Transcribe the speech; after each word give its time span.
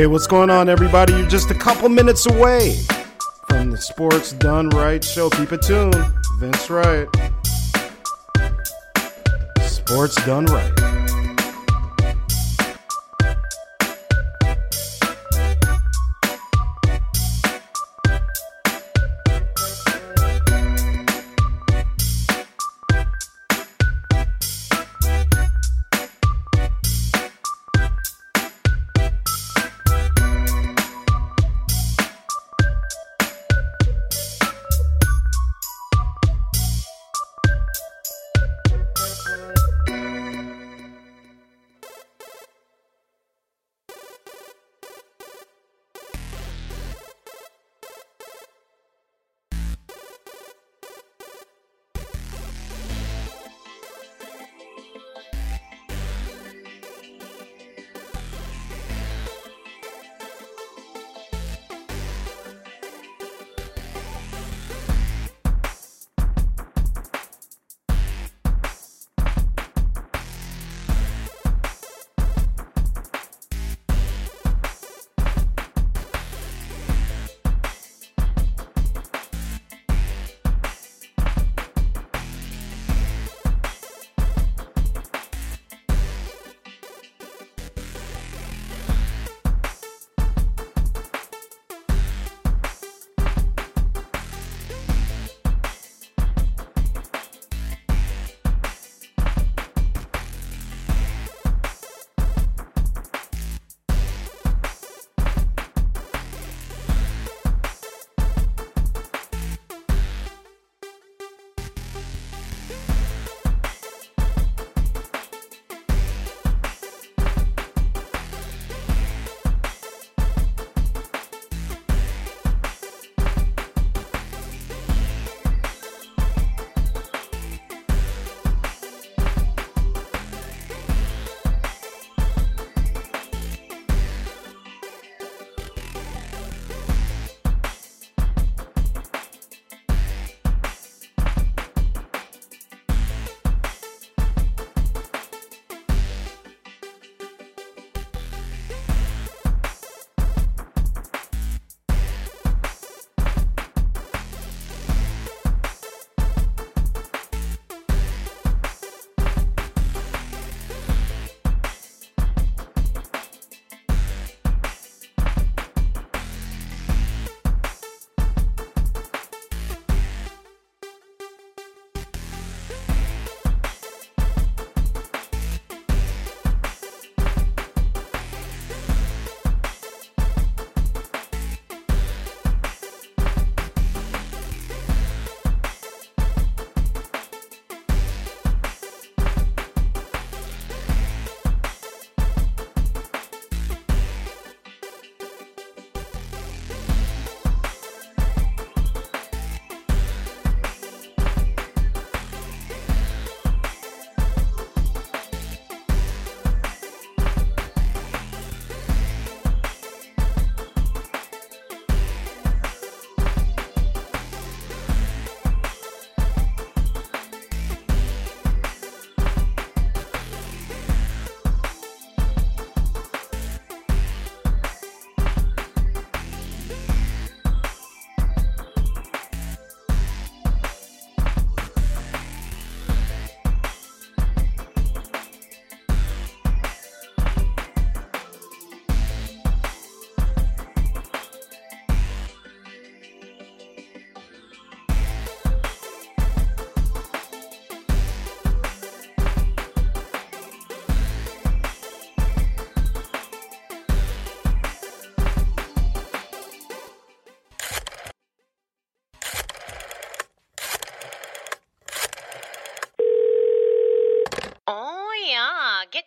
Hey, 0.00 0.06
what's 0.06 0.26
going 0.26 0.48
on, 0.48 0.70
everybody? 0.70 1.12
You're 1.12 1.28
just 1.28 1.50
a 1.50 1.54
couple 1.54 1.90
minutes 1.90 2.24
away 2.24 2.74
from 3.50 3.70
the 3.70 3.76
Sports 3.76 4.32
Done 4.32 4.70
Right 4.70 5.04
show. 5.04 5.28
Keep 5.28 5.52
it 5.52 5.60
tuned. 5.60 5.94
Vince 6.38 6.70
Wright. 6.70 7.06
Sports 9.60 10.14
Done 10.24 10.46
Right. 10.46 10.99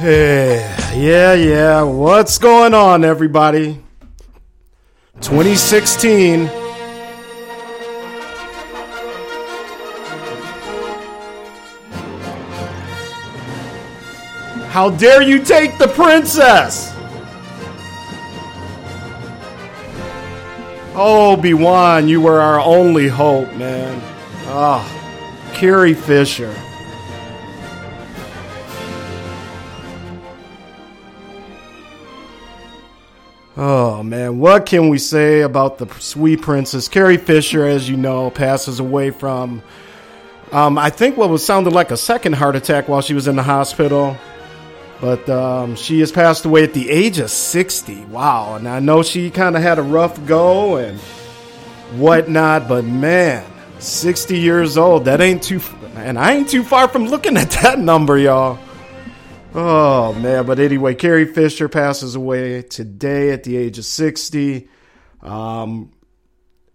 Hey, 0.00 0.60
yeah, 0.96 1.34
yeah. 1.34 1.82
What's 1.82 2.38
going 2.38 2.72
on, 2.72 3.04
everybody? 3.04 3.78
2016. 5.20 6.46
How 14.70 14.88
dare 14.88 15.20
you 15.20 15.44
take 15.44 15.76
the 15.76 15.88
princess? 15.88 16.96
Obi-Wan, 20.94 22.08
you 22.08 22.22
were 22.22 22.40
our 22.40 22.58
only 22.58 23.08
hope, 23.08 23.52
man. 23.52 24.00
Ah, 24.46 24.80
oh, 24.82 25.52
Carrie 25.54 25.92
Fisher. 25.92 26.56
Oh 33.62 34.02
man, 34.02 34.38
what 34.38 34.64
can 34.64 34.88
we 34.88 34.96
say 34.96 35.42
about 35.42 35.76
the 35.76 35.86
sweet 36.00 36.40
princess 36.40 36.88
Carrie 36.88 37.18
Fisher? 37.18 37.66
As 37.66 37.90
you 37.90 37.98
know, 37.98 38.30
passes 38.30 38.80
away 38.80 39.10
from, 39.10 39.62
um, 40.50 40.78
I 40.78 40.88
think 40.88 41.18
what 41.18 41.28
was 41.28 41.44
sounded 41.44 41.74
like 41.74 41.90
a 41.90 41.96
second 41.98 42.36
heart 42.36 42.56
attack 42.56 42.88
while 42.88 43.02
she 43.02 43.12
was 43.12 43.28
in 43.28 43.36
the 43.36 43.42
hospital. 43.42 44.16
But 44.98 45.28
um, 45.28 45.76
she 45.76 46.00
has 46.00 46.10
passed 46.10 46.46
away 46.46 46.64
at 46.64 46.72
the 46.72 46.88
age 46.88 47.18
of 47.18 47.30
60. 47.30 48.06
Wow. 48.06 48.54
And 48.54 48.66
I 48.66 48.80
know 48.80 49.02
she 49.02 49.28
kind 49.28 49.54
of 49.54 49.60
had 49.60 49.78
a 49.78 49.82
rough 49.82 50.24
go 50.24 50.78
and 50.78 50.98
whatnot, 51.98 52.66
but 52.66 52.86
man, 52.86 53.44
60 53.78 54.38
years 54.38 54.78
old, 54.78 55.04
that 55.04 55.20
ain't 55.20 55.42
too, 55.42 55.60
and 55.96 56.18
I 56.18 56.32
ain't 56.32 56.48
too 56.48 56.64
far 56.64 56.88
from 56.88 57.08
looking 57.08 57.36
at 57.36 57.50
that 57.62 57.78
number, 57.90 58.16
y'all. 58.16 58.58
Oh 59.52 60.12
man, 60.12 60.46
but 60.46 60.60
anyway, 60.60 60.94
Carrie 60.94 61.24
Fisher 61.26 61.68
passes 61.68 62.14
away 62.14 62.62
today 62.62 63.30
at 63.32 63.42
the 63.42 63.56
age 63.56 63.78
of 63.78 63.84
60. 63.84 64.68
Um, 65.22 65.92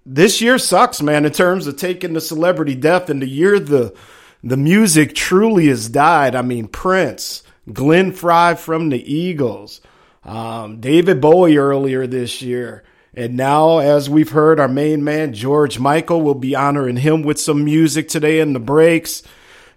this 0.05 0.41
year 0.41 0.57
sucks, 0.57 1.01
man, 1.01 1.25
in 1.25 1.31
terms 1.31 1.67
of 1.67 1.77
taking 1.77 2.13
the 2.13 2.21
celebrity 2.21 2.75
death 2.75 3.09
and 3.09 3.21
the 3.21 3.29
year 3.29 3.59
the 3.59 3.95
the 4.43 4.57
music 4.57 5.15
truly 5.15 5.67
has 5.67 5.89
died. 5.89 6.35
I 6.35 6.41
mean, 6.41 6.67
Prince, 6.67 7.43
Glenn 7.71 8.11
Frey 8.11 8.55
from 8.55 8.89
the 8.89 9.11
Eagles, 9.11 9.81
um, 10.23 10.81
David 10.81 11.21
Bowie 11.21 11.57
earlier 11.57 12.05
this 12.05 12.41
year. 12.41 12.83
And 13.15 13.37
now, 13.37 13.77
as 13.79 14.09
we've 14.09 14.29
heard, 14.29 14.59
our 14.59 14.67
main 14.67 15.03
man, 15.03 15.33
George 15.33 15.79
Michael, 15.79 16.21
will 16.21 16.35
be 16.35 16.53
honoring 16.53 16.97
him 16.97 17.23
with 17.23 17.39
some 17.39 17.63
music 17.63 18.09
today 18.09 18.41
in 18.41 18.51
the 18.51 18.59
breaks. 18.59 19.23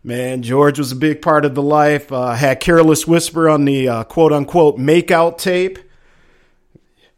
Man, 0.05 0.43
George 0.43 0.78
was 0.78 0.93
a 0.93 0.97
big 0.97 1.21
part 1.21 1.45
of 1.45 1.55
the 1.55 1.62
life. 1.62 2.12
Uh, 2.12 2.33
had 2.33 2.61
Careless 2.61 3.07
Whisper 3.07 3.49
on 3.49 3.64
the 3.64 3.88
uh, 3.88 4.05
quote 4.05 4.33
unquote 4.33 4.78
makeout 4.78 5.38
tape. 5.38 5.78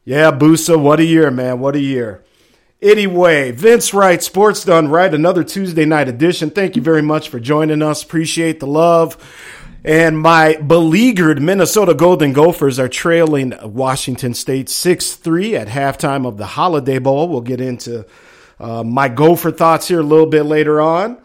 Yeah, 0.05 0.31
Boosa, 0.31 0.81
what 0.81 0.99
a 0.99 1.05
year, 1.05 1.31
man. 1.31 1.61
What 1.61 1.77
a 1.77 1.81
year. 1.81 2.25
Anyway, 2.83 3.51
Vince 3.51 3.93
Wright, 3.93 4.23
Sports 4.23 4.65
Done 4.65 4.89
Right, 4.89 5.13
another 5.13 5.45
Tuesday 5.45 5.85
night 5.85 6.09
edition. 6.09 6.49
Thank 6.49 6.77
you 6.77 6.83
very 6.83 7.03
much 7.03 7.29
for 7.29 7.39
joining 7.39 7.83
us. 7.83 8.03
Appreciate 8.03 8.59
the 8.59 8.67
love. 8.67 9.19
And 9.85 10.19
my 10.19 10.57
beleaguered 10.57 11.43
Minnesota 11.43 11.95
Golden 11.95 12.33
Gophers 12.33 12.79
are 12.79 12.89
trailing 12.89 13.55
Washington 13.63 14.33
State 14.33 14.71
6 14.71 15.15
3 15.15 15.57
at 15.57 15.69
halftime 15.69 16.27
of 16.27 16.39
the 16.39 16.47
Holiday 16.47 16.99
Bowl. 16.99 17.29
We'll 17.29 17.43
get 17.43 17.61
into 17.61 18.07
uh, 18.59 18.83
my 18.83 19.09
Gopher 19.09 19.51
thoughts 19.51 19.89
here 19.89 20.01
a 20.01 20.05
little 20.05 20.27
bit 20.27 20.45
later 20.45 20.81
on. 20.81 21.19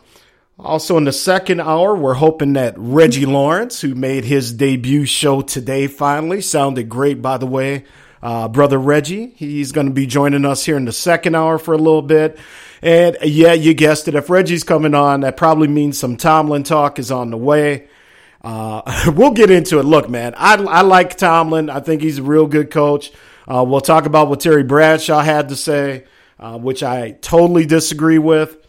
Also, 0.58 0.96
in 0.98 1.04
the 1.04 1.12
second 1.12 1.60
hour, 1.60 1.94
we're 1.94 2.14
hoping 2.14 2.54
that 2.54 2.76
Reggie 2.78 3.26
Lawrence, 3.26 3.82
who 3.82 3.94
made 3.94 4.24
his 4.24 4.54
debut 4.54 5.06
show 5.06 5.42
today 5.42 5.88
finally, 5.88 6.40
sounded 6.40 6.88
great, 6.88 7.22
by 7.22 7.38
the 7.38 7.46
way. 7.46 7.84
Uh, 8.24 8.48
brother 8.48 8.80
Reggie, 8.80 9.34
he's 9.36 9.74
going 9.74 9.88
to 9.88 9.94
be 9.94 10.08
joining 10.08 10.46
us 10.46 10.64
here 10.64 10.78
in 10.78 10.86
the 10.86 10.94
second 10.94 11.36
hour 11.36 11.60
for 11.60 11.74
a 11.74 11.78
little 11.78 12.02
bit. 12.02 12.40
And 12.82 13.18
yeah, 13.22 13.52
you 13.52 13.74
guessed 13.74 14.08
it. 14.08 14.16
If 14.16 14.30
Reggie's 14.30 14.64
coming 14.64 14.96
on, 14.96 15.22
that 15.22 15.36
probably 15.36 15.68
means 15.68 16.00
some 16.00 16.16
Tomlin 16.16 16.64
talk 16.64 17.00
is 17.00 17.12
on 17.12 17.32
the 17.32 17.38
way. 17.38 17.90
Uh, 18.42 19.12
we'll 19.16 19.32
get 19.32 19.52
into 19.52 19.80
it. 19.80 19.84
Look, 19.84 20.10
man, 20.10 20.34
I, 20.38 20.56
I 20.56 20.82
like 20.82 21.18
Tomlin. 21.18 21.70
I 21.70 21.82
think 21.82 22.02
he's 22.02 22.20
a 22.20 22.24
real 22.24 22.48
good 22.48 22.72
coach. 22.72 23.12
Uh, 23.46 23.66
we'll 23.68 23.82
talk 23.82 24.06
about 24.06 24.30
what 24.30 24.40
Terry 24.40 24.64
Bradshaw 24.64 25.20
had 25.20 25.50
to 25.50 25.56
say, 25.58 26.06
uh, 26.40 26.58
which 26.58 26.82
I 26.82 27.12
totally 27.12 27.66
disagree 27.66 28.20
with 28.20 28.65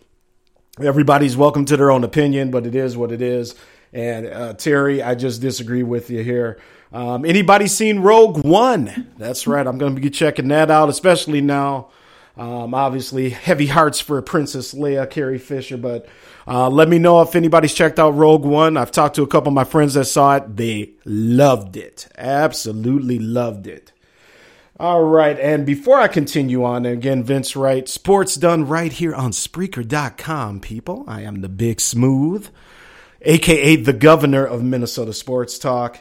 everybody's 0.81 1.37
welcome 1.39 1.65
to 1.65 1.77
their 1.77 1.91
own 1.91 2.05
opinion, 2.05 2.51
but 2.51 2.67
it 2.67 2.75
is 2.75 2.97
what 2.97 3.11
it 3.11 3.23
is. 3.23 3.55
And 3.93 4.27
uh, 4.27 4.53
Terry, 4.55 5.03
I 5.03 5.15
just 5.15 5.41
disagree 5.41 5.83
with 5.83 6.11
you 6.11 6.23
here. 6.23 6.61
Um, 6.93 7.25
anybody 7.25 7.67
seen 7.67 8.01
Rogue 8.01 8.45
One? 8.45 9.09
That's 9.17 9.47
right. 9.47 9.67
I'm 9.67 9.79
going 9.79 9.95
to 9.95 10.01
be 10.01 10.11
checking 10.11 10.49
that 10.49 10.71
out, 10.71 10.89
especially 10.89 11.41
now. 11.41 11.89
Um, 12.37 12.75
obviously, 12.75 13.31
heavy 13.31 13.67
hearts 13.67 14.01
for 14.01 14.21
Princess 14.21 14.75
Leia, 14.75 15.09
Carrie 15.09 15.39
Fisher, 15.39 15.79
but 15.79 16.07
uh, 16.47 16.69
let 16.69 16.91
me 16.91 16.99
know 16.99 17.23
if 17.23 17.35
anybody's 17.35 17.73
checked 17.73 17.99
out 17.99 18.11
Rogue 18.11 18.45
One. 18.45 18.77
I've 18.77 18.93
talked 18.93 19.17
to 19.17 19.23
a 19.23 19.27
couple 19.27 19.49
of 19.49 19.55
my 19.55 19.65
friends 19.65 19.95
that 19.95 20.05
saw 20.05 20.37
it. 20.37 20.57
They 20.57 20.91
loved 21.07 21.79
it. 21.79 22.07
Absolutely 22.19 23.19
loved 23.19 23.67
it. 23.67 23.93
All 24.79 25.05
right, 25.05 25.41
and 25.41 25.65
before 25.65 25.99
I 25.99 26.07
continue 26.07 26.63
on, 26.63 26.85
again, 26.85 27.23
Vince 27.23 27.57
Wright, 27.57 27.89
sports 27.89 28.35
done 28.35 28.69
right 28.69 28.93
here 28.93 29.15
on 29.15 29.31
Spreaker.com, 29.31 30.61
people. 30.61 31.03
I 31.09 31.23
am 31.23 31.41
the 31.41 31.49
Big 31.49 31.81
Smooth, 31.81 32.51
aka 33.23 33.77
the 33.77 33.95
governor 33.95 34.45
of 34.45 34.63
Minnesota 34.63 35.15
Sports 35.15 35.59
Talk. 35.59 36.01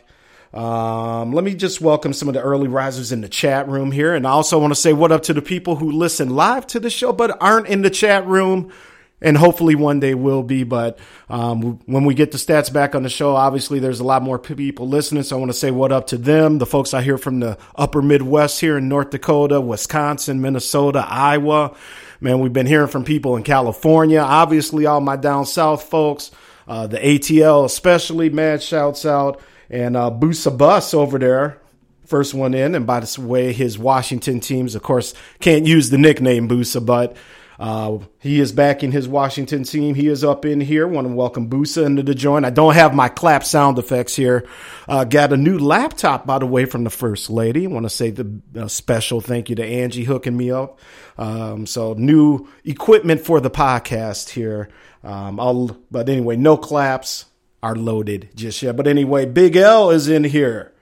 Um, 0.53 1.31
let 1.31 1.45
me 1.45 1.55
just 1.55 1.79
welcome 1.79 2.11
some 2.11 2.27
of 2.27 2.33
the 2.33 2.41
early 2.41 2.67
risers 2.67 3.13
in 3.13 3.21
the 3.21 3.29
chat 3.29 3.69
room 3.69 3.93
here, 3.93 4.13
and 4.13 4.27
I 4.27 4.31
also 4.31 4.59
want 4.59 4.71
to 4.71 4.79
say 4.79 4.91
what 4.91 5.13
up 5.13 5.23
to 5.23 5.33
the 5.33 5.41
people 5.41 5.77
who 5.77 5.89
listen 5.93 6.35
live 6.35 6.67
to 6.67 6.79
the 6.81 6.89
show 6.89 7.13
but 7.13 7.41
aren't 7.41 7.67
in 7.67 7.81
the 7.81 7.89
chat 7.89 8.27
room 8.27 8.73
and 9.21 9.37
hopefully 9.37 9.75
one 9.75 9.99
day 9.99 10.13
will 10.13 10.43
be. 10.43 10.63
But 10.63 10.99
um, 11.29 11.79
when 11.85 12.05
we 12.05 12.13
get 12.13 12.31
the 12.31 12.37
stats 12.37 12.71
back 12.71 12.95
on 12.95 13.03
the 13.03 13.09
show, 13.09 13.35
obviously 13.35 13.79
there's 13.79 13.99
a 13.99 14.03
lot 14.03 14.21
more 14.21 14.37
people 14.37 14.87
listening. 14.87 15.23
So 15.23 15.35
I 15.35 15.39
want 15.39 15.51
to 15.51 15.57
say 15.57 15.71
what 15.71 15.91
up 15.91 16.07
to 16.07 16.17
them, 16.17 16.57
the 16.57 16.65
folks 16.65 16.93
I 16.93 17.01
hear 17.01 17.17
from 17.17 17.39
the 17.39 17.57
upper 17.75 18.01
Midwest 18.01 18.59
here 18.59 18.77
in 18.77 18.89
North 18.89 19.09
Dakota, 19.11 19.61
Wisconsin, 19.61 20.41
Minnesota, 20.41 21.05
Iowa. 21.07 21.75
Man, 22.21 22.39
we've 22.39 22.53
been 22.53 22.65
hearing 22.65 22.87
from 22.87 23.03
people 23.03 23.35
in 23.35 23.43
California. 23.43 24.19
Obviously, 24.19 24.85
all 24.85 25.01
my 25.01 25.15
down 25.15 25.45
south 25.45 25.83
folks, 25.83 26.31
uh, 26.67 26.87
the 26.87 26.97
ATL 26.97 27.65
especially, 27.65 28.29
man, 28.29 28.59
shouts 28.59 29.05
out. 29.05 29.41
And 29.69 29.97
uh, 29.97 30.11
Boosa 30.11 30.55
Bus 30.55 30.93
over 30.93 31.17
there, 31.17 31.61
first 32.05 32.33
one 32.33 32.53
in. 32.53 32.75
And 32.75 32.85
by 32.85 32.99
the 32.99 33.21
way, 33.21 33.51
his 33.51 33.77
Washington 33.77 34.39
teams, 34.39 34.75
of 34.75 34.83
course, 34.83 35.13
can't 35.39 35.65
use 35.65 35.89
the 35.89 35.97
nickname 35.97 36.47
Boosa, 36.47 36.85
but 36.85 37.17
uh, 37.59 37.99
he 38.19 38.39
is 38.39 38.51
back 38.51 38.83
in 38.83 38.91
his 38.91 39.07
Washington 39.07 39.63
team. 39.63 39.95
He 39.95 40.07
is 40.07 40.23
up 40.23 40.45
in 40.45 40.59
here. 40.61 40.87
Want 40.87 41.07
to 41.07 41.13
welcome 41.13 41.49
Boosa 41.49 41.85
into 41.85 42.03
the 42.03 42.15
joint. 42.15 42.45
I 42.45 42.49
don't 42.49 42.73
have 42.73 42.93
my 42.93 43.07
clap 43.09 43.43
sound 43.43 43.79
effects 43.79 44.15
here. 44.15 44.47
Uh, 44.87 45.03
got 45.03 45.33
a 45.33 45.37
new 45.37 45.57
laptop, 45.57 46.25
by 46.25 46.39
the 46.39 46.45
way, 46.45 46.65
from 46.65 46.83
the 46.83 46.89
first 46.89 47.29
lady. 47.29 47.67
Want 47.67 47.85
to 47.85 47.89
say 47.89 48.09
the 48.09 48.67
special 48.67 49.21
thank 49.21 49.49
you 49.49 49.55
to 49.55 49.65
Angie 49.65 50.03
hooking 50.03 50.35
me 50.35 50.51
up. 50.51 50.79
Um, 51.17 51.65
so 51.65 51.93
new 51.93 52.47
equipment 52.63 53.21
for 53.21 53.39
the 53.39 53.51
podcast 53.51 54.29
here. 54.29 54.69
Um, 55.03 55.39
I'll, 55.39 55.77
but 55.91 56.09
anyway, 56.09 56.35
no 56.35 56.57
claps 56.57 57.25
are 57.63 57.75
loaded 57.75 58.29
just 58.35 58.61
yet. 58.61 58.75
But 58.75 58.87
anyway, 58.87 59.25
Big 59.25 59.55
L 59.55 59.91
is 59.91 60.07
in 60.09 60.23
here. 60.23 60.73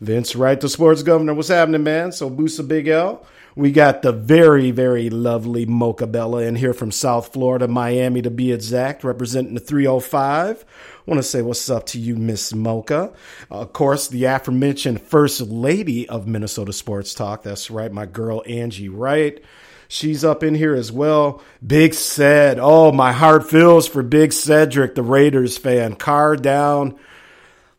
Vince 0.00 0.34
Wright, 0.34 0.60
the 0.60 0.68
sports 0.68 1.02
governor. 1.02 1.34
What's 1.34 1.48
happening, 1.48 1.84
man? 1.84 2.10
So 2.10 2.28
Boosa 2.28 2.66
Big 2.66 2.88
L. 2.88 3.24
We 3.54 3.70
got 3.70 4.00
the 4.00 4.12
very, 4.12 4.70
very 4.70 5.10
lovely 5.10 5.66
Mocha 5.66 6.06
Bella 6.06 6.42
in 6.42 6.56
here 6.56 6.72
from 6.72 6.90
South 6.90 7.34
Florida, 7.34 7.68
Miami 7.68 8.22
to 8.22 8.30
be 8.30 8.50
exact, 8.50 9.04
representing 9.04 9.54
the 9.54 9.60
305. 9.60 10.64
I 10.64 11.10
want 11.10 11.18
to 11.18 11.22
say 11.22 11.42
what's 11.42 11.68
up 11.68 11.84
to 11.86 11.98
you, 11.98 12.16
Miss 12.16 12.54
Mocha. 12.54 13.12
Uh, 13.50 13.60
of 13.60 13.72
course, 13.74 14.08
the 14.08 14.24
aforementioned 14.24 15.02
First 15.02 15.42
Lady 15.42 16.08
of 16.08 16.26
Minnesota 16.26 16.72
Sports 16.72 17.12
Talk. 17.12 17.42
That's 17.42 17.70
right, 17.70 17.92
my 17.92 18.06
girl 18.06 18.42
Angie 18.46 18.88
Wright. 18.88 19.42
She's 19.86 20.24
up 20.24 20.42
in 20.42 20.54
here 20.54 20.74
as 20.74 20.90
well. 20.90 21.42
Big 21.64 21.92
Ced. 21.92 22.58
Oh, 22.58 22.90
my 22.92 23.12
heart 23.12 23.50
feels 23.50 23.86
for 23.86 24.02
Big 24.02 24.32
Cedric, 24.32 24.94
the 24.94 25.02
Raiders 25.02 25.58
fan. 25.58 25.96
Car 25.96 26.36
down. 26.36 26.98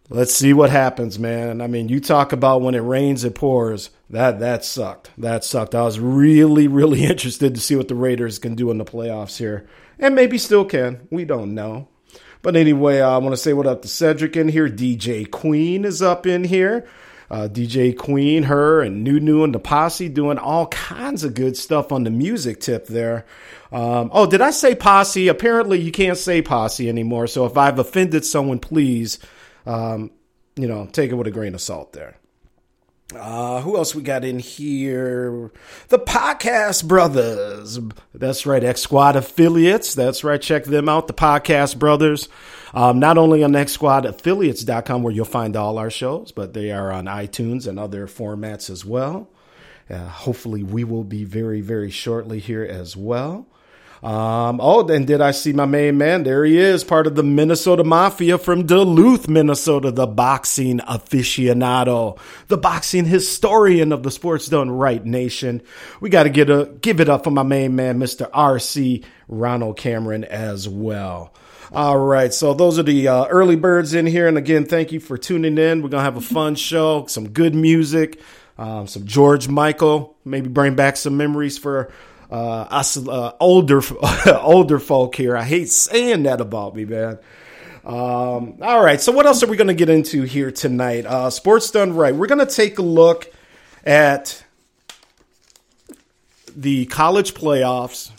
Let's 0.10 0.36
see 0.36 0.52
what 0.52 0.70
happens, 0.70 1.18
man. 1.18 1.62
I 1.62 1.68
mean, 1.68 1.88
you 1.88 2.02
talk 2.02 2.34
about 2.34 2.62
when 2.62 2.76
it 2.76 2.80
rains, 2.80 3.24
it 3.24 3.36
pours. 3.36 3.90
That 4.10 4.40
that 4.42 4.66
sucked. 4.66 5.10
That 5.18 5.44
sucked. 5.44 5.74
I 5.74 5.84
was 5.84 6.00
really, 6.00 6.68
really 6.68 7.04
interested 7.06 7.56
to 7.56 7.62
see 7.62 7.76
what 7.76 7.88
the 7.88 7.96
Raiders 7.96 8.38
can 8.38 8.56
do 8.56 8.70
in 8.70 8.78
the 8.78 8.86
playoffs 8.86 9.38
here, 9.38 9.66
and 9.98 10.14
maybe 10.14 10.38
still 10.38 10.66
can. 10.66 11.08
We 11.10 11.26
don't 11.26 11.56
know. 11.56 11.88
But 12.42 12.58
anyway, 12.58 13.00
I 13.00 13.18
want 13.18 13.32
to 13.32 13.38
say 13.38 13.54
what 13.54 13.66
up 13.66 13.82
to 13.84 13.88
Cedric 13.88 14.36
in 14.36 14.50
here. 14.50 14.70
DJ 14.70 15.30
Queen 15.30 15.86
is 15.86 16.02
up 16.02 16.28
in 16.28 16.44
here. 16.44 16.86
Uh, 17.32 17.48
DJ 17.48 17.98
Queen, 17.98 18.44
her, 18.44 18.82
and 18.82 19.04
Nunu 19.04 19.44
and 19.44 19.56
the 19.56 19.60
posse 19.60 20.10
doing 20.10 20.38
all 20.38 20.68
kinds 20.68 21.24
of 21.24 21.34
good 21.34 21.56
stuff 21.58 21.92
on 21.92 22.04
the 22.04 22.12
music 22.12 22.60
tip 22.60 22.86
there. 22.88 23.26
Um, 23.72 24.12
oh, 24.14 24.28
did 24.28 24.42
I 24.42 24.52
say 24.52 24.76
posse? 24.76 25.30
Apparently, 25.30 25.80
you 25.80 25.92
can't 25.92 26.18
say 26.18 26.42
posse 26.42 26.90
anymore. 26.90 27.26
So 27.28 27.46
if 27.46 27.58
I've 27.58 27.80
offended 27.80 28.26
someone, 28.26 28.60
please, 28.60 29.18
um, 29.66 30.12
you 30.56 30.68
know, 30.68 30.88
take 30.92 31.12
it 31.12 31.16
with 31.16 31.28
a 31.28 31.32
grain 31.32 31.56
of 31.56 31.62
salt 31.62 31.94
there. 31.94 32.18
Uh, 33.16 33.62
who 33.62 33.78
else 33.78 33.94
we 33.94 34.02
got 34.02 34.26
in 34.26 34.40
here? 34.40 35.52
The 35.90 36.00
Podcast 36.00 36.88
Brothers. 36.88 37.80
That's 38.14 38.46
right, 38.46 38.64
X 38.64 38.82
Squad 38.82 39.16
affiliates. 39.16 39.94
That's 39.94 40.24
right, 40.24 40.42
check 40.42 40.64
them 40.64 40.90
out. 40.90 41.08
The 41.08 41.14
Podcast 41.14 41.78
Brothers. 41.78 42.28
Um, 42.74 42.98
not 43.00 43.20
only 43.20 43.44
on 43.44 43.52
xsquadaffiliates.com 43.52 45.04
where 45.04 45.14
you'll 45.14 45.26
find 45.26 45.56
all 45.56 45.78
our 45.78 45.92
shows, 45.92 46.32
but 46.32 46.54
they 46.54 46.72
are 46.72 46.92
on 46.92 47.06
iTunes 47.06 47.68
and 47.68 47.78
other 47.78 48.08
formats 48.08 48.70
as 48.70 48.84
well. 48.84 49.30
Uh, 49.90 50.08
hopefully, 50.08 50.64
we 50.64 50.84
will 50.84 51.04
be 51.04 51.24
very, 51.24 51.62
very 51.62 51.92
shortly 51.92 52.40
here 52.40 52.64
as 52.64 52.98
well. 52.98 53.46
Um, 54.04 54.60
oh, 54.62 54.86
and 54.90 55.08
did 55.08 55.22
I 55.22 55.32
see 55.32 55.54
my 55.54 55.66
main 55.66 55.98
man? 55.98 56.24
There 56.24 56.44
he 56.44 56.58
is, 56.58 56.84
part 56.84 57.08
of 57.08 57.16
the 57.16 57.24
Minnesota 57.24 57.86
Mafia 57.86 58.38
from 58.38 58.66
Duluth, 58.66 59.30
Minnesota, 59.30 59.92
the 59.92 60.06
boxing 60.06 60.80
aficionado, 60.80 62.20
the 62.50 62.58
boxing 62.58 63.06
historian 63.06 63.94
of 63.94 64.04
the 64.04 64.12
Sports 64.12 64.48
Done 64.48 64.70
Right 64.70 65.06
Nation. 65.06 65.62
We 66.02 66.10
got 66.10 66.24
to 66.24 66.30
get 66.30 66.50
a 66.50 66.70
give 66.82 67.00
it 67.00 67.08
up 67.08 67.24
for 67.24 67.32
my 67.32 67.44
main 67.44 67.78
man, 67.78 67.98
Mr. 67.98 68.30
R.C. 68.34 69.06
Ronald 69.30 69.78
Cameron, 69.78 70.26
as 70.26 70.68
well. 70.68 71.34
All 71.72 71.98
right, 71.98 72.34
so 72.34 72.54
those 72.54 72.78
are 72.78 72.84
the 72.84 73.08
uh, 73.08 73.26
early 73.28 73.56
birds 73.56 73.94
in 73.94 74.06
here, 74.06 74.28
and 74.28 74.38
again, 74.38 74.66
thank 74.66 74.92
you 74.92 75.00
for 75.00 75.18
tuning 75.18 75.58
in. 75.58 75.82
We're 75.82 75.88
gonna 75.88 76.04
have 76.04 76.18
a 76.18 76.22
fun 76.22 76.56
show, 76.56 77.06
some 77.06 77.30
good 77.30 77.56
music, 77.56 78.20
um, 78.58 78.86
some 78.86 79.08
George 79.08 79.48
Michael, 79.48 80.18
maybe 80.26 80.50
bring 80.50 80.76
back 80.76 80.98
some 80.98 81.16
memories 81.16 81.58
for 81.58 81.90
uh, 82.34 82.68
us 82.72 82.98
uh, 82.98 83.34
older 83.40 83.80
older 84.42 84.80
folk 84.80 85.16
here. 85.16 85.38
I 85.38 85.44
hate 85.44 85.70
saying 85.70 86.24
that 86.24 86.42
about 86.42 86.76
me, 86.76 86.84
man. 86.84 87.20
Um, 87.86 88.58
all 88.62 88.84
right, 88.84 89.00
so 89.00 89.12
what 89.12 89.28
else 89.28 89.44
are 89.44 89.48
we 89.48 89.56
going 89.56 89.68
to 89.68 89.76
get 89.76 89.90
into 89.90 90.24
here 90.24 90.50
tonight? 90.52 91.06
Uh, 91.06 91.30
Sports 91.30 91.70
done 91.70 91.94
right. 91.94 92.16
We're 92.16 92.28
going 92.28 92.46
to 92.46 92.52
take 92.52 92.80
a 92.80 92.82
look 92.82 93.32
at 93.86 94.44
the 96.56 96.88
college 96.88 97.36
playoffs 97.36 98.10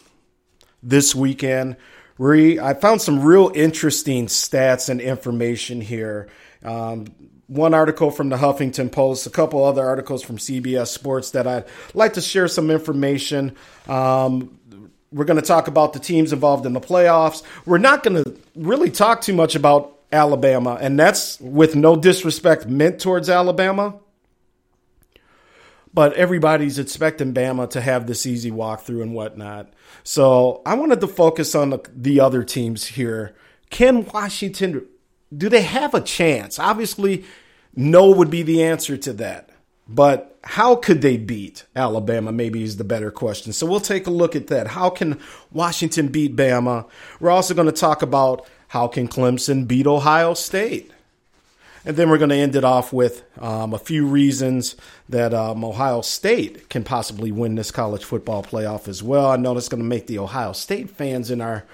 this 0.80 1.12
weekend. 1.12 1.76
We 2.16 2.60
I 2.60 2.74
found 2.74 3.02
some 3.02 3.20
real 3.20 3.50
interesting 3.52 4.26
stats 4.26 4.88
and 4.88 5.00
information 5.00 5.80
here. 5.80 6.28
Um, 6.62 7.06
one 7.46 7.74
article 7.74 8.10
from 8.10 8.28
the 8.28 8.36
Huffington 8.36 8.90
Post, 8.90 9.26
a 9.26 9.30
couple 9.30 9.64
other 9.64 9.84
articles 9.84 10.22
from 10.22 10.38
CBS 10.38 10.88
Sports 10.88 11.32
that 11.32 11.46
I'd 11.46 11.64
like 11.92 12.14
to 12.14 12.20
share 12.20 12.48
some 12.48 12.70
information. 12.70 13.56
Um, 13.86 14.58
we're 15.12 15.24
going 15.24 15.40
to 15.40 15.46
talk 15.46 15.68
about 15.68 15.92
the 15.92 16.00
teams 16.00 16.32
involved 16.32 16.66
in 16.66 16.72
the 16.72 16.80
playoffs. 16.80 17.42
We're 17.66 17.78
not 17.78 18.02
going 18.02 18.22
to 18.22 18.36
really 18.56 18.90
talk 18.90 19.20
too 19.20 19.34
much 19.34 19.54
about 19.54 19.98
Alabama, 20.10 20.78
and 20.80 20.98
that's 20.98 21.38
with 21.40 21.76
no 21.76 21.96
disrespect 21.96 22.66
meant 22.66 23.00
towards 23.00 23.28
Alabama. 23.28 23.98
But 25.92 26.14
everybody's 26.14 26.80
expecting 26.80 27.32
Bama 27.32 27.70
to 27.70 27.80
have 27.80 28.08
this 28.08 28.26
easy 28.26 28.50
walkthrough 28.50 29.02
and 29.02 29.14
whatnot. 29.14 29.72
So 30.02 30.60
I 30.66 30.74
wanted 30.74 31.00
to 31.02 31.06
focus 31.06 31.54
on 31.54 31.70
the, 31.70 31.80
the 31.94 32.18
other 32.18 32.42
teams 32.42 32.84
here. 32.84 33.36
Can 33.70 34.04
Washington 34.06 34.86
do 35.36 35.48
they 35.48 35.62
have 35.62 35.94
a 35.94 36.00
chance? 36.00 36.58
Obviously, 36.58 37.24
no 37.74 38.10
would 38.10 38.30
be 38.30 38.42
the 38.42 38.62
answer 38.62 38.96
to 38.96 39.12
that. 39.14 39.50
But 39.86 40.38
how 40.42 40.76
could 40.76 41.02
they 41.02 41.16
beat 41.16 41.64
Alabama? 41.76 42.32
Maybe 42.32 42.62
is 42.62 42.76
the 42.76 42.84
better 42.84 43.10
question. 43.10 43.52
So 43.52 43.66
we'll 43.66 43.80
take 43.80 44.06
a 44.06 44.10
look 44.10 44.34
at 44.34 44.46
that. 44.46 44.68
How 44.68 44.90
can 44.90 45.20
Washington 45.52 46.08
beat 46.08 46.36
Bama? 46.36 46.86
We're 47.20 47.30
also 47.30 47.54
going 47.54 47.66
to 47.66 47.72
talk 47.72 48.02
about 48.02 48.46
how 48.68 48.88
can 48.88 49.08
Clemson 49.08 49.68
beat 49.68 49.86
Ohio 49.86 50.34
State? 50.34 50.90
And 51.86 51.96
then 51.96 52.08
we're 52.08 52.18
going 52.18 52.30
to 52.30 52.36
end 52.36 52.56
it 52.56 52.64
off 52.64 52.94
with 52.94 53.24
um, 53.38 53.74
a 53.74 53.78
few 53.78 54.06
reasons 54.06 54.74
that 55.10 55.34
um, 55.34 55.62
Ohio 55.62 56.00
State 56.00 56.70
can 56.70 56.82
possibly 56.82 57.30
win 57.30 57.56
this 57.56 57.70
college 57.70 58.04
football 58.04 58.42
playoff 58.42 58.88
as 58.88 59.02
well. 59.02 59.26
I 59.26 59.36
know 59.36 59.52
that's 59.52 59.68
going 59.68 59.82
to 59.82 59.88
make 59.88 60.06
the 60.06 60.18
Ohio 60.18 60.52
State 60.52 60.88
fans 60.88 61.30
in 61.30 61.42
our 61.42 61.64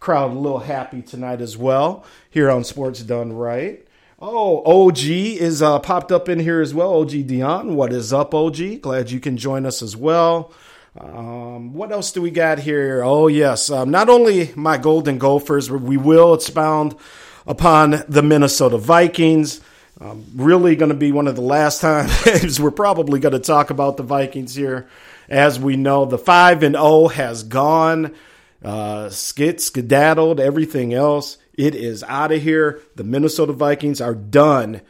crowd 0.00 0.32
a 0.32 0.38
little 0.38 0.60
happy 0.60 1.02
tonight 1.02 1.40
as 1.40 1.56
well 1.56 2.04
here 2.30 2.50
on 2.50 2.64
Sports 2.64 3.02
Done 3.02 3.32
Right. 3.32 3.86
Oh, 4.18 4.62
OG 4.64 4.98
is 5.00 5.60
uh, 5.60 5.78
popped 5.78 6.10
up 6.10 6.28
in 6.28 6.38
here 6.38 6.62
as 6.62 6.72
well. 6.72 7.00
OG 7.00 7.26
Dion, 7.26 7.76
what 7.76 7.92
is 7.92 8.14
up, 8.14 8.34
OG? 8.34 8.80
Glad 8.80 9.10
you 9.10 9.20
can 9.20 9.36
join 9.36 9.66
us 9.66 9.82
as 9.82 9.94
well. 9.94 10.52
Um, 10.98 11.74
what 11.74 11.92
else 11.92 12.12
do 12.12 12.22
we 12.22 12.30
got 12.30 12.58
here? 12.58 13.02
Oh, 13.04 13.26
yes. 13.26 13.68
Um, 13.68 13.90
not 13.90 14.08
only 14.08 14.52
my 14.56 14.78
Golden 14.78 15.18
Gophers, 15.18 15.70
we 15.70 15.98
will 15.98 16.32
expound 16.32 16.96
upon 17.46 18.02
the 18.08 18.22
Minnesota 18.22 18.78
Vikings. 18.78 19.60
Um, 20.00 20.24
really 20.34 20.76
going 20.76 20.90
to 20.90 20.96
be 20.96 21.12
one 21.12 21.28
of 21.28 21.36
the 21.36 21.42
last 21.42 21.80
times 21.82 22.60
we're 22.60 22.70
probably 22.70 23.20
going 23.20 23.32
to 23.32 23.38
talk 23.38 23.68
about 23.68 23.98
the 23.98 24.02
Vikings 24.02 24.54
here. 24.54 24.88
As 25.28 25.58
we 25.58 25.76
know, 25.76 26.06
the 26.06 26.18
5 26.18 26.62
and 26.62 26.74
0 26.74 27.08
has 27.08 27.42
gone 27.42 28.14
uh, 28.62 29.10
skit, 29.10 29.60
skedaddled, 29.60 30.40
everything 30.40 30.94
else. 30.94 31.38
It 31.54 31.74
is 31.74 32.02
out 32.04 32.32
of 32.32 32.42
here. 32.42 32.80
The 32.96 33.04
Minnesota 33.04 33.52
Vikings 33.52 34.00
are 34.00 34.14
done 34.14 34.82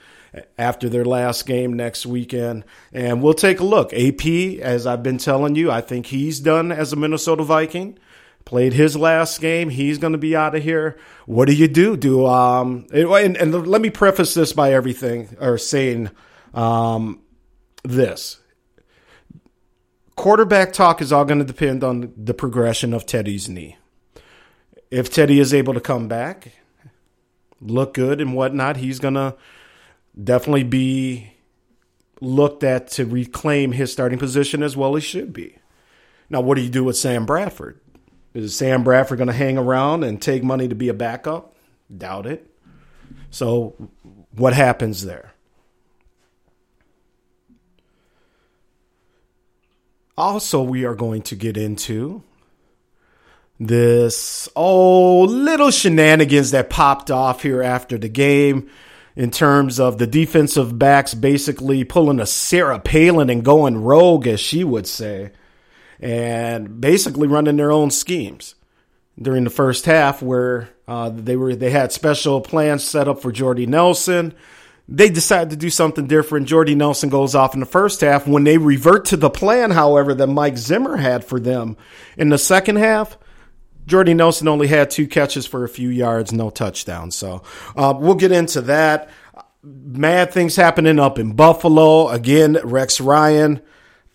after 0.59 0.89
their 0.89 1.05
last 1.05 1.47
game 1.47 1.75
next 1.75 2.07
weekend. 2.07 2.65
And 2.93 3.23
we'll 3.23 3.35
take 3.35 3.61
a 3.61 3.65
look. 3.65 3.93
AP, 3.93 4.27
as 4.61 4.87
I've 4.87 5.03
been 5.03 5.19
telling 5.19 5.55
you, 5.55 5.71
I 5.71 5.81
think 5.81 6.07
he's 6.07 6.41
done 6.41 6.73
as 6.73 6.93
a 6.93 6.97
Minnesota 6.97 7.45
Viking. 7.45 7.99
Played 8.45 8.75
his 8.75 8.97
last 8.97 9.41
game. 9.41 9.71
He's 9.71 9.99
going 9.99 10.13
to 10.13 10.19
be 10.19 10.37
out 10.37 10.55
of 10.55 10.63
here. 10.63 10.97
What 11.27 11.47
do 11.47 11.55
you 11.55 11.67
do? 11.67 11.97
Do 11.97 12.27
um 12.27 12.87
and, 12.93 13.37
and 13.37 13.67
let 13.67 13.81
me 13.81 13.91
preface 13.91 14.35
this 14.35 14.53
by 14.53 14.73
everything 14.73 15.37
or 15.41 15.59
saying 15.59 16.11
um 16.55 17.21
this 17.83 18.39
quarterback 20.17 20.73
talk 20.73 21.01
is 21.01 21.13
all 21.13 21.25
going 21.25 21.39
to 21.39 21.45
depend 21.45 21.85
on 21.85 22.13
the 22.17 22.35
progression 22.35 22.93
of 22.93 23.07
Teddy's 23.07 23.49
knee. 23.49 23.77
If 24.91 25.11
Teddy 25.11 25.39
is 25.39 25.55
able 25.55 25.75
to 25.75 25.81
come 25.81 26.09
back, 26.09 26.53
look 27.61 27.95
good 27.95 28.21
and 28.21 28.35
whatnot, 28.35 28.79
he's 28.79 28.99
going 28.99 29.15
to 29.15 29.37
definitely 30.23 30.65
be 30.65 31.33
looked 32.21 32.65
at 32.65 32.89
to 32.89 33.05
reclaim 33.05 33.73
his 33.73 33.93
starting 33.93 34.19
position 34.19 34.63
as 34.63 34.77
well 34.77 34.97
as 34.97 35.05
should 35.05 35.33
be. 35.33 35.59
Now, 36.31 36.41
what 36.41 36.57
do 36.57 36.63
you 36.63 36.71
do 36.71 36.83
with 36.83 36.97
Sam 36.97 37.27
Bradford? 37.27 37.81
Is 38.35 38.57
Sam 38.57 38.83
Bradford 38.83 39.19
going 39.19 39.29
to 39.29 39.35
hang 39.35 39.59
around 39.59 40.05
and 40.05 40.21
take 40.21 40.43
money 40.43 40.69
to 40.69 40.75
be 40.75 40.89
a 40.89 40.95
backup? 40.95 41.55
Doubt 41.95 42.27
it. 42.27 42.51
So, 43.31 43.91
what 44.33 44.53
happens 44.53 45.05
there? 45.05 45.33
Also, 50.19 50.63
we 50.63 50.85
are 50.85 50.95
going 50.95 51.21
to 51.23 51.37
get 51.37 51.57
into 51.57 52.23
this 53.59 54.49
oh 54.57 55.23
little 55.23 55.71
shenanigans 55.71 56.51
that 56.51 56.71
popped 56.71 57.11
off 57.11 57.43
here 57.43 57.63
after 57.63 57.97
the 57.97 58.09
game 58.09 58.69
in 59.15 59.31
terms 59.31 59.81
of 59.81 59.99
the 59.99 60.07
defensive 60.07 60.79
backs 60.79 61.15
basically 61.15 61.85
pulling 61.85 62.21
a 62.21 62.27
Sarah 62.27 62.79
Palin 62.79 63.31
and 63.31 63.45
going 63.45 63.83
rogue, 63.83 64.27
as 64.27 64.41
she 64.41 64.63
would 64.63 64.87
say, 64.87 65.33
and 66.01 66.81
basically 66.81 67.27
running 67.27 67.57
their 67.57 67.73
own 67.73 67.91
schemes 67.91 68.55
during 69.21 69.45
the 69.45 69.51
first 69.51 69.87
half, 69.87 70.23
where 70.23 70.69
uh, 70.89 71.11
they 71.11 71.37
were 71.37 71.55
they 71.55 71.71
had 71.71 71.93
special 71.93 72.41
plans 72.41 72.85
set 72.85 73.09
up 73.09 73.21
for 73.21 73.33
Jordy 73.33 73.67
Nelson. 73.67 74.35
They 74.89 75.09
decide 75.09 75.51
to 75.51 75.57
do 75.57 75.69
something 75.69 76.07
different. 76.07 76.47
Jordy 76.47 76.75
Nelson 76.75 77.09
goes 77.09 77.35
off 77.35 77.55
in 77.55 77.61
the 77.61 77.67
first 77.67 78.01
half. 78.01 78.27
When 78.29 78.45
they 78.45 78.59
revert 78.59 79.07
to 79.07 79.17
the 79.17 79.31
plan, 79.31 79.73
however, 79.73 80.15
that 80.15 80.27
Mike 80.29 80.57
Zimmer 80.57 80.97
had 80.97 81.25
for 81.25 81.41
them 81.41 81.77
in 82.17 82.29
the 82.29 82.39
second 82.39 82.77
half, 82.77 83.19
Jordy 83.87 84.15
Nelson 84.15 84.49
only 84.49 84.69
had 84.69 84.91
two 84.91 85.07
catches 85.07 85.47
for 85.47 85.65
a 85.65 85.69
few 85.69 85.89
yards, 85.89 86.33
no 86.33 86.51
touchdowns. 86.51 87.17
So 87.17 87.43
uh, 87.77 87.95
we'll 87.97 88.15
get 88.15 88.33
into 88.33 88.61
that. 88.63 89.11
Mad 89.63 90.33
things 90.33 90.55
happening 90.55 91.01
up 91.01 91.19
in 91.19 91.33
Buffalo. 91.33 92.09
Again, 92.09 92.59
Rex 92.63 93.01
Ryan 93.01 93.63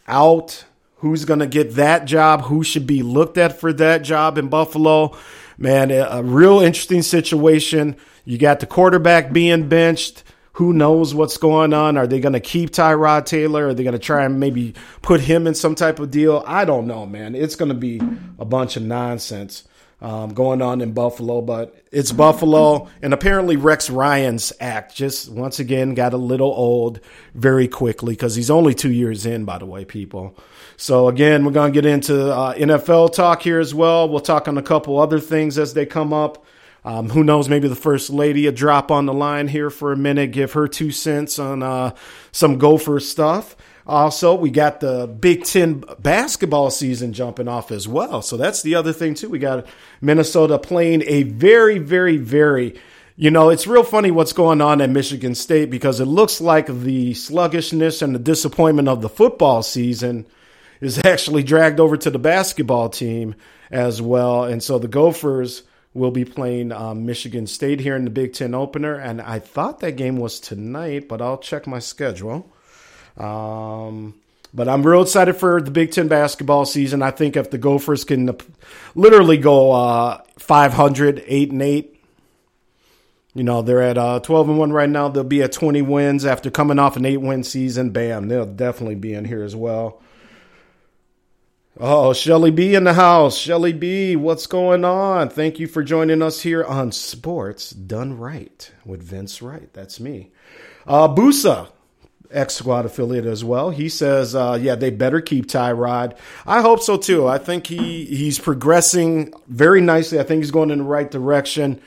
out. 0.07 0.65
Who's 0.97 1.25
going 1.25 1.39
to 1.39 1.47
get 1.47 1.75
that 1.75 2.05
job? 2.05 2.43
Who 2.43 2.63
should 2.63 2.85
be 2.85 3.01
looked 3.01 3.37
at 3.37 3.59
for 3.59 3.73
that 3.73 4.03
job 4.03 4.37
in 4.37 4.49
Buffalo? 4.49 5.17
Man, 5.57 5.91
a 5.91 6.21
real 6.23 6.59
interesting 6.59 7.01
situation. 7.01 7.97
You 8.23 8.37
got 8.37 8.59
the 8.59 8.67
quarterback 8.67 9.33
being 9.33 9.67
benched. 9.67 10.23
Who 10.61 10.73
knows 10.73 11.15
what's 11.15 11.37
going 11.37 11.73
on? 11.73 11.97
Are 11.97 12.05
they 12.05 12.19
going 12.19 12.33
to 12.33 12.39
keep 12.39 12.69
Tyrod 12.69 13.25
Taylor? 13.25 13.69
Are 13.69 13.73
they 13.73 13.81
going 13.81 13.93
to 13.93 13.99
try 13.99 14.25
and 14.25 14.39
maybe 14.39 14.75
put 15.01 15.19
him 15.19 15.47
in 15.47 15.55
some 15.55 15.73
type 15.73 15.97
of 15.97 16.11
deal? 16.11 16.43
I 16.45 16.65
don't 16.65 16.85
know, 16.85 17.07
man. 17.07 17.33
It's 17.33 17.55
going 17.55 17.69
to 17.69 17.75
be 17.75 17.99
a 18.37 18.45
bunch 18.45 18.77
of 18.77 18.83
nonsense 18.83 19.67
um, 20.01 20.35
going 20.35 20.61
on 20.61 20.81
in 20.81 20.91
Buffalo, 20.91 21.41
but 21.41 21.83
it's 21.91 22.11
Buffalo. 22.11 22.89
And 23.01 23.11
apparently, 23.11 23.55
Rex 23.55 23.89
Ryan's 23.89 24.53
act 24.59 24.93
just 24.93 25.31
once 25.31 25.57
again 25.57 25.95
got 25.95 26.13
a 26.13 26.17
little 26.17 26.51
old 26.51 26.99
very 27.33 27.67
quickly 27.67 28.13
because 28.13 28.35
he's 28.35 28.51
only 28.51 28.75
two 28.75 28.91
years 28.91 29.25
in, 29.25 29.45
by 29.45 29.57
the 29.57 29.65
way, 29.65 29.83
people. 29.83 30.37
So, 30.77 31.07
again, 31.07 31.43
we're 31.43 31.53
going 31.53 31.73
to 31.73 31.81
get 31.81 31.89
into 31.89 32.31
uh, 32.31 32.53
NFL 32.53 33.15
talk 33.15 33.41
here 33.41 33.59
as 33.59 33.73
well. 33.73 34.07
We'll 34.07 34.19
talk 34.19 34.47
on 34.47 34.59
a 34.59 34.61
couple 34.61 34.99
other 34.99 35.19
things 35.19 35.57
as 35.57 35.73
they 35.73 35.87
come 35.87 36.13
up. 36.13 36.45
Um, 36.83 37.09
who 37.09 37.23
knows? 37.23 37.47
Maybe 37.47 37.67
the 37.67 37.75
first 37.75 38.09
lady 38.09 38.47
a 38.47 38.51
drop 38.51 38.91
on 38.91 39.05
the 39.05 39.13
line 39.13 39.47
here 39.47 39.69
for 39.69 39.91
a 39.91 39.97
minute, 39.97 40.31
give 40.31 40.53
her 40.53 40.67
two 40.67 40.91
cents 40.91 41.37
on 41.37 41.61
uh, 41.61 41.95
some 42.31 42.57
Gopher 42.57 42.99
stuff. 42.99 43.55
Also, 43.85 44.35
we 44.35 44.49
got 44.49 44.79
the 44.79 45.07
Big 45.07 45.43
Ten 45.43 45.83
basketball 45.99 46.71
season 46.71 47.13
jumping 47.13 47.47
off 47.47 47.71
as 47.71 47.87
well. 47.87 48.21
So 48.21 48.37
that's 48.37 48.61
the 48.61 48.75
other 48.75 48.93
thing 48.93 49.15
too. 49.15 49.29
We 49.29 49.39
got 49.39 49.65
Minnesota 50.01 50.57
playing 50.57 51.03
a 51.05 51.23
very, 51.23 51.77
very, 51.77 52.17
very 52.17 52.79
you 53.21 53.29
know, 53.29 53.49
it's 53.49 53.67
real 53.67 53.83
funny 53.83 54.09
what's 54.09 54.33
going 54.33 54.61
on 54.61 54.81
at 54.81 54.89
Michigan 54.89 55.35
State 55.35 55.69
because 55.69 55.99
it 55.99 56.05
looks 56.05 56.41
like 56.41 56.65
the 56.65 57.13
sluggishness 57.13 58.01
and 58.01 58.15
the 58.15 58.19
disappointment 58.19 58.87
of 58.87 59.03
the 59.03 59.09
football 59.09 59.61
season 59.61 60.25
is 60.79 60.99
actually 61.05 61.43
dragged 61.43 61.79
over 61.79 61.97
to 61.97 62.09
the 62.09 62.17
basketball 62.17 62.89
team 62.89 63.35
as 63.69 64.01
well. 64.01 64.45
And 64.45 64.63
so 64.63 64.79
the 64.79 64.87
Gophers 64.87 65.61
will 65.93 66.11
be 66.11 66.25
playing 66.25 66.71
um, 66.71 67.05
Michigan 67.05 67.47
State 67.47 67.79
here 67.81 67.95
in 67.95 68.05
the 68.05 68.11
Big 68.11 68.33
Ten 68.33 68.55
opener. 68.55 68.95
And 68.95 69.21
I 69.21 69.39
thought 69.39 69.81
that 69.81 69.97
game 69.97 70.17
was 70.17 70.39
tonight, 70.39 71.07
but 71.07 71.21
I'll 71.21 71.37
check 71.37 71.67
my 71.67 71.79
schedule. 71.79 72.51
Um, 73.17 74.15
but 74.53 74.67
I'm 74.67 74.83
real 74.85 75.01
excited 75.01 75.35
for 75.35 75.61
the 75.61 75.71
Big 75.71 75.91
Ten 75.91 76.07
basketball 76.07 76.65
season. 76.65 77.01
I 77.01 77.11
think 77.11 77.35
if 77.35 77.51
the 77.51 77.57
Gophers 77.57 78.03
can 78.03 78.37
literally 78.95 79.37
go 79.37 79.71
uh, 79.71 80.21
500, 80.37 81.23
8 81.25 81.51
and 81.51 81.61
8, 81.61 81.97
you 83.33 83.43
know, 83.43 83.61
they're 83.61 83.81
at 83.81 83.97
uh, 83.97 84.19
12 84.19 84.49
and 84.49 84.57
1 84.57 84.73
right 84.73 84.89
now. 84.89 85.07
They'll 85.07 85.23
be 85.23 85.41
at 85.41 85.53
20 85.53 85.81
wins 85.83 86.25
after 86.25 86.51
coming 86.51 86.79
off 86.79 86.97
an 86.97 87.05
8 87.05 87.17
win 87.17 87.43
season. 87.43 87.91
Bam, 87.91 88.27
they'll 88.27 88.45
definitely 88.45 88.95
be 88.95 89.13
in 89.13 89.25
here 89.25 89.43
as 89.43 89.55
well. 89.55 90.01
Oh, 91.79 92.11
Shelly 92.11 92.51
B 92.51 92.75
in 92.75 92.83
the 92.83 92.93
house. 92.93 93.37
Shelly 93.37 93.71
B, 93.71 94.17
what's 94.17 94.45
going 94.45 94.83
on? 94.83 95.29
Thank 95.29 95.57
you 95.57 95.67
for 95.67 95.83
joining 95.83 96.21
us 96.21 96.41
here 96.41 96.65
on 96.65 96.91
Sports 96.91 97.69
Done 97.71 98.17
Right 98.17 98.71
with 98.85 99.01
Vince 99.01 99.41
Wright. 99.41 99.71
That's 99.71 99.97
me. 99.97 100.31
Uh, 100.85 101.07
Busa, 101.07 101.69
X 102.29 102.55
Squad 102.55 102.85
affiliate 102.85 103.25
as 103.25 103.45
well. 103.45 103.69
He 103.69 103.87
says, 103.87 104.35
uh, 104.35 104.59
yeah, 104.61 104.75
they 104.75 104.89
better 104.89 105.21
keep 105.21 105.47
Tyrod. 105.47 106.17
I 106.45 106.61
hope 106.61 106.81
so 106.81 106.97
too. 106.97 107.25
I 107.25 107.37
think 107.37 107.67
he 107.67 108.03
he's 108.03 108.37
progressing 108.37 109.33
very 109.47 109.79
nicely. 109.79 110.19
I 110.19 110.23
think 110.23 110.43
he's 110.43 110.51
going 110.51 110.71
in 110.71 110.79
the 110.79 110.83
right 110.83 111.09
direction. 111.09 111.81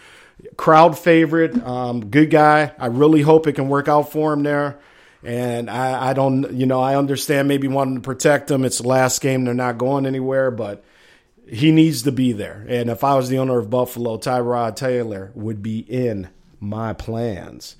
Crowd 0.57 0.99
favorite, 0.99 1.62
um, 1.62 2.07
good 2.07 2.31
guy. 2.31 2.73
I 2.79 2.87
really 2.87 3.20
hope 3.20 3.47
it 3.47 3.53
can 3.53 3.68
work 3.68 3.88
out 3.88 4.11
for 4.11 4.33
him 4.33 4.44
there. 4.44 4.79
And 5.24 5.70
I, 5.70 6.10
I 6.10 6.12
don't, 6.12 6.52
you 6.52 6.66
know, 6.66 6.80
I 6.80 6.96
understand 6.96 7.48
maybe 7.48 7.66
wanting 7.68 7.94
to 7.94 8.00
protect 8.00 8.50
him. 8.50 8.64
It's 8.64 8.78
the 8.78 8.88
last 8.88 9.20
game; 9.20 9.44
they're 9.44 9.54
not 9.54 9.78
going 9.78 10.06
anywhere, 10.06 10.50
but 10.50 10.84
he 11.48 11.72
needs 11.72 12.02
to 12.02 12.12
be 12.12 12.32
there. 12.32 12.64
And 12.68 12.90
if 12.90 13.04
I 13.04 13.14
was 13.14 13.28
the 13.28 13.38
owner 13.38 13.58
of 13.58 13.70
Buffalo, 13.70 14.18
Tyrod 14.18 14.76
Taylor 14.76 15.30
would 15.34 15.62
be 15.62 15.78
in 15.78 16.28
my 16.60 16.92
plans. 16.92 17.76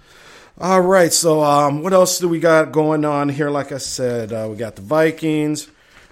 All 0.61 0.81
right, 0.81 1.13
so 1.13 1.43
um, 1.43 1.83
what 1.83 1.93
else 1.93 2.19
do 2.19 2.29
we 2.29 2.39
got 2.39 2.71
going 2.71 3.05
on 3.05 3.29
here? 3.29 3.51
Like 3.51 3.73
I 3.73 3.79
said, 3.79 4.33
uh, 4.33 4.47
we 4.49 4.57
got 4.57 4.77
the 4.77 4.83
Vikings. 4.83 5.69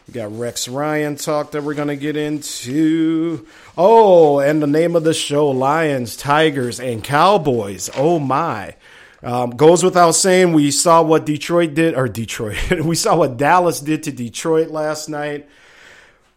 We 0.08 0.14
got 0.14 0.36
Rex 0.36 0.66
Ryan 0.66 1.14
talk 1.14 1.52
that 1.52 1.62
we're 1.62 1.74
going 1.74 1.88
to 1.88 1.96
get 1.96 2.16
into. 2.16 3.46
Oh, 3.78 4.40
and 4.40 4.60
the 4.60 4.66
name 4.66 4.96
of 4.96 5.04
the 5.04 5.14
show 5.14 5.48
Lions, 5.50 6.16
Tigers, 6.16 6.80
and 6.80 7.04
Cowboys. 7.04 7.88
Oh, 7.94 8.18
my. 8.18 8.74
Um, 9.22 9.50
goes 9.50 9.84
without 9.84 10.12
saying, 10.12 10.52
we 10.52 10.70
saw 10.72 11.02
what 11.02 11.26
Detroit 11.26 11.74
did, 11.74 11.94
or 11.94 12.08
Detroit, 12.08 12.70
we 12.84 12.96
saw 12.96 13.16
what 13.16 13.36
Dallas 13.36 13.80
did 13.80 14.02
to 14.04 14.12
Detroit 14.12 14.68
last 14.68 15.08
night. 15.08 15.48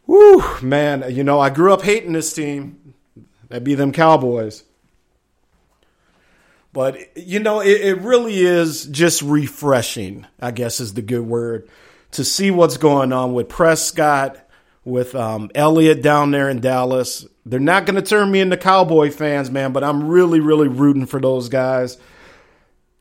Whew, 0.05 0.43
man, 0.61 1.03
you 1.09 1.23
know, 1.23 1.39
I 1.39 1.49
grew 1.49 1.73
up 1.73 1.81
hating 1.81 2.13
this 2.13 2.31
team. 2.31 2.93
That'd 3.49 3.63
be 3.63 3.75
them 3.75 3.91
Cowboys. 3.91 4.63
But, 6.73 7.17
you 7.17 7.39
know, 7.39 7.61
it, 7.61 7.81
it 7.81 8.01
really 8.01 8.37
is 8.39 8.85
just 8.85 9.21
refreshing, 9.21 10.27
I 10.39 10.51
guess 10.51 10.79
is 10.79 10.93
the 10.93 11.01
good 11.01 11.25
word, 11.25 11.69
to 12.11 12.23
see 12.23 12.51
what's 12.51 12.77
going 12.77 13.13
on 13.13 13.33
with 13.33 13.49
Prescott, 13.49 14.37
with 14.83 15.15
um, 15.15 15.49
Elliott 15.55 16.03
down 16.03 16.31
there 16.31 16.49
in 16.49 16.59
Dallas. 16.59 17.25
They're 17.45 17.59
not 17.59 17.85
going 17.85 17.95
to 17.95 18.01
turn 18.01 18.29
me 18.29 18.41
into 18.41 18.57
Cowboy 18.57 19.09
fans, 19.09 19.49
man, 19.49 19.71
but 19.71 19.83
I'm 19.83 20.07
really, 20.07 20.39
really 20.39 20.67
rooting 20.67 21.05
for 21.05 21.19
those 21.19 21.49
guys. 21.49 21.97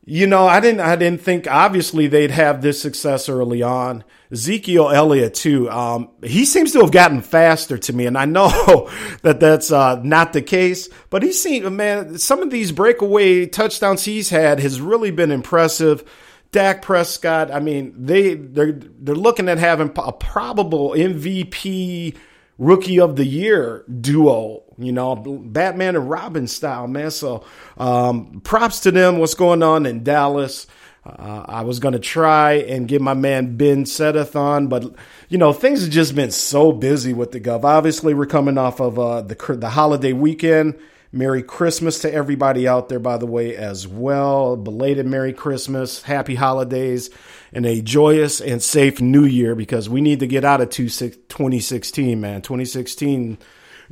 You 0.07 0.27
know, 0.27 0.45
I 0.45 0.59
didn't 0.59 0.81
I 0.81 0.95
didn't 0.95 1.21
think 1.21 1.47
obviously 1.49 2.05
they'd 2.05 2.29
have 2.29 2.61
this 2.61 2.79
success 2.79 3.27
early 3.27 3.63
on. 3.63 4.03
Ezekiel 4.31 4.91
Elliott 4.91 5.33
too. 5.33 5.67
Um, 5.69 6.09
he 6.23 6.45
seems 6.45 6.73
to 6.73 6.81
have 6.81 6.91
gotten 6.91 7.21
faster 7.21 7.79
to 7.79 7.93
me, 7.93 8.05
and 8.05 8.15
I 8.15 8.25
know 8.25 8.89
that 9.23 9.39
that's 9.39 9.71
uh, 9.71 9.99
not 10.03 10.33
the 10.33 10.43
case. 10.43 10.89
But 11.09 11.23
he 11.23 11.33
seems 11.33 11.67
man, 11.71 12.19
some 12.19 12.43
of 12.43 12.51
these 12.51 12.71
breakaway 12.71 13.47
touchdowns 13.47 14.05
he's 14.05 14.29
had 14.29 14.59
has 14.59 14.79
really 14.79 15.09
been 15.09 15.31
impressive. 15.31 16.03
Dak 16.51 16.83
Prescott. 16.83 17.51
I 17.51 17.59
mean, 17.59 17.93
they 17.97 18.35
they're 18.35 18.73
they're 18.73 19.15
looking 19.15 19.49
at 19.49 19.57
having 19.57 19.91
a 19.97 20.11
probable 20.11 20.91
MVP 20.91 22.15
rookie 22.57 22.99
of 22.99 23.15
the 23.15 23.25
year 23.25 23.83
duo, 23.87 24.63
you 24.77 24.91
know, 24.91 25.15
Batman 25.15 25.95
and 25.95 26.09
Robin 26.09 26.47
style, 26.47 26.87
man. 26.87 27.11
So 27.11 27.45
um, 27.77 28.41
props 28.43 28.81
to 28.81 28.91
them. 28.91 29.17
What's 29.17 29.33
going 29.33 29.63
on 29.63 29.85
in 29.85 30.03
Dallas? 30.03 30.67
Uh, 31.05 31.45
I 31.47 31.61
was 31.61 31.79
going 31.79 31.93
to 31.93 31.99
try 31.99 32.53
and 32.53 32.87
get 32.87 32.99
my 32.99 33.13
man 33.13 33.57
Ben 33.57 33.85
Sedith 33.85 34.35
on, 34.35 34.67
but 34.67 34.95
you 35.29 35.37
know 35.37 35.53
things 35.53 35.83
have 35.83 35.91
just 35.91 36.15
been 36.15 36.31
so 36.31 36.71
busy 36.71 37.13
with 37.13 37.31
the 37.31 37.39
Gov. 37.39 37.63
Obviously, 37.63 38.15
we're 38.15 38.25
coming 38.25 38.57
off 38.57 38.79
of 38.79 38.97
uh, 38.97 39.21
the 39.21 39.35
the 39.55 39.69
holiday 39.69 40.13
weekend. 40.13 40.79
Merry 41.11 41.43
Christmas 41.43 41.99
to 41.99 42.13
everybody 42.13 42.67
out 42.67 42.89
there, 42.89 42.99
by 42.99 43.17
the 43.17 43.25
way, 43.25 43.55
as 43.55 43.87
well. 43.87 44.57
Belated 44.57 45.05
Merry 45.05 45.33
Christmas, 45.33 46.03
Happy 46.03 46.35
Holidays, 46.35 47.09
and 47.53 47.65
a 47.65 47.81
joyous 47.81 48.41
and 48.41 48.61
safe 48.61 48.99
New 48.99 49.25
Year 49.25 49.55
because 49.55 49.87
we 49.87 50.01
need 50.01 50.19
to 50.19 50.27
get 50.27 50.43
out 50.43 50.61
of 50.61 50.69
2016, 50.69 52.19
man. 52.19 52.41
2016, 52.41 53.37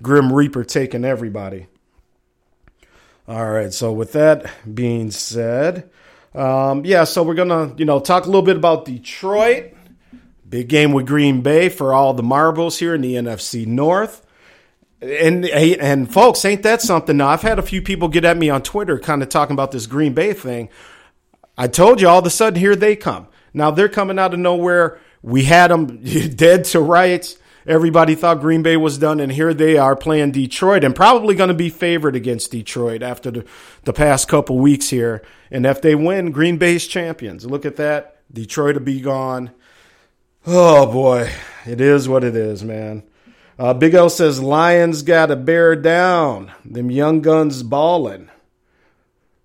Grim 0.02 0.34
Reaper 0.34 0.64
taking 0.64 1.06
everybody. 1.06 1.68
All 3.28 3.50
right, 3.50 3.72
so 3.72 3.94
with 3.94 4.12
that 4.14 4.52
being 4.76 5.10
said, 5.12 5.90
um, 6.36 6.84
yeah, 6.84 7.06
so 7.06 7.24
we're 7.24 7.36
gonna, 7.36 7.74
you 7.78 7.86
know, 7.86 8.00
talk 8.00 8.24
a 8.24 8.28
little 8.28 8.42
bit 8.42 8.58
about 8.58 8.86
Detroit. 8.86 9.74
Big 10.48 10.68
game 10.68 10.92
with 10.92 11.08
Green 11.08 11.42
Bay 11.42 11.70
for 11.70 11.94
all 11.94 12.14
the 12.14 12.24
marbles 12.24 12.80
here 12.80 12.94
in 12.94 13.02
the 13.02 13.16
NFC 13.16 13.66
North. 13.66 14.23
And 15.04 15.46
and 15.46 16.12
folks, 16.12 16.46
ain't 16.46 16.64
that 16.64 16.82
something? 16.82 17.18
Now 17.18 17.28
I've 17.28 17.42
had 17.42 17.60
a 17.60 17.64
few 17.64 17.82
people 17.82 18.08
get 18.08 18.24
at 18.24 18.38
me 18.38 18.50
on 18.50 18.64
Twitter, 18.64 18.98
kind 18.98 19.22
of 19.22 19.30
talking 19.30 19.54
about 19.54 19.72
this 19.72 19.86
Green 19.86 20.14
Bay 20.14 20.34
thing. 20.34 20.70
I 21.58 21.68
told 21.68 22.00
you, 22.00 22.08
all 22.08 22.20
of 22.20 22.26
a 22.26 22.30
sudden, 22.30 22.60
here 22.60 22.76
they 22.76 22.96
come. 22.96 23.28
Now 23.54 23.70
they're 23.70 23.90
coming 23.90 24.18
out 24.18 24.34
of 24.34 24.40
nowhere. 24.40 25.00
We 25.22 25.44
had 25.44 25.72
them 25.72 26.02
dead 26.36 26.66
to 26.66 26.80
rights. 26.80 27.38
Everybody 27.66 28.16
thought 28.16 28.42
Green 28.42 28.62
Bay 28.62 28.76
was 28.76 28.98
done, 28.98 29.20
and 29.20 29.32
here 29.32 29.54
they 29.54 29.78
are 29.78 29.96
playing 29.96 30.32
Detroit, 30.32 30.84
and 30.84 30.96
probably 30.96 31.36
going 31.36 31.48
to 31.50 31.54
be 31.54 31.70
favored 31.70 32.16
against 32.16 32.52
Detroit 32.52 33.02
after 33.02 33.32
the, 33.32 33.46
the 33.84 33.94
past 33.94 34.28
couple 34.28 34.60
weeks 34.60 34.90
here. 34.90 35.22
And 35.50 35.66
if 35.66 35.82
they 35.82 35.96
win, 35.96 36.32
Green 36.32 36.58
Bay's 36.58 36.88
champions. 36.88 37.46
Look 37.46 37.66
at 37.66 37.78
that. 37.78 38.18
Detroit 38.32 38.76
will 38.76 38.84
be 38.84 39.00
gone. 39.00 39.52
Oh 40.46 40.92
boy, 40.92 41.32
it 41.66 41.80
is 41.80 42.10
what 42.10 42.26
it 42.26 42.36
is, 42.36 42.64
man. 42.66 43.04
Uh, 43.58 43.74
Big 43.74 43.94
L 43.94 44.10
says 44.10 44.42
Lions 44.42 45.04
got 45.04 45.28
to 45.28 45.36
bear 45.36 45.76
down. 45.76 46.52
Them 46.66 46.90
young 46.90 47.22
guns 47.22 47.64
balling. 47.64 48.30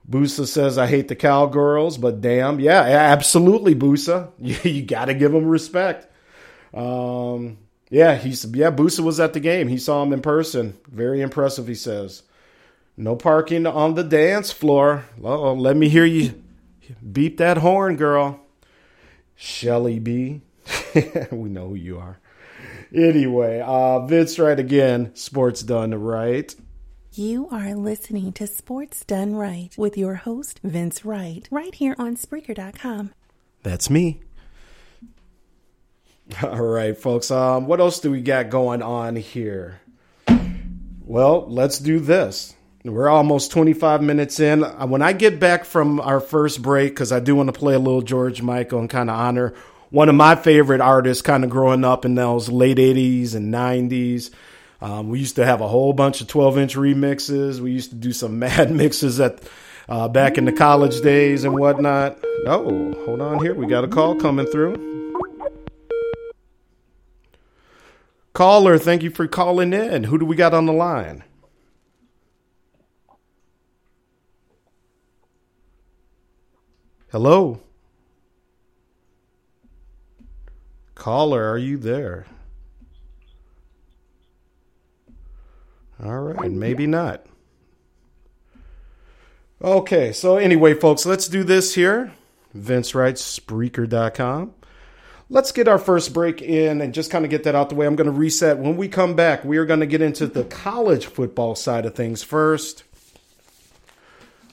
Busa 0.08 0.46
says, 0.46 0.78
I 0.78 0.86
hate 0.86 1.08
the 1.08 1.14
cowgirls, 1.14 1.98
but 1.98 2.22
damn. 2.22 2.60
Yeah, 2.60 2.80
absolutely, 2.80 3.74
Busa. 3.74 4.30
You, 4.38 4.56
you 4.70 4.82
got 4.82 5.06
to 5.06 5.14
give 5.14 5.32
them 5.32 5.46
respect. 5.46 6.06
Um, 6.72 7.58
yeah, 7.90 8.16
he's 8.16 8.44
yeah. 8.44 8.70
Busa 8.70 9.00
was 9.00 9.20
at 9.20 9.32
the 9.32 9.40
game. 9.40 9.68
He 9.68 9.78
saw 9.78 10.02
him 10.02 10.12
in 10.12 10.20
person. 10.20 10.76
Very 10.86 11.20
impressive. 11.20 11.66
He 11.66 11.74
says, 11.74 12.22
"No 12.96 13.16
parking 13.16 13.66
on 13.66 13.94
the 13.94 14.04
dance 14.04 14.52
floor." 14.52 15.06
Oh, 15.22 15.54
let 15.54 15.76
me 15.76 15.88
hear 15.88 16.04
you 16.04 16.42
beep 17.12 17.38
that 17.38 17.58
horn, 17.58 17.96
girl. 17.96 18.40
Shelly 19.34 19.98
B. 19.98 20.42
we 21.30 21.48
know 21.48 21.68
who 21.68 21.74
you 21.76 21.98
are. 21.98 22.18
Anyway, 22.94 23.61
uh, 23.64 24.07
Vince 24.07 24.38
Wright 24.38 24.59
again. 24.59 25.14
Sports 25.14 25.62
done 25.62 25.94
right. 25.94 26.55
You 27.12 27.48
are 27.51 27.74
listening 27.74 28.33
to 28.35 28.46
Sports 28.46 29.05
Done 29.05 29.35
Right 29.35 29.74
with 29.77 29.98
your 29.98 30.14
host, 30.14 30.61
Vince 30.62 31.05
Wright, 31.05 31.48
right 31.51 31.74
here 31.74 31.96
on 31.98 32.16
Spreaker.com. 32.16 33.11
That's 33.64 33.90
me. 33.90 34.20
All 36.42 36.62
right, 36.62 36.96
folks. 36.96 37.33
Um, 37.33 37.66
what 37.66 37.81
else 37.81 37.98
do 37.98 38.12
we 38.12 38.20
got 38.20 38.51
going 38.51 38.83
on 38.83 39.16
here? 39.16 39.81
Well, 41.05 41.46
let's 41.48 41.81
do 41.81 41.98
this. 41.98 42.55
We're 42.85 43.09
almost 43.09 43.51
25 43.51 44.01
minutes 44.01 44.38
in. 44.38 44.62
Uh, 44.62 44.87
when 44.87 45.03
I 45.03 45.12
get 45.12 45.40
back 45.40 45.64
from 45.64 45.98
our 46.01 46.20
first 46.20 46.62
break, 46.62 46.92
because 46.92 47.11
I 47.11 47.18
do 47.18 47.35
want 47.35 47.48
to 47.48 47.59
play 47.59 47.74
a 47.74 47.81
little 47.81 48.03
George 48.03 48.42
Michael 48.42 48.79
and 48.79 48.88
kind 48.88 49.11
of 49.11 49.16
honor 49.16 49.55
one 49.90 50.09
of 50.09 50.14
my 50.14 50.37
favorite 50.37 50.81
artists 50.81 51.22
kind 51.22 51.44
of 51.44 51.51
growing 51.51 51.85
up 51.85 52.05
in 52.05 52.14
those 52.14 52.48
late 52.48 52.79
80s 52.79 53.35
and 53.35 53.53
90s. 53.53 54.31
Um, 54.81 55.09
we 55.09 55.18
used 55.18 55.37
to 55.37 55.46
have 55.46 55.61
a 55.61 55.68
whole 55.68 55.92
bunch 55.92 56.20
of 56.20 56.29
12 56.29 56.59
inch 56.59 56.77
remixes. 56.77 57.61
We 57.61 57.72
used 57.72 57.90
to 57.90 57.96
do 57.96 58.12
some 58.12 58.38
mad 58.38 58.70
mixes 58.70 59.20
at 59.20 59.42
uh, 59.88 60.09
back 60.09 60.37
in 60.38 60.44
the 60.44 60.53
college 60.53 61.01
days 61.01 61.44
and 61.44 61.55
whatnot. 61.59 62.18
Oh, 62.46 62.92
hold 63.05 63.20
on 63.20 63.40
here. 63.40 63.55
We 63.55 63.66
got 63.66 63.85
a 63.85 63.88
call 63.88 64.14
coming 64.14 64.46
through. 64.46 64.96
Caller, 68.35 68.79
thank 68.79 69.03
you 69.03 69.11
for 69.11 69.27
calling 69.27 69.72
in. 69.72 70.05
Who 70.05 70.18
do 70.18 70.24
we 70.24 70.37
got 70.37 70.55
on 70.55 70.66
the 70.66 70.72
line? 70.72 71.24
Hello? 77.11 77.61
Caller, 80.98 81.50
are 81.50 81.56
you 81.56 81.78
there? 81.78 82.26
All 86.04 86.20
right, 86.20 86.50
maybe 86.50 86.87
not. 86.87 87.24
Okay, 89.62 90.12
so 90.12 90.37
anyway, 90.37 90.74
folks, 90.74 91.06
let's 91.06 91.26
do 91.26 91.42
this 91.42 91.74
here. 91.74 92.12
Vince 92.52 92.94
writes 92.94 93.40
Spreaker.com 93.40 94.54
let's 95.30 95.52
get 95.52 95.68
our 95.68 95.78
first 95.78 96.12
break 96.12 96.40
in 96.40 96.80
and 96.80 96.94
just 96.94 97.11
kind 97.11 97.24
of 97.24 97.30
get 97.30 97.44
that 97.44 97.54
out 97.54 97.68
the 97.68 97.74
way. 97.74 97.87
I'm 97.87 97.96
going 97.96 98.06
to 98.06 98.12
reset. 98.12 98.58
When 98.58 98.76
we 98.76 98.88
come 98.88 99.14
back, 99.14 99.44
we 99.44 99.58
are 99.58 99.66
going 99.66 99.80
to 99.80 99.87
get 99.87 100.02
into 100.02 100.26
the 100.26 100.44
college 100.44 101.06
football 101.06 101.54
side 101.54 101.87
of 101.87 101.94
things 101.94 102.22
first. 102.22 102.84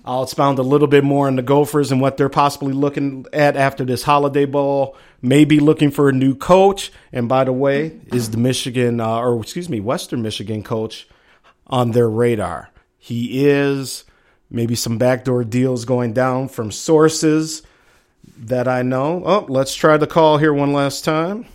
I'll 0.08 0.22
expound 0.22 0.60
a 0.60 0.64
little 0.64 0.88
bit 0.88 1.04
more 1.04 1.26
on 1.26 1.36
the 1.36 1.42
Gophers 1.42 1.92
and 1.92 2.00
what 2.00 2.16
they're 2.16 2.30
possibly 2.30 2.74
looking 2.74 3.26
at 3.34 3.58
after 3.58 3.84
this 3.84 4.04
Holiday 4.04 4.46
Bowl. 4.46 4.96
Maybe 5.20 5.60
looking 5.60 5.90
for 5.90 6.10
a 6.10 6.14
new 6.14 6.36
coach. 6.36 6.92
And 7.12 7.28
by 7.28 7.44
the 7.44 7.52
way, 7.52 8.00
is 8.08 8.30
the 8.30 8.38
Michigan, 8.38 9.00
uh, 9.00 9.18
or 9.18 9.42
excuse 9.42 9.68
me, 9.68 9.80
Western 9.80 10.22
Michigan 10.22 10.62
coach 10.62 11.08
on 11.66 11.92
their 11.92 12.08
radar? 12.08 12.70
He 13.00 13.48
is. 13.48 14.04
Maybe 14.52 14.76
some 14.76 15.00
backdoor 15.00 15.44
deals 15.44 15.86
going 15.86 16.14
down 16.14 16.50
from 16.50 16.72
sources 16.72 17.64
that 18.38 18.68
I 18.68 18.84
know. 18.84 19.24
Oh, 19.26 19.46
let's 19.50 19.74
try 19.74 19.98
the 19.98 20.06
call 20.06 20.38
here 20.38 20.54
one 20.54 20.72
last 20.72 21.04
time. 21.04 21.48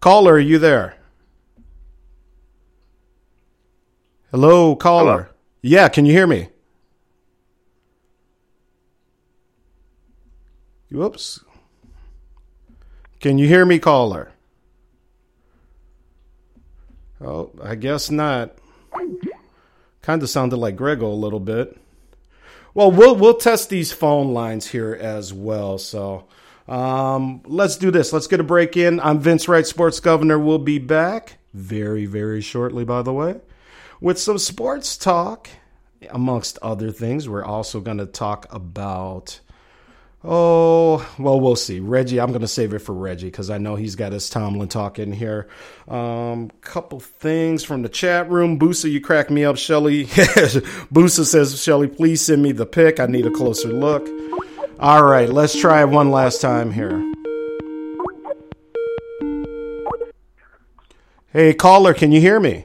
Caller, 0.00 0.34
are 0.34 0.38
you 0.38 0.58
there? 0.58 0.96
Hello, 4.30 4.76
caller. 4.76 5.22
Hello. 5.22 5.33
Yeah, 5.66 5.88
can 5.88 6.04
you 6.04 6.12
hear 6.12 6.26
me? 6.26 6.48
Whoops. 10.90 11.42
Can 13.18 13.38
you 13.38 13.48
hear 13.48 13.64
me, 13.64 13.78
caller? 13.78 14.30
Oh, 17.18 17.50
I 17.62 17.76
guess 17.76 18.10
not. 18.10 18.58
Kind 20.02 20.22
of 20.22 20.28
sounded 20.28 20.56
like 20.58 20.76
Grego 20.76 21.06
a 21.06 21.14
little 21.14 21.40
bit. 21.40 21.78
Well, 22.74 22.90
we'll 22.90 23.16
we'll 23.16 23.32
test 23.32 23.70
these 23.70 23.90
phone 23.90 24.34
lines 24.34 24.66
here 24.66 24.92
as 24.92 25.32
well. 25.32 25.78
So 25.78 26.26
um, 26.68 27.40
let's 27.46 27.76
do 27.76 27.90
this. 27.90 28.12
Let's 28.12 28.26
get 28.26 28.38
a 28.38 28.44
break 28.44 28.76
in. 28.76 29.00
I'm 29.00 29.18
Vince 29.18 29.48
Wright, 29.48 29.66
Sports 29.66 29.98
Governor. 29.98 30.38
We'll 30.38 30.58
be 30.58 30.78
back 30.78 31.38
very, 31.54 32.04
very 32.04 32.42
shortly, 32.42 32.84
by 32.84 33.00
the 33.00 33.14
way, 33.14 33.40
with 34.04 34.18
some 34.18 34.36
sports 34.36 34.98
talk, 34.98 35.48
amongst 36.10 36.58
other 36.60 36.90
things. 36.90 37.26
We're 37.26 37.42
also 37.42 37.80
going 37.80 37.96
to 37.96 38.06
talk 38.06 38.46
about 38.52 39.40
Oh, 40.26 41.06
well, 41.18 41.38
we'll 41.38 41.54
see. 41.54 41.80
Reggie, 41.80 42.18
I'm 42.18 42.30
going 42.30 42.40
to 42.40 42.48
save 42.48 42.72
it 42.72 42.78
for 42.78 42.94
Reggie 42.94 43.26
because 43.26 43.50
I 43.50 43.58
know 43.58 43.76
he's 43.76 43.94
got 43.94 44.12
his 44.12 44.30
Tomlin 44.30 44.68
talk 44.68 44.98
in 44.98 45.12
here. 45.12 45.48
Um, 45.86 46.50
couple 46.62 46.98
things 46.98 47.62
from 47.62 47.82
the 47.82 47.90
chat 47.90 48.30
room. 48.30 48.58
Boosa, 48.58 48.90
you 48.90 49.02
crack 49.02 49.30
me 49.30 49.44
up, 49.44 49.58
Shelly. 49.58 50.06
Boosa 50.06 51.26
says, 51.26 51.62
Shelly, 51.62 51.88
please 51.88 52.22
send 52.22 52.42
me 52.42 52.52
the 52.52 52.64
pick. 52.64 53.00
I 53.00 53.06
need 53.06 53.26
a 53.26 53.30
closer 53.30 53.68
look. 53.68 54.08
All 54.80 55.04
right, 55.04 55.28
let's 55.28 55.60
try 55.60 55.82
it 55.82 55.90
one 55.90 56.10
last 56.10 56.40
time 56.40 56.72
here. 56.72 57.02
Hey, 61.34 61.52
caller, 61.52 61.92
can 61.92 62.12
you 62.12 62.20
hear 62.22 62.40
me? 62.40 62.64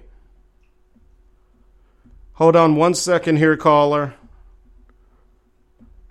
Hold 2.40 2.56
on 2.56 2.78
one 2.78 2.94
second 2.94 3.36
here, 3.36 3.58
caller. 3.58 4.14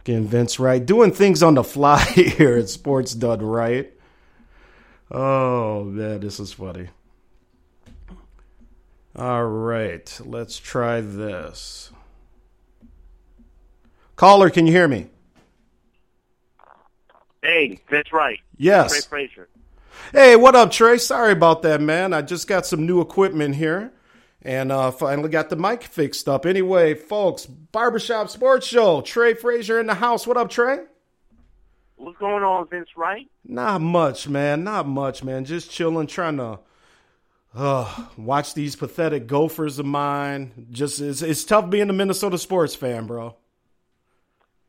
Again, 0.01 0.27
Vince 0.27 0.61
Wright 0.61 0.85
doing 0.85 1.11
things 1.11 1.43
on 1.43 1.55
the 1.55 1.64
fly 1.64 2.05
here 2.05 2.59
at 2.59 2.69
Sports 2.69 3.14
Done 3.14 3.41
Right. 3.41 3.95
Oh 5.11 5.85
man, 5.85 6.21
this 6.21 6.38
is 6.38 6.53
funny. 6.53 6.91
All 9.17 9.47
right, 9.47 10.21
let's 10.23 10.59
try 10.59 11.01
this. 11.01 11.93
Caller, 14.17 14.51
can 14.51 14.67
you 14.67 14.73
hear 14.73 14.87
me? 14.87 15.07
Hey, 17.41 17.81
Vince 17.88 18.12
Wright. 18.12 18.41
Yes. 18.59 18.91
Trey 18.93 19.01
Frazier. 19.01 19.49
Hey, 20.12 20.37
what 20.37 20.55
up, 20.55 20.73
Trey? 20.73 20.99
Sorry 20.99 21.33
about 21.33 21.62
that, 21.62 21.81
man. 21.81 22.12
I 22.12 22.21
just 22.21 22.47
got 22.47 22.67
some 22.67 22.85
new 22.85 23.01
equipment 23.01 23.55
here 23.55 23.93
and 24.42 24.70
uh, 24.70 24.90
finally 24.90 25.29
got 25.29 25.51
the 25.51 25.57
mic 25.57 25.83
fixed 25.83 26.29
up. 26.29 26.46
Anyway, 26.46 26.94
folks, 26.94 27.46
Barbershop 27.46 28.31
Sports 28.31 28.66
Show. 28.66 29.01
Trey 29.01 29.35
Frazier 29.35 29.81
in 29.81 29.87
the 29.87 29.94
house. 29.94 30.27
What 30.27 30.37
up, 30.37 30.51
Trey? 30.51 30.81
What's 31.96 32.18
going 32.18 32.44
on, 32.44 32.68
Vince 32.68 32.90
Wright? 32.96 33.29
Not 33.44 33.81
much, 33.81 34.29
man. 34.29 34.62
Not 34.62 34.87
much, 34.87 35.24
man. 35.24 35.44
Just 35.44 35.70
chilling, 35.70 36.07
trying 36.07 36.37
to 36.37 36.61
uh, 37.55 38.05
watch 38.16 38.55
these 38.55 38.77
pathetic 38.77 39.27
Gophers 39.27 39.81
of 39.81 39.87
mine. 39.87 40.68
Just 40.70 41.01
it's, 41.01 41.22
it's 41.22 41.44
tough 41.44 41.68
being 41.68 41.90
a 41.90 41.92
Minnesota 41.92 42.38
sports 42.38 42.77
fan, 42.77 43.07
bro. 43.07 43.35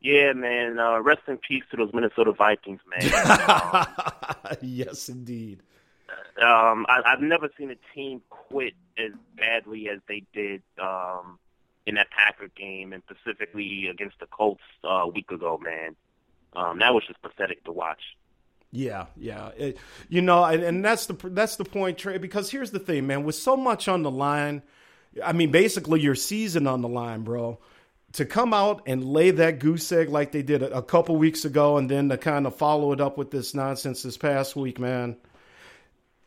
Yeah, 0.02 0.34
man. 0.34 0.80
Uh, 0.80 1.00
rest 1.02 1.22
in 1.28 1.38
peace 1.38 1.64
to 1.70 1.78
those 1.78 1.94
Minnesota 1.94 2.32
Vikings, 2.32 2.80
man. 2.90 3.02
yes, 4.62 5.10
indeed 5.10 5.62
um, 6.42 6.86
I, 6.88 7.02
I've 7.06 7.22
never 7.22 7.50
seen 7.58 7.72
a 7.72 7.96
team 7.96 8.22
quit 8.30 8.74
as 8.98 9.12
badly 9.36 9.90
as 9.90 10.00
they 10.08 10.24
did 10.34 10.62
um, 10.82 11.38
in 11.86 11.96
that 11.96 12.08
Packer 12.12 12.50
game, 12.56 12.94
and 12.94 13.04
specifically 13.10 13.88
against 13.88 14.20
the 14.20 14.26
Colts 14.28 14.62
uh, 14.84 14.88
a 14.88 15.08
week 15.08 15.32
ago. 15.32 15.60
Man, 15.62 15.96
um, 16.56 16.80
that 16.80 16.94
was 16.94 17.04
just 17.08 17.22
pathetic 17.22 17.64
to 17.66 17.72
watch. 17.72 18.02
Yeah, 18.72 19.08
yeah, 19.18 19.50
it, 19.58 19.78
you 20.10 20.22
know, 20.22 20.44
and, 20.44 20.64
and 20.64 20.86
that's 20.86 21.08
the 21.08 21.16
that's 21.30 21.56
the 21.56 21.66
point, 21.66 21.98
Trey. 21.98 22.20
Because 22.20 22.52
here's 22.52 22.72
the 22.72 22.80
thing, 22.80 23.08
man. 23.08 23.24
With 23.24 23.36
so 23.36 23.58
much 23.58 23.88
on 23.88 24.04
the 24.04 24.12
line, 24.12 24.62
I 25.24 25.34
mean, 25.34 25.52
basically 25.52 26.02
your 26.02 26.16
season 26.16 26.68
on 26.68 26.82
the 26.82 26.90
line, 26.90 27.24
bro. 27.24 27.60
To 28.14 28.26
come 28.26 28.56
out 28.56 28.84
and 28.88 29.06
lay 29.06 29.30
that 29.30 29.60
goose 29.60 29.92
egg 29.92 30.10
like 30.10 30.32
they 30.32 30.42
did 30.42 30.64
a, 30.64 30.78
a 30.78 30.82
couple 30.82 31.16
weeks 31.18 31.46
ago, 31.46 31.78
and 31.78 31.90
then 31.90 32.10
to 32.10 32.18
kind 32.18 32.48
of 32.48 32.56
follow 32.56 32.92
it 32.92 33.02
up 33.02 33.18
with 33.18 33.30
this 33.30 33.54
nonsense 33.54 34.04
this 34.04 34.18
past 34.18 34.56
week, 34.56 34.80
man 34.80 35.18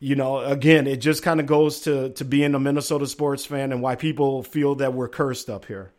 you 0.03 0.17
know, 0.17 0.39
again, 0.41 0.87
it 0.89 0.97
just 0.99 1.23
kind 1.23 1.41
of 1.41 1.47
goes 1.47 1.81
to 1.83 2.11
to 2.11 2.25
being 2.25 2.55
a 2.55 2.61
Minnesota 2.61 3.07
sports 3.07 3.47
fan 3.47 3.73
and 3.73 3.83
why 3.83 3.97
people 3.97 4.43
feel 4.43 4.75
that 4.77 4.95
we're 4.95 5.09
cursed 5.09 5.49
up 5.51 5.67
here. 5.67 5.93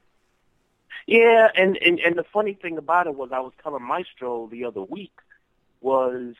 Yeah, 1.07 1.49
and, 1.55 1.77
and 1.77 1.99
and 1.99 2.15
the 2.17 2.23
funny 2.23 2.53
thing 2.53 2.77
about 2.77 3.07
it 3.07 3.15
was 3.15 3.31
I 3.33 3.39
was 3.39 3.53
telling 3.61 3.83
Maestro 3.83 4.47
the 4.51 4.65
other 4.65 4.81
week 4.81 5.11
was 5.81 6.35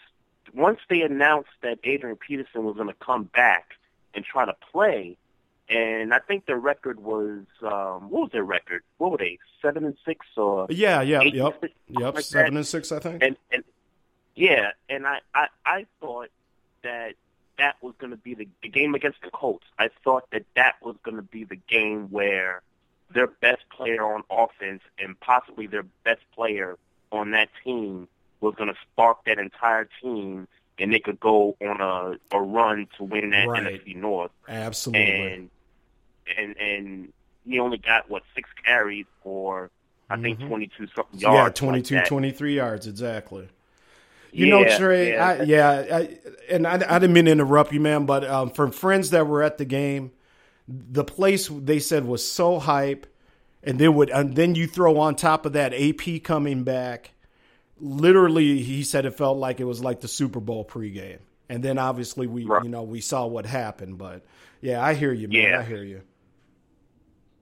once 0.54 0.80
they 0.90 1.02
announced 1.02 1.50
that 1.62 1.80
Adrian 1.84 2.18
Peterson 2.18 2.64
was 2.64 2.76
going 2.76 2.88
to 2.88 2.94
come 2.96 3.26
back 3.26 3.72
and 4.14 4.24
try 4.24 4.46
to 4.46 4.56
play, 4.72 5.18
and 5.70 6.14
I 6.14 6.20
think 6.20 6.46
their 6.46 6.60
record 6.60 7.00
was 7.00 7.46
um, 7.62 8.10
what 8.10 8.24
was 8.24 8.30
their 8.32 8.44
record? 8.44 8.84
What 9.00 9.12
were 9.12 9.18
they? 9.18 9.40
Seven 9.62 9.84
and 9.86 9.98
six 10.06 10.26
or 10.38 10.70
Yeah, 10.70 11.02
yeah, 11.02 11.24
yep, 11.24 11.60
six, 11.62 11.74
yep. 11.90 12.16
like 12.16 12.24
Seven 12.24 12.54
that. 12.54 12.56
and 12.56 12.68
six, 12.68 12.92
I 12.92 13.00
think. 13.00 13.22
and 13.22 13.38
and 13.52 13.64
yeah, 14.36 14.72
and 14.90 15.06
I 15.08 15.20
I, 15.36 15.48
I 15.66 15.86
thought 16.02 16.30
that 16.84 17.16
that 17.58 17.76
was 17.82 17.94
going 18.00 18.12
to 18.12 18.18
be 18.18 18.34
the, 18.34 18.48
the 18.62 18.70
game 18.70 18.96
against 18.96 19.22
the 19.22 19.30
Colts. 19.32 19.66
I 19.80 19.90
thought 20.04 20.30
that 20.32 20.44
that 20.56 20.76
was 20.82 20.96
going 21.04 21.18
to 21.18 21.24
be 21.24 21.44
the 21.44 21.56
game 21.56 22.08
where 22.10 22.62
their 23.14 23.28
best 23.28 23.62
player 23.70 24.04
on 24.04 24.24
offense 24.30 24.82
and 24.98 25.20
possibly 25.20 25.68
their 25.68 25.86
best 26.04 26.22
player 26.34 26.78
on 27.12 27.32
that 27.32 27.50
team 27.64 28.08
was 28.42 28.56
going 28.56 28.70
to 28.70 28.76
spark 28.92 29.24
that 29.26 29.38
entire 29.40 29.88
team, 30.02 30.48
and 30.80 30.92
they 30.92 31.00
could 31.00 31.20
go 31.20 31.56
on 31.62 31.80
a 31.80 32.36
a 32.36 32.42
run 32.42 32.88
to 32.98 33.04
win 33.04 33.30
that 33.30 33.48
Right. 33.48 33.64
NFC 33.86 33.96
North. 33.96 34.32
Absolutely. 34.48 35.34
And 35.34 35.50
and 36.38 36.58
and 36.58 37.14
he 37.46 37.60
only 37.60 37.78
got 37.78 38.10
what 38.10 38.24
six 38.34 38.50
carries 38.66 39.06
for 39.22 39.70
I 40.10 40.18
think 40.20 40.40
Mhm. 40.40 40.48
twenty 40.48 40.68
two 40.76 40.88
something 40.96 41.20
yeah, 41.20 41.34
yards. 41.34 41.60
22, 41.60 41.96
like 41.96 42.06
23 42.08 42.56
yards 42.56 42.88
exactly. 42.88 43.48
You 44.34 44.48
know, 44.48 44.78
Trey, 44.78 45.14
yeah. 45.14 45.28
I, 45.28 45.42
yeah, 45.44 45.70
I, 45.98 46.18
and 46.50 46.66
I, 46.68 46.74
I 46.74 47.00
didn't 47.00 47.14
mean 47.14 47.26
to 47.26 47.32
interrupt 47.32 47.72
you, 47.72 47.80
man, 47.80 48.06
but 48.06 48.24
um, 48.26 48.50
from 48.50 48.72
friends 48.72 49.12
that 49.12 49.28
were 49.28 49.44
at 49.44 49.58
the 49.58 49.66
game, 49.66 50.12
the 50.68 51.04
place 51.04 51.48
they 51.50 51.80
said 51.80 52.06
was 52.06 52.28
so 52.28 52.60
hype, 52.60 53.06
and 53.64 53.80
then 53.80 53.94
would 53.96 54.10
and 54.10 54.36
then 54.36 54.56
you 54.56 54.68
throw 54.68 54.98
on 55.00 55.16
top 55.16 55.46
of 55.46 55.54
that 55.54 55.74
AP 55.74 56.24
coming 56.24 56.64
back. 56.64 57.12
Literally, 57.80 58.62
he 58.62 58.84
said 58.84 59.06
it 59.06 59.16
felt 59.16 59.38
like 59.38 59.60
it 59.60 59.66
was 59.66 59.84
like 59.84 60.02
the 60.02 60.08
Super 60.08 60.40
Bowl 60.40 60.66
pregame, 60.66 61.20
and 61.50 61.64
then 61.64 61.78
obviously 61.78 62.28
we, 62.28 62.46
Right. 62.46 62.64
you 62.64 62.70
know, 62.70 62.84
we 62.84 63.02
saw 63.02 63.26
what 63.28 63.46
happened. 63.46 63.98
But 63.98 64.26
yeah, 64.62 64.84
I 64.84 64.94
hear 64.94 65.14
you, 65.14 65.28
man. 65.28 65.38
Yeah. 65.38 65.60
I 65.60 65.64
hear 65.64 65.84
you. 65.84 66.02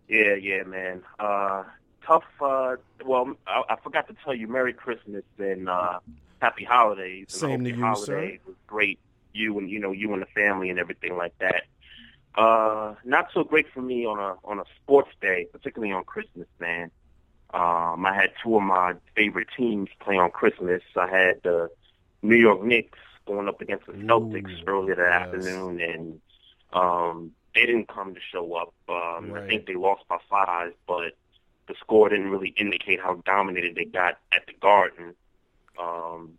Yeah, 0.07 0.35
yeah, 0.35 0.63
man. 0.63 1.03
Uh, 1.19 1.63
tough. 2.05 2.23
Uh, 2.41 2.75
well, 3.05 3.33
I, 3.47 3.63
I 3.69 3.75
forgot 3.77 4.07
to 4.07 4.15
tell 4.23 4.33
you, 4.35 4.47
Merry 4.47 4.73
Christmas 4.73 5.23
and 5.37 5.69
uh, 5.69 5.99
Happy 6.41 6.63
Holidays. 6.63 7.27
Same 7.29 7.63
to 7.63 7.69
you, 7.69 7.79
holiday 7.79 8.39
was 8.45 8.55
great. 8.65 8.99
You 9.33 9.59
and 9.59 9.69
you 9.69 9.79
know 9.79 9.91
you 9.91 10.11
and 10.13 10.21
the 10.21 10.27
family 10.27 10.69
and 10.69 10.79
everything 10.79 11.15
like 11.15 11.37
that. 11.37 11.63
Uh, 12.35 12.95
not 13.05 13.27
so 13.33 13.43
great 13.43 13.67
for 13.73 13.81
me 13.81 14.05
on 14.05 14.19
a 14.19 14.35
on 14.43 14.59
a 14.59 14.63
sports 14.81 15.11
day, 15.21 15.47
particularly 15.51 15.93
on 15.93 16.03
Christmas, 16.03 16.47
man. 16.59 16.89
Um, 17.53 18.05
I 18.05 18.15
had 18.15 18.31
two 18.41 18.55
of 18.55 18.63
my 18.63 18.95
favorite 19.15 19.49
teams 19.55 19.89
play 19.99 20.17
on 20.17 20.31
Christmas. 20.31 20.81
I 20.95 21.07
had 21.07 21.41
the 21.43 21.69
New 22.21 22.37
York 22.37 22.63
Knicks 22.63 22.97
going 23.27 23.47
up 23.47 23.61
against 23.61 23.85
the 23.85 23.93
Celtics 23.93 24.61
Ooh, 24.61 24.67
earlier 24.67 24.95
that 24.95 25.09
yes. 25.09 25.21
afternoon, 25.21 25.79
and 25.79 26.21
um, 26.73 27.31
they 27.53 27.65
didn't 27.65 27.87
come 27.87 28.15
to 28.15 28.21
show 28.31 28.53
up. 28.55 28.73
Um, 28.89 29.33
I 29.35 29.45
think 29.47 29.67
they 29.67 29.75
lost 29.75 30.07
by 30.07 30.17
five, 30.29 30.73
but 30.87 31.13
the 31.67 31.75
score 31.79 32.09
didn't 32.09 32.29
really 32.29 32.53
indicate 32.57 32.99
how 32.99 33.21
dominated 33.25 33.75
they 33.75 33.85
got 33.85 34.17
at 34.31 34.47
the 34.47 34.53
Garden. 34.59 35.13
Um, 35.79 36.37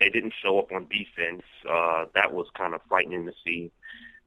they 0.00 0.10
didn't 0.10 0.34
show 0.42 0.58
up 0.58 0.72
on 0.72 0.86
defense. 0.88 1.42
Uh, 1.68 2.06
that 2.14 2.32
was 2.32 2.46
kind 2.56 2.74
of 2.74 2.80
frightening 2.88 3.26
to 3.26 3.32
see. 3.44 3.70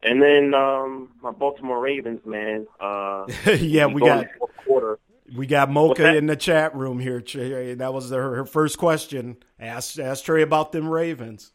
And 0.04 0.22
then 0.22 0.54
um, 0.54 1.12
my 1.22 1.32
Baltimore 1.32 1.80
Ravens, 1.80 2.26
man. 2.26 2.68
Uh, 2.80 3.28
yeah, 3.60 3.86
we 3.86 4.02
got 4.02 4.28
quarter. 4.66 5.00
We 5.36 5.46
got 5.48 5.70
Mocha 5.70 6.16
in 6.16 6.26
the 6.26 6.36
chat 6.36 6.76
room 6.76 7.00
here. 7.00 7.22
That 7.22 7.94
was 7.94 8.10
her, 8.10 8.36
her 8.36 8.46
first 8.46 8.78
question. 8.78 9.38
Asked 9.60 10.00
ask 10.00 10.26
Trey 10.26 10.42
about 10.42 10.72
them 10.72 10.90
Ravens. 10.90 11.52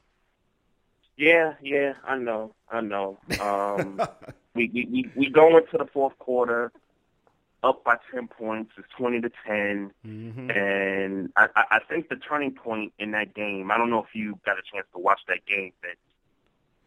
Yeah, 1.16 1.54
yeah, 1.62 1.94
I 2.06 2.16
know, 2.18 2.54
I 2.70 2.80
know. 2.82 3.18
Um, 3.40 4.00
we, 4.54 4.70
we 4.72 4.86
we 4.90 5.10
we 5.16 5.30
go 5.30 5.56
into 5.56 5.78
the 5.78 5.86
fourth 5.86 6.18
quarter, 6.18 6.72
up 7.62 7.84
by 7.84 7.96
ten 8.12 8.28
points. 8.28 8.72
It's 8.78 8.88
twenty 8.96 9.20
to 9.20 9.30
10 9.46 9.90
hmm 10.04 10.50
and 10.50 11.32
I, 11.36 11.48
I 11.56 11.64
I 11.70 11.78
think 11.88 12.08
the 12.08 12.16
turning 12.16 12.52
point 12.52 12.92
in 12.98 13.10
that 13.12 13.34
game. 13.34 13.70
I 13.70 13.78
don't 13.78 13.90
know 13.90 14.00
if 14.02 14.14
you 14.14 14.38
got 14.44 14.58
a 14.58 14.62
chance 14.72 14.86
to 14.94 15.00
watch 15.00 15.20
that 15.28 15.44
game, 15.46 15.72
but 15.80 15.90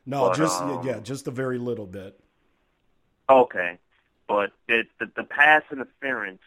No, 0.06 0.30
But, 0.30 0.38
just 0.38 0.62
um, 0.62 0.86
yeah, 0.86 1.00
just 1.00 1.28
a 1.28 1.32
very 1.32 1.58
little 1.58 1.88
bit. 1.88 2.20
Okay, 3.30 3.78
but 4.28 4.52
the, 4.68 4.84
the 5.00 5.12
the 5.16 5.24
pass 5.24 5.64
interference, 5.72 6.42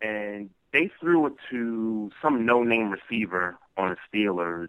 and 0.00 0.50
they 0.72 0.90
threw 1.00 1.26
it 1.26 1.34
to 1.50 2.10
some 2.20 2.44
no-name 2.44 2.90
receiver 2.90 3.56
on 3.76 3.96
the 3.96 3.96
Steelers, 4.18 4.68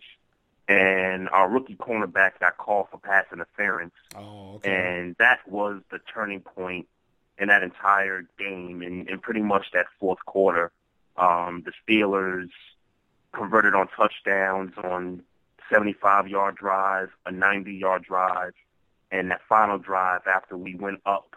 and 0.67 1.27
our 1.29 1.49
rookie 1.49 1.75
cornerback 1.75 2.39
got 2.39 2.57
called 2.57 2.87
for 2.91 2.97
pass 2.99 3.25
interference, 3.33 3.93
Oh, 4.15 4.55
okay. 4.55 4.71
and 4.71 5.15
that 5.19 5.39
was 5.47 5.81
the 5.91 5.99
turning 6.13 6.39
point 6.41 6.87
in 7.41 7.47
that 7.47 7.63
entire 7.63 8.23
game, 8.37 8.83
and, 8.83 9.09
and 9.09 9.21
pretty 9.21 9.41
much 9.41 9.71
that 9.73 9.87
fourth 9.99 10.23
quarter. 10.25 10.71
Um, 11.17 11.65
the 11.65 11.73
Steelers 11.81 12.49
converted 13.33 13.73
on 13.73 13.87
touchdowns 13.87 14.73
on 14.83 15.23
75-yard 15.71 16.55
drive, 16.55 17.09
a 17.25 17.31
90-yard 17.31 18.03
drive, 18.03 18.53
and 19.11 19.31
that 19.31 19.41
final 19.49 19.79
drive 19.79 20.21
after 20.27 20.55
we 20.55 20.75
went 20.75 21.01
up 21.05 21.35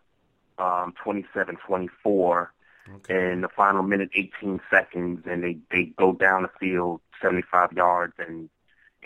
um, 0.58 0.92
27-24 1.04 2.48
okay. 2.96 3.32
in 3.32 3.40
the 3.40 3.48
final 3.48 3.82
minute 3.82 4.10
18 4.14 4.60
seconds, 4.70 5.22
and 5.26 5.42
they 5.42 5.56
they 5.70 5.84
go 5.96 6.12
down 6.12 6.42
the 6.42 6.50
field 6.60 7.00
75 7.22 7.72
yards, 7.72 8.12
and 8.18 8.50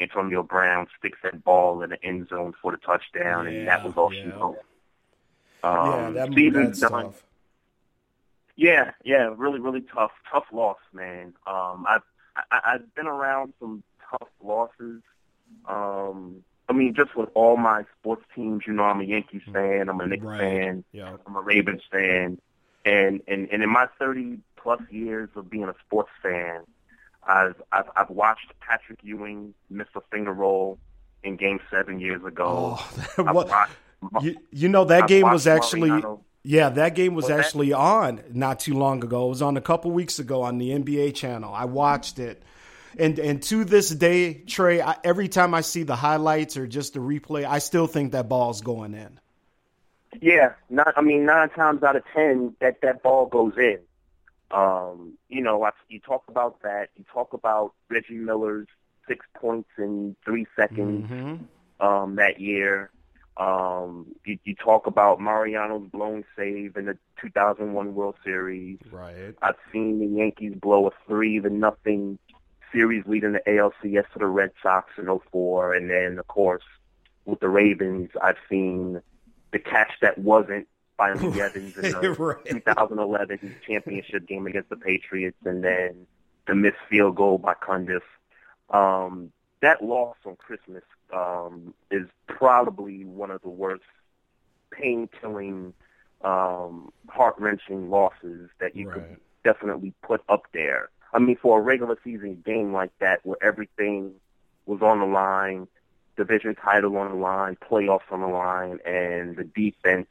Antonio 0.00 0.42
Brown 0.42 0.88
sticks 0.98 1.18
that 1.22 1.44
ball 1.44 1.80
in 1.82 1.90
the 1.90 2.04
end 2.04 2.28
zone 2.28 2.54
for 2.60 2.72
the 2.72 2.78
touchdown, 2.78 3.46
and 3.46 3.68
that 3.68 3.84
was 3.84 3.94
all 3.96 4.10
she 4.10 4.22
Yeah, 4.56 4.62
wrote. 5.62 5.86
yeah, 5.90 6.06
Um, 6.08 6.14
that, 6.14 6.34
season's 6.34 6.80
that's 6.80 6.92
done. 6.92 7.04
tough. 7.04 7.24
Yeah, 8.56 8.90
yeah, 9.04 9.32
really, 9.36 9.60
really 9.60 9.82
tough, 9.82 10.10
tough 10.30 10.46
loss, 10.52 10.78
man. 10.92 11.34
Um, 11.46 11.86
I've 11.88 12.02
I, 12.50 12.60
I've 12.74 12.94
been 12.94 13.06
around 13.06 13.52
some 13.60 13.82
tough 14.10 14.28
losses. 14.42 15.02
Um, 15.68 16.42
I 16.68 16.72
mean, 16.72 16.94
just 16.94 17.16
with 17.16 17.30
all 17.34 17.56
my 17.56 17.84
sports 17.98 18.24
teams, 18.34 18.64
you 18.66 18.72
know, 18.72 18.82
I'm 18.84 19.00
a 19.00 19.04
Yankees 19.04 19.42
fan, 19.52 19.88
I'm 19.88 20.00
a 20.00 20.06
Knicks 20.06 20.24
Right. 20.24 20.38
fan, 20.40 20.84
Yeah. 20.92 21.16
I'm 21.26 21.36
a 21.36 21.40
Ravens 21.40 21.82
fan, 21.90 22.38
and 22.84 23.22
and 23.28 23.48
and 23.50 23.62
in 23.62 23.70
my 23.70 23.86
30 23.98 24.38
plus 24.56 24.80
years 24.90 25.28
of 25.36 25.48
being 25.48 25.64
a 25.64 25.74
sports 25.86 26.10
fan, 26.22 26.62
I've 27.26 27.60
I've, 27.72 27.88
I've 27.96 28.10
watched 28.10 28.52
Patrick 28.60 28.98
Ewing 29.02 29.54
miss 29.70 29.88
a 29.94 30.00
finger 30.10 30.32
roll 30.32 30.78
in 31.22 31.36
Game 31.36 31.60
Seven 31.70 32.00
years 32.00 32.24
ago. 32.24 32.76
Oh, 32.78 33.08
I've 33.18 33.34
what, 33.34 33.48
watched, 33.48 33.72
you, 34.20 34.36
you 34.50 34.68
know 34.68 34.84
that 34.84 35.04
I've 35.04 35.08
game 35.08 35.30
was 35.30 35.46
actually 35.46 36.02
yeah 36.44 36.68
that 36.70 36.94
game 36.94 37.14
was 37.14 37.28
that? 37.28 37.40
actually 37.40 37.72
on 37.72 38.22
not 38.32 38.60
too 38.60 38.74
long 38.74 39.02
ago. 39.02 39.26
It 39.26 39.30
was 39.30 39.42
on 39.42 39.56
a 39.56 39.60
couple 39.60 39.90
weeks 39.90 40.18
ago 40.18 40.42
on 40.42 40.58
the 40.58 40.70
NBA 40.70 41.14
channel. 41.14 41.52
I 41.52 41.64
watched 41.64 42.18
it. 42.18 42.42
And 42.98 43.18
and 43.18 43.42
to 43.44 43.64
this 43.64 43.90
day, 43.90 44.34
Trey, 44.34 44.80
I, 44.80 44.96
every 45.04 45.28
time 45.28 45.54
I 45.54 45.60
see 45.60 45.82
the 45.82 45.96
highlights 45.96 46.56
or 46.56 46.66
just 46.66 46.94
the 46.94 47.00
replay, 47.00 47.44
I 47.44 47.58
still 47.58 47.86
think 47.86 48.12
that 48.12 48.28
ball's 48.28 48.60
going 48.60 48.94
in. 48.94 49.20
Yeah, 50.20 50.54
not. 50.70 50.94
I 50.96 51.02
mean, 51.02 51.26
nine 51.26 51.50
times 51.50 51.82
out 51.82 51.96
of 51.96 52.02
ten, 52.14 52.56
that 52.60 52.80
that 52.82 53.02
ball 53.02 53.26
goes 53.26 53.52
in. 53.58 53.78
Um, 54.50 55.18
you 55.28 55.42
know, 55.42 55.62
I, 55.64 55.70
you 55.88 56.00
talk 56.00 56.24
about 56.28 56.62
that. 56.62 56.88
You 56.96 57.04
talk 57.12 57.34
about 57.34 57.74
Reggie 57.90 58.14
Miller's 58.14 58.68
six 59.06 59.26
points 59.34 59.68
in 59.76 60.16
three 60.24 60.46
seconds 60.56 61.08
hmm 61.08 61.34
um, 61.80 62.16
that 62.16 62.40
year. 62.40 62.90
Um, 63.38 64.06
you, 64.24 64.38
you 64.44 64.54
talk 64.56 64.86
about 64.88 65.20
Mariano's 65.20 65.88
blown 65.90 66.24
save 66.36 66.76
in 66.76 66.86
the 66.86 66.98
2001 67.20 67.94
World 67.94 68.16
Series. 68.24 68.78
Right. 68.90 69.34
I've 69.40 69.54
seen 69.72 70.00
the 70.00 70.06
Yankees 70.06 70.54
blow 70.60 70.88
a 70.88 70.90
three 71.06 71.40
to 71.40 71.48
nothing 71.48 72.18
series 72.72 73.04
lead 73.06 73.22
in 73.24 73.32
the 73.34 73.40
ALCS 73.46 74.10
to 74.12 74.18
the 74.18 74.26
Red 74.26 74.50
Sox 74.62 74.90
in 74.98 75.06
04. 75.30 75.72
And 75.74 75.88
then, 75.88 76.18
of 76.18 76.26
course, 76.26 76.64
with 77.24 77.38
the 77.40 77.48
Ravens, 77.48 78.10
I've 78.20 78.36
seen 78.50 79.00
the 79.52 79.58
catch 79.60 79.92
that 80.02 80.18
wasn't 80.18 80.66
by 80.96 81.12
Lee 81.12 81.40
Evans 81.40 81.76
in 81.78 81.92
the 81.92 82.16
Right. 82.18 82.44
2011 82.44 83.56
championship 83.66 84.26
game 84.26 84.46
against 84.48 84.68
the 84.68 84.76
Patriots, 84.76 85.38
and 85.44 85.62
then 85.62 86.06
the 86.48 86.54
missed 86.56 86.76
field 86.90 87.14
goal 87.14 87.38
by 87.38 87.54
Cundiff. 87.54 88.02
Um, 88.70 89.30
that 89.60 89.82
loss 89.82 90.16
on 90.24 90.36
Christmas 90.36 90.82
um, 91.12 91.74
is 91.90 92.06
probably 92.26 93.04
one 93.04 93.30
of 93.30 93.42
the 93.42 93.48
worst 93.48 93.84
pain-killing, 94.70 95.72
um, 96.22 96.92
heart-wrenching 97.08 97.90
losses 97.90 98.50
that 98.60 98.76
you 98.76 98.88
could 98.88 99.16
definitely 99.44 99.92
put 100.02 100.22
up 100.28 100.46
there. 100.52 100.90
I 101.12 101.18
mean, 101.18 101.36
for 101.36 101.58
a 101.58 101.62
regular 101.62 101.98
season 102.04 102.42
game 102.44 102.72
like 102.72 102.90
that, 102.98 103.24
where 103.24 103.38
everything 103.42 104.12
was 104.66 104.82
on 104.82 105.00
the 105.00 105.06
line, 105.06 105.66
division 106.16 106.54
title 106.54 106.96
on 106.98 107.10
the 107.10 107.16
line, 107.16 107.56
playoffs 107.56 108.10
on 108.10 108.20
the 108.20 108.26
line, 108.28 108.78
and 108.84 109.36
the 109.36 109.44
defense 109.44 110.08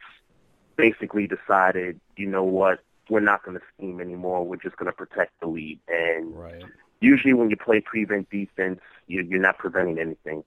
basically 0.75 1.27
decided, 1.27 1.99
you 2.15 2.25
know 2.27 2.43
what, 2.43 2.79
we're 3.09 3.19
not 3.19 3.43
going 3.43 3.57
to 3.57 3.63
scheme 3.75 4.01
anymore. 4.01 4.45
We're 4.45 4.57
just 4.57 4.77
going 4.77 4.87
to 4.91 4.95
protect 4.95 5.39
the 5.39 5.47
lead. 5.47 5.79
And 5.87 6.35
Right. 6.35 6.63
Usually 6.99 7.33
when 7.33 7.49
you 7.49 7.57
play 7.57 7.81
prevent 7.81 8.29
defense, 8.29 8.79
you, 9.07 9.21
you're 9.21 9.39
not 9.39 9.57
preventing 9.57 9.99
anything. 9.99 10.43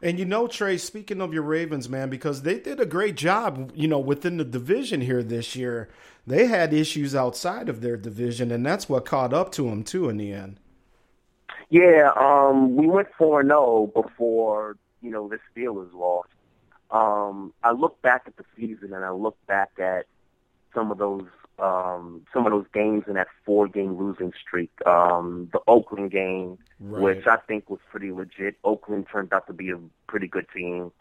And 0.00 0.18
you 0.18 0.24
know, 0.24 0.46
Trey, 0.46 0.78
speaking 0.78 1.20
of 1.20 1.34
your 1.34 1.42
Ravens, 1.42 1.88
man, 1.88 2.08
because 2.08 2.42
they 2.42 2.60
did 2.60 2.78
a 2.78 2.86
great 2.86 3.16
job, 3.16 3.72
you 3.74 3.88
know, 3.88 3.98
within 3.98 4.36
the 4.36 4.44
division 4.44 5.00
here 5.00 5.22
this 5.22 5.56
year. 5.56 5.88
They 6.26 6.46
had 6.46 6.74
issues 6.74 7.14
outside 7.14 7.68
of 7.68 7.80
their 7.80 7.96
division, 7.96 8.52
and 8.52 8.64
that's 8.64 8.88
what 8.88 9.06
caught 9.06 9.32
up 9.32 9.50
to 9.52 9.62
them 9.62 9.82
too 9.82 10.08
in 10.08 10.18
the 10.18 10.32
end. 10.32 10.60
Yeah, 11.70 12.12
um, 12.16 12.76
we 12.76 12.86
went 12.86 13.08
four 13.16 13.42
zero 13.42 13.58
oh 13.58 14.02
before 14.02 14.76
you 15.02 15.10
know 15.10 15.28
the 15.28 15.38
Steelers 15.50 15.92
lost. 15.92 16.28
Um, 16.90 17.52
I 17.62 17.72
look 17.72 18.00
back 18.00 18.22
at 18.26 18.36
the 18.36 18.44
season 18.56 18.94
and 18.94 19.04
I 19.04 19.10
look 19.10 19.36
back 19.46 19.72
at 19.78 20.06
some 20.74 20.90
of 20.90 20.98
those 20.98 21.26
um, 21.58 22.22
some 22.32 22.46
of 22.46 22.52
those 22.52 22.66
games 22.72 23.04
in 23.06 23.14
that 23.14 23.28
four 23.44 23.68
game 23.68 23.96
losing 23.96 24.32
streak. 24.40 24.70
Um, 24.86 25.48
the 25.52 25.60
Oakland 25.66 26.10
game, 26.10 26.58
right. 26.80 27.02
which 27.02 27.26
I 27.26 27.36
think 27.36 27.68
was 27.68 27.80
pretty 27.90 28.12
legit. 28.12 28.56
Oakland 28.64 29.06
turned 29.10 29.32
out 29.32 29.46
to 29.48 29.52
be 29.52 29.70
a 29.70 29.78
pretty 30.06 30.28
good 30.28 30.46
team. 30.54 30.92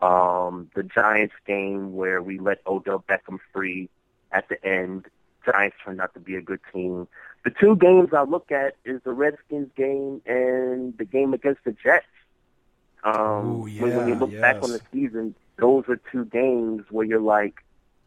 Um, 0.00 0.70
the 0.74 0.82
Giants 0.82 1.34
game 1.46 1.94
where 1.94 2.22
we 2.22 2.38
let 2.38 2.60
Odell 2.66 3.04
Beckham 3.08 3.38
free 3.52 3.88
at 4.32 4.48
the 4.48 4.64
end. 4.64 5.06
Giants 5.44 5.76
turned 5.84 6.00
out 6.00 6.14
to 6.14 6.20
be 6.20 6.36
a 6.36 6.42
good 6.42 6.60
team. 6.72 7.06
The 7.44 7.50
two 7.50 7.76
games 7.76 8.10
I 8.12 8.22
look 8.22 8.50
at 8.50 8.76
is 8.84 9.02
the 9.04 9.12
Redskins 9.12 9.70
game 9.76 10.22
and 10.26 10.96
the 10.96 11.04
game 11.04 11.34
against 11.34 11.64
the 11.64 11.72
Jets. 11.72 12.06
Um, 13.02 13.62
Ooh, 13.62 13.66
yeah, 13.66 13.82
when, 13.82 13.96
when 13.96 14.08
you 14.08 14.14
look 14.14 14.32
yes. 14.32 14.40
back 14.40 14.62
on 14.62 14.70
the 14.70 14.80
season, 14.92 15.34
those 15.58 15.84
are 15.88 16.00
two 16.10 16.24
games 16.24 16.84
where 16.90 17.04
you're 17.04 17.20
like, 17.20 17.62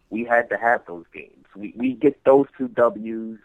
we 0.10 0.24
had 0.24 0.50
to 0.50 0.58
have 0.58 0.82
those 0.88 1.06
games. 1.13 1.46
We 1.56 1.74
we 1.76 1.93
get 1.93 2.24
those 2.24 2.48
two 2.58 2.67
W's 2.70 3.39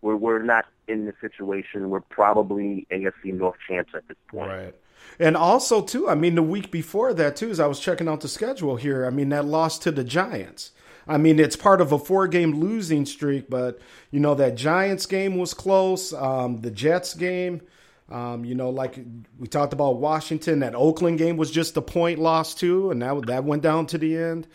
where 0.00 0.16
we're 0.16 0.42
not 0.42 0.66
in 0.88 1.06
the 1.06 1.14
situation. 1.20 1.90
We're 1.90 2.00
probably 2.00 2.86
AFC 2.90 3.32
North 3.32 3.56
champs 3.68 3.92
at 3.94 4.06
this 4.08 4.16
point. 4.28 4.48
Right. 4.48 4.74
And 5.18 5.36
also 5.36 5.82
too, 5.82 6.08
I 6.08 6.14
mean, 6.14 6.34
the 6.34 6.42
week 6.42 6.70
before 6.70 7.14
that 7.14 7.36
too, 7.36 7.50
as 7.50 7.60
I 7.60 7.66
was 7.66 7.80
checking 7.80 8.08
out 8.08 8.20
the 8.20 8.28
schedule 8.28 8.76
here, 8.76 9.06
I 9.06 9.10
mean 9.10 9.28
that 9.30 9.44
loss 9.44 9.78
to 9.80 9.90
the 9.90 10.04
Giants. 10.04 10.72
I 11.06 11.18
mean, 11.18 11.40
it's 11.40 11.56
part 11.56 11.80
of 11.80 11.90
a 11.90 11.98
four-game 11.98 12.60
losing 12.60 13.06
streak, 13.06 13.50
but 13.50 13.80
you 14.10 14.20
know 14.20 14.34
that 14.36 14.54
Giants 14.54 15.06
game 15.06 15.36
was 15.36 15.54
close. 15.54 16.12
Um, 16.12 16.60
the 16.60 16.70
Jets 16.70 17.14
game, 17.14 17.60
um, 18.08 18.44
you 18.44 18.54
know, 18.54 18.70
like 18.70 18.98
we 19.38 19.48
talked 19.48 19.72
about 19.72 19.96
Washington, 19.96 20.60
that 20.60 20.74
Oakland 20.74 21.18
game 21.18 21.36
was 21.36 21.50
just 21.50 21.76
a 21.76 21.82
point 21.82 22.18
loss 22.18 22.54
too, 22.54 22.90
and 22.90 23.02
that 23.02 23.26
that 23.26 23.44
went 23.44 23.62
down 23.62 23.86
to 23.86 23.98
the 23.98 24.16
end. 24.16 24.46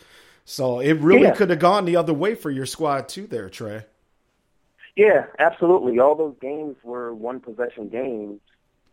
So 0.48 0.80
it 0.80 0.94
really 0.94 1.24
yeah. 1.24 1.34
could 1.34 1.50
have 1.50 1.58
gone 1.58 1.84
the 1.84 1.96
other 1.96 2.14
way 2.14 2.34
for 2.34 2.50
your 2.50 2.64
squad 2.64 3.06
too, 3.10 3.26
there, 3.26 3.50
Trey. 3.50 3.84
Yeah, 4.96 5.26
absolutely. 5.38 5.98
All 5.98 6.14
those 6.14 6.36
games 6.40 6.76
were 6.82 7.14
one 7.14 7.40
possession 7.40 7.90
games, 7.90 8.40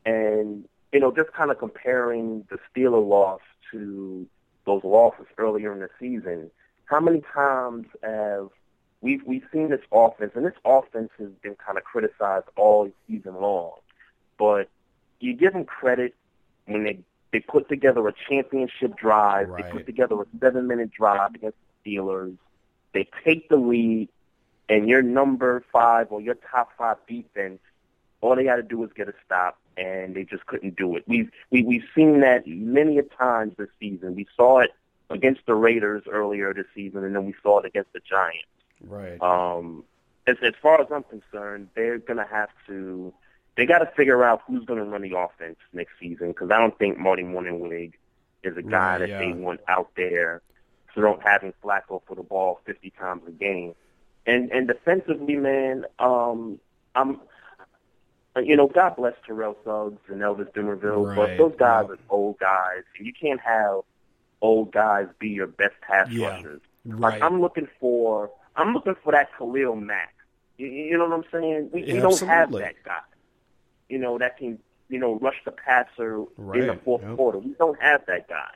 and 0.06 0.68
you 0.92 1.00
know, 1.00 1.14
just 1.16 1.32
kind 1.32 1.52
of 1.52 1.58
comparing 1.58 2.46
the 2.50 2.58
Steeler 2.68 3.08
loss 3.08 3.40
to 3.72 4.28
those 4.66 4.84
losses 4.84 5.28
earlier 5.38 5.72
in 5.72 5.80
the 5.80 5.88
season. 5.98 6.52
How 6.88 7.00
many 7.00 7.22
times 7.34 7.88
have 8.04 8.50
we've 9.00 9.24
we've 9.26 9.46
seen 9.54 9.70
this 9.70 9.82
offense, 9.94 10.34
and 10.36 10.46
this 10.46 10.60
offense 10.66 11.12
has 11.20 11.30
been 11.42 11.56
kind 11.56 11.78
of 11.78 11.86
criticized 11.86 12.48
all 12.58 12.92
season 13.08 13.36
long, 13.36 13.78
but 14.38 14.68
you 15.22 15.34
give 15.34 15.54
them 15.54 15.64
credit 15.64 16.16
when 16.66 16.84
they 16.84 17.00
they 17.36 17.42
put 17.42 17.68
together 17.68 18.08
a 18.08 18.14
championship 18.30 18.96
drive. 18.96 19.50
Right. 19.50 19.66
They 19.66 19.70
put 19.70 19.86
together 19.86 20.16
a 20.22 20.26
seven 20.40 20.68
minute 20.68 20.92
drive 20.92 21.36
against 21.36 21.58
the 21.84 21.98
Steelers. 21.98 22.38
They 22.94 23.10
take 23.26 23.50
the 23.50 23.58
lead, 23.58 24.08
and 24.70 24.88
your 24.88 25.02
number 25.02 25.66
five 25.70 26.14
or 26.14 26.22
your 26.22 26.36
top 26.36 26.70
five 26.78 26.96
defense, 27.10 27.60
all 28.22 28.38
they 28.38 28.46
got 28.46 28.56
to 28.56 28.64
do 28.64 28.82
is 28.86 28.90
get 28.96 29.10
a 29.10 29.14
stop, 29.26 29.60
and 29.76 30.16
they 30.16 30.24
just 30.24 30.46
couldn't 30.46 30.78
do 30.78 30.96
it. 30.96 31.04
We've 31.08 31.30
we, 31.50 31.62
we've 31.64 31.84
seen 31.94 32.22
that 32.22 32.48
many 32.48 33.00
a 33.00 33.04
times 33.04 33.56
this 33.58 33.68
season. 33.82 34.16
We 34.16 34.28
saw 34.38 34.60
it 34.60 34.72
against 35.10 35.46
the 35.46 35.56
Raiders 35.56 36.04
earlier 36.10 36.54
this 36.54 36.68
season, 36.74 37.04
and 37.04 37.14
then 37.14 37.26
we 37.26 37.36
saw 37.44 37.60
it 37.60 37.66
against 37.66 37.92
the 37.92 38.00
Giants. 38.00 38.48
Right. 38.82 39.22
Um, 39.22 39.84
as 40.26 40.38
as 40.42 40.54
far 40.62 40.80
as 40.80 40.88
I'm 40.90 41.04
concerned, 41.04 41.68
they're 41.76 41.98
gonna 41.98 42.28
have 42.32 42.50
to 42.68 43.14
they 43.58 43.66
got 43.66 43.80
to 43.80 43.86
figure 43.96 44.24
out 44.24 44.42
who's 44.48 44.66
going 44.66 44.80
to 44.80 44.86
run 44.86 45.02
the 45.02 45.18
offense 45.18 45.58
next 45.74 45.94
season 46.00 46.30
because 46.30 46.52
I 46.52 46.58
don't 46.60 46.78
think 46.78 46.98
Marty 46.98 47.24
Mornhinweg 47.24 47.94
is 48.44 48.58
a 48.58 48.62
guy 48.62 48.98
that 48.98 49.10
yeah. 49.10 49.20
they 49.20 49.32
want 49.32 49.62
out 49.68 49.92
there 49.96 50.42
throwing 50.94 51.20
having 51.22 51.54
Flacco 51.64 52.02
for 52.06 52.16
the 52.16 52.24
ball 52.24 52.60
50 52.66 52.92
times 52.92 53.24
a 53.28 53.32
game. 53.32 53.74
And 54.26 54.52
and 54.52 54.68
defensively, 54.68 55.36
man, 55.36 55.86
um, 56.00 56.60
I'm 56.96 57.20
you 58.38 58.58
know, 58.58 58.68
God 58.68 58.96
bless 58.98 59.14
Terrell 59.26 59.56
Suggs 59.64 60.02
and 60.08 60.22
Elvis 60.22 60.52
Dumervil, 60.52 61.08
right. 61.08 61.16
but 61.16 61.38
those 61.38 61.58
guys 61.58 61.86
are 61.90 61.98
old 62.10 62.38
guys, 62.40 62.84
and 62.98 63.08
you 63.08 63.14
can't 63.14 63.40
have 63.40 63.82
old 64.42 64.72
guys 64.74 65.08
be 65.20 65.30
your 65.30 65.48
best 65.48 65.76
pass 65.82 66.10
yeah. 66.10 66.28
rushers. 66.28 66.62
Right. 66.86 67.14
Like 67.14 67.22
I'm 67.22 67.40
looking 67.40 67.68
for, 67.80 68.32
I'm 68.56 68.74
looking 68.74 68.96
for 69.04 69.14
that 69.14 69.30
Khalil 69.38 69.76
Mack. 69.76 70.14
You, 70.58 70.68
you 70.68 70.98
know 70.98 71.08
what 71.08 71.14
I'm 71.14 71.26
saying? 71.32 71.70
We, 71.72 71.84
we 71.84 72.00
don't 72.00 72.20
have 72.22 72.52
that 72.52 72.76
guy 72.84 73.00
you 73.90 73.98
know, 73.98 74.18
that 74.18 74.38
can, 74.38 74.60
you 74.90 75.00
know, 75.00 75.16
rush 75.16 75.42
the 75.46 75.52
passer 75.52 76.24
right. 76.38 76.62
in 76.62 76.68
the 76.68 76.76
fourth 76.76 77.04
yep. 77.04 77.16
quarter. 77.16 77.40
We 77.40 77.54
don't 77.58 77.80
have 77.82 78.06
that 78.08 78.28
guy. 78.28 78.52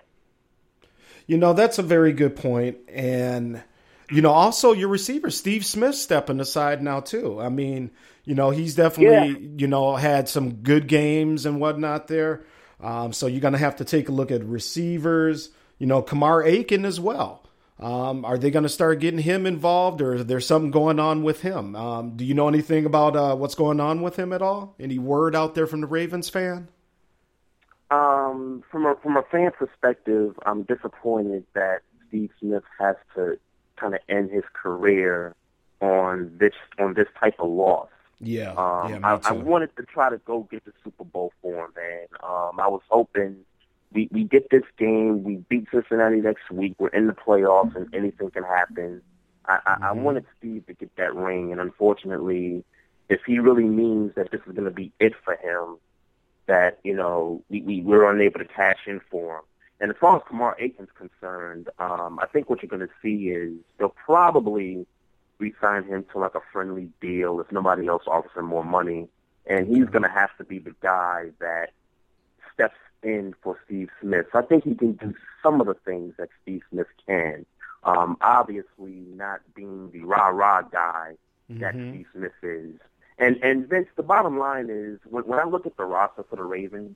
You 1.27 1.38
know, 1.38 1.53
that's 1.53 1.77
a 1.77 1.84
very 1.84 2.13
good 2.13 2.36
point. 2.36 2.77
And, 2.88 3.61
you 4.09 4.21
know, 4.21 4.32
also 4.32 4.73
your 4.73 4.89
receiver, 4.89 5.30
Steve 5.30 5.65
Smith, 5.65 5.95
stepping 5.95 6.39
aside 6.39 6.82
now, 6.82 6.99
too. 6.99 7.39
I 7.39 7.49
mean, 7.49 7.91
you 8.25 8.36
know, 8.36 8.49
he's 8.49 8.75
definitely, 8.75 9.30
yeah. 9.30 9.49
you 9.57 9.67
know, 9.67 9.95
had 9.95 10.27
some 10.27 10.55
good 10.55 10.88
games 10.88 11.45
and 11.45 11.59
whatnot 11.59 12.07
there. 12.07 12.45
Um, 12.80 13.13
so 13.13 13.27
you're 13.27 13.41
going 13.41 13.53
to 13.53 13.59
have 13.59 13.75
to 13.77 13.86
take 13.86 14.09
a 14.09 14.11
look 14.11 14.32
at 14.32 14.43
receivers, 14.43 15.49
you 15.77 15.86
know, 15.86 16.01
Kamar 16.01 16.43
Aiken 16.43 16.86
as 16.86 16.99
well. 16.99 17.43
Um, 17.80 18.25
are 18.25 18.38
they 18.38 18.51
going 18.51 18.63
to 18.63 18.69
start 18.69 18.99
getting 18.99 19.21
him 19.21 19.45
involved, 19.45 20.01
or 20.01 20.15
is 20.15 20.25
there 20.25 20.41
something 20.41 20.69
going 20.69 20.99
on 20.99 21.23
with 21.23 21.41
him? 21.41 21.75
Um, 21.77 22.17
do 22.17 22.25
you 22.25 22.34
know 22.34 22.49
anything 22.49 22.86
about 22.86 23.15
uh, 23.15 23.36
what's 23.36 23.55
going 23.55 23.80
on 23.80 24.01
with 24.01 24.17
him 24.17 24.34
at 24.34 24.41
all? 24.41 24.75
Any 24.80 24.99
word 24.99 25.34
out 25.34 25.55
there 25.55 25.65
from 25.65 25.82
the 25.82 25.88
Ravens 25.88 26.27
fan? 26.27 26.67
Um, 27.89 28.63
from 28.69 28.86
a 28.86 28.95
from 29.01 29.15
a 29.17 29.23
fan 29.23 29.51
perspective, 29.51 30.38
I'm 30.45 30.63
disappointed 30.63 31.45
that 31.53 31.82
Steve 32.07 32.32
Smith 32.39 32.63
has 32.77 32.97
to 33.15 33.39
kind 33.77 33.95
of 33.95 34.01
end 34.09 34.30
his 34.30 34.43
career 34.53 35.34
on 35.82 36.36
this 36.38 36.53
on 36.77 36.93
this 36.95 37.07
type 37.19 37.36
of 37.39 37.49
loss. 37.49 37.88
Yeah, 38.19 38.51
um, 38.51 38.91
yeah 38.91 38.99
I, 39.01 39.30
I, 39.30 39.32
wanted 39.32 39.73
to 39.77 39.84
try 39.84 40.09
to 40.09 40.17
go 40.17 40.45
get 40.51 40.65
the 40.65 40.73
Super 40.84 41.05
Bowl 41.05 41.32
for 41.41 41.65
him, 41.65 41.71
man. 41.75 42.07
Um, 42.21 42.59
I 42.59 42.67
was 42.67 42.82
hoping 42.89 43.38
we 43.94 44.08
we 44.12 44.24
get 44.24 44.50
this 44.50 44.64
game, 44.78 45.24
we 45.24 45.38
beat 45.50 45.68
Cincinnati 45.72 46.22
next 46.22 46.50
week, 46.52 46.76
we're 46.78 46.90
in 46.90 47.08
the 47.08 47.14
playoffs, 47.14 47.76
and 47.76 47.94
anything 47.94 48.30
can 48.32 48.44
happen. 48.44 49.02
I, 49.46 49.60
I, 49.66 49.72
mm-hmm. 49.72 49.84
I 49.84 49.92
wanted 49.94 50.26
Steve 50.38 50.66
to 50.68 50.74
get 50.74 50.96
that 50.98 51.16
ring, 51.16 51.52
and 51.52 51.60
unfortunately, 51.60 52.64
if 53.10 53.22
he 53.26 53.40
really 53.40 53.64
means 53.64 54.14
that 54.16 54.32
this 54.32 54.42
is 54.46 54.54
going 54.54 54.66
to 54.66 54.72
be 54.72 54.92
it 55.00 55.14
for 55.24 55.36
him, 55.36 55.78
that 56.46 56.80
you 56.84 56.96
know 56.96 57.44
we, 57.50 57.62
we 57.62 57.82
we're 57.82 58.10
unable 58.10 58.40
to 58.40 58.46
cash 58.46 58.80
in 58.86 59.02
for 59.10 59.38
him. 59.38 59.44
And 59.82 59.92
as 59.92 59.98
far 59.98 60.18
as 60.18 60.24
Kamar 60.28 60.58
Aiken's 60.60 60.90
concerned, 60.94 61.70
um, 61.80 62.20
I 62.22 62.26
think 62.26 62.50
what 62.50 62.62
you're 62.62 62.70
going 62.70 62.86
to 62.86 62.94
see 63.02 63.30
is 63.30 63.54
they'll 63.78 63.90
probably 63.90 64.86
re-sign 65.38 65.86
him 65.86 66.06
to 66.12 66.20
like 66.20 66.36
a 66.36 66.42
friendly 66.52 66.90
deal 67.00 67.40
if 67.40 67.50
nobody 67.50 67.88
else 67.88 68.04
offers 68.06 68.32
him 68.36 68.46
more 68.46 68.66
money, 68.66 69.08
and 69.46 69.68
he's 69.68 69.86
going 69.86 70.04
to 70.04 70.10
have 70.10 70.36
to 70.38 70.44
be 70.44 70.60
the 70.60 70.76
guy 70.82 71.30
that 71.40 71.72
steps 72.54 72.76
in 73.04 73.34
for 73.41 73.60
Steve 73.66 73.89
Smith. 74.02 74.28
So 74.32 74.39
I 74.39 74.41
think 74.43 74.64
he 74.64 74.76
can 74.76 74.93
do 74.93 75.14
some 75.41 75.62
of 75.62 75.68
the 75.68 75.74
things 75.74 76.14
that 76.18 76.30
Steve 76.41 76.62
Smith 76.70 76.88
can. 77.06 77.45
Um, 77.84 78.18
obviously, 78.22 79.04
not 79.16 79.41
being 79.56 79.91
the 79.91 80.02
rah 80.02 80.28
rah 80.28 80.62
guy 80.64 81.16
mm-hmm. 81.50 81.62
that 81.62 81.74
Steve 81.74 82.06
Smith 82.14 82.32
is. 82.43 82.76
And 83.18 83.38
and 83.43 83.68
Vince, 83.68 83.88
the 83.95 84.04
bottom 84.04 84.38
line 84.38 84.68
is 84.70 85.00
when, 85.06 85.24
when 85.26 85.39
I 85.39 85.43
look 85.43 85.66
at 85.66 85.78
the 85.78 85.86
roster 85.86 86.24
for 86.30 86.36
the 86.36 86.43
Ravens, 86.43 86.95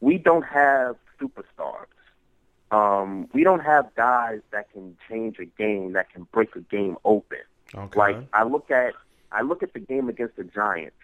we 0.00 0.18
don't 0.18 0.44
have 0.44 0.96
superstars. 1.20 1.86
Um, 2.70 3.28
we 3.32 3.42
don't 3.42 3.64
have 3.64 3.92
guys 3.96 4.40
that 4.52 4.72
can 4.72 4.96
change 5.08 5.38
a 5.40 5.44
game, 5.44 5.92
that 5.94 6.10
can 6.10 6.26
break 6.32 6.54
a 6.54 6.60
game 6.60 6.96
open. 7.04 7.38
Okay. 7.74 7.98
Like 7.98 8.16
I 8.32 8.44
look 8.44 8.70
at 8.70 8.94
I 9.32 9.42
look 9.42 9.62
at 9.62 9.72
the 9.72 9.80
game 9.80 10.08
against 10.08 10.36
the 10.36 10.44
Giants 10.44 10.96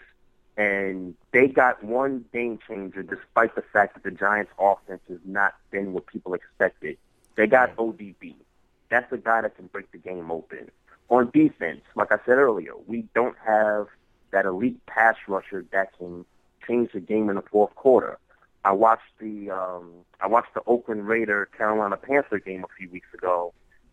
and 0.57 1.15
they 1.33 1.49
got 1.49 1.85
one 1.85 2.25
game 2.33 2.59
changer 2.67 3.03
despite 3.03 3.55
the 3.55 3.63
fact 3.63 3.95
that 3.95 4.03
the 4.03 4.11
Giants' 4.11 4.53
offense 4.59 5.03
has 5.09 5.19
not 5.25 5.55
been 5.71 5.93
what 5.93 6.07
people 6.07 6.35
expected. 6.35 6.97
They 7.37 7.47
got 7.47 7.77
ODB. 7.77 8.35
That's 8.89 9.13
a 9.13 9.19
guy 9.19 9.43
that 9.43 9.57
can 9.57 9.67
break 9.67 9.91
the 9.93 9.99
game 9.99 10.31
open. 10.31 10.71
On 11.09 11.31
defense, 11.33 11.83
like 11.95 12.11
I 12.11 12.19
said 12.25 12.39
earlier, 12.39 12.73
we 12.87 13.03
don't 13.15 13.37
have 13.45 13.89
that 14.31 14.47
elite 14.47 14.85
pass 14.87 15.17
rusher 15.29 15.65
that 15.73 15.97
can 15.99 16.25
change 16.67 16.93
the 16.93 17.01
game 17.01 17.29
in 17.29 17.37
the 17.37 17.43
fourth 17.43 17.75
quarter. 17.75 18.19
I 18.65 18.73
watched 18.73 19.19
the 19.21 19.51
um, 19.51 19.93
I 20.21 20.27
watched 20.27 20.55
the 20.55 20.63
Oakland 20.67 21.07
Raider 21.07 21.47
Carolina 21.57 21.97
Panther 21.97 22.41
game 22.41 22.65
a 22.65 22.75
few 22.77 22.91
weeks 22.91 23.07
ago, 23.15 23.53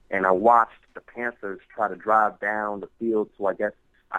and 0.09 0.26
I 0.26 0.32
watched 0.32 0.72
the 0.95 1.01
Panthers 1.01 1.59
try 1.76 1.88
to 1.88 1.95
drive 1.95 2.39
down 2.39 2.80
the 2.80 2.89
field 2.99 3.30
to 3.38 3.47
I 3.47 3.53
guess 3.53 3.74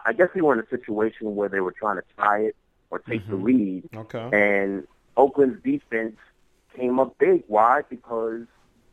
I 0.05 0.13
guess 0.13 0.29
we 0.35 0.41
were 0.41 0.55
in 0.55 0.61
a 0.61 0.69
situation 0.69 1.35
where 1.37 1.49
they 1.49 1.61
were 1.61 1.73
trying 1.73 1.97
to 1.97 2.03
tie 2.17 2.41
it 2.41 2.57
or 2.91 2.99
take 2.99 3.23
mm-hmm. 3.23 3.31
the 3.31 3.37
lead. 3.37 3.89
Okay. 3.95 4.31
And 4.33 4.87
Oakland's 5.17 5.63
defense 5.63 6.17
came 6.77 6.99
up 6.99 7.17
big. 7.19 7.45
Why? 7.47 7.83
Because 7.89 8.43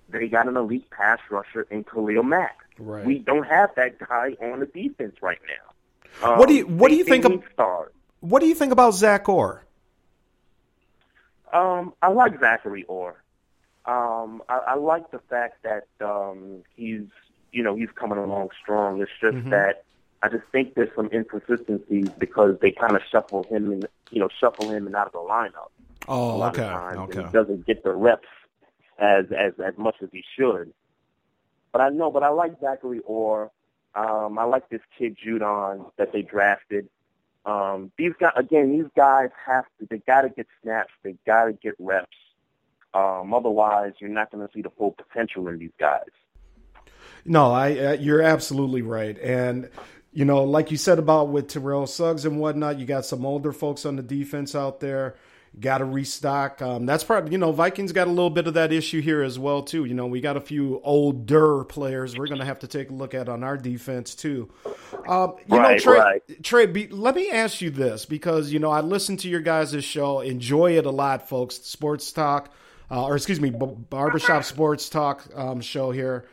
they 0.09 0.27
got 0.27 0.47
an 0.47 0.57
elite 0.57 0.89
pass 0.89 1.19
rusher 1.29 1.67
in 1.69 1.83
Khalil 1.83 2.23
Mack. 2.23 2.57
Right. 2.77 3.05
We 3.05 3.19
don't 3.19 3.45
have 3.45 3.73
that 3.75 3.99
guy 3.99 4.35
on 4.41 4.59
the 4.59 4.65
defense 4.65 5.15
right 5.21 5.39
now. 5.47 6.29
Um, 6.29 6.39
what 6.39 6.47
do 6.47 6.55
you 6.55 6.67
What 6.67 6.89
do 6.89 6.95
you 6.95 7.03
think 7.03 7.23
they 7.25 7.53
stars. 7.53 7.91
What 8.19 8.39
do 8.39 8.47
you 8.47 8.55
think 8.55 8.71
about 8.71 8.93
Zach 8.93 9.27
Orr? 9.27 9.63
Um, 11.51 11.93
I 12.01 12.09
like 12.09 12.39
Zachary 12.39 12.83
Orr. 12.85 13.15
Um, 13.85 14.43
I, 14.47 14.57
I 14.67 14.75
like 14.75 15.09
the 15.11 15.19
fact 15.19 15.63
that 15.63 15.87
um, 15.99 16.63
he's, 16.75 17.07
you 17.51 17.63
know, 17.63 17.75
he's 17.75 17.89
coming 17.95 18.17
along 18.19 18.49
strong. 18.61 19.01
It's 19.01 19.11
just 19.19 19.37
Mhm. 19.37 19.49
that 19.49 19.83
I 20.23 20.29
just 20.29 20.43
think 20.51 20.75
there's 20.75 20.93
some 20.95 21.09
inconsistencies 21.11 22.09
because 22.17 22.57
they 22.61 22.71
kind 22.71 22.95
of 22.95 23.01
shuffle 23.11 23.43
him 23.43 23.71
and 23.71 23.87
you 24.11 24.19
know 24.19 24.29
shuffle 24.39 24.69
him 24.69 24.85
and 24.87 24.95
out 24.95 25.07
of 25.07 25.13
the 25.13 25.19
lineup 25.19 25.69
Oh, 26.07 26.41
okay, 26.43 26.63
okay. 26.63 27.23
He 27.23 27.29
doesn't 27.31 27.65
get 27.65 27.83
the 27.83 27.91
reps 27.91 28.27
as 28.99 29.25
as 29.31 29.53
as 29.63 29.77
much 29.77 29.95
as 30.01 30.09
he 30.11 30.23
should. 30.37 30.73
But 31.71 31.81
I 31.81 31.89
know, 31.89 32.11
but 32.11 32.23
I 32.23 32.29
like 32.29 32.59
Zachary 32.59 32.99
Orr. 33.05 33.51
Um, 33.93 34.39
I 34.39 34.43
like 34.43 34.69
this 34.69 34.81
kid 34.97 35.17
Judon 35.23 35.91
that 35.97 36.11
they 36.11 36.21
drafted. 36.21 36.89
Um, 37.45 37.91
these 37.97 38.13
guys, 38.19 38.33
again, 38.35 38.71
these 38.71 38.89
guys 38.95 39.29
have 39.45 39.65
to. 39.79 39.87
They 39.89 39.99
got 39.99 40.21
to 40.21 40.29
get 40.29 40.47
snaps. 40.61 40.91
They 41.03 41.15
got 41.25 41.45
to 41.45 41.53
get 41.53 41.75
reps. 41.79 42.07
Um, 42.93 43.33
otherwise, 43.33 43.93
you're 43.99 44.09
not 44.09 44.31
going 44.31 44.45
to 44.45 44.53
see 44.53 44.61
the 44.61 44.69
full 44.71 44.91
potential 44.91 45.47
in 45.47 45.59
these 45.59 45.71
guys. 45.79 46.09
No, 47.25 47.51
I 47.51 47.77
uh, 47.77 47.91
you're 47.93 48.21
absolutely 48.21 48.81
right, 48.81 49.17
and 49.19 49.69
you 50.13 50.25
know, 50.25 50.43
like 50.43 50.71
you 50.71 50.77
said 50.77 50.99
about 50.99 51.29
with 51.29 51.47
Terrell 51.47 51.87
Suggs 51.87 52.25
and 52.25 52.39
whatnot, 52.39 52.79
you 52.79 52.85
got 52.85 53.05
some 53.05 53.25
older 53.25 53.53
folks 53.53 53.85
on 53.85 53.95
the 53.95 54.03
defense 54.03 54.55
out 54.55 54.79
there. 54.79 55.15
Got 55.59 55.79
to 55.79 55.85
restock. 55.85 56.61
Um, 56.61 56.85
that's 56.85 57.03
probably 57.03 57.33
you 57.33 57.37
know 57.37 57.51
Vikings 57.51 57.91
got 57.91 58.07
a 58.07 58.09
little 58.09 58.29
bit 58.29 58.47
of 58.47 58.53
that 58.53 58.71
issue 58.71 59.01
here 59.01 59.21
as 59.21 59.37
well 59.37 59.61
too. 59.61 59.83
You 59.83 59.93
know, 59.93 60.07
we 60.07 60.21
got 60.21 60.37
a 60.37 60.41
few 60.41 60.79
older 60.81 61.65
players 61.65 62.17
we're 62.17 62.27
going 62.27 62.39
to 62.39 62.45
have 62.45 62.59
to 62.59 62.67
take 62.67 62.89
a 62.89 62.93
look 62.93 63.13
at 63.13 63.27
on 63.27 63.43
our 63.43 63.57
defense 63.57 64.15
too. 64.15 64.49
Um, 65.07 65.35
you 65.49 65.59
know, 65.59 65.77
Trey, 65.77 65.99
right. 65.99 66.43
Trey, 66.43 66.65
be, 66.67 66.87
let 66.87 67.15
me 67.15 67.31
ask 67.31 67.59
you 67.59 67.69
this 67.69 68.05
because 68.05 68.53
you 68.53 68.59
know 68.59 68.71
I 68.71 68.79
listen 68.79 69.17
to 69.17 69.29
your 69.29 69.41
guys' 69.41 69.83
show, 69.83 70.21
enjoy 70.21 70.77
it 70.77 70.85
a 70.85 70.91
lot, 70.91 71.27
folks. 71.27 71.55
Sports 71.55 72.13
talk, 72.13 72.53
uh, 72.89 73.05
or 73.05 73.17
excuse 73.17 73.41
me, 73.41 73.49
B- 73.49 73.75
barbershop 73.89 74.45
sports 74.45 74.87
talk 74.87 75.25
um, 75.35 75.59
show 75.59 75.91
here. 75.91 76.25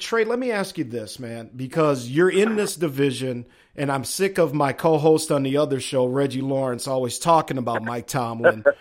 Trey, 0.00 0.24
let 0.24 0.38
me 0.38 0.50
ask 0.50 0.78
you 0.78 0.84
this, 0.84 1.18
man, 1.20 1.48
because 1.54 2.08
you're 2.08 2.30
in 2.30 2.56
this 2.56 2.74
division, 2.74 3.46
and 3.76 3.90
I'm 3.90 4.04
sick 4.04 4.38
of 4.38 4.52
my 4.52 4.72
co-host 4.72 5.30
on 5.30 5.44
the 5.44 5.58
other 5.58 5.78
show, 5.78 6.06
Reggie 6.06 6.40
Lawrence, 6.40 6.88
always 6.88 7.18
talking 7.20 7.58
about 7.58 7.84
Mike 7.84 8.06
Tomlin. 8.08 8.64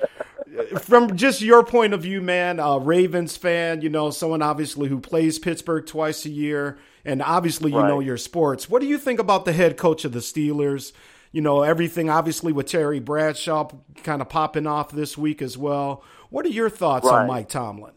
From 0.82 1.16
just 1.16 1.42
your 1.42 1.64
point 1.64 1.94
of 1.94 2.02
view, 2.02 2.22
man, 2.22 2.60
a 2.60 2.80
Ravens 2.80 3.38
fan, 3.38 3.82
you 3.82 3.90
know, 3.90 4.10
someone 4.12 4.42
obviously 4.42 4.88
who 4.90 5.00
plays 5.00 5.40
Pittsburgh 5.40 5.86
twice 5.86 6.26
a 6.26 6.30
year, 6.30 6.78
and 7.06 7.22
obviously 7.22 7.72
you 7.72 7.78
Right. 7.80 7.88
know 7.88 8.00
your 8.00 8.18
sports. 8.18 8.70
What 8.70 8.82
do 8.82 8.88
you 8.88 8.98
think 8.98 9.20
about 9.20 9.46
the 9.46 9.54
head 9.54 9.78
coach 9.78 10.06
of 10.06 10.12
the 10.12 10.20
Steelers? 10.20 10.92
You 11.32 11.42
know, 11.42 11.64
everything 11.64 12.10
obviously 12.10 12.52
with 12.54 12.68
Terry 12.68 13.00
Bradshaw 13.00 13.70
kind 14.04 14.22
of 14.22 14.30
popping 14.30 14.68
off 14.68 14.92
this 14.92 15.18
week 15.18 15.42
as 15.42 15.58
well. 15.58 16.04
What 16.30 16.46
are 16.46 16.50
your 16.50 16.70
thoughts 16.70 17.08
on 17.08 17.28
Mike 17.28 17.50
Tomlin? 17.50 17.94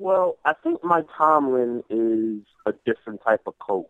Well, 0.00 0.38
I 0.46 0.54
think 0.54 0.82
Mike 0.82 1.08
Tomlin 1.14 1.84
is 1.90 2.40
a 2.64 2.72
different 2.86 3.22
type 3.22 3.42
of 3.46 3.58
coach, 3.58 3.86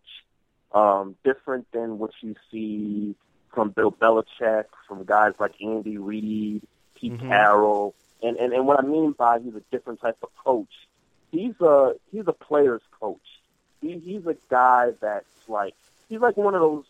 um, 0.72 1.14
different 1.22 1.70
than 1.70 2.00
what 2.00 2.10
you 2.20 2.34
see 2.50 3.14
from 3.54 3.70
Bill 3.70 3.92
Belichick, 3.92 4.64
from 4.88 5.04
guys 5.04 5.34
like 5.38 5.52
Andy 5.62 5.98
Reid, 5.98 6.66
Pete 6.96 7.12
Mhm. 7.12 7.28
Carroll, 7.28 7.94
and, 8.24 8.36
and 8.38 8.52
and 8.52 8.66
what 8.66 8.80
I 8.80 8.82
mean 8.82 9.12
by 9.12 9.38
he's 9.38 9.54
a 9.54 9.62
different 9.70 10.00
type 10.00 10.18
of 10.24 10.30
coach. 10.44 10.88
He's 11.30 11.54
a 11.60 11.94
he's 12.10 12.26
a 12.26 12.32
player's 12.32 12.82
coach. 13.00 13.40
He, 13.80 14.00
he's 14.00 14.26
a 14.26 14.36
guy 14.48 14.90
that's 15.00 15.48
like 15.48 15.74
he's 16.08 16.20
like 16.20 16.36
one 16.36 16.56
of 16.56 16.60
those, 16.60 16.86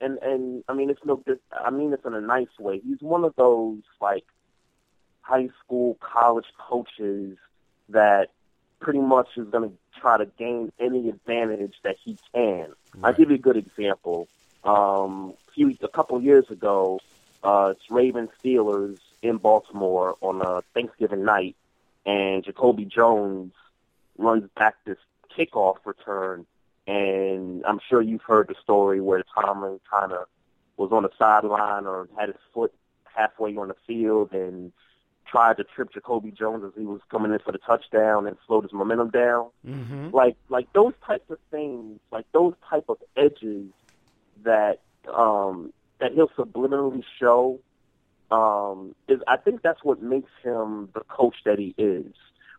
and 0.00 0.18
and 0.18 0.64
I 0.68 0.74
mean 0.74 0.90
it's 0.90 1.04
no 1.04 1.22
I 1.52 1.70
mean 1.70 1.92
it's 1.92 2.04
in 2.04 2.14
a 2.14 2.20
nice 2.20 2.58
way. 2.58 2.80
He's 2.80 3.00
one 3.00 3.22
of 3.22 3.36
those 3.36 3.82
like 4.00 4.24
high 5.20 5.50
school, 5.64 5.96
college 6.00 6.46
coaches 6.58 7.38
that 7.90 8.30
pretty 8.80 9.00
much 9.00 9.28
is 9.36 9.48
going 9.48 9.70
to 9.70 10.00
try 10.00 10.18
to 10.18 10.26
gain 10.38 10.72
any 10.78 11.08
advantage 11.08 11.74
that 11.82 11.96
he 12.02 12.18
can. 12.34 12.68
I'll 13.02 13.12
give 13.12 13.30
you 13.30 13.36
a 13.36 13.38
good 13.38 13.56
example. 13.56 14.28
Um, 14.64 15.34
a, 15.48 15.52
few, 15.52 15.76
a 15.80 15.88
couple 15.88 16.20
years 16.20 16.50
ago, 16.50 17.00
uh, 17.42 17.74
it's 17.76 17.90
Ravens 17.90 18.30
Steelers 18.42 18.98
in 19.22 19.36
Baltimore 19.38 20.16
on 20.20 20.42
a 20.42 20.62
Thanksgiving 20.74 21.24
night, 21.24 21.56
and 22.04 22.44
Jacoby 22.44 22.84
Jones 22.84 23.52
runs 24.18 24.48
back 24.56 24.76
this 24.84 24.98
kickoff 25.36 25.76
return, 25.84 26.46
and 26.86 27.64
I'm 27.66 27.80
sure 27.88 28.00
you've 28.00 28.22
heard 28.22 28.48
the 28.48 28.54
story 28.62 29.00
where 29.00 29.22
Tomlin 29.34 29.80
kind 29.90 30.12
of 30.12 30.26
was 30.76 30.92
on 30.92 31.02
the 31.02 31.10
sideline 31.18 31.86
or 31.86 32.08
had 32.18 32.28
his 32.28 32.36
foot 32.52 32.72
halfway 33.04 33.56
on 33.56 33.68
the 33.68 33.76
field 33.86 34.32
and 34.32 34.72
tried 35.30 35.56
to 35.58 35.64
trip 35.64 35.92
Jacoby 35.92 36.30
Jones 36.30 36.64
as 36.64 36.72
he 36.76 36.86
was 36.86 37.00
coming 37.10 37.32
in 37.32 37.38
for 37.40 37.52
the 37.52 37.58
touchdown 37.58 38.26
and 38.26 38.36
slowed 38.46 38.64
his 38.64 38.72
momentum 38.72 39.10
down. 39.10 39.48
Mm-hmm. 39.66 40.10
Like 40.10 40.36
like 40.48 40.72
those 40.72 40.92
types 41.06 41.30
of 41.30 41.38
things, 41.50 42.00
like 42.10 42.26
those 42.32 42.54
type 42.68 42.84
of 42.88 42.98
edges 43.16 43.70
that 44.44 44.80
um 45.12 45.72
that 46.00 46.12
he'll 46.12 46.28
subliminally 46.28 47.04
show 47.18 47.60
um 48.30 48.94
is 49.08 49.20
I 49.26 49.36
think 49.36 49.62
that's 49.62 49.82
what 49.82 50.02
makes 50.02 50.30
him 50.42 50.88
the 50.94 51.00
coach 51.00 51.36
that 51.44 51.58
he 51.58 51.74
is. 51.76 52.12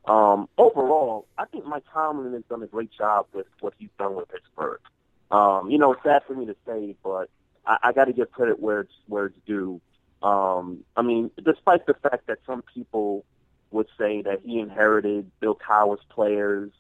Um 0.06 0.50
overall, 0.58 1.28
I 1.38 1.46
think 1.46 1.66
Mike 1.66 1.84
Tomlin 1.94 2.34
has 2.34 2.44
done 2.50 2.64
a 2.64 2.68
great 2.68 2.92
job 2.92 3.28
with 3.34 3.48
what 3.60 3.74
he's 3.78 3.90
done 3.98 4.16
with 4.16 4.30
Pittsburgh. 4.30 4.82
Um, 5.30 5.70
you 5.70 5.78
know, 5.78 5.94
it's 5.94 6.04
sad 6.04 6.24
for 6.26 6.36
me 6.36 6.46
to 6.46 6.56
say, 6.66 6.96
but 7.04 7.30
I, 7.66 7.78
I 7.84 7.92
gotta 7.94 8.14
give 8.14 8.32
credit 8.32 8.60
where 8.60 8.82
it's 8.82 8.94
where 9.08 9.26
it's 9.26 9.38
due. 9.46 9.82
Um, 10.22 10.84
I 10.96 11.02
mean, 11.02 11.32
despite 11.44 11.86
the 11.86 11.94
fact 11.94 12.28
that 12.28 12.40
some 12.46 12.64
people 12.74 13.26
would 13.72 13.88
say 13.98 14.22
that 14.24 14.42
he 14.44 14.60
inherited 14.60 15.30
Bill 15.40 15.56
Cowher's 15.56 16.00
players, 16.10 16.72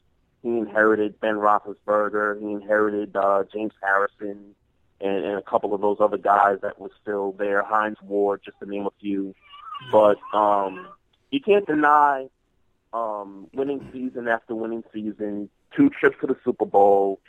he 0.42 0.50
inherited 0.50 1.20
Ben 1.20 1.36
Roethlisberger, 1.36 2.40
he 2.40 2.52
inherited 2.52 3.16
uh, 3.16 3.44
James 3.52 3.74
Harrison, 3.82 4.56
and, 5.00 5.26
and 5.26 5.38
a 5.38 5.42
couple 5.42 5.74
of 5.74 5.82
those 5.82 5.98
other 6.00 6.18
guys 6.18 6.58
that 6.62 6.80
were 6.80 6.92
still 7.02 7.34
there, 7.34 7.64
Hines 7.64 7.98
Ward, 8.02 8.42
just 8.44 8.60
to 8.60 8.66
name 8.66 8.86
a 8.86 8.92
few. 9.00 9.36
But 9.92 10.18
um, 10.34 10.88
you 11.30 11.40
can't 11.40 11.66
deny 11.68 12.28
um, 12.94 13.48
winning 13.54 13.88
season 13.92 14.28
after 14.28 14.56
winning 14.56 14.84
season, 14.94 15.50
two 15.76 15.90
trips 15.90 16.18
to 16.22 16.28
the 16.28 16.38
Super 16.44 16.66
Bowl, 16.66 17.20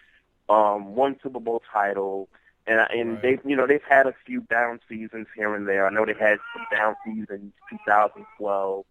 um, 0.48 0.94
one 0.94 1.16
Super 1.22 1.40
Bowl 1.40 1.62
title, 1.72 2.28
and 2.68 2.80
and 2.90 3.22
they've 3.22 3.40
you 3.44 3.56
know 3.56 3.66
they've 3.66 3.82
had 3.88 4.06
a 4.06 4.14
few 4.26 4.40
down 4.42 4.80
seasons 4.88 5.26
here 5.34 5.54
and 5.54 5.66
there. 5.68 5.86
I 5.86 5.90
know 5.90 6.04
they 6.04 6.14
had 6.14 6.38
some 6.54 6.66
down 6.70 6.94
seasons, 7.04 7.52
2012, 7.70 8.84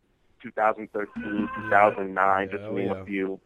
2013, 0.44 1.50
2009, 1.70 2.50
just 2.50 2.62
Yeah, 2.62 2.68
to 2.68 2.74
oh, 2.74 2.76
name 2.76 2.88
yeah. 2.88 3.02
a 3.02 3.06
few. 3.06 3.40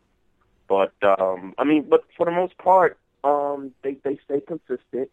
But 0.68 0.94
um, 1.04 1.54
I 1.58 1.64
mean, 1.64 1.86
but 1.90 2.04
for 2.16 2.26
the 2.26 2.32
most 2.32 2.58
part, 2.58 2.98
um, 3.24 3.72
they 3.84 3.96
they 4.04 4.18
stay 4.24 4.42
consistent. 4.42 5.10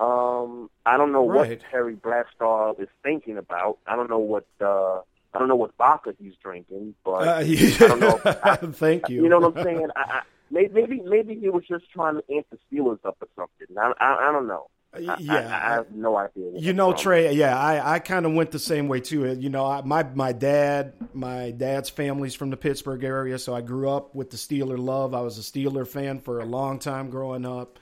Um, 0.00 0.70
I 0.86 0.96
don't 0.96 1.12
know 1.12 1.24
Right. 1.26 1.50
what 1.50 1.60
Terry 1.70 1.94
Bradshaw 1.94 2.74
is 2.78 2.88
thinking 3.02 3.36
about. 3.38 3.78
I 3.86 3.96
don't 3.96 4.10
know 4.10 4.18
what 4.18 4.46
uh, 4.60 5.00
I 5.34 5.38
don't 5.38 5.48
know 5.48 5.56
what 5.56 5.72
vodka 5.76 6.14
he's 6.18 6.34
drinking, 6.42 6.94
but 7.04 7.26
Uh, 7.28 7.38
I 7.40 7.74
don't 7.78 8.00
know. 8.00 8.20
I- 8.24 8.56
Thank 8.72 9.08
you. 9.08 9.24
you 9.24 9.28
know 9.28 9.40
what 9.40 9.56
I'm 9.56 9.64
saying? 9.64 9.88
I, 9.96 10.00
I, 10.00 10.22
maybe 10.52 11.02
maybe 11.04 11.34
he 11.34 11.48
was 11.48 11.64
just 11.66 11.90
trying 11.90 12.16
to 12.16 12.22
amp 12.34 12.46
the 12.50 12.58
Steelers 12.70 12.98
up 13.04 13.16
or 13.20 13.28
something. 13.34 13.76
I 13.78 13.92
I, 14.04 14.28
I 14.28 14.32
don't 14.32 14.46
know. 14.46 14.68
I, 14.94 14.98
I, 14.98 15.16
yeah. 15.18 15.60
I 15.64 15.74
have 15.74 15.90
no 15.92 16.16
idea. 16.18 16.52
You 16.54 16.74
know. 16.74 16.92
Trey. 16.92 17.32
Yeah, 17.32 17.58
I, 17.58 17.94
I 17.94 17.98
kind 17.98 18.26
of 18.26 18.34
went 18.34 18.50
the 18.50 18.58
same 18.58 18.88
way 18.88 19.00
too. 19.00 19.26
You 19.32 19.48
know, 19.48 19.64
I, 19.64 19.80
my 19.82 20.02
my 20.02 20.32
dad, 20.32 20.92
my 21.14 21.50
dad's 21.50 21.88
family's 21.88 22.34
from 22.34 22.50
the 22.50 22.58
Pittsburgh 22.58 23.02
area, 23.02 23.38
so 23.38 23.54
I 23.54 23.62
grew 23.62 23.88
up 23.88 24.14
with 24.14 24.30
the 24.30 24.36
Steeler 24.36 24.78
love. 24.78 25.14
I 25.14 25.22
was 25.22 25.38
a 25.38 25.40
Steeler 25.40 25.88
fan 25.88 26.20
for 26.20 26.40
a 26.40 26.44
long 26.44 26.78
time 26.78 27.08
growing 27.08 27.46
up. 27.46 27.78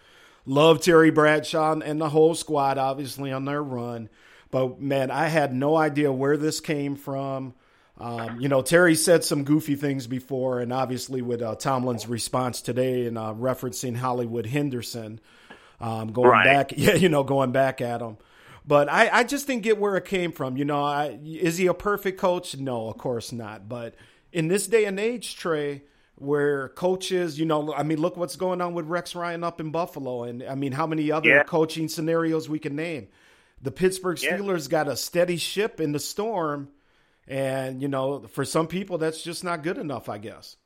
Loved 0.46 0.84
Terry 0.84 1.10
Bradshaw 1.10 1.78
and 1.80 2.00
the 2.00 2.08
whole 2.08 2.34
squad, 2.34 2.78
obviously 2.78 3.32
on 3.32 3.44
their 3.44 3.62
run. 3.62 4.08
But 4.50 4.80
man, 4.80 5.10
I 5.10 5.26
had 5.28 5.52
no 5.54 5.76
idea 5.76 6.12
where 6.12 6.36
this 6.36 6.60
came 6.60 6.96
from. 6.96 7.54
Um, 8.00 8.40
you 8.40 8.48
know, 8.48 8.62
Terry 8.62 8.94
said 8.94 9.24
some 9.24 9.44
goofy 9.44 9.74
things 9.76 10.06
before, 10.06 10.60
and 10.60 10.72
obviously 10.72 11.20
with 11.20 11.42
uh, 11.42 11.54
Tomlin's 11.56 12.08
response 12.08 12.62
today 12.62 13.06
and 13.06 13.18
uh, 13.18 13.34
referencing 13.34 13.94
Hollywood 13.96 14.46
Henderson, 14.46 15.20
um, 15.80 16.12
going 16.12 16.30
Right. 16.30 16.44
back, 16.44 16.72
yeah, 16.76 16.94
you 16.94 17.08
know, 17.10 17.22
going 17.24 17.52
back 17.52 17.80
at 17.82 18.00
him. 18.00 18.16
But 18.66 18.88
I, 18.88 19.08
I 19.10 19.24
just 19.24 19.46
didn't 19.46 19.62
get 19.62 19.78
where 19.78 19.96
it 19.96 20.04
came 20.06 20.32
from. 20.32 20.56
You 20.56 20.64
know, 20.64 20.82
I, 20.82 21.18
is 21.24 21.58
he 21.58 21.66
a 21.66 21.74
perfect 21.74 22.18
coach? 22.18 22.56
No, 22.56 22.88
of 22.88 22.96
course 22.98 23.32
not. 23.32 23.68
But 23.68 23.94
in 24.32 24.48
this 24.48 24.66
day 24.66 24.84
and 24.86 24.98
age, 24.98 25.36
Trey, 25.36 25.82
where 26.16 26.68
coaches, 26.70 27.38
you 27.38 27.46
know, 27.46 27.72
I 27.74 27.82
mean, 27.82 28.00
look 28.00 28.16
what's 28.16 28.36
going 28.36 28.60
on 28.60 28.74
with 28.74 28.86
Rex 28.86 29.14
Ryan 29.14 29.44
up 29.44 29.60
in 29.60 29.70
Buffalo, 29.70 30.22
and 30.24 30.42
I 30.42 30.54
mean, 30.54 30.72
how 30.72 30.86
many 30.86 31.10
other 31.10 31.28
Yeah. 31.28 31.42
coaching 31.42 31.88
scenarios 31.88 32.48
we 32.48 32.58
can 32.58 32.76
name? 32.76 33.08
The 33.62 33.70
Pittsburgh 33.70 34.18
Yeah. 34.22 34.36
Steelers 34.38 34.68
got 34.70 34.88
a 34.88 34.96
steady 34.96 35.36
ship 35.38 35.80
in 35.80 35.92
the 35.92 35.98
storm, 35.98 36.68
And, 37.26 37.80
you 37.80 37.88
know, 37.88 38.20
for 38.20 38.44
some 38.44 38.66
people, 38.66 38.98
that's 38.98 39.22
just 39.22 39.44
not 39.44 39.62
good 39.62 39.78
enough, 39.78 40.08
I 40.08 40.18
guess. 40.18 40.56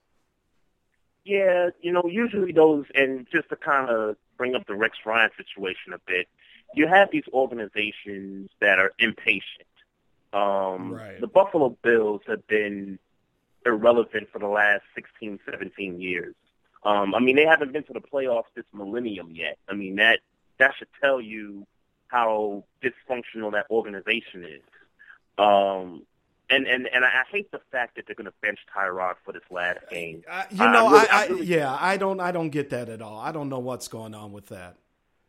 Yeah, 1.25 1.71
you 1.81 1.93
know, 1.93 2.05
usually 2.07 2.53
those, 2.53 2.85
and 2.95 3.27
just 3.33 3.49
to 3.49 3.57
kind 3.57 3.91
of 3.91 4.17
bring 4.37 4.55
up 4.55 4.67
the 4.67 4.75
Rex 4.75 4.99
Ryan 5.05 5.31
situation 5.37 5.93
a 5.95 5.99
bit, 6.07 6.29
you 6.75 6.87
have 6.87 7.11
these 7.11 7.25
organizations 7.33 8.51
that 8.61 8.79
are 8.79 8.93
impatient. 8.99 9.69
Um, 10.33 10.93
right. 10.93 11.21
The 11.21 11.27
Buffalo 11.27 11.77
Bills 11.83 12.23
have 12.27 12.47
been 12.47 12.99
irrelevant 13.65 14.29
for 14.33 14.39
the 14.39 14.49
last 14.49 14.83
16, 14.95 15.39
17 15.51 16.01
years. 16.01 16.35
Um, 16.85 17.15
I 17.15 17.21
mean, 17.21 17.37
they 17.37 17.47
haven't 17.47 17.73
been 17.73 17.85
to 17.85 17.93
the 17.93 18.01
playoffs 18.01 18.53
this 18.55 18.65
millennium 18.73 19.31
yet. 19.33 19.57
I 19.69 19.75
mean, 19.75 19.97
that 19.97 20.21
that 20.59 20.73
should 20.79 20.89
tell 21.01 21.21
you 21.21 21.67
how 22.09 22.65
dysfunctional 22.83 23.53
that 23.53 23.67
organization 23.71 24.45
is. 24.45 24.63
Um, 25.39 26.03
and 26.51 26.67
and 26.67 26.87
and 26.89 27.05
I 27.05 27.25
hate 27.31 27.51
the 27.51 27.61
fact 27.73 27.97
that 27.97 28.07
they're 28.07 28.15
going 28.15 28.27
to 28.27 28.35
bench 28.43 28.59
Tyrod 28.75 29.15
for 29.25 29.33
this 29.33 29.43
last 29.51 29.79
game. 29.91 30.23
Uh, 30.29 30.45
you 30.51 30.59
know, 30.59 30.87
I, 30.87 30.91
really, 30.91 31.09
I, 31.09 31.23
I 31.23 31.27
really, 31.27 31.47
yeah, 31.47 31.79
I 31.81 31.97
don't, 31.97 32.21
I 32.21 32.33
don't 32.33 32.51
get 32.51 32.71
that 32.71 32.89
at 32.89 33.01
all. 33.01 33.19
I 33.19 33.33
don't 33.33 33.49
know 33.49 33.61
what's 33.61 33.89
going 33.89 34.15
on 34.15 34.33
with 34.33 34.49
that. 34.49 34.77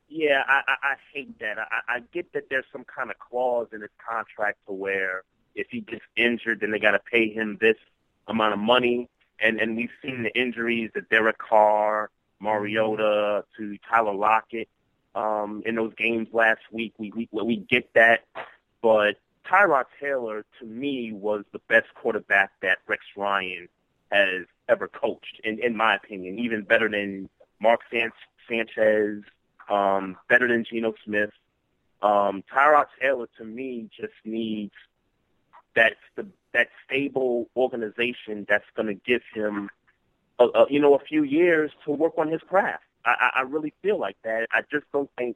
Yeah, 0.07 0.43
I, 0.47 0.61
I, 0.67 0.75
I 0.83 0.95
hate 1.13 1.39
that. 1.39 1.57
I, 1.57 1.95
I 1.95 1.99
get 2.13 2.31
that 2.33 2.49
there's 2.49 2.65
some 2.71 2.83
kind 2.83 3.09
of 3.09 3.17
clause 3.19 3.67
in 3.73 3.81
his 3.81 3.89
contract 4.07 4.59
to 4.67 4.73
where 4.73 5.23
if 5.55 5.67
he 5.69 5.81
gets 5.81 6.05
injured, 6.15 6.59
then 6.59 6.71
they 6.71 6.79
got 6.79 6.91
to 6.91 6.99
pay 6.99 7.29
him 7.29 7.57
this 7.59 7.77
amount 8.27 8.53
of 8.53 8.59
money. 8.59 9.09
And 9.39 9.59
and 9.59 9.75
we've 9.75 9.89
seen 10.01 10.23
the 10.23 10.33
injuries 10.39 10.91
that 10.95 11.09
Derek 11.09 11.37
Carr, 11.37 12.09
Mariota, 12.39 13.43
to 13.57 13.77
Tyler 13.89 14.13
Lockett 14.13 14.69
um, 15.13 15.63
in 15.65 15.75
those 15.75 15.93
games 15.95 16.27
last 16.31 16.61
week. 16.71 16.93
We 16.97 17.11
we 17.15 17.27
we 17.31 17.57
get 17.57 17.93
that, 17.95 18.25
but 18.81 19.15
Tyrod 19.49 19.85
Taylor 19.99 20.45
to 20.59 20.65
me 20.65 21.11
was 21.13 21.43
the 21.51 21.59
best 21.67 21.87
quarterback 21.95 22.51
that 22.61 22.79
Rex 22.87 23.03
Ryan 23.15 23.67
has 24.11 24.45
ever 24.69 24.87
coached, 24.87 25.41
in 25.43 25.59
in 25.59 25.75
my 25.75 25.95
opinion, 25.95 26.39
even 26.39 26.63
better 26.63 26.89
than 26.89 27.29
Mark 27.59 27.81
San- 27.91 28.11
Sanchez, 28.49 29.23
um, 29.69 30.17
better 30.29 30.47
than 30.47 30.63
Geno 30.63 30.93
Smith. 31.03 31.31
Um, 32.01 32.43
Tyrod 32.53 32.87
Taylor 32.99 33.27
to 33.37 33.43
me 33.43 33.89
just 33.99 34.13
needs 34.23 34.73
that 35.75 35.93
the 36.15 36.27
that 36.53 36.69
stable 36.85 37.49
organization 37.55 38.45
that's 38.47 38.65
going 38.75 38.87
to 38.87 38.93
give 38.93 39.21
him, 39.33 39.69
a, 40.39 40.45
a, 40.45 40.65
you 40.69 40.79
know, 40.79 40.95
a 40.95 40.99
few 40.99 41.23
years 41.23 41.71
to 41.83 41.91
work 41.91 42.13
on 42.17 42.29
his 42.31 42.41
craft. 42.47 42.83
I, 43.03 43.31
I 43.35 43.41
really 43.41 43.73
feel 43.81 43.99
like 43.99 44.17
that. 44.23 44.47
I 44.51 44.61
just 44.71 44.85
don't 44.91 45.09
think 45.17 45.35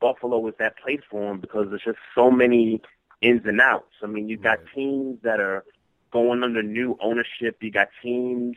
Buffalo 0.00 0.46
is 0.48 0.54
that 0.58 0.76
place 0.78 1.00
for 1.10 1.30
him 1.30 1.40
because 1.40 1.68
there's 1.70 1.84
just 1.84 1.98
so 2.14 2.30
many 2.30 2.82
ins 3.20 3.42
and 3.44 3.60
outs. 3.60 3.92
I 4.02 4.06
mean, 4.06 4.28
you've 4.28 4.42
got 4.42 4.58
teams 4.74 5.18
that 5.22 5.40
are 5.40 5.64
going 6.10 6.42
under 6.42 6.62
new 6.62 6.96
ownership. 7.00 7.58
You 7.60 7.70
got 7.70 7.88
teams 8.02 8.56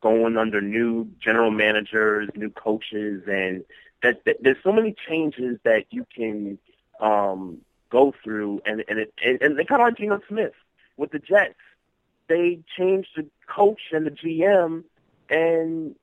going 0.00 0.36
under 0.36 0.60
new 0.60 1.08
general 1.20 1.50
managers, 1.50 2.28
new 2.34 2.50
coaches, 2.50 3.22
and 3.26 3.64
that, 4.02 4.24
that 4.26 4.36
there's 4.42 4.58
so 4.62 4.72
many 4.72 4.94
changes 5.08 5.58
that 5.64 5.86
you 5.90 6.06
can 6.14 6.58
um, 7.00 7.58
go 7.90 8.14
through. 8.22 8.60
And 8.66 8.84
and 8.88 8.98
it 8.98 9.14
and, 9.24 9.40
and 9.40 9.58
they 9.58 9.64
kind 9.64 9.80
of 9.80 9.88
like 9.88 9.96
Geno 9.96 10.20
Smith 10.28 10.52
with 10.96 11.10
the 11.10 11.18
Jets. 11.18 11.54
They 12.28 12.60
changed 12.76 13.08
the 13.16 13.26
coach 13.46 13.80
and 13.92 14.06
the 14.06 14.10
GM, 14.10 14.84
and 15.28 15.94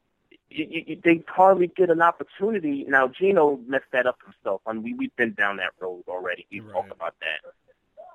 you, 0.49 0.83
you, 0.87 1.01
they 1.03 1.23
hardly 1.27 1.67
get 1.67 1.89
an 1.89 2.01
opportunity. 2.01 2.85
Now, 2.87 3.07
Geno 3.07 3.59
messed 3.65 3.91
that 3.91 4.05
up 4.05 4.19
himself. 4.23 4.61
I 4.67 4.73
mean, 4.73 4.83
we, 4.83 4.93
we've 4.93 5.15
been 5.15 5.33
down 5.33 5.57
that 5.57 5.71
road 5.79 6.03
already. 6.07 6.45
We've 6.51 6.65
right. 6.65 6.73
talked 6.73 6.91
about 6.91 7.15
that. 7.21 7.51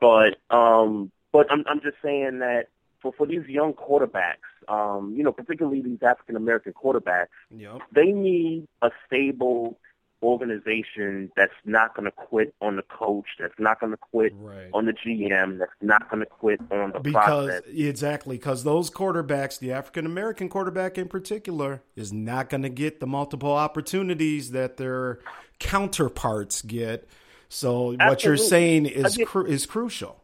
But 0.01 0.39
um, 0.51 1.11
but 1.33 1.51
I'm 1.51 1.65
I'm 1.69 1.81
just 1.81 1.97
saying 2.03 2.41
that 2.41 2.69
for 3.01 3.13
for 3.13 3.27
these 3.27 3.47
young 3.47 3.75
quarterbacks, 3.75 4.37
um, 4.69 5.15
you 5.17 5.23
know, 5.23 5.33
particularly 5.33 5.83
these 5.83 6.03
African 6.03 6.37
American 6.37 6.73
quarterbacks, 6.73 7.29
yep. 7.51 7.81
they 7.93 8.13
need 8.13 8.67
a 8.83 8.91
stable 9.07 9.79
organization 10.23 11.31
that's 11.37 11.53
not 11.65 11.95
going 11.95 12.05
to 12.05 12.11
quit 12.11 12.55
on 12.61 12.77
the 12.77 12.83
coach, 12.83 13.27
that's 13.39 13.59
not 13.59 13.81
going 13.81 13.93
to 13.93 13.99
quit 13.99 14.33
right. 14.37 14.71
on 14.73 14.87
the 14.87 14.93
GM, 14.93 15.59
that's 15.59 15.71
not 15.81 16.11
going 16.11 16.21
to 16.21 16.27
quit 16.27 16.61
on 16.71 16.93
the 16.93 17.01
because, 17.01 17.49
process. 17.49 17.63
Exactly, 17.67 18.37
because 18.37 18.65
those 18.65 18.91
quarterbacks, 18.91 19.59
the 19.59 19.73
African 19.73 20.07
American 20.07 20.49
quarterback 20.49 20.99
in 20.99 21.09
particular, 21.09 21.83
is 21.95 22.13
not 22.13 22.49
going 22.49 22.63
to 22.63 22.69
get 22.69 23.01
the 23.01 23.07
multiple 23.07 23.53
opportunities 23.53 24.53
that 24.53 24.77
their 24.77 25.21
counterparts 25.59 26.63
get. 26.63 27.09
So 27.49 27.93
Absolutely. 27.93 28.07
what 28.07 28.25
you're 28.25 28.37
saying 28.37 28.87
is 28.87 29.17
get, 29.17 29.29
cru- 29.29 29.47
is 29.47 29.67
crucial. 29.67 30.23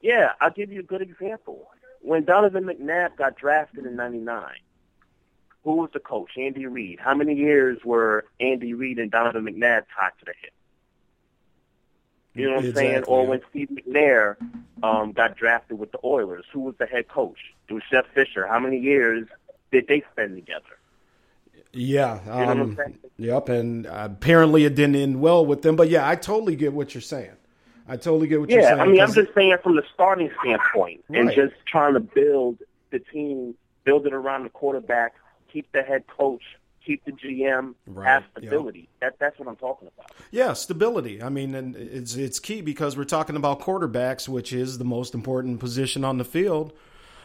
Yeah, 0.00 0.32
I'll 0.40 0.50
give 0.50 0.72
you 0.72 0.80
a 0.80 0.84
good 0.84 1.02
example. 1.02 1.68
When 2.00 2.24
Donovan 2.24 2.64
McNabb 2.64 3.16
got 3.16 3.36
drafted 3.36 3.86
in 3.86 3.96
'99, 3.96 4.44
who 5.64 5.76
was 5.76 5.90
the 5.92 6.00
coach? 6.00 6.30
Andy 6.36 6.66
Reid. 6.66 7.00
How 7.00 7.14
many 7.14 7.34
years 7.34 7.78
were 7.84 8.26
Andy 8.38 8.74
Reid 8.74 8.98
and 8.98 9.10
Donovan 9.10 9.44
McNabb 9.44 9.84
tied 9.96 10.12
to 10.18 10.24
the 10.26 10.34
hip? 10.40 10.52
You 12.34 12.48
know 12.48 12.56
what 12.56 12.64
exactly. 12.64 12.88
I'm 12.88 12.92
saying? 12.92 13.04
Or 13.06 13.26
when 13.26 13.40
Steve 13.50 13.70
McNair 13.70 14.36
um, 14.82 15.12
got 15.12 15.36
drafted 15.36 15.78
with 15.78 15.92
the 15.92 15.98
Oilers, 16.04 16.44
who 16.52 16.60
was 16.60 16.74
the 16.78 16.86
head 16.86 17.08
coach? 17.08 17.38
It 17.68 17.72
was 17.72 17.82
Jeff 17.90 18.06
Fisher. 18.12 18.46
How 18.46 18.58
many 18.58 18.78
years 18.78 19.28
did 19.72 19.86
they 19.86 20.02
spend 20.12 20.34
together? 20.34 20.78
Yeah. 21.74 22.20
You 22.24 22.54
know 22.54 22.62
um, 22.62 22.78
yep. 23.16 23.48
And 23.48 23.86
apparently 23.86 24.64
it 24.64 24.74
didn't 24.74 24.96
end 24.96 25.20
well 25.20 25.44
with 25.44 25.62
them. 25.62 25.76
But 25.76 25.88
yeah, 25.88 26.08
I 26.08 26.16
totally 26.16 26.56
get 26.56 26.72
what 26.72 26.94
you're 26.94 27.02
saying. 27.02 27.36
I 27.86 27.96
totally 27.96 28.28
get 28.28 28.40
what 28.40 28.48
yeah, 28.48 28.56
you're 28.56 28.64
saying. 28.64 28.76
Yeah, 28.78 28.82
I 28.82 28.86
mean, 28.86 29.00
I'm 29.00 29.12
just 29.12 29.34
saying 29.34 29.56
from 29.62 29.76
the 29.76 29.84
starting 29.92 30.30
standpoint 30.40 31.04
right. 31.08 31.20
and 31.20 31.32
just 31.32 31.54
trying 31.66 31.94
to 31.94 32.00
build 32.00 32.58
the 32.90 32.98
team, 32.98 33.54
build 33.84 34.06
it 34.06 34.14
around 34.14 34.44
the 34.44 34.50
quarterback, 34.50 35.14
keep 35.52 35.70
the 35.72 35.82
head 35.82 36.06
coach, 36.06 36.42
keep 36.84 37.04
the 37.04 37.12
GM, 37.12 37.74
right. 37.86 38.06
have 38.06 38.24
stability. 38.32 38.80
Yep. 38.80 38.88
That 39.00 39.18
that's 39.18 39.38
what 39.38 39.48
I'm 39.48 39.56
talking 39.56 39.88
about. 39.88 40.10
Yeah, 40.30 40.52
stability. 40.52 41.22
I 41.22 41.28
mean, 41.28 41.54
and 41.54 41.76
it's 41.76 42.14
it's 42.14 42.38
key 42.38 42.60
because 42.60 42.96
we're 42.96 43.04
talking 43.04 43.36
about 43.36 43.60
quarterbacks, 43.60 44.28
which 44.28 44.52
is 44.52 44.78
the 44.78 44.84
most 44.84 45.14
important 45.14 45.60
position 45.60 46.04
on 46.04 46.18
the 46.18 46.24
field, 46.24 46.72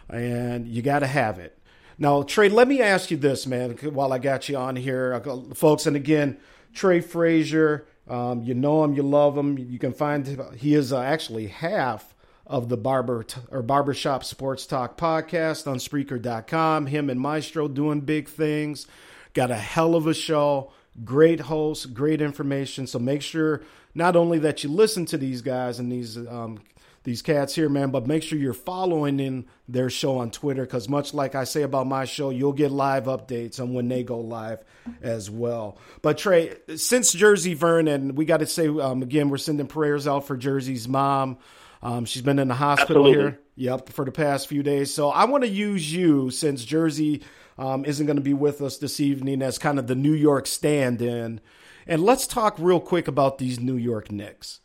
and 0.10 0.68
you 0.68 0.82
got 0.82 1.00
to 1.00 1.08
have 1.08 1.40
it. 1.40 1.58
Now, 2.02 2.24
Trey, 2.24 2.48
let 2.48 2.70
me 2.70 2.82
ask 2.82 3.12
you 3.12 3.18
this, 3.18 3.46
man, 3.46 3.72
while 3.72 4.14
I 4.14 4.20
got 4.20 4.48
you 4.48 4.56
on 4.56 4.78
here, 4.78 5.22
folks. 5.54 5.86
And 5.86 5.98
again, 5.98 6.38
Trey 6.74 7.02
Frazier, 7.02 7.86
um, 8.08 8.42
you 8.42 8.54
know 8.54 8.86
him, 8.86 8.94
you 8.94 9.04
love 9.04 9.38
him. 9.38 9.58
You 9.58 9.78
can 9.78 9.92
find 9.92 10.26
he 10.56 10.76
is 10.76 10.94
uh, 10.94 11.02
actually 11.02 11.48
half 11.48 12.16
of 12.48 12.70
the 12.70 12.78
Barber 12.78 13.24
t- 13.24 13.42
or 13.52 13.62
Barbershop 13.62 14.24
Sports 14.24 14.66
Talk 14.66 14.98
podcast 14.98 15.68
on 15.70 15.78
Spreaker.com. 15.78 16.86
Him 16.86 17.10
and 17.10 17.20
Maestro 17.20 17.68
doing 17.68 18.00
big 18.00 18.30
things. 18.30 18.88
Got 19.34 19.52
a 19.52 19.56
hell 19.56 19.94
of 19.94 20.08
a 20.08 20.14
show. 20.14 20.72
Great 21.04 21.42
host, 21.42 21.94
great 21.94 22.22
information. 22.22 22.88
So 22.88 22.98
make 22.98 23.22
sure 23.22 23.62
not 23.94 24.16
only 24.16 24.40
that 24.40 24.64
you 24.64 24.70
listen 24.70 25.06
to 25.08 25.18
these 25.18 25.42
guys 25.42 25.80
and 25.80 25.92
these 25.92 26.18
um, 26.18 26.62
these 27.04 27.22
cats 27.22 27.56
here, 27.56 27.70
man, 27.70 27.92
but 27.92 28.08
make 28.08 28.24
sure 28.24 28.38
you're 28.38 28.54
following 28.54 29.20
in 29.20 29.46
their 29.68 29.90
show 29.90 30.18
on 30.18 30.32
Twitter 30.32 30.64
because 30.64 30.90
much 30.90 31.14
like 31.14 31.34
I 31.34 31.46
say 31.46 31.62
about 31.62 31.88
my 31.88 32.06
show, 32.06 32.30
you'll 32.30 32.54
get 32.54 32.72
live 32.72 33.06
updates 33.06 33.60
on 33.60 33.74
when 33.74 33.88
they 33.88 34.04
go 34.04 34.20
live 34.20 34.64
as 35.02 35.30
well. 35.30 35.78
But 36.02 36.18
Trey, 36.18 36.56
since 36.76 37.14
Jersey 37.14 37.54
Vern, 37.54 37.88
and 37.88 38.18
we 38.18 38.26
got 38.26 38.38
to 38.38 38.46
say 38.46 38.68
um, 38.68 39.02
again, 39.02 39.30
we're 39.30 39.38
sending 39.38 39.68
prayers 39.68 40.08
out 40.08 40.28
for 40.28 40.36
Jersey's 40.36 40.88
mom. 40.88 41.38
Um, 41.82 42.04
she's 42.06 42.22
been 42.22 42.40
in 42.40 42.50
the 42.50 42.56
hospital 42.56 43.08
Absolutely. 43.08 43.32
here, 43.32 43.40
yep, 43.56 43.90
for 43.90 44.04
the 44.04 44.12
past 44.12 44.48
few 44.48 44.64
days. 44.64 44.94
So 44.94 45.10
I 45.10 45.26
want 45.26 45.46
to 45.46 45.50
use 45.50 45.92
you 45.94 46.30
since 46.30 46.66
Jersey 46.66 47.24
um, 47.58 47.86
isn't 47.86 48.06
going 48.06 48.18
to 48.18 48.22
be 48.22 48.34
with 48.34 48.62
us 48.62 48.78
this 48.78 49.00
evening 49.00 49.42
as 49.42 49.58
kind 49.58 49.80
of 49.80 49.88
the 49.88 49.96
New 49.96 50.14
York 50.14 50.46
stand-in, 50.48 51.40
and 51.88 52.04
let's 52.04 52.28
talk 52.28 52.56
real 52.60 52.82
quick 52.82 53.08
about 53.08 53.38
these 53.38 53.60
New 53.60 53.78
York 53.78 54.12
Knicks. 54.12 54.60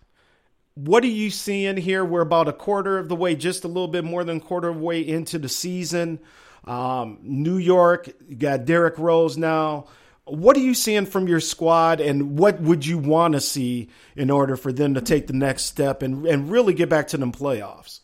What 0.77 1.05
are 1.05 1.09
you 1.09 1.31
seeing 1.31 1.77
here? 1.77 2.05
We're 2.05 2.23
about 2.23 2.49
a 2.49 2.53
quarter 2.53 2.99
of 2.99 3.09
the 3.09 3.15
way, 3.15 3.37
just 3.37 3.63
a 3.63 3.69
little 3.69 3.87
bit 3.87 4.03
more 4.03 4.25
than 4.25 4.41
quarter 4.41 4.71
of 4.71 4.79
the 4.79 4.83
way 4.83 5.07
into 5.07 5.39
the 5.39 5.49
season. 5.49 6.19
Um, 6.65 7.19
New 7.23 7.59
York, 7.59 8.09
you 8.29 8.35
got 8.35 8.65
Derrick 8.65 8.99
Rose 8.99 9.37
now. 9.37 9.87
What 10.25 10.57
are 10.57 10.61
you 10.61 10.75
seeing 10.75 11.07
from 11.07 11.29
your 11.29 11.39
squad, 11.39 12.01
and 12.01 12.39
what 12.39 12.61
would 12.61 12.85
you 12.85 12.99
want 12.99 13.35
to 13.35 13.41
see 13.41 13.89
in 14.17 14.31
order 14.31 14.57
for 14.57 14.73
them 14.73 14.95
to 14.95 15.01
take 15.01 15.29
the 15.29 15.33
next 15.33 15.65
step 15.67 16.03
and, 16.03 16.27
and 16.27 16.51
really 16.51 16.75
get 16.75 16.89
back 16.89 17.07
to 17.09 17.19
them 17.19 17.31
playoffs? 17.31 18.01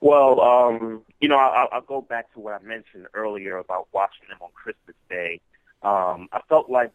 Well, 0.00 0.40
um, 0.40 1.02
you 1.20 1.28
know, 1.28 1.36
I'll, 1.36 1.68
I'll 1.70 1.80
go 1.80 2.00
back 2.00 2.32
to 2.32 2.40
what 2.40 2.54
I 2.54 2.64
mentioned 2.66 3.06
earlier 3.14 3.58
about 3.58 3.86
watching 3.92 4.26
them 4.28 4.38
on 4.40 4.48
Christmas 4.52 4.96
Day. 5.08 5.40
Um, 5.82 6.28
I 6.32 6.40
felt 6.48 6.70
like 6.70 6.90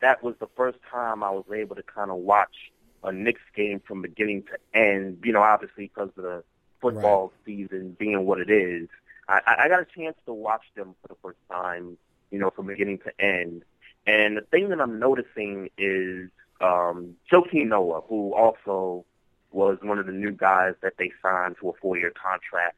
that 0.00 0.22
was 0.22 0.34
the 0.40 0.48
first 0.56 0.78
time 0.90 1.22
I 1.22 1.30
was 1.30 1.44
able 1.54 1.76
to 1.76 1.82
kind 1.82 2.10
of 2.10 2.18
watch 2.18 2.72
a 3.04 3.12
Knicks 3.12 3.42
game 3.54 3.80
from 3.86 4.02
beginning 4.02 4.44
to 4.44 4.78
end. 4.78 5.18
You 5.24 5.32
know, 5.32 5.42
obviously 5.42 5.86
because 5.94 6.10
of 6.16 6.24
the 6.24 6.44
football 6.80 7.28
right. 7.28 7.46
season 7.46 7.96
being 7.98 8.26
what 8.26 8.40
it 8.40 8.50
is. 8.50 8.88
I, 9.28 9.40
I 9.46 9.68
got 9.68 9.80
a 9.80 9.86
chance 9.86 10.16
to 10.26 10.34
watch 10.34 10.64
them 10.74 10.94
for 11.00 11.08
the 11.08 11.14
first 11.22 11.38
time, 11.50 11.96
you 12.30 12.38
know, 12.38 12.50
from 12.50 12.66
beginning 12.66 12.98
to 12.98 13.20
end. 13.24 13.64
And 14.06 14.36
the 14.36 14.42
thing 14.42 14.68
that 14.68 14.80
I'm 14.80 14.98
noticing 14.98 15.70
is 15.78 16.28
um, 16.60 17.16
Joakim 17.32 17.68
Noah, 17.68 18.02
who 18.02 18.34
also 18.34 19.06
was 19.50 19.78
one 19.80 19.98
of 19.98 20.06
the 20.06 20.12
new 20.12 20.32
guys 20.32 20.74
that 20.82 20.94
they 20.98 21.10
signed 21.22 21.56
to 21.60 21.70
a 21.70 21.72
four-year 21.80 22.10
contract. 22.10 22.76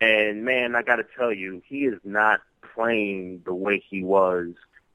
And 0.00 0.44
man, 0.44 0.76
I 0.76 0.82
got 0.82 0.96
to 0.96 1.06
tell 1.16 1.32
you, 1.32 1.62
he 1.66 1.84
is 1.84 1.98
not 2.04 2.40
playing 2.74 3.42
the 3.44 3.54
way 3.54 3.82
he 3.88 4.04
was 4.04 4.50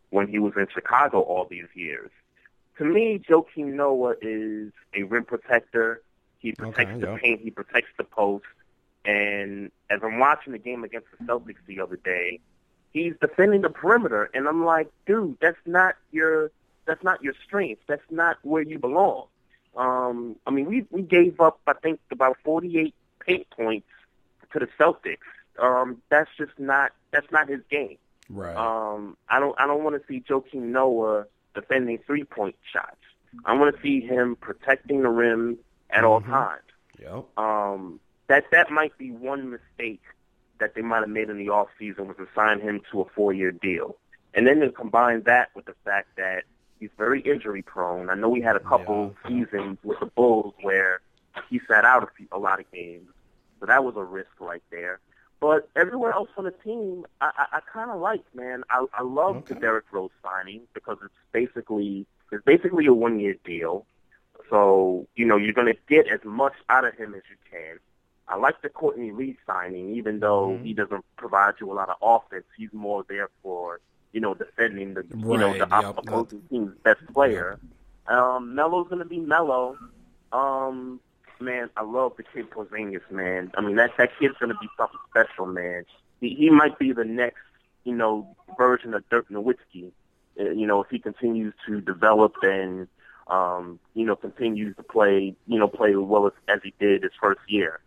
when 0.09 0.27
he 0.27 0.39
was 0.39 0.53
in 0.55 0.67
Chicago 0.73 1.19
all 1.19 1.45
these 1.49 1.67
years. 1.73 2.11
To 2.77 2.85
me, 2.85 3.19
Joakim 3.19 3.73
Noah 3.73 4.15
is 4.21 4.71
a 4.93 5.03
rim 5.03 5.25
protector. 5.25 6.01
He 6.39 6.51
protects 6.51 6.91
okay, 6.91 6.99
the 6.99 7.11
yeah. 7.11 7.17
paint. 7.17 7.41
He 7.41 7.49
protects 7.49 7.89
the 7.97 8.03
post. 8.03 8.45
And 9.05 9.71
as 9.89 10.01
I'm 10.03 10.19
watching 10.19 10.53
the 10.53 10.59
game 10.59 10.83
against 10.83 11.07
the 11.17 11.25
Celtics 11.25 11.65
the 11.65 11.79
other 11.79 11.95
day, 11.95 12.39
he's 12.91 13.13
defending 13.21 13.61
the 13.61 13.69
perimeter, 13.69 14.29
and 14.33 14.47
I'm 14.47 14.65
like, 14.65 14.91
dude, 15.05 15.37
that's 15.41 15.59
not 15.65 15.95
your 16.11 16.51
that's 16.85 17.03
not 17.03 17.21
your 17.21 17.33
strength. 17.45 17.81
That's 17.87 18.09
not 18.09 18.37
where 18.43 18.61
you 18.61 18.79
belong. 18.79 19.27
Um, 19.75 20.35
I 20.45 20.51
mean, 20.51 20.65
we 20.65 20.85
we 20.89 21.01
gave 21.01 21.39
up, 21.39 21.59
I 21.67 21.73
think, 21.73 21.99
about 22.11 22.37
48 22.43 22.93
paint 23.25 23.49
points 23.51 23.87
to 24.51 24.59
the 24.59 24.67
Celtics. 24.79 25.17
Um, 25.59 26.01
that's 26.09 26.29
just 26.37 26.57
not 26.57 26.91
that's 27.11 27.31
not 27.31 27.49
his 27.49 27.61
game. 27.69 27.97
Right. 28.29 28.55
Um, 28.55 29.17
I 29.29 29.39
don't 29.39 29.59
I 29.59 29.67
don't 29.67 29.83
want 29.83 30.01
to 30.01 30.07
see 30.07 30.21
Joakim 30.21 30.63
Noah 30.63 31.25
defending 31.59 31.99
three 32.05 32.23
point 32.23 32.55
shots. 32.71 32.95
I 33.45 33.53
want 33.53 33.75
to 33.75 33.81
see 33.81 33.99
him 33.99 34.35
protecting 34.35 35.01
the 35.01 35.09
rim 35.09 35.57
at 35.89 35.97
mm-hmm. 35.97 36.05
all 36.05 36.21
times. 36.21 36.61
Yep. 37.01 37.25
Um, 37.37 37.99
that 38.27 38.45
that 38.51 38.71
might 38.71 38.97
be 38.97 39.11
one 39.11 39.49
mistake 39.49 40.01
that 40.59 40.75
they 40.75 40.81
might 40.81 40.99
have 40.99 41.09
made 41.09 41.29
in 41.29 41.37
the 41.37 41.49
off 41.49 41.67
season 41.77 42.07
was 42.07 42.17
to 42.17 42.27
sign 42.35 42.59
him 42.59 42.81
to 42.91 43.01
a 43.01 43.05
four 43.15 43.33
year 43.33 43.51
deal. 43.51 43.95
And 44.33 44.45
then 44.45 44.59
to 44.59 44.71
combine 44.71 45.23
that 45.23 45.49
with 45.55 45.65
the 45.65 45.75
fact 45.83 46.09
that 46.17 46.43
he's 46.79 46.89
very 46.97 47.21
injury 47.21 47.61
prone. 47.61 48.09
I 48.09 48.15
know 48.15 48.33
he 48.33 48.41
had 48.41 48.55
a 48.55 48.59
couple 48.59 49.15
yeah. 49.23 49.29
seasons 49.29 49.77
with 49.83 49.99
the 49.99 50.05
Bulls 50.07 50.53
where 50.61 51.01
he 51.49 51.59
sat 51.67 51.85
out 51.85 52.03
a, 52.03 52.07
few, 52.15 52.27
a 52.31 52.37
lot 52.37 52.59
of 52.59 52.71
games. 52.71 53.09
So 53.59 53.65
that 53.65 53.83
was 53.83 53.95
a 53.95 54.03
risk 54.03 54.29
right 54.39 54.61
there. 54.69 54.99
But 55.39 55.69
everywhere 55.75 56.13
else 56.13 56.29
on 56.35 56.45
the 56.45 56.51
team, 56.51 57.05
I, 57.21 57.31
I, 57.37 57.57
I 57.57 57.59
kind 57.71 57.91
of 57.91 58.01
like, 58.01 58.23
man. 58.33 58.63
I, 58.69 58.85
I 58.93 59.03
love 59.03 59.37
okay. 59.37 59.53
the 59.53 59.59
Derrick 59.59 59.85
Rose 59.91 60.09
signing 60.23 60.61
because 60.73 60.97
it's 61.03 61.13
basically 61.31 62.07
it's 62.31 62.43
basically 62.43 62.87
a 62.87 62.93
one 62.93 63.19
year 63.19 63.35
deal. 63.43 63.85
So 64.49 65.07
you 65.15 65.25
know 65.25 65.37
you're 65.37 65.53
going 65.53 65.67
to 65.67 65.79
get 65.87 66.07
as 66.07 66.23
much 66.23 66.53
out 66.69 66.85
of 66.85 66.95
him 66.95 67.13
as 67.13 67.21
you 67.29 67.35
can. 67.51 67.79
I 68.27 68.35
like 68.35 68.61
the 68.61 68.69
Courtney 68.69 69.11
Lee 69.11 69.37
signing, 69.45 69.95
even 69.95 70.19
though 70.19 70.49
mm-hmm. 70.49 70.65
he 70.65 70.73
doesn't 70.73 71.05
provide 71.17 71.55
you 71.61 71.71
a 71.71 71.75
lot 71.75 71.89
of 71.89 71.95
offense. 72.01 72.45
He's 72.57 72.73
more 72.73 73.05
there 73.07 73.29
for 73.43 73.79
you 74.13 74.21
know 74.21 74.33
defending 74.33 74.95
the 74.95 75.01
right, 75.01 75.31
you 75.31 75.37
know 75.37 75.53
the 75.53 75.67
yep, 75.69 75.97
opposing 75.97 76.39
yep. 76.39 76.49
team's 76.49 76.77
best 76.83 77.05
player. 77.13 77.59
Yep. 78.07 78.17
Um, 78.17 78.55
Melo's 78.55 78.87
going 78.87 78.99
to 78.99 79.05
be 79.05 79.19
Melo. 79.19 79.77
Um, 80.31 80.99
man, 81.39 81.69
I 81.77 81.83
love 81.83 82.13
the 82.17 82.23
kid 82.23 82.49
Porzingis, 82.49 83.09
man. 83.11 83.51
I 83.55 83.61
mean 83.61 83.75
that 83.77 83.91
that 83.97 84.11
kid's 84.19 84.35
going 84.39 84.51
to 84.51 84.57
be 84.59 84.69
something 84.77 84.99
special, 85.09 85.45
man. 85.45 85.85
He, 86.21 86.35
he 86.35 86.49
might 86.49 86.77
be 86.79 86.93
the 86.93 87.05
next 87.05 87.41
you 87.83 87.95
know 87.95 88.35
version 88.57 88.93
of 88.93 89.07
Dirk 89.09 89.29
Nowitzki. 89.29 89.91
Uh, 90.39 90.51
you 90.51 90.67
know 90.67 90.81
if 90.81 90.89
he 90.89 90.99
continues 90.99 91.53
to 91.67 91.81
develop 91.81 92.35
and 92.41 92.87
um, 93.27 93.79
you 93.93 94.05
know 94.05 94.15
continues 94.15 94.75
to 94.77 94.83
play 94.83 95.35
you 95.47 95.59
know 95.59 95.67
play 95.67 95.91
as 95.91 95.97
well 95.97 96.27
as, 96.27 96.33
as 96.47 96.59
he 96.63 96.73
did 96.79 97.03
his 97.03 97.11
first 97.19 97.41
year. 97.47 97.79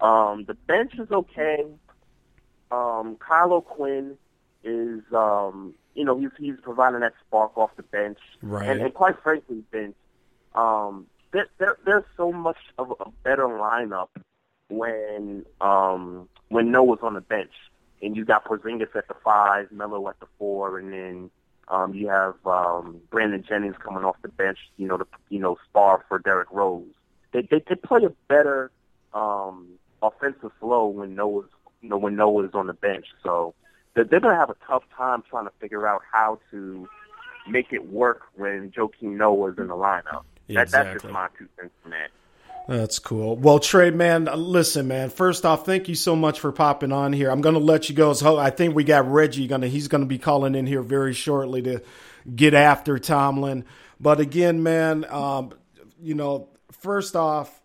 Um, 0.00 0.44
the 0.44 0.54
bench 0.54 0.94
is 0.98 1.10
okay. 1.10 1.64
Um, 2.70 3.16
Kyle 3.16 3.52
O'Quinn 3.52 4.18
is, 4.64 5.00
um, 5.14 5.74
you 5.94 6.04
know, 6.04 6.18
he's 6.18 6.30
he's 6.38 6.60
providing 6.62 7.00
that 7.00 7.14
spark 7.26 7.56
off 7.56 7.70
the 7.76 7.82
bench, 7.84 8.18
right? 8.42 8.68
And, 8.68 8.80
and 8.82 8.92
quite 8.92 9.22
frankly, 9.22 9.62
Vince, 9.70 9.94
um, 10.54 11.06
there, 11.36 11.48
there, 11.58 11.76
there's 11.84 12.04
so 12.16 12.32
much 12.32 12.56
of 12.78 12.94
a 12.98 13.10
better 13.22 13.44
lineup 13.44 14.08
when 14.70 15.44
um, 15.60 16.28
when 16.48 16.70
Noah's 16.70 17.00
on 17.02 17.12
the 17.12 17.20
bench, 17.20 17.52
and 18.00 18.16
you 18.16 18.24
got 18.24 18.46
Porzingis 18.46 18.96
at 18.96 19.06
the 19.06 19.14
five, 19.22 19.70
Melo 19.70 20.08
at 20.08 20.18
the 20.18 20.26
four, 20.38 20.78
and 20.78 20.92
then 20.92 21.30
um, 21.68 21.92
you 21.92 22.08
have 22.08 22.34
um, 22.46 23.00
Brandon 23.10 23.44
Jennings 23.46 23.76
coming 23.84 24.02
off 24.02 24.16
the 24.22 24.28
bench, 24.28 24.58
you 24.78 24.88
know, 24.88 24.96
to 24.96 25.06
you 25.28 25.38
know 25.38 25.58
spar 25.68 26.04
for 26.08 26.18
Derrick 26.18 26.48
Rose. 26.50 26.86
They 27.32 27.42
they, 27.42 27.62
they 27.68 27.74
play 27.74 28.04
a 28.04 28.12
better 28.28 28.70
um, 29.12 29.68
offensive 30.00 30.52
flow 30.58 30.86
when 30.86 31.14
Noah's 31.14 31.50
you 31.82 31.90
know 31.90 31.98
when 31.98 32.16
Noah's 32.16 32.54
on 32.54 32.66
the 32.66 32.74
bench. 32.74 33.06
So 33.22 33.54
they're, 33.94 34.04
they're 34.04 34.20
to 34.20 34.34
have 34.34 34.48
a 34.48 34.56
tough 34.66 34.84
time 34.96 35.22
trying 35.28 35.44
to 35.44 35.52
figure 35.60 35.86
out 35.86 36.00
how 36.10 36.38
to 36.50 36.88
make 37.46 37.74
it 37.74 37.90
work 37.90 38.22
when 38.36 38.70
Joakim 38.70 39.18
Noah's 39.18 39.58
in 39.58 39.68
the 39.68 39.74
lineup. 39.74 40.24
That, 40.48 40.62
exactly. 40.62 40.92
That's 40.92 41.02
just 41.02 41.12
my 41.12 41.28
two 41.38 41.48
cents 41.58 41.74
on 41.84 41.90
that. 41.90 42.10
That's 42.68 42.98
cool. 42.98 43.36
Well, 43.36 43.60
Trey, 43.60 43.90
man, 43.90 44.28
listen, 44.34 44.88
man. 44.88 45.10
First 45.10 45.46
off, 45.46 45.64
thank 45.64 45.88
you 45.88 45.94
so 45.94 46.16
much 46.16 46.40
for 46.40 46.50
popping 46.50 46.90
on 46.90 47.12
here. 47.12 47.30
I'm 47.30 47.40
going 47.40 47.54
to 47.54 47.60
let 47.60 47.88
you 47.88 47.94
go. 47.94 48.12
So 48.12 48.38
I 48.38 48.50
think 48.50 48.74
we 48.74 48.82
got 48.82 49.08
Reggie 49.08 49.46
going 49.46 49.60
to, 49.60 49.68
he's 49.68 49.86
going 49.86 50.00
to 50.00 50.06
be 50.06 50.18
calling 50.18 50.56
in 50.56 50.66
here 50.66 50.82
very 50.82 51.14
shortly 51.14 51.62
to 51.62 51.82
get 52.34 52.54
after 52.54 52.98
Tomlin. 52.98 53.64
But 54.00 54.18
again, 54.18 54.64
man, 54.64 55.04
um, 55.08 55.52
you 56.02 56.14
know, 56.14 56.48
first 56.72 57.14
off, 57.14 57.62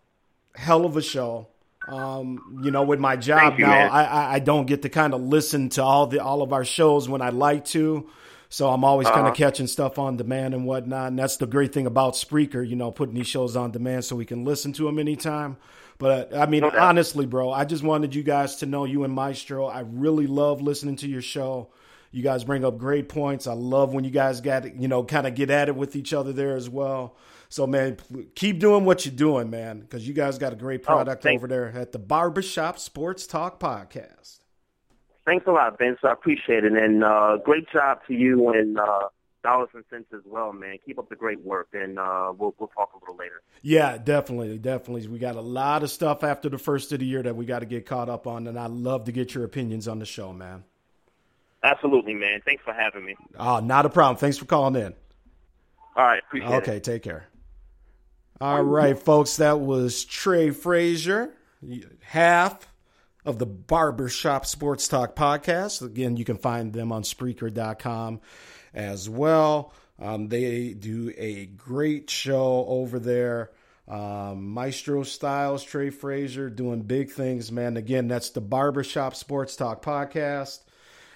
hell 0.54 0.86
of 0.86 0.98
a 0.98 1.02
show. 1.02 1.48
Um, 1.88 2.62
you 2.64 2.70
know, 2.70 2.84
with 2.84 3.00
my 3.00 3.16
job 3.16 3.58
you, 3.58 3.66
now, 3.66 3.90
I, 3.90 4.36
I 4.36 4.40
don't 4.40 4.68
get 4.68 4.84
to 4.84 4.90
kind 4.90 5.16
of 5.16 5.22
listen 5.22 5.70
to 5.70 5.84
all 5.84 6.06
the 6.06 6.24
all 6.24 6.44
of 6.44 6.54
our 6.54 6.64
shows 6.64 7.10
when 7.10 7.24
I 7.24 7.30
like 7.30 7.66
to. 7.66 8.08
So 8.52 8.70
I'm 8.70 8.84
always 8.84 9.08
uh-huh. 9.08 9.16
kind 9.16 9.28
of 9.30 9.34
catching 9.34 9.66
stuff 9.66 9.98
on 9.98 10.18
demand 10.18 10.54
and 10.54 10.66
whatnot. 10.66 11.08
And 11.08 11.18
that's 11.18 11.38
the 11.38 11.48
great 11.48 11.74
thing 11.74 11.88
about 11.88 12.16
Spreaker, 12.16 12.68
you 12.68 12.76
know, 12.76 12.92
putting 12.92 13.16
these 13.16 13.28
shows 13.28 13.56
on 13.56 13.72
demand 13.72 14.04
so 14.04 14.18
we 14.18 14.26
can 14.26 14.44
listen 14.44 14.74
to 14.74 14.84
them 14.84 15.00
anytime. 15.00 15.56
But 15.98 16.36
I 16.36 16.48
mean, 16.48 16.66
honestly, 16.66 17.26
bro, 17.26 17.50
I 17.50 17.64
just 17.64 17.82
wanted 17.82 18.14
you 18.14 18.24
guys 18.24 18.58
to 18.58 18.66
know 18.66 18.84
you 18.84 19.06
and 19.06 19.14
Maestro. 19.14 19.68
I 19.68 19.80
really 19.80 20.28
love 20.28 20.62
listening 20.62 20.98
to 20.98 21.08
your 21.08 21.22
show. 21.22 21.72
You 22.12 22.24
guys 22.24 22.44
bring 22.44 22.66
up 22.66 22.78
great 22.78 23.08
points. 23.08 23.48
I 23.48 23.54
love 23.54 23.94
when 23.94 24.04
you 24.04 24.12
guys 24.12 24.42
got, 24.42 24.76
you 24.76 24.90
know, 24.90 25.06
kind 25.06 25.26
of 25.26 25.34
get 25.34 25.50
at 25.50 25.70
it 25.70 25.76
with 25.78 25.96
each 25.96 26.12
other 26.12 26.34
there 26.34 26.58
as 26.58 26.70
well. 26.70 27.16
So, 27.48 27.66
man, 27.66 27.96
keep 28.36 28.60
doing 28.60 28.84
what 28.84 29.06
you're 29.06 29.16
doing, 29.16 29.50
man, 29.50 29.80
because 29.80 30.06
you 30.06 30.14
guys 30.14 30.38
got 30.38 30.52
a 30.52 30.58
great 30.58 30.82
oh, 30.82 30.88
product 30.88 31.26
oh, 31.26 31.30
over 31.30 31.48
there 31.48 31.70
at 31.70 31.94
the 31.94 32.00
Barbershop 32.00 32.80
Sports 32.80 33.26
Talk 33.28 33.62
Podcast. 33.62 34.41
Thanks 35.26 35.46
a 35.48 35.52
lot, 35.52 35.78
Vince. 35.78 36.00
I 36.04 36.12
appreciate 36.12 36.64
it. 36.64 36.74
And 36.74 37.04
uh, 37.04 37.38
great 37.44 37.70
job 37.72 38.00
to 38.08 38.14
you 38.14 38.50
and 38.50 38.80
uh, 38.80 39.10
Dollars 39.44 39.70
and 39.74 39.84
Cents 39.90 40.08
as 40.14 40.22
well, 40.26 40.52
man. 40.52 40.78
Keep 40.86 41.00
up 41.00 41.10
the 41.10 41.16
great 41.16 41.42
work, 41.42 41.70
and 41.74 42.00
uh, 42.00 42.34
we'll, 42.36 42.56
we'll 42.60 42.70
talk 42.70 42.90
a 42.94 43.00
little 43.00 43.16
later. 43.16 43.42
Yeah, 43.62 43.98
definitely. 43.98 44.58
Definitely. 44.58 45.08
We 45.08 45.20
got 45.20 45.36
a 45.36 45.42
lot 45.42 45.84
of 45.84 45.92
stuff 45.92 46.24
after 46.24 46.50
the 46.50 46.58
first 46.58 46.92
of 46.92 47.00
the 47.00 47.06
year 47.06 47.22
that 47.24 47.36
we 47.36 47.46
got 47.46 47.60
to 47.60 47.66
get 47.66 47.86
caught 47.86 48.10
up 48.10 48.26
on, 48.28 48.48
and 48.48 48.58
I'd 48.58 48.72
love 48.72 49.06
to 49.06 49.12
get 49.12 49.34
your 49.36 49.44
opinions 49.44 49.88
on 49.88 50.00
the 50.00 50.06
show, 50.06 50.34
man. 50.34 50.64
Absolutely, 51.64 52.16
man. 52.16 52.42
Thanks 52.44 52.64
for 52.64 52.74
having 52.74 53.06
me. 53.06 53.16
Oh, 53.38 53.60
not 53.60 53.86
a 53.86 53.90
problem. 53.90 54.18
Thanks 54.18 54.38
for 54.38 54.46
calling 54.46 54.76
in. 54.76 54.94
All 55.96 56.06
right, 56.06 56.24
appreciate 56.28 56.48
okay, 56.48 56.56
it. 56.56 56.62
Okay, 56.62 56.80
take 56.80 57.04
care. 57.04 57.28
All 58.40 58.64
right, 58.64 58.98
folks, 58.98 59.38
that 59.38 59.60
was 59.60 60.04
Trey 60.04 60.50
Frazier, 60.50 61.32
half 62.02 62.71
of 63.26 63.40
the 63.40 63.46
Barbershop 63.46 64.46
Sports 64.46 64.88
Talk 64.88 65.16
podcast. 65.16 65.82
Again, 65.82 66.18
you 66.18 66.26
can 66.26 66.38
find 66.38 66.74
them 66.74 66.92
on 66.92 67.04
Spreaker.com 67.04 68.22
as 68.74 69.10
well. 69.10 69.74
Um, 70.00 70.30
they 70.30 70.74
do 70.74 71.14
a 71.18 71.46
great 71.46 72.10
show 72.10 72.66
over 72.68 72.98
there. 72.98 73.52
Um, 73.88 74.48
Maestro 74.48 75.04
Styles, 75.04 75.64
Trey 75.64 75.90
Frazier 75.90 76.50
doing 76.50 76.82
big 76.82 77.12
things, 77.12 77.52
man. 77.52 77.78
Again, 77.78 78.08
that's 78.08 78.30
the 78.32 78.42
Barbershop 78.42 79.16
Sports 79.16 79.56
Talk 79.56 79.84
podcast. 79.84 80.62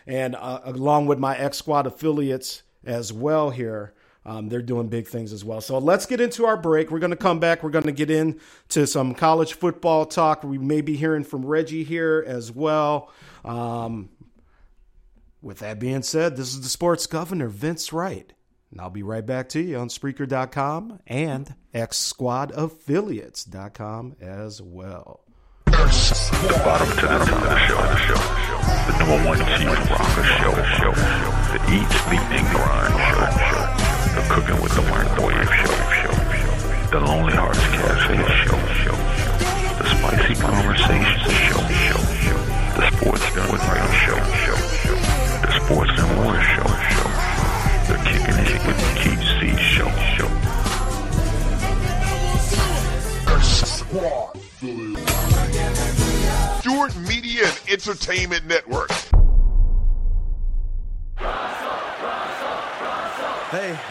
And 0.05 0.35
uh, 0.35 0.61
along 0.65 1.07
with 1.07 1.17
my 1.17 1.35
X 1.37 1.57
Squad 1.57 1.87
affiliates 1.87 2.61
as 2.85 3.11
well 3.11 3.49
here. 3.49 3.94
Um, 4.25 4.49
they're 4.49 4.63
doing 4.63 4.87
big 4.87 5.07
things 5.07 5.31
as 5.33 5.45
well. 5.45 5.61
So 5.61 5.77
let's 5.77 6.07
get 6.07 6.19
into 6.19 6.45
our 6.45 6.57
break. 6.57 6.89
We're 6.89 6.97
going 6.99 7.11
to 7.11 7.15
come 7.15 7.39
back. 7.39 7.61
We're 7.63 7.69
going 7.69 7.85
to 7.85 7.91
get 7.91 8.09
into 8.09 8.87
some 8.87 9.13
college 9.13 9.53
football 9.53 10.07
talk. 10.07 10.43
We 10.43 10.57
may 10.57 10.81
be 10.81 10.95
hearing 10.95 11.23
from 11.23 11.45
Reggie 11.45 11.83
here 11.83 12.23
as 12.25 12.51
well. 12.51 13.11
Um, 13.43 14.09
with 15.43 15.59
that 15.59 15.79
being 15.79 16.01
said, 16.01 16.37
this 16.37 16.47
is 16.49 16.61
the 16.61 16.69
sports 16.69 17.05
governor, 17.05 17.49
Vince 17.49 17.93
Wright. 17.93 18.33
And 18.71 18.81
I'll 18.81 18.89
be 18.89 19.03
right 19.03 19.23
back 19.25 19.47
to 19.49 19.61
you 19.61 19.77
on 19.77 19.89
Spreaker.com 19.89 21.01
and 21.05 21.53
XSquadAffiliates.com 21.73 24.15
as 24.19 24.59
well. 24.61 25.21
The 25.65 26.61
bottom 26.63 26.89
to 26.89 26.95
the 26.95 27.01
top 27.01 27.21
of 27.21 27.27
the 27.41 27.57
show, 27.67 27.77
the 27.77 27.97
show, 27.97 28.15
number 28.97 29.17
one 29.27 29.37
team 29.37 29.67
rocker 29.67 30.23
show, 30.23 30.53
show, 30.77 30.93
to 31.55 31.61
eat 31.71 31.87
the 31.87 32.19
ignorant 32.35 32.91
show, 33.07 33.31
show. 33.47 33.63
The 34.11 34.23
cooking 34.27 34.59
with 34.61 34.75
the 34.75 34.81
microwave 34.91 35.47
show, 35.55 35.77
show, 36.03 36.15
show. 36.35 36.55
The 36.91 36.99
Lonely 36.99 37.31
Hearts 37.31 37.63
Cafe 37.71 38.17
show, 38.43 38.59
show. 38.83 38.97
The 39.79 39.87
Spicy 39.87 40.35
Conversations 40.35 41.31
show, 41.47 41.63
show. 41.87 42.01
The 42.75 42.91
Sports 42.91 43.23
and 43.31 43.47
Warrior 43.47 43.87
show, 44.03 44.19
show, 44.43 44.59
show. 44.83 44.99
The 45.39 45.51
Sports 45.63 45.95
and 45.95 46.11
war 46.19 46.35
show, 46.43 46.67
show. 46.91 47.07
The 47.87 47.95
Kicking 48.03 48.39
It 48.51 48.59
with 48.67 48.79
KC 48.99 49.55
show, 49.55 49.91
show. 50.17 50.31
Stewart 56.59 56.93
Media 57.07 57.45
and 57.45 57.59
Entertainment 57.69 58.45
Network. 58.45 58.91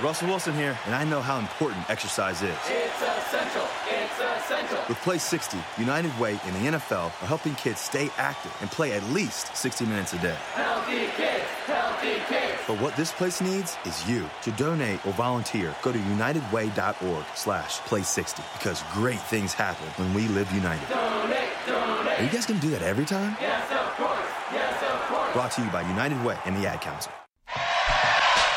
Russell 0.05 0.29
Wilson 0.29 0.53
here, 0.53 0.79
and 0.85 0.95
I 0.95 1.03
know 1.03 1.23
how 1.23 1.39
important 1.39 1.89
exercise 1.89 2.43
is. 2.43 2.55
It's 2.69 3.01
essential. 3.01 3.67
It's 3.89 4.45
essential. 4.45 4.79
With 4.87 4.99
Play 4.99 5.17
60, 5.17 5.57
United 5.79 6.17
Way 6.19 6.39
and 6.45 6.55
the 6.57 6.77
NFL 6.77 7.07
are 7.07 7.27
helping 7.27 7.55
kids 7.55 7.81
stay 7.81 8.11
active 8.19 8.55
and 8.61 8.71
play 8.71 8.93
at 8.93 9.03
least 9.05 9.57
60 9.57 9.87
minutes 9.87 10.13
a 10.13 10.19
day. 10.19 10.37
Healthy 10.53 11.07
kids, 11.17 11.45
healthy 11.65 12.17
kids. 12.29 12.61
But 12.67 12.79
what 12.83 12.95
this 12.97 13.13
place 13.13 13.41
needs 13.41 13.79
is 13.87 14.07
you. 14.07 14.29
To 14.43 14.51
donate 14.53 15.07
or 15.07 15.15
volunteer, 15.15 15.75
go 15.81 15.91
to 15.91 15.99
unitedway.org 15.99 17.25
slash 17.35 17.79
play 17.89 18.03
60 18.03 18.43
because 18.59 18.85
great 18.93 19.21
things 19.21 19.55
happen 19.55 19.87
when 19.97 20.13
we 20.13 20.29
live 20.29 20.53
united. 20.53 20.87
Donate, 20.91 21.49
donate. 21.67 22.21
Are 22.21 22.23
you 22.23 22.29
guys 22.29 22.45
going 22.45 22.61
to 22.61 22.67
do 22.67 22.73
that 22.73 22.83
every 22.83 23.07
time? 23.07 23.39
Yes, 23.41 23.73
of 23.73 23.91
course. 23.97 24.19
Yes, 24.53 24.83
of 24.83 25.01
course. 25.09 25.33
Brought 25.33 25.53
to 25.53 25.63
you 25.63 25.71
by 25.71 25.81
United 25.89 26.23
Way 26.23 26.37
and 26.45 26.55
the 26.55 26.67
Ad 26.67 26.83
Council. 26.83 27.11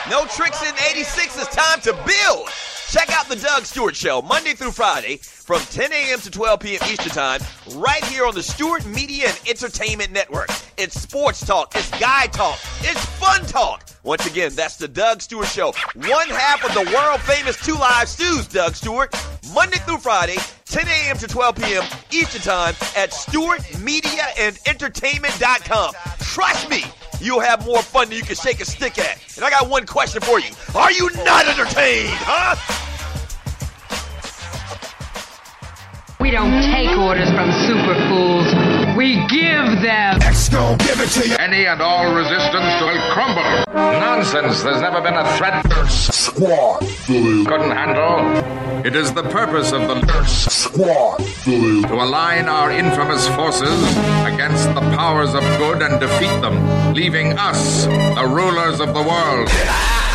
No 0.10 0.26
tricks 0.26 0.62
in 0.64 0.74
86. 0.90 1.38
It's 1.38 1.54
time 1.54 1.82
to 1.82 1.92
build. 1.92 2.48
Check 2.90 3.10
out 3.12 3.28
the 3.28 3.36
Doug 3.36 3.66
Stewart 3.66 3.94
Show 3.94 4.22
Monday 4.22 4.54
through 4.54 4.72
Friday 4.72 5.18
from 5.18 5.60
10 5.60 5.92
a.m. 5.92 6.20
to 6.20 6.32
12 6.32 6.60
p.m. 6.62 6.80
Eastern 6.90 7.12
Time, 7.12 7.42
right 7.76 8.02
here 8.06 8.26
on 8.26 8.34
the 8.34 8.42
Stewart 8.42 8.86
Media 8.86 9.28
and 9.28 9.38
Entertainment 9.50 10.14
Network. 10.14 10.48
It's 10.78 10.98
sports 11.02 11.46
talk, 11.46 11.76
it's 11.76 11.90
guy 12.00 12.28
talk, 12.28 12.58
it's 12.80 13.04
fun 13.06 13.46
talk. 13.48 13.84
Once 14.04 14.26
again, 14.26 14.54
that's 14.56 14.78
the 14.78 14.88
Doug 14.88 15.22
Stewart 15.22 15.48
Show. 15.48 15.74
One 15.96 16.30
half 16.30 16.64
of 16.64 16.74
the 16.74 16.90
world 16.96 17.20
famous 17.22 17.58
Two 17.62 17.74
Live 17.76 18.08
Stews, 18.08 18.48
Doug 18.48 18.74
Stewart, 18.76 19.14
Monday 19.54 19.80
through 19.80 19.98
Friday, 19.98 20.38
10 20.66 20.88
a.m. 20.88 21.18
to 21.18 21.28
12 21.28 21.56
p.m. 21.58 21.84
Eastern 22.12 22.42
Time 22.42 22.74
at 22.96 23.12
StewartMediaAndEntertainment.com. 23.12 25.94
Trust 26.20 26.70
me, 26.70 26.86
you'll 27.20 27.40
have 27.40 27.66
more 27.66 27.82
fun 27.82 28.10
than 28.10 28.18
you 28.18 28.24
can 28.24 28.36
shake 28.36 28.60
a 28.62 28.66
stick 28.66 28.98
at. 28.98 29.20
And 29.36 29.46
I 29.46 29.50
got 29.50 29.70
one 29.70 29.86
question 29.86 30.22
for 30.22 30.40
you. 30.40 30.52
Are 30.76 30.92
you 30.92 31.10
not 31.24 31.48
entertained, 31.48 32.14
huh? 32.14 32.56
We 36.20 36.32
don't 36.32 36.62
take 36.62 36.90
orders 36.98 37.30
from 37.32 37.52
super 37.52 37.96
fools. 38.10 38.67
We 38.98 39.14
give 39.28 39.84
them. 39.84 40.20
X 40.24 40.50
gon' 40.50 40.76
give 40.80 41.00
it 41.00 41.10
to 41.10 41.30
you. 41.30 41.36
Any 41.36 41.68
and 41.68 41.84
all 41.84 42.16
resistance 42.16 42.82
will 42.82 43.14
crumble. 43.14 43.64
Nonsense. 43.72 44.64
There's 44.64 44.82
never 44.82 45.02
been 45.02 45.14
a 45.14 45.38
threat. 45.38 45.64
Squad. 45.88 46.80
Couldn't 47.06 47.78
handle. 47.78 48.84
It 48.84 48.96
is 48.96 49.14
the 49.14 49.22
purpose 49.22 49.72
of 49.72 49.82
the 49.82 50.26
Squad. 50.26 51.20
to 51.46 51.94
align 51.94 52.50
our 52.50 52.72
infamous 52.72 53.28
forces 53.36 53.80
against 54.26 54.68
the 54.74 54.82
powers 54.98 55.36
of 55.36 55.42
good 55.60 55.84
and 55.84 56.00
defeat 56.00 56.42
them, 56.42 56.96
leaving 56.96 57.38
us, 57.38 57.86
the 57.86 58.26
rulers 58.28 58.80
of 58.80 58.96
the 58.96 59.04
world. 59.04 60.07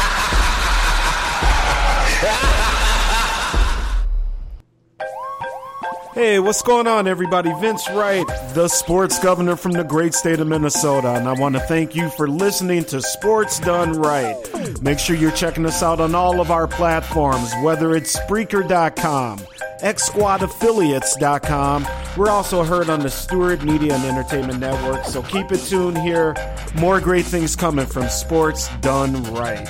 Hey, 6.14 6.38
what's 6.40 6.60
going 6.60 6.86
on, 6.86 7.08
everybody? 7.08 7.50
Vince 7.58 7.88
Wright, 7.90 8.26
the 8.52 8.68
sports 8.68 9.18
governor 9.18 9.56
from 9.56 9.72
the 9.72 9.82
great 9.82 10.12
state 10.12 10.40
of 10.40 10.46
Minnesota, 10.46 11.14
and 11.14 11.26
I 11.26 11.32
want 11.32 11.54
to 11.54 11.60
thank 11.62 11.96
you 11.96 12.10
for 12.10 12.28
listening 12.28 12.84
to 12.86 13.00
Sports 13.00 13.58
Done 13.58 13.94
Right. 13.94 14.36
Make 14.82 14.98
sure 14.98 15.16
you're 15.16 15.30
checking 15.30 15.64
us 15.64 15.82
out 15.82 16.00
on 16.00 16.14
all 16.14 16.42
of 16.42 16.50
our 16.50 16.68
platforms, 16.68 17.50
whether 17.62 17.96
it's 17.96 18.14
Spreaker.com, 18.14 19.38
XSquadAffiliates.com. 19.82 21.86
We're 22.18 22.28
also 22.28 22.62
heard 22.62 22.90
on 22.90 23.00
the 23.00 23.10
Stewart 23.10 23.64
Media 23.64 23.94
and 23.94 24.04
Entertainment 24.04 24.60
Network, 24.60 25.06
so 25.06 25.22
keep 25.22 25.50
it 25.50 25.60
tuned 25.60 25.96
here. 25.96 26.34
More 26.74 27.00
great 27.00 27.24
things 27.24 27.56
coming 27.56 27.86
from 27.86 28.06
Sports 28.10 28.68
Done 28.82 29.22
Right. 29.32 29.66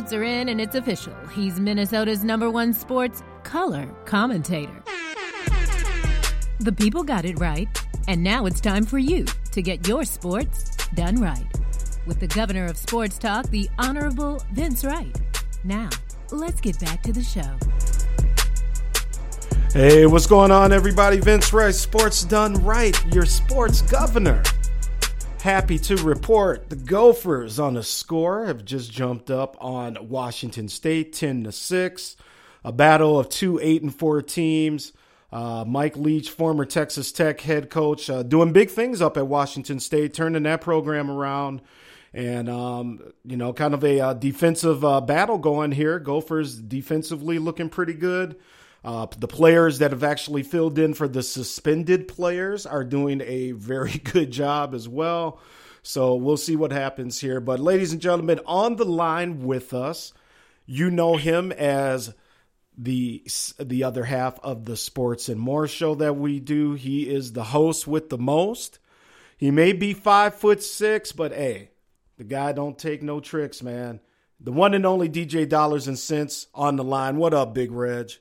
Votes 0.00 0.12
are 0.12 0.24
in 0.24 0.50
and 0.50 0.60
it's 0.60 0.74
official. 0.74 1.14
He's 1.34 1.58
Minnesota's 1.58 2.22
number 2.22 2.50
one 2.50 2.74
sports 2.74 3.22
color 3.44 3.86
commentator. 4.04 4.82
The 6.60 6.72
people 6.72 7.02
got 7.02 7.24
it 7.24 7.38
right, 7.38 7.66
and 8.06 8.22
now 8.22 8.44
it's 8.44 8.60
time 8.60 8.84
for 8.84 8.98
you 8.98 9.24
to 9.52 9.62
get 9.62 9.88
your 9.88 10.04
sports 10.04 10.76
done 10.94 11.16
right. 11.16 11.46
With 12.04 12.20
the 12.20 12.26
governor 12.26 12.66
of 12.66 12.76
sports 12.76 13.16
talk, 13.16 13.48
the 13.48 13.70
Honorable 13.78 14.42
Vince 14.52 14.84
Wright. 14.84 15.16
Now, 15.64 15.88
let's 16.30 16.60
get 16.60 16.78
back 16.78 17.02
to 17.04 17.12
the 17.12 17.22
show. 17.22 17.56
Hey, 19.72 20.04
what's 20.04 20.26
going 20.26 20.50
on, 20.50 20.72
everybody? 20.72 21.20
Vince 21.20 21.54
Wright, 21.54 21.74
Sports 21.74 22.22
Done 22.24 22.52
Right, 22.62 22.94
your 23.14 23.24
sports 23.24 23.80
governor. 23.80 24.42
Happy 25.46 25.78
to 25.78 25.96
report 25.98 26.70
the 26.70 26.74
Gophers 26.74 27.60
on 27.60 27.74
the 27.74 27.84
score 27.84 28.46
have 28.46 28.64
just 28.64 28.90
jumped 28.90 29.30
up 29.30 29.56
on 29.60 30.08
Washington 30.08 30.66
State 30.66 31.12
10 31.12 31.44
to 31.44 31.52
6. 31.52 32.16
A 32.64 32.72
battle 32.72 33.16
of 33.16 33.28
two 33.28 33.60
8 33.62 33.82
and 33.82 33.94
4 33.94 34.22
teams. 34.22 34.92
Uh, 35.30 35.64
Mike 35.64 35.96
Leach, 35.96 36.30
former 36.30 36.64
Texas 36.64 37.12
Tech 37.12 37.42
head 37.42 37.70
coach, 37.70 38.10
uh, 38.10 38.24
doing 38.24 38.52
big 38.52 38.70
things 38.70 39.00
up 39.00 39.16
at 39.16 39.28
Washington 39.28 39.78
State, 39.78 40.14
turning 40.14 40.42
that 40.42 40.62
program 40.62 41.08
around. 41.08 41.62
And, 42.12 42.48
um, 42.48 43.12
you 43.24 43.36
know, 43.36 43.52
kind 43.52 43.72
of 43.72 43.84
a 43.84 44.00
uh, 44.00 44.14
defensive 44.14 44.84
uh, 44.84 45.00
battle 45.00 45.38
going 45.38 45.70
here. 45.70 46.00
Gophers 46.00 46.56
defensively 46.56 47.38
looking 47.38 47.68
pretty 47.68 47.94
good. 47.94 48.34
Uh, 48.86 49.06
the 49.18 49.26
players 49.26 49.80
that 49.80 49.90
have 49.90 50.04
actually 50.04 50.44
filled 50.44 50.78
in 50.78 50.94
for 50.94 51.08
the 51.08 51.22
suspended 51.22 52.06
players 52.06 52.66
are 52.66 52.84
doing 52.84 53.20
a 53.20 53.50
very 53.50 53.90
good 54.12 54.30
job 54.30 54.74
as 54.74 54.88
well. 54.88 55.40
So 55.82 56.14
we'll 56.14 56.36
see 56.36 56.54
what 56.54 56.70
happens 56.70 57.20
here. 57.20 57.40
But, 57.40 57.58
ladies 57.58 57.90
and 57.92 58.00
gentlemen, 58.00 58.38
on 58.46 58.76
the 58.76 58.84
line 58.84 59.44
with 59.44 59.74
us, 59.74 60.12
you 60.66 60.88
know 60.92 61.16
him 61.16 61.50
as 61.50 62.14
the 62.78 63.26
the 63.58 63.84
other 63.84 64.04
half 64.04 64.38
of 64.40 64.66
the 64.66 64.76
sports 64.76 65.28
and 65.28 65.40
more 65.40 65.66
show 65.66 65.96
that 65.96 66.16
we 66.16 66.38
do. 66.38 66.74
He 66.74 67.08
is 67.08 67.32
the 67.32 67.44
host 67.44 67.88
with 67.88 68.08
the 68.08 68.18
most. 68.18 68.78
He 69.36 69.50
may 69.50 69.72
be 69.72 69.94
five 69.94 70.36
foot 70.36 70.62
six, 70.62 71.10
but 71.10 71.32
hey, 71.32 71.70
the 72.18 72.24
guy 72.24 72.52
don't 72.52 72.78
take 72.78 73.02
no 73.02 73.18
tricks, 73.18 73.62
man. 73.62 74.00
The 74.38 74.52
one 74.52 74.74
and 74.74 74.86
only 74.86 75.08
DJ 75.08 75.48
Dollars 75.48 75.88
and 75.88 75.98
Cents 75.98 76.46
on 76.54 76.76
the 76.76 76.84
line. 76.84 77.16
What 77.16 77.34
up, 77.34 77.52
Big 77.52 77.72
Reg? 77.72 78.12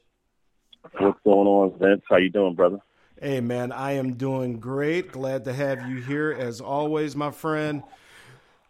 What's 1.00 1.20
going 1.24 1.48
on, 1.48 1.78
Vince? 1.80 2.04
How 2.10 2.18
you 2.18 2.30
doing, 2.30 2.56
brother? 2.56 2.80
Hey, 3.22 3.42
man, 3.42 3.72
I 3.72 3.94
am 3.94 4.16
doing 4.16 4.60
great. 4.60 5.12
Glad 5.12 5.46
to 5.46 5.54
have 5.54 5.90
you 5.90 5.98
here 6.02 6.32
as 6.38 6.62
always, 6.62 7.16
my 7.16 7.32
friend. 7.32 7.84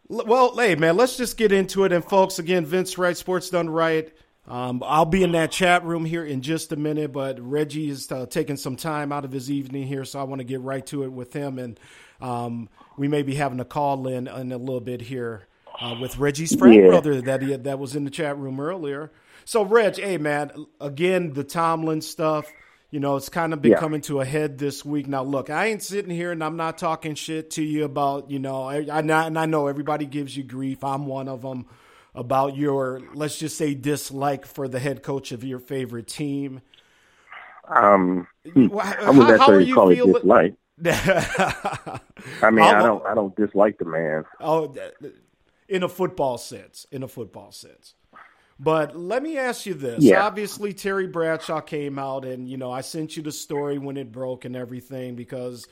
Well, 0.07 0.55
hey, 0.57 0.76
man, 0.76 0.97
let's 0.97 1.17
just 1.17 1.38
get 1.38 1.51
into 1.51 1.84
it. 1.84 1.91
And 1.91 2.03
folks, 2.05 2.39
again, 2.39 2.65
Vince 2.65 2.97
Wright, 2.97 3.17
Sports 3.17 3.49
Done 3.49 3.69
Right. 3.69 4.13
Um, 4.47 4.84
I'll 4.86 5.05
be 5.05 5.23
in 5.23 5.32
that 5.34 5.51
chat 5.51 5.84
room 5.86 6.05
here 6.05 6.23
in 6.26 6.41
just 6.41 6.71
a 6.71 6.76
minute, 6.76 7.11
but 7.11 7.39
Reggie 7.39 7.89
is 7.89 8.11
uh, 8.11 8.28
taking 8.28 8.57
some 8.57 8.76
time 8.76 9.11
out 9.11 9.26
of 9.26 9.32
his 9.32 9.51
evening 9.51 9.88
here, 9.88 10.05
so 10.05 10.19
I 10.19 10.23
want 10.23 10.39
to 10.39 10.45
get 10.45 10.61
right 10.61 10.86
to 10.88 11.03
it 11.03 11.11
with 11.11 11.34
him. 11.34 11.59
And 11.59 11.80
um, 12.21 12.69
we 12.97 13.07
may 13.07 13.23
be 13.23 13.36
having 13.36 13.59
a 13.59 13.65
call 13.65 14.07
in 14.07 14.28
in 14.28 14.51
a 14.51 14.57
little 14.57 14.82
bit 14.82 15.01
here 15.01 15.47
uh, 15.82 15.95
with 15.99 16.17
Reggie's 16.19 16.55
friend 16.55 16.76
Yeah. 16.76 16.86
brother 16.86 17.21
that 17.21 17.41
he, 17.41 17.55
that 17.55 17.80
was 17.80 17.95
in 17.95 18.05
the 18.05 18.11
chat 18.11 18.38
room 18.38 18.59
earlier. 18.59 19.11
So, 19.45 19.63
Reg, 19.63 19.97
hey 19.97 20.17
man, 20.17 20.51
again 20.81 21.33
the 21.33 21.43
Tomlin 21.43 22.01
stuff. 22.01 22.51
You 22.91 22.99
know, 22.99 23.15
it's 23.17 23.29
kind 23.29 23.51
of 23.53 23.61
been 23.61 23.71
Yeah. 23.73 23.79
coming 23.79 24.01
to 24.01 24.21
a 24.21 24.25
head 24.25 24.57
this 24.57 24.85
week. 24.85 25.07
Now, 25.07 25.23
look, 25.23 25.49
I 25.49 25.67
ain't 25.67 25.83
sitting 25.83 26.11
here 26.11 26.31
and 26.31 26.43
I'm 26.43 26.55
not 26.55 26.77
talking 26.77 27.15
shit 27.15 27.51
to 27.51 27.63
you 27.63 27.83
about, 27.83 28.31
you 28.31 28.39
know, 28.39 28.63
I, 28.63 28.85
I, 28.89 28.99
and 28.99 29.37
I 29.37 29.45
know 29.47 29.67
everybody 29.67 30.05
gives 30.05 30.35
you 30.37 30.43
grief. 30.43 30.83
I'm 30.83 31.05
one 31.05 31.27
of 31.27 31.41
them 31.41 31.65
about 32.13 32.55
your, 32.55 33.01
let's 33.13 33.37
just 33.37 33.57
say, 33.57 33.73
dislike 33.73 34.45
for 34.45 34.67
the 34.69 34.79
head 34.79 35.03
coach 35.03 35.31
of 35.33 35.43
your 35.43 35.59
favorite 35.59 36.07
team. 36.07 36.61
Um, 37.67 38.27
Well, 38.55 38.79
I 38.79 38.85
how- 38.85 39.11
wouldn't 39.11 39.41
how 39.41 39.51
are 39.51 39.59
necessarily 39.59 39.65
you 39.65 39.75
call 39.75 39.89
it 39.91 40.13
dislike. 40.13 40.53
I 42.41 42.51
mean, 42.51 42.63
How- 42.65 42.79
I 42.79 42.83
don't, 42.83 43.05
I 43.07 43.13
don't 43.15 43.35
dislike 43.35 43.77
the 43.77 43.85
man. 43.85 44.23
Oh, 44.39 44.73
in 45.67 45.83
a 45.83 45.89
football 45.89 46.37
sense, 46.37 46.85
in 46.91 47.03
a 47.03 47.07
football 47.07 47.51
sense. 47.51 47.95
But 48.59 48.95
let 48.95 49.21
me 49.21 49.37
ask 49.37 49.65
you 49.65 49.73
this. 49.73 50.03
Yeah. 50.03 50.25
Obviously, 50.25 50.73
Terry 50.73 51.07
Bradshaw 51.07 51.59
came 51.61 51.99
out, 51.99 52.23
and 52.23 52.49
you 52.49 52.57
know, 52.57 52.71
I 52.71 52.81
sent 52.81 53.17
you 53.17 53.23
the 53.23 53.31
story 53.31 53.77
when 53.77 53.97
it 53.97 54.11
broke 54.11 54.45
and 54.45 54.55
everything 54.55 55.15
because 55.15 55.67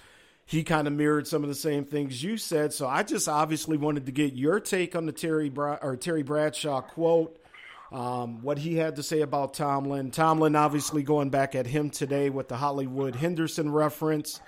he 0.46 0.64
kind 0.64 0.88
of 0.88 0.94
mirrored 0.94 1.28
some 1.28 1.44
of 1.44 1.50
the 1.50 1.56
same 1.56 1.86
things 1.86 2.22
you 2.22 2.38
said. 2.38 2.74
So 2.74 2.88
I 2.88 3.04
just 3.04 3.30
obviously 3.30 3.78
wanted 3.78 4.06
to 4.08 4.12
get 4.12 4.34
your 4.34 4.60
take 4.60 4.96
on 4.96 5.06
the 5.06 5.14
Terry 5.14 5.50
Bra- 5.50 5.80
or 5.82 5.96
Terry 5.96 6.24
Bradshaw 6.24 6.82
quote. 6.82 7.40
Um, 7.92 8.42
what 8.42 8.58
he 8.58 8.76
had 8.76 8.96
to 8.96 9.04
say 9.04 9.22
about 9.22 9.54
Tomlin. 9.54 10.10
Tomlin 10.10 10.56
obviously 10.56 11.04
going 11.04 11.30
back 11.30 11.54
at 11.54 11.68
him 11.68 11.92
today 11.92 12.32
with 12.32 12.48
the 12.48 12.58
Hollywood 12.58 13.16
Henderson 13.16 13.72
reference. 13.72 14.42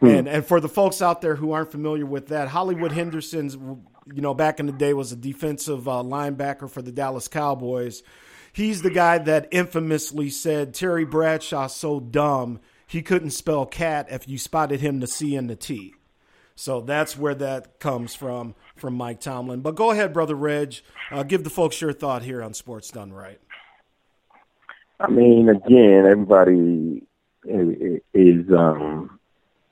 And 0.00 0.28
and 0.28 0.44
for 0.44 0.60
the 0.60 0.68
folks 0.68 1.02
out 1.02 1.22
there 1.22 1.34
who 1.34 1.52
aren't 1.52 1.72
familiar 1.72 2.06
with 2.06 2.28
that, 2.28 2.48
Hollywood 2.48 2.92
Henderson's 2.92 3.56
you 4.14 4.22
know 4.22 4.34
back 4.34 4.60
in 4.60 4.66
the 4.66 4.72
day 4.72 4.94
was 4.94 5.12
a 5.12 5.16
defensive 5.16 5.88
uh, 5.88 6.02
linebacker 6.02 6.70
for 6.70 6.82
the 6.82 6.92
Dallas 6.92 7.28
Cowboys. 7.28 8.02
He's 8.52 8.82
the 8.82 8.90
guy 8.90 9.18
that 9.18 9.48
infamously 9.50 10.30
said 10.30 10.74
Terry 10.74 11.04
Bradshaw's 11.04 11.74
so 11.74 12.00
dumb 12.00 12.60
he 12.86 13.02
couldn't 13.02 13.30
spell 13.30 13.66
cat 13.66 14.08
if 14.10 14.26
you 14.26 14.38
spotted 14.38 14.80
him 14.80 15.00
the 15.00 15.06
C 15.06 15.36
and 15.36 15.48
the 15.48 15.56
T. 15.56 15.94
So 16.54 16.80
that's 16.80 17.16
where 17.16 17.36
that 17.36 17.78
comes 17.78 18.14
from 18.14 18.54
from 18.74 18.94
Mike 18.94 19.20
Tomlin. 19.20 19.60
But 19.60 19.76
go 19.76 19.92
ahead, 19.92 20.12
brother 20.12 20.34
Reg, 20.34 20.80
uh, 21.12 21.22
give 21.22 21.44
the 21.44 21.50
folks 21.50 21.80
your 21.80 21.92
thought 21.92 22.22
here 22.22 22.42
on 22.42 22.54
Sports 22.54 22.90
Done 22.90 23.12
Right. 23.12 23.40
I 25.00 25.08
mean, 25.08 25.48
again, 25.48 26.06
everybody 26.06 27.06
is 27.44 28.52
um, 28.52 29.20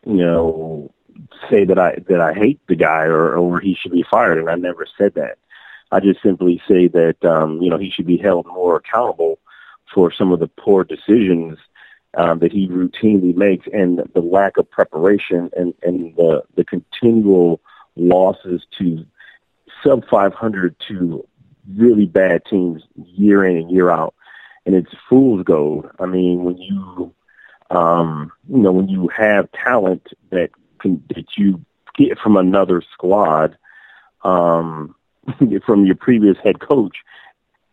you 0.04 0.14
know, 0.14 0.92
say 1.50 1.64
that 1.64 1.78
I 1.78 1.96
that 2.08 2.20
I 2.20 2.32
hate 2.32 2.60
the 2.66 2.76
guy 2.76 3.04
or 3.04 3.36
or 3.36 3.60
he 3.60 3.74
should 3.74 3.92
be 3.92 4.04
fired, 4.10 4.38
and 4.38 4.50
I 4.50 4.54
never 4.54 4.86
said 4.98 5.14
that. 5.14 5.38
I 5.92 6.00
just 6.00 6.22
simply 6.22 6.60
say 6.68 6.88
that 6.88 7.24
um, 7.24 7.60
you 7.62 7.70
know 7.70 7.78
he 7.78 7.90
should 7.90 8.06
be 8.06 8.16
held 8.16 8.46
more 8.46 8.76
accountable 8.76 9.38
for 9.92 10.12
some 10.12 10.32
of 10.32 10.40
the 10.40 10.48
poor 10.48 10.84
decisions 10.84 11.58
um, 12.14 12.40
that 12.40 12.52
he 12.52 12.68
routinely 12.68 13.34
makes, 13.34 13.66
and 13.72 13.98
the 14.14 14.20
lack 14.20 14.56
of 14.56 14.70
preparation, 14.70 15.50
and 15.56 15.74
and 15.82 16.16
the 16.16 16.42
the 16.54 16.64
continual 16.64 17.60
losses 17.96 18.66
to 18.78 19.06
sub 19.82 20.06
500 20.08 20.76
to 20.88 21.26
really 21.74 22.06
bad 22.06 22.44
teams 22.44 22.82
year 22.94 23.44
in 23.44 23.56
and 23.56 23.70
year 23.70 23.90
out 23.90 24.14
and 24.66 24.74
it's 24.74 24.92
fool's 25.08 25.44
gold. 25.44 25.88
I 25.98 26.06
mean, 26.06 26.44
when 26.44 26.58
you, 26.58 27.14
um, 27.70 28.32
you 28.48 28.58
know, 28.58 28.72
when 28.72 28.88
you 28.88 29.08
have 29.08 29.50
talent 29.52 30.08
that 30.30 30.50
can 30.78 31.02
that 31.14 31.36
you 31.36 31.64
get 31.96 32.18
from 32.18 32.36
another 32.36 32.82
squad, 32.92 33.56
um, 34.22 34.94
from 35.66 35.86
your 35.86 35.96
previous 35.96 36.36
head 36.42 36.60
coach, 36.60 36.98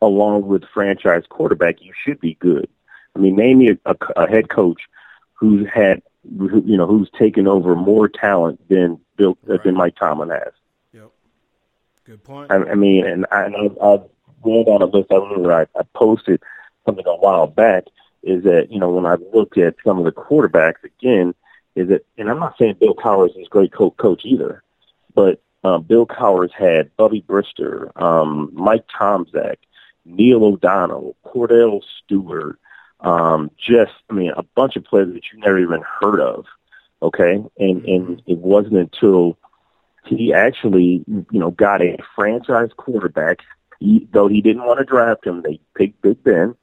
along 0.02 0.48
with 0.48 0.64
franchise 0.74 1.24
quarterback, 1.30 1.82
you 1.82 1.94
should 2.04 2.20
be 2.20 2.36
good. 2.36 2.68
I 3.16 3.20
mean, 3.20 3.36
name 3.36 3.60
me 3.60 3.70
a, 3.70 3.78
a, 3.86 3.96
a 4.16 4.30
head 4.30 4.50
coach 4.50 4.82
who's 5.34 5.68
had, 5.74 6.02
who, 6.38 6.64
you 6.66 6.78
know, 6.78 6.88
who's 6.88 7.10
taken 7.18 7.48
over 7.48 7.76
more 7.76 8.08
talent 8.08 8.68
than 8.70 9.00
Bill 9.18 9.38
than 9.44 9.76
Mike 9.76 9.96
Tomlin 9.96 10.30
has. 10.30 10.54
Yep. 10.94 11.12
Good 12.06 12.24
point. 12.24 12.52
I, 12.52 12.56
I 12.56 12.76
mean, 12.76 13.06
and 13.06 13.26
I, 13.32 13.44
and 13.44 13.56
I, 13.56 13.86
I 13.86 14.00
read 14.44 14.68
on 14.68 14.82
a 14.82 14.86
list. 14.86 15.12
I 15.12 15.16
remember 15.16 15.54
I, 15.54 15.62
I 15.78 15.84
posted 15.94 16.42
something 16.86 17.06
a 17.06 17.16
while 17.16 17.48
back. 17.48 17.86
Is 18.24 18.44
that 18.44 18.72
you 18.72 18.80
know 18.80 18.90
when 18.90 19.06
I 19.06 19.16
looked 19.34 19.58
at 19.58 19.76
some 19.86 20.00
of 20.00 20.06
the 20.06 20.12
quarterbacks 20.12 20.84
again, 20.84 21.36
is 21.76 21.90
that 21.90 22.06
and 22.18 22.30
I'm 22.30 22.40
not 22.40 22.58
saying 22.58 22.78
Bill 22.80 22.96
Cowher 22.96 23.30
is 23.30 23.36
a 23.36 23.50
great 23.50 23.74
co- 23.74 23.92
coach 23.92 24.22
either, 24.26 24.64
but 25.14 25.42
uh, 25.64 25.78
Bill 25.78 26.06
Cowher 26.06 26.52
had 26.52 26.96
Bubby 26.98 27.22
Brister, 27.22 27.90
um, 28.02 28.50
Mike 28.54 28.86
Tomczak, 28.88 29.56
Neil 30.06 30.44
O'Donnell, 30.44 31.16
Cordell 31.26 31.82
Stewart, 32.04 32.60
um, 33.00 33.52
just 33.58 33.94
I 34.10 34.14
mean 34.14 34.32
a 34.36 34.44
bunch 34.44 34.76
of 34.76 34.86
players 34.86 35.14
that 35.14 35.24
you 35.32 35.40
never 35.40 35.60
even 35.60 35.84
heard 36.02 36.20
of. 36.20 36.46
Okay, 37.02 37.44
and 37.58 37.86
and 37.86 38.22
it 38.26 38.38
wasn't 38.38 38.78
until 38.78 39.38
he 40.06 40.34
actually, 40.34 41.04
you 41.08 41.40
know, 41.40 41.52
got 41.52 41.82
a 41.82 41.98
franchise 42.16 42.70
quarterback. 42.76 43.40
He, 43.80 44.08
though 44.12 44.28
he 44.28 44.42
didn't 44.42 44.66
want 44.66 44.80
to 44.80 44.86
draft 44.86 45.26
him, 45.26 45.42
they 45.42 45.60
picked 45.76 46.02
Big 46.02 46.24
Ben, 46.24 46.56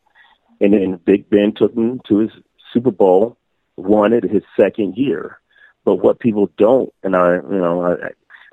and 0.61 0.73
then 0.73 0.97
Big 1.05 1.29
Ben 1.29 1.53
took 1.53 1.75
him 1.75 2.01
to 2.09 2.19
his 2.19 2.31
Super 2.73 2.91
Bowl, 2.91 3.37
won 3.83 4.13
it 4.13 4.25
his 4.25 4.43
second 4.59 4.97
year. 4.97 5.39
But 5.85 5.97
what 5.97 6.21
people 6.21 6.51
don't, 6.57 6.93
and 7.03 7.17
I, 7.17 7.37
you 7.37 7.59
know, 7.59 7.83
I, 7.83 8.09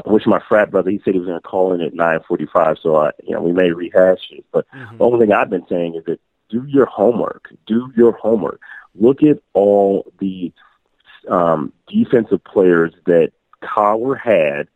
I 0.06 0.12
wish 0.12 0.26
my 0.26 0.42
frat 0.48 0.72
brother, 0.72 0.90
he 0.90 1.02
said 1.04 1.14
he 1.14 1.20
was 1.20 1.28
going 1.28 1.40
to 1.40 1.48
call 1.48 1.74
in 1.74 1.82
at 1.82 1.94
9:45, 1.94 2.82
so 2.82 2.96
I, 2.96 3.12
you 3.24 3.34
know, 3.34 3.42
we 3.42 3.52
may 3.52 3.72
rehash 3.72 4.30
it. 4.32 4.46
But 4.52 4.66
the 4.98 5.04
only 5.04 5.20
thing 5.20 5.34
I've 5.34 5.50
been 5.50 5.68
saying 5.68 5.96
is 5.96 6.06
that 6.06 6.20
do 6.50 6.64
your 6.68 6.86
homework. 6.86 7.50
Do 7.66 7.92
your 7.96 8.14
homework. 8.14 8.62
Look 8.96 9.22
at 9.24 9.40
all 9.54 10.12
the 10.20 10.54
um, 11.28 11.74
defensive 11.88 12.44
players 12.44 12.94
that 13.06 13.32
Cowher 13.62 14.18
had 14.18 14.68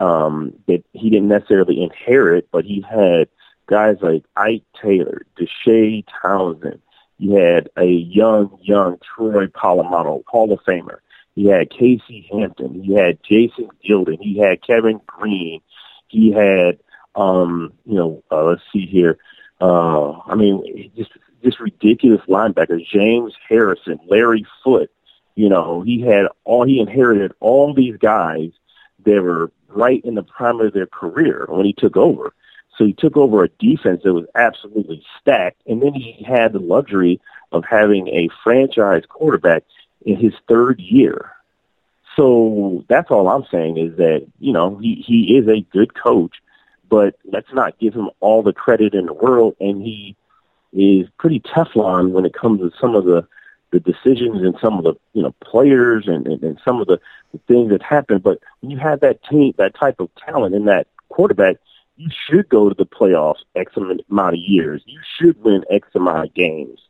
um, 0.00 0.54
that 0.66 0.82
he 0.92 1.10
didn't 1.10 1.28
necessarily 1.28 1.82
inherit, 1.82 2.48
but 2.50 2.64
he 2.64 2.80
had 2.80 3.28
guys 3.66 3.96
like 4.00 4.24
Ike 4.36 4.64
Taylor, 4.80 5.22
Deshea 5.38 6.04
Townsend. 6.22 6.80
You 7.20 7.34
had 7.34 7.68
a 7.76 7.84
young, 7.84 8.58
young 8.62 8.96
Troy 9.14 9.46
Polamalu, 9.48 10.24
Hall 10.26 10.50
of 10.54 10.60
Famer. 10.60 11.00
He 11.34 11.44
had 11.44 11.68
Casey 11.68 12.26
Hampton. 12.32 12.82
He 12.82 12.94
had 12.94 13.22
Jason 13.22 13.68
Gildon. 13.86 14.16
He 14.22 14.38
had 14.38 14.62
Kevin 14.66 15.02
Greene. 15.06 15.60
He 16.08 16.32
had, 16.32 16.78
um, 17.14 17.74
you 17.84 17.96
know, 17.96 18.22
uh, 18.30 18.44
let's 18.44 18.62
see 18.72 18.86
here. 18.86 19.18
Uh, 19.60 20.12
I 20.12 20.34
mean, 20.34 20.90
just 20.96 21.10
just 21.44 21.60
ridiculous 21.60 22.22
linebackers. 22.26 22.86
James 22.86 23.34
Harrison, 23.46 24.00
Larry 24.08 24.46
Foote. 24.64 24.90
You 25.34 25.50
know, 25.50 25.82
he 25.82 26.00
had 26.00 26.26
all 26.44 26.64
he 26.64 26.80
inherited 26.80 27.32
all 27.38 27.74
these 27.74 27.98
guys 27.98 28.52
that 29.04 29.22
were 29.22 29.52
right 29.68 30.02
in 30.06 30.14
the 30.14 30.22
prime 30.22 30.58
of 30.60 30.72
their 30.72 30.86
career 30.86 31.44
when 31.50 31.66
he 31.66 31.74
took 31.74 31.98
over. 31.98 32.32
So 32.80 32.86
he 32.86 32.94
took 32.94 33.14
over 33.18 33.44
a 33.44 33.48
defense 33.58 34.04
that 34.04 34.14
was 34.14 34.24
absolutely 34.34 35.04
stacked, 35.20 35.60
and 35.66 35.82
then 35.82 35.92
he 35.92 36.24
had 36.26 36.54
the 36.54 36.60
luxury 36.60 37.20
of 37.52 37.62
having 37.68 38.08
a 38.08 38.30
franchise 38.42 39.02
quarterback 39.06 39.64
in 40.06 40.16
his 40.16 40.32
third 40.48 40.80
year. 40.80 41.30
So 42.16 42.82
that's 42.88 43.10
all 43.10 43.28
I'm 43.28 43.44
saying 43.50 43.76
is 43.76 43.98
that, 43.98 44.26
you 44.38 44.54
know, 44.54 44.78
he, 44.78 44.94
he 44.94 45.36
is 45.36 45.46
a 45.46 45.60
good 45.70 45.92
coach, 45.92 46.36
but 46.88 47.16
let's 47.30 47.52
not 47.52 47.78
give 47.78 47.92
him 47.92 48.08
all 48.20 48.42
the 48.42 48.54
credit 48.54 48.94
in 48.94 49.04
the 49.04 49.12
world. 49.12 49.56
And 49.60 49.82
he 49.82 50.16
is 50.72 51.06
pretty 51.18 51.40
Teflon 51.40 52.12
when 52.12 52.24
it 52.24 52.32
comes 52.32 52.60
to 52.60 52.72
some 52.80 52.94
of 52.94 53.04
the, 53.04 53.28
the 53.72 53.80
decisions 53.80 54.40
and 54.40 54.56
some 54.58 54.78
of 54.78 54.84
the, 54.84 54.94
you 55.12 55.22
know, 55.22 55.34
players 55.44 56.08
and, 56.08 56.26
and, 56.26 56.42
and 56.42 56.58
some 56.64 56.80
of 56.80 56.86
the, 56.86 56.98
the 57.32 57.40
things 57.46 57.72
that 57.72 57.82
happen. 57.82 58.20
But 58.20 58.38
when 58.60 58.70
you 58.70 58.78
have 58.78 59.00
that 59.00 59.22
team, 59.24 59.52
that 59.58 59.74
type 59.74 60.00
of 60.00 60.08
talent 60.14 60.54
in 60.54 60.64
that 60.64 60.86
quarterback, 61.10 61.58
you 62.00 62.08
should 62.26 62.48
go 62.48 62.70
to 62.70 62.74
the 62.74 62.86
playoffs 62.86 63.44
X 63.54 63.76
amount 63.76 64.34
of 64.34 64.40
years. 64.40 64.82
You 64.86 65.00
should 65.18 65.42
win 65.44 65.64
X 65.68 65.86
amount 65.94 66.28
of 66.28 66.34
games. 66.34 66.80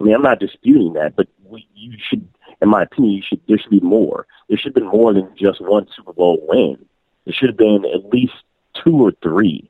I 0.00 0.04
mean, 0.04 0.14
I'm 0.14 0.22
not 0.22 0.38
disputing 0.38 0.92
that, 0.92 1.16
but 1.16 1.26
we, 1.44 1.66
you 1.74 1.98
should, 1.98 2.26
in 2.62 2.68
my 2.68 2.84
opinion, 2.84 3.14
you 3.14 3.22
should, 3.22 3.40
there 3.48 3.58
should 3.58 3.72
be 3.72 3.80
more. 3.80 4.28
There 4.48 4.56
should 4.56 4.76
have 4.76 4.82
been 4.82 4.86
more 4.86 5.12
than 5.12 5.28
just 5.36 5.60
one 5.60 5.88
Super 5.96 6.12
Bowl 6.12 6.38
win. 6.48 6.84
There 7.24 7.34
should 7.34 7.48
have 7.48 7.56
been 7.56 7.84
at 7.84 8.10
least 8.10 8.34
two 8.72 8.94
or 8.94 9.12
three. 9.22 9.68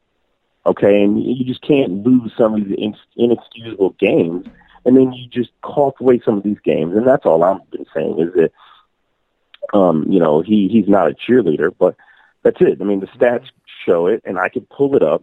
Okay, 0.67 1.03
and 1.03 1.23
you 1.23 1.47
just 1.47 1.63
can't 1.63 2.05
lose 2.05 2.33
some 2.37 2.55
of 2.55 2.69
these 2.69 2.95
inexcusable 3.17 3.97
games, 3.99 4.47
and 4.85 4.95
then 4.95 5.15
you 5.15 5.27
just 5.29 5.51
cough 5.63 5.99
away 5.99 6.21
some 6.23 6.37
of 6.37 6.43
these 6.43 6.61
games, 6.63 6.95
and 6.95 7.07
that's 7.07 7.25
all 7.25 7.43
I've 7.43 7.71
been 7.71 7.87
saying 7.95 8.19
is 8.21 8.35
that, 8.35 8.53
um, 9.73 10.05
you 10.11 10.21
know, 10.21 10.43
he 10.43 10.69
he's 10.69 10.87
not 10.87 11.11
a 11.11 11.15
cheerleader, 11.15 11.73
but 11.77 11.97
that's 12.43 12.61
it. 12.61 12.79
I 12.81 12.85
mean, 12.85 13.01
the 13.01 13.07
mm-hmm. 13.07 13.23
stats 13.23 13.49
show 13.85 14.07
it, 14.07 14.23
and 14.25 14.39
I 14.39 14.49
can 14.49 14.63
pull 14.63 14.97
it 14.97 15.03
up, 15.03 15.23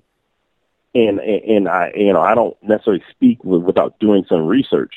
and 0.94 1.20
and 1.20 1.68
I 1.68 1.92
you 1.96 2.14
know 2.14 2.22
I 2.22 2.36
don't 2.36 2.56
necessarily 2.62 3.04
speak 3.12 3.44
with, 3.44 3.64
without 3.64 4.00
doing 4.00 4.26
some 4.28 4.46
research. 4.46 4.94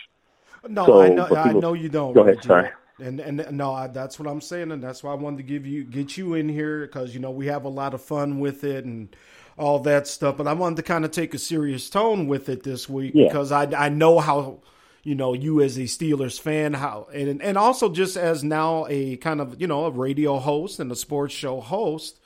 No, 0.69 0.87
So, 0.87 1.01
I 1.01 1.09
know. 1.09 1.27
but 1.29 1.39
I 1.39 1.53
know 1.53 1.73
you 1.73 1.89
don't. 1.89 2.13
Go 2.13 2.21
ahead, 2.21 2.37
Reggie. 2.37 2.49
sorry. 2.49 2.71
And 2.99 3.19
and 3.21 3.47
no, 3.53 3.73
I, 3.73 3.87
that's 3.87 4.19
what 4.19 4.29
I'm 4.29 4.43
saying, 4.43 4.73
and 4.73 4.83
that's 4.83 5.03
why 5.03 5.13
I 5.13 5.15
wanted 5.15 5.39
to 5.39 5.43
give 5.43 5.67
you 5.67 5.85
get 5.85 6.17
you 6.19 6.35
in 6.35 6.49
here 6.49 6.83
because 6.83 7.15
you 7.15 7.21
know 7.21 7.31
we 7.31 7.47
have 7.47 7.65
a 7.65 7.69
lot 7.69 7.95
of 7.95 8.03
fun 8.03 8.41
with 8.41 8.63
it 8.63 8.85
and 8.85 9.15
all 9.57 9.79
that 9.81 10.07
stuff. 10.07 10.37
But 10.37 10.47
I 10.47 10.53
wanted 10.53 10.77
to 10.77 10.83
kind 10.83 11.05
of 11.05 11.11
take 11.11 11.33
a 11.33 11.39
serious 11.39 11.89
tone 11.89 12.27
with 12.27 12.49
it 12.51 12.63
this 12.63 12.89
week 12.89 13.13
Yeah. 13.15 13.29
because 13.29 13.53
I 13.53 13.65
I 13.73 13.89
know 13.89 14.19
how 14.19 14.61
you 15.03 15.15
know 15.15 15.33
you 15.33 15.61
as 15.63 15.77
a 15.77 15.83
Steelers 15.83 16.41
fan 16.41 16.75
how 16.75 17.09
and 17.13 17.43
and 17.43 17.57
also 17.57 17.89
just 17.89 18.17
as 18.17 18.45
now 18.45 18.87
a 18.89 19.17
kind 19.17 19.41
of 19.41 19.61
you 19.61 19.67
know 19.67 19.87
a 19.87 19.91
radio 19.91 20.39
host 20.39 20.79
and 20.79 20.93
a 20.93 20.97
sports 20.97 21.35
show 21.35 21.61
host 21.61 22.21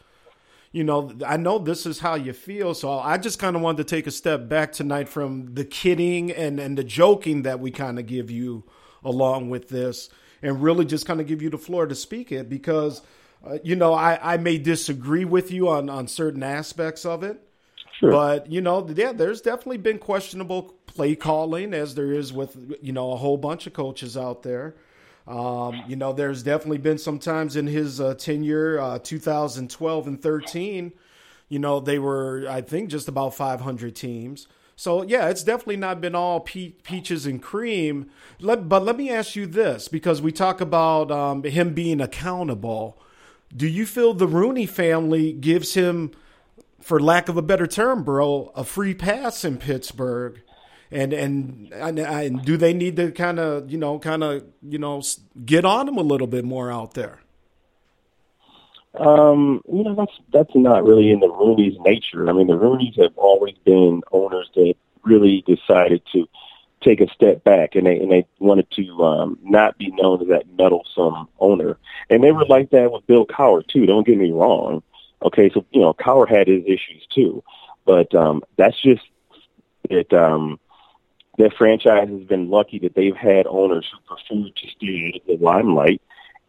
you 0.75 0.83
know, 0.83 1.13
I 1.25 1.37
know 1.37 1.61
this 1.61 1.87
is 1.87 2.01
how 2.01 2.17
you 2.17 2.33
feel. 2.33 2.75
So 2.75 2.99
I 2.99 3.17
just 3.17 3.39
kind 3.39 3.55
of 3.55 3.63
wanted 3.63 3.87
to 3.87 3.95
take 3.97 4.09
a 4.09 4.11
step 4.11 4.49
back 4.49 4.73
tonight 4.73 5.09
from 5.09 5.55
the 5.55 5.65
kidding 5.65 6.33
and, 6.33 6.59
and 6.59 6.77
the 6.77 6.83
joking 6.83 7.43
that 7.43 7.61
we 7.61 7.71
kind 7.71 7.97
of 7.97 8.07
give 8.07 8.29
you 8.29 8.65
along 9.05 9.51
with 9.51 9.69
this 9.69 10.11
and 10.43 10.61
really 10.61 10.85
just 10.85 11.07
kind 11.07 11.21
of 11.21 11.29
give 11.29 11.41
you 11.41 11.49
the 11.49 11.59
floor 11.59 11.87
to 11.87 11.95
speak 11.95 12.33
it 12.33 12.49
because, 12.49 13.03
uh, 13.47 13.59
you 13.63 13.77
know, 13.77 13.95
I, 13.95 14.35
I 14.35 14.37
may 14.37 14.59
disagree 14.59 15.25
with 15.25 15.53
you 15.53 15.69
on, 15.69 15.89
on 15.89 16.09
certain 16.09 16.43
aspects 16.43 17.07
of 17.07 17.23
it. 17.23 17.41
Sure. 18.01 18.11
But, 18.11 18.51
you 18.51 18.61
know, 18.61 18.87
yeah, 18.95 19.13
there's 19.13 19.41
definitely 19.41 19.79
been 19.79 19.99
questionable 19.99 20.75
play 20.87 21.15
calling 21.15 21.73
as 21.75 21.95
there 21.95 22.13
is 22.13 22.33
with, 22.33 22.57
you 22.83 22.93
know, 22.93 23.13
a 23.13 23.17
whole 23.17 23.37
bunch 23.37 23.67
of 23.67 23.73
coaches 23.73 24.17
out 24.17 24.43
there. 24.43 24.75
Um, 25.27 25.83
you 25.87 25.97
know, 25.97 26.13
there's 26.13 26.43
definitely 26.43 26.79
been 26.79 26.99
some 26.99 27.19
times 27.19 27.57
in 27.57 27.67
his 27.67 28.01
uh, 28.01 28.15
tenure, 28.15 28.79
uh, 28.81 28.99
2012 28.99 30.07
and 30.07 30.21
13, 30.21 30.93
you 31.49 31.59
know, 31.59 31.81
they 31.81 31.99
were, 31.99 32.47
I 32.49 32.61
think, 32.61 32.91
just 32.91 33.09
about 33.09 33.35
500 33.35 33.95
teams. 33.95 34.49
So, 34.77 35.03
yeah, 35.03 35.29
it's 35.29 35.45
definitely 35.45 35.77
not 35.77 36.01
been 36.01 36.15
all 36.15 36.41
pe- 36.41 36.73
peaches 36.83 37.27
and 37.27 37.41
cream. 37.41 38.11
Let, 38.41 38.69
but 38.69 38.83
let 38.85 38.97
me 38.97 39.09
ask 39.11 39.37
you 39.37 39.47
this 39.47 39.89
because 39.89 40.21
we 40.21 40.33
talk 40.33 40.61
about 40.61 41.11
um, 41.11 41.43
him 41.45 41.75
being 41.75 42.01
accountable. 42.01 42.99
Do 43.57 43.69
you 43.69 43.87
feel 43.87 44.15
the 44.15 44.27
Rooney 44.27 44.67
family 44.67 45.33
gives 45.33 45.75
him, 45.75 46.11
for 46.85 47.01
lack 47.01 47.29
of 47.29 47.37
a 47.37 47.43
better 47.43 47.67
term, 47.67 48.05
bro, 48.05 48.53
a 48.55 48.65
free 48.65 48.95
pass 48.95 49.45
in 49.45 49.59
Pittsburgh? 49.59 50.41
and 50.91 51.13
and 51.13 51.73
and, 51.73 51.99
and 51.99 52.45
do 52.45 52.57
they 52.57 52.73
need 52.73 52.97
to 52.97 53.11
kind 53.11 53.39
of 53.39 53.71
you 53.71 53.79
know 53.79 53.99
kind 53.99 54.23
of 54.23 54.45
you 54.63 54.79
know 54.79 55.03
get 55.45 55.65
on 55.65 55.87
them 55.87 55.99
a 55.99 56.03
little 56.03 56.27
bit 56.27 56.45
more 56.45 56.71
out 56.71 56.95
there? 56.95 57.21
Um, 58.99 59.61
you 59.71 59.83
know, 59.83 59.95
that's 59.95 60.13
that's 60.33 60.55
not 60.55 60.85
really 60.85 61.11
in 61.11 61.19
the 61.19 61.29
Rooney's 61.29 61.79
nature. 61.81 62.29
I 62.29 62.33
mean, 62.33 62.47
the 62.47 62.57
Rooneys 62.57 63.01
have 63.03 63.17
always 63.17 63.57
been 63.65 64.03
owners 64.13 64.49
that 64.55 64.75
really 65.03 65.43
decided 65.47 66.03
to 66.13 66.29
take 66.81 67.01
a 67.01 67.09
step 67.09 67.43
back, 67.43 67.75
and 67.75 67.87
they 67.87 67.99
and 67.99 68.13
they 68.13 68.25
wanted 68.39 68.71
to 68.73 69.05
um, 69.05 69.39
not 69.43 69.77
be 69.79 69.91
known 69.91 70.23
as 70.23 70.29
that 70.29 70.45
meddlesome 70.57 71.27
owner. 71.41 71.77
And 72.09 72.23
they 72.23 72.31
were 72.31 72.47
like 72.47 72.71
that 72.71 72.93
with 72.93 73.07
Bill 73.09 73.27
Cowher 73.27 73.67
too. 73.67 73.85
Don't 73.85 74.07
get 74.07 74.17
me 74.17 74.31
wrong. 74.31 74.83
Okay, 75.25 75.51
so 75.53 75.65
you 75.71 75.81
know, 75.81 75.95
Cowher 75.95 76.29
had 76.29 76.49
his 76.49 76.63
issues 76.65 77.07
too, 77.09 77.43
but 77.85 78.15
um, 78.15 78.43
that's 78.57 78.81
just 78.81 79.03
it. 79.89 80.13
Um, 80.13 80.61
their 81.39 81.51
franchise 81.51 82.09
has 82.09 82.25
been 82.25 82.51
lucky 82.51 82.79
that 82.81 82.95
they've 82.95 83.17
had 83.17 83.47
owners 83.47 83.91
who 83.91 83.99
prefer 84.17 84.51
to 84.55 84.69
stay 84.69 85.09
out 85.09 85.21
of 85.21 85.27
the 85.27 85.45
limelight 85.45 86.01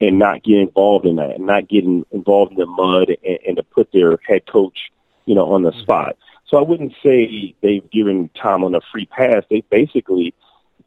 and 0.01 0.19
not 0.19 0.43
get 0.43 0.59
involved 0.59 1.05
in 1.05 1.15
that, 1.15 1.37
and 1.37 1.45
not 1.45 1.69
getting 1.69 2.05
involved 2.11 2.51
in 2.51 2.59
the 2.59 2.65
mud, 2.65 3.09
and, 3.23 3.39
and 3.47 3.57
to 3.57 3.63
put 3.63 3.91
their 3.93 4.19
head 4.27 4.45
coach, 4.45 4.91
you 5.25 5.33
know, 5.33 5.53
on 5.53 5.63
the 5.63 5.71
spot. 5.71 6.17
So 6.47 6.57
I 6.57 6.61
wouldn't 6.61 6.93
say 7.01 7.55
they've 7.61 7.89
given 7.89 8.29
Tomlin 8.35 8.75
a 8.75 8.81
free 8.91 9.05
pass. 9.05 9.43
They've 9.49 9.69
basically 9.69 10.33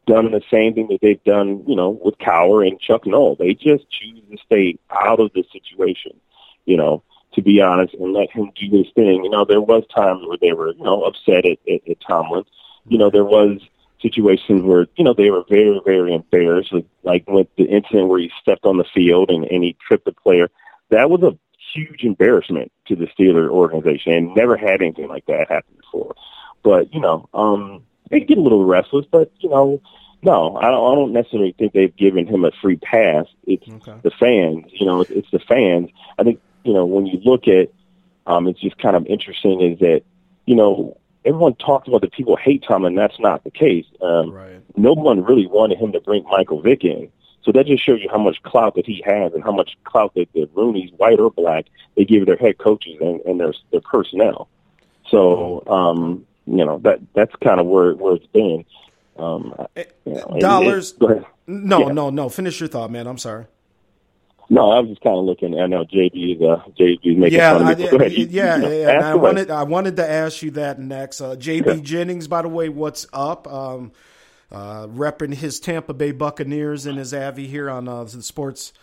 done 0.05 0.31
the 0.31 0.41
same 0.49 0.73
thing 0.73 0.87
that 0.87 1.01
they've 1.01 1.23
done, 1.23 1.63
you 1.67 1.75
know, 1.75 1.89
with 1.89 2.17
Cowher 2.19 2.65
and 2.65 2.79
Chuck 2.79 3.05
Noll. 3.05 3.35
They 3.35 3.53
just 3.53 3.89
choose 3.89 4.21
to 4.31 4.37
stay 4.45 4.77
out 4.89 5.19
of 5.19 5.31
the 5.33 5.43
situation, 5.51 6.13
you 6.65 6.77
know, 6.77 7.03
to 7.33 7.41
be 7.41 7.61
honest, 7.61 7.93
and 7.93 8.13
let 8.13 8.31
him 8.31 8.51
do 8.55 8.77
his 8.77 8.87
thing. 8.95 9.23
You 9.23 9.29
know, 9.29 9.45
there 9.45 9.61
was 9.61 9.83
times 9.93 10.25
where 10.25 10.37
they 10.41 10.53
were, 10.53 10.73
you 10.73 10.83
know, 10.83 11.03
upset 11.03 11.45
at, 11.45 11.57
at, 11.67 11.87
at 11.87 12.01
Tomlin. 12.01 12.43
You 12.87 12.97
know, 12.97 13.09
there 13.09 13.25
was 13.25 13.59
situations 14.01 14.63
where 14.63 14.87
you 14.95 15.03
know 15.03 15.13
they 15.13 15.29
were 15.29 15.43
very 15.49 15.79
very 15.85 16.13
embarrassed 16.13 16.71
like, 16.71 16.85
like 17.03 17.27
with 17.27 17.47
the 17.57 17.65
incident 17.65 18.07
where 18.07 18.19
he 18.19 18.31
stepped 18.41 18.65
on 18.65 18.77
the 18.77 18.85
field 18.93 19.29
and, 19.29 19.45
and 19.45 19.63
he 19.63 19.75
tripped 19.85 20.05
the 20.05 20.13
player. 20.13 20.49
That 20.89 21.09
was 21.09 21.21
a 21.23 21.37
huge 21.73 22.03
embarrassment 22.03 22.71
to 22.87 22.95
the 22.95 23.07
Steeler 23.07 23.49
organization 23.49 24.13
and 24.13 24.35
never 24.35 24.57
had 24.57 24.81
anything 24.81 25.07
like 25.07 25.25
that 25.27 25.49
happen 25.49 25.75
before. 25.77 26.15
But 26.63 26.93
you 26.93 27.01
know 27.01 27.27
um 27.33 27.83
they 28.09 28.21
get 28.21 28.37
a 28.37 28.41
little 28.41 28.65
restless 28.65 29.05
but 29.11 29.31
you 29.39 29.49
know 29.49 29.81
no 30.21 30.55
I 30.55 30.71
don't, 30.71 30.91
I 30.91 30.95
don't 30.95 31.13
necessarily 31.13 31.53
think 31.57 31.73
they've 31.73 31.95
given 31.95 32.25
him 32.25 32.45
a 32.45 32.51
free 32.61 32.77
pass. 32.77 33.25
It's 33.45 33.67
the 34.01 34.11
fans 34.19 34.65
you 34.71 34.85
know 34.85 35.01
it's, 35.01 35.11
it's 35.11 35.31
the 35.31 35.39
fans. 35.39 35.89
I 36.17 36.23
think 36.23 36.39
you 36.63 36.73
know 36.73 36.85
when 36.85 37.05
you 37.05 37.19
look 37.23 37.47
at 37.47 37.69
um 38.27 38.47
it's 38.47 38.59
just 38.59 38.77
kind 38.77 38.95
of 38.95 39.05
interesting 39.07 39.61
is 39.61 39.79
that 39.79 40.01
you 40.45 40.55
know 40.55 40.97
everyone 41.25 41.55
talks 41.55 41.87
about 41.87 42.01
that 42.01 42.11
people 42.13 42.35
hate 42.35 42.63
Tom, 42.67 42.85
and 42.85 42.97
that's 42.97 43.19
not 43.19 43.43
the 43.43 43.51
case. 43.51 43.85
Um, 44.01 44.31
right. 44.31 44.61
No 44.77 44.93
one 44.93 45.23
really 45.23 45.47
wanted 45.47 45.77
him 45.77 45.91
to 45.91 45.99
bring 45.99 46.23
Michael 46.23 46.61
Vick 46.61 46.83
in. 46.85 47.11
So 47.43 47.51
that 47.53 47.65
just 47.67 47.83
shows 47.85 48.01
you 48.01 48.09
how 48.09 48.17
much 48.17 48.41
clout 48.43 48.75
that 48.75 48.85
he 48.85 49.01
has 49.05 49.33
and 49.33 49.43
how 49.43 49.51
much 49.51 49.77
clout 49.83 50.13
that 50.15 50.31
the 50.33 50.47
Rooney's, 50.53 50.91
white 50.97 51.19
or 51.19 51.31
black, 51.31 51.65
they 51.95 52.05
give 52.05 52.25
their 52.25 52.35
head 52.37 52.57
coaches 52.57 52.97
and, 53.01 53.19
and 53.21 53.39
their 53.39 53.53
their 53.71 53.81
personnel. 53.81 54.47
So 55.09 55.63
um, 55.67 56.25
you 56.45 56.63
know 56.65 56.79
that 56.79 56.99
that's 57.13 57.35
kind 57.43 57.59
of 57.59 57.65
where 57.65 57.93
where 57.95 58.15
it's 58.15 58.27
been. 58.27 58.65
Um, 59.17 59.53
you 59.75 59.85
know, 60.13 60.37
Dollars. 60.39 60.93
go 60.93 61.07
ahead. 61.07 61.25
No, 61.47 61.87
Yeah. 61.87 61.93
no, 61.93 62.09
no. 62.09 62.29
Finish 62.29 62.59
your 62.61 62.69
thought, 62.69 62.89
man. 62.91 63.05
I'm 63.07 63.17
sorry. 63.17 63.45
No, 64.51 64.71
I 64.71 64.79
was 64.79 64.89
just 64.89 65.01
kind 65.01 65.17
of 65.17 65.25
looking. 65.25 65.59
I 65.59 65.67
know 65.67 65.85
JB 65.85 66.35
is 66.37 66.41
uh, 66.41 66.63
JB 66.79 67.17
making 67.17 67.37
yeah, 67.37 67.57
fun 67.57 67.71
of 67.71 67.77
me. 67.77 67.83
but 67.85 67.91
Go 67.91 67.97
ahead. 67.97 68.11
You- 68.13 68.27
yeah, 68.29 68.55
you 68.55 68.61
know, 68.63 68.69
yeah. 68.71 68.89
and 68.89 69.03
I 69.05 69.11
away. 69.11 69.21
wanted 69.21 69.51
I 69.51 69.63
wanted 69.63 69.95
to 69.97 70.09
ask 70.09 70.41
you 70.41 70.51
that 70.51 70.79
next. 70.79 71.21
Uh, 71.21 71.35
JB 71.35 71.83
Jennings, 71.83 72.27
by 72.27 72.41
the 72.41 72.49
way, 72.49 72.69
what's 72.69 73.05
up? 73.13 73.47
Um, 73.51 73.91
uh, 74.51 74.87
repping 74.87 75.35
his 75.35 75.59
Tampa 75.59 75.93
Bay 75.93 76.11
Buccaneers 76.11 76.87
and 76.87 76.97
his 76.97 77.13
Avi 77.13 77.45
here 77.45 77.69
on 77.69 77.87
uh, 77.87 78.03
the 78.05 78.23
Sports 78.23 78.73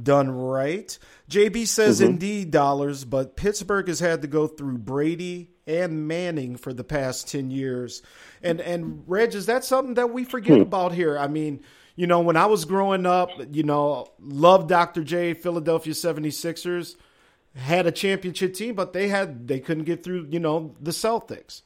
Done 0.00 0.30
Right. 0.30 0.96
JB 1.28 1.66
says 1.66 2.00
Mhm. 2.00 2.06
indeed 2.10 2.50
dollars, 2.52 3.04
but 3.04 3.34
Pittsburgh 3.34 3.88
has 3.88 3.98
had 3.98 4.22
to 4.22 4.28
go 4.28 4.46
through 4.46 4.78
Brady, 4.78 5.50
and 5.66 6.06
Manning 6.06 6.54
for 6.56 6.72
the 6.72 6.84
past 6.84 7.28
10 7.28 7.50
years. 7.50 8.02
And 8.42 8.60
and 8.60 9.02
Reg, 9.08 9.34
is 9.34 9.46
that 9.46 9.64
something 9.64 9.94
that 9.94 10.10
we 10.10 10.22
forget 10.22 10.56
Hmm. 10.58 10.62
about 10.62 10.92
here? 10.92 11.18
I 11.18 11.26
mean, 11.26 11.60
you 11.96 12.06
know, 12.06 12.20
when 12.20 12.36
I 12.36 12.46
was 12.46 12.64
growing 12.66 13.06
up, 13.06 13.30
you 13.50 13.62
know, 13.62 14.08
loved 14.20 14.68
Dr. 14.68 15.02
J, 15.02 15.34
Philadelphia 15.34 15.94
76ers, 15.94 16.94
had 17.54 17.86
a 17.86 17.92
championship 17.92 18.52
team, 18.54 18.74
but 18.74 18.92
they 18.92 19.08
had 19.08 19.48
they 19.48 19.60
couldn't 19.60 19.84
get 19.84 20.04
through, 20.04 20.28
you 20.30 20.38
know, 20.38 20.74
the 20.78 20.90
Celtics. 20.90 21.62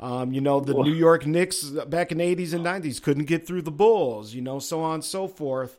Um, 0.00 0.32
you 0.32 0.40
know, 0.40 0.58
the 0.58 0.74
New 0.74 0.92
York 0.92 1.24
Knicks 1.24 1.62
back 1.64 2.10
in 2.10 2.18
the 2.18 2.36
80s 2.36 2.52
and 2.52 2.64
90s 2.66 3.00
couldn't 3.00 3.26
get 3.26 3.46
through 3.46 3.62
the 3.62 3.70
Bulls, 3.70 4.34
you 4.34 4.42
know, 4.42 4.58
so 4.58 4.80
on 4.82 4.94
and 4.94 5.04
so 5.04 5.28
forth. 5.28 5.78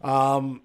Um, 0.00 0.62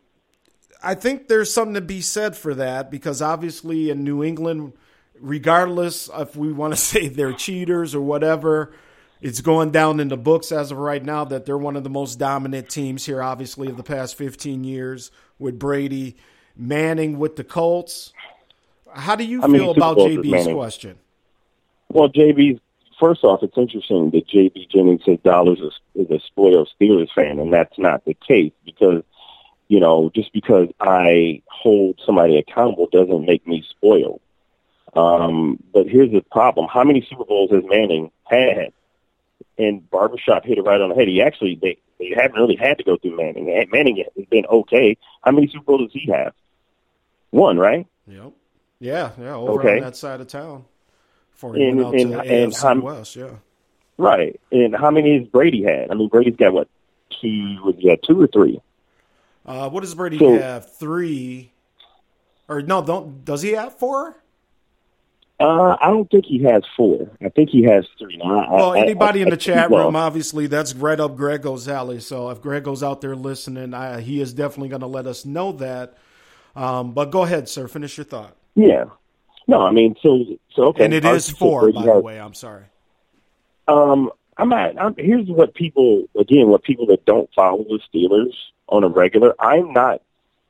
I 0.82 0.96
think 0.96 1.28
there's 1.28 1.52
something 1.52 1.74
to 1.74 1.82
be 1.82 2.02
said 2.02 2.38
for 2.38 2.54
that 2.56 2.90
because 2.90 3.22
obviously 3.22 3.90
in 3.90 4.04
New 4.04 4.24
England, 4.24 4.74
regardless 5.20 6.10
if 6.16 6.36
we 6.36 6.54
want 6.54 6.74
to 6.74 6.80
say 6.80 7.08
they're 7.08 7.34
cheaters 7.34 7.94
or 7.94 8.02
whatever, 8.02 8.74
it's 9.22 9.42
going 9.42 9.72
down 9.72 10.00
in 10.00 10.10
the 10.10 10.18
books 10.18 10.52
as 10.52 10.72
of 10.72 10.78
right 10.78 11.04
now 11.04 11.26
that 11.26 11.46
they're 11.46 11.58
one 11.58 11.76
of 11.76 11.84
the 11.84 11.90
most 11.90 12.20
dominant 12.20 12.70
teams 12.70 13.06
here, 13.06 13.22
obviously, 13.22 13.70
of 13.70 13.78
the 13.78 13.84
past 13.84 14.18
15 14.18 14.64
years 14.64 15.12
with 15.40 15.58
Brady. 15.58 16.16
Manning 16.58 17.20
with 17.20 17.36
the 17.36 17.44
Colts. 17.44 18.14
How 18.94 19.16
do 19.16 19.26
you 19.26 19.42
many 19.42 19.60
feel 19.60 19.74
Super 19.74 19.80
about 19.80 19.98
JB's 19.98 20.48
question? 20.54 20.98
Well, 21.90 22.10
JB, 22.10 22.60
first 23.00 23.24
off, 23.24 23.44
it's 23.44 23.58
interesting 23.58 24.10
that 24.12 24.28
JB 24.28 24.70
Jennings 24.70 25.04
says 25.06 25.20
Dollars 25.24 25.60
is, 25.60 25.74
is 25.96 26.10
a 26.10 26.20
spoiled 26.26 26.70
Steelers 26.80 27.12
fan, 27.14 27.40
and 27.40 27.52
that's 27.52 27.78
not 27.78 28.06
the 28.06 28.14
case 28.14 28.54
because, 28.64 29.04
you 29.68 29.80
know, 29.80 30.12
just 30.16 30.32
because 30.32 30.70
I 30.80 31.42
hold 31.48 32.00
somebody 32.06 32.38
accountable 32.38 32.88
doesn't 32.92 33.26
make 33.26 33.46
me 33.46 33.66
spoiled. 33.70 34.22
Um, 34.94 35.62
but 35.74 35.88
here's 35.88 36.12
the 36.12 36.22
problem: 36.32 36.68
how 36.72 36.86
many 36.86 37.06
Super 37.10 37.26
Bowls 37.26 37.52
has 37.52 37.64
Manning 37.66 38.12
had? 38.24 38.72
And 39.58 39.90
Barbershop 39.90 40.44
hit 40.46 40.58
it 40.58 40.62
right 40.64 40.82
on 40.82 40.90
the 40.90 40.96
head. 40.96 41.08
He 41.08 41.22
actually 41.22 41.58
they 41.62 41.78
they 42.00 42.14
haven't 42.16 42.34
really 42.40 42.56
had 42.58 42.78
to 42.78 42.84
go 42.84 42.98
through 42.98 43.16
Manning. 43.18 43.46
Manning 43.72 43.98
has 44.16 44.26
been 44.26 44.46
okay. 44.48 44.98
How 45.24 45.32
many 45.32 45.48
Super 45.48 45.64
Bowls 45.64 45.92
does 45.94 46.02
he 46.02 46.12
have? 46.12 46.34
One, 47.32 47.58
right? 47.58 47.88
Yep. 48.08 48.32
Yeah, 48.80 49.12
yeah, 49.20 49.36
over 49.36 49.60
Okay. 49.62 49.78
on 49.78 49.84
that 49.84 49.96
side 49.96 50.20
of 50.22 50.28
town. 50.28 50.66
He 51.40 51.48
And- 51.68 51.78
went 51.78 51.88
out 51.88 51.94
and- 52.02 52.12
to 52.12 52.20
and 52.20 52.54
AFC 52.54 52.62
how- 52.64 52.80
West, 52.82 53.16
yeah. 53.16 53.30
Right. 53.98 54.40
And 54.52 54.76
how 54.76 54.92
many 54.92 55.18
has 55.20 55.28
Brady 55.28 55.64
had? 55.64 55.90
I 55.90 55.94
mean, 55.94 56.10
Brady's 56.10 56.36
got 56.36 56.54
what 56.54 56.68
two? 57.22 57.58
Was 57.64 57.76
he 57.78 57.96
two 58.06 58.22
or 58.22 58.28
three? 58.28 58.62
Uh, 59.46 59.70
what 59.70 59.82
does 59.82 59.96
Brady 59.96 60.18
So- 60.18 60.38
have? 60.38 60.76
Three, 60.78 61.52
or 62.50 62.62
no? 62.62 62.82
Don't 62.84 63.24
does 63.24 63.42
he 63.42 63.52
have 63.54 63.78
four? 63.78 64.18
Uh, 65.40 65.76
I 65.82 65.88
don't 65.88 66.10
think 66.10 66.26
he 66.26 66.42
has 66.44 66.64
four. 66.78 67.10
I 67.22 67.28
think 67.30 67.50
he 67.50 67.64
has 67.64 67.86
three. 68.00 68.20
I- 68.24 68.28
Well, 68.50 68.72
I- 68.74 68.80
anybody 68.80 69.20
I- 69.20 69.24
in 69.24 69.30
the 69.30 69.38
chat 69.38 69.70
well, 69.70 69.86
room, 69.86 69.96
obviously, 69.96 70.48
that's 70.48 70.74
right 70.74 71.00
up 71.00 71.16
Grego's 71.18 71.68
alley. 71.68 72.00
So 72.00 72.30
if 72.30 72.42
Grego's 72.42 72.82
out 72.82 73.02
there 73.02 73.16
listening, 73.16 73.74
I, 73.74 74.00
he 74.00 74.22
is 74.22 74.34
definitely 74.34 74.70
going 74.70 74.82
to 74.82 74.88
let 74.88 75.06
us 75.08 75.26
know 75.26 75.52
that. 75.54 75.98
Um, 76.56 76.94
but 76.94 77.12
go 77.12 77.24
ahead, 77.24 77.50
sir. 77.50 77.68
Finish 77.68 77.98
your 77.98 78.06
thought. 78.06 78.36
Yeah. 78.56 78.86
No, 79.48 79.62
I 79.62 79.72
mean, 79.72 79.96
so 80.02 80.24
so 80.56 80.64
okay. 80.68 80.86
and 80.86 80.94
it 80.94 81.04
is 81.06 81.30
four, 81.30 81.72
by 81.72 81.84
the 81.84 82.00
way. 82.00 82.20
I'm 82.20 82.34
sorry. 82.34 82.64
Um, 83.68 84.10
I'm 84.38 84.50
not. 84.50 84.80
I'm, 84.80 84.96
here's 84.98 85.28
what 85.28 85.54
people 85.54 86.06
again. 86.18 86.48
What 86.48 86.64
people 86.64 86.88
that 86.88 87.06
don't 87.06 87.30
follow 87.36 87.64
the 87.64 87.80
Steelers 87.94 88.34
on 88.70 88.84
a 88.84 88.88
regular. 88.88 89.36
I'm 89.40 89.74
not 89.74 90.02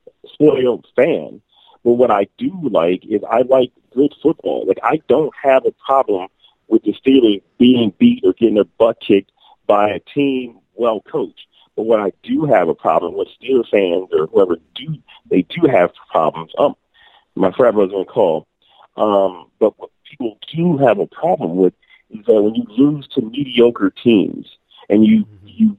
a 0.06 0.28
spoiled 0.32 0.86
fan, 0.96 1.42
but 1.86 1.92
what 1.92 2.10
I 2.10 2.26
do 2.36 2.50
like 2.68 3.04
is 3.08 3.22
I 3.30 3.42
like 3.42 3.70
good 3.94 4.12
football. 4.20 4.64
Like 4.66 4.80
I 4.82 5.00
don't 5.06 5.32
have 5.40 5.64
a 5.64 5.70
problem 5.70 6.26
with 6.66 6.82
the 6.82 6.92
Steelers 6.94 7.42
being 7.60 7.92
beat 7.96 8.24
or 8.24 8.32
getting 8.32 8.56
their 8.56 8.64
butt 8.64 8.98
kicked 8.98 9.30
by 9.68 9.90
a 9.90 10.00
team 10.00 10.58
well 10.74 11.00
coached. 11.00 11.46
But 11.76 11.84
what 11.84 12.00
I 12.00 12.10
do 12.24 12.44
have 12.46 12.68
a 12.68 12.74
problem 12.74 13.14
with 13.14 13.28
Steelers 13.40 13.68
fans 13.70 14.08
or 14.12 14.26
whoever 14.26 14.56
do 14.74 14.96
they 15.30 15.42
do 15.42 15.68
have 15.68 15.92
problems. 16.10 16.50
Um, 16.58 16.74
my 17.36 17.52
friend 17.52 17.76
was 17.76 17.90
to 17.90 18.04
call. 18.04 18.48
Um, 18.96 19.52
but 19.60 19.78
what 19.78 19.90
people 20.10 20.38
do 20.52 20.78
have 20.78 20.98
a 20.98 21.06
problem 21.06 21.54
with 21.54 21.74
is 22.10 22.26
that 22.26 22.42
when 22.42 22.56
you 22.56 22.64
lose 22.68 23.06
to 23.14 23.20
mediocre 23.20 23.90
teams 23.90 24.48
and 24.88 25.06
you 25.06 25.24
you 25.44 25.78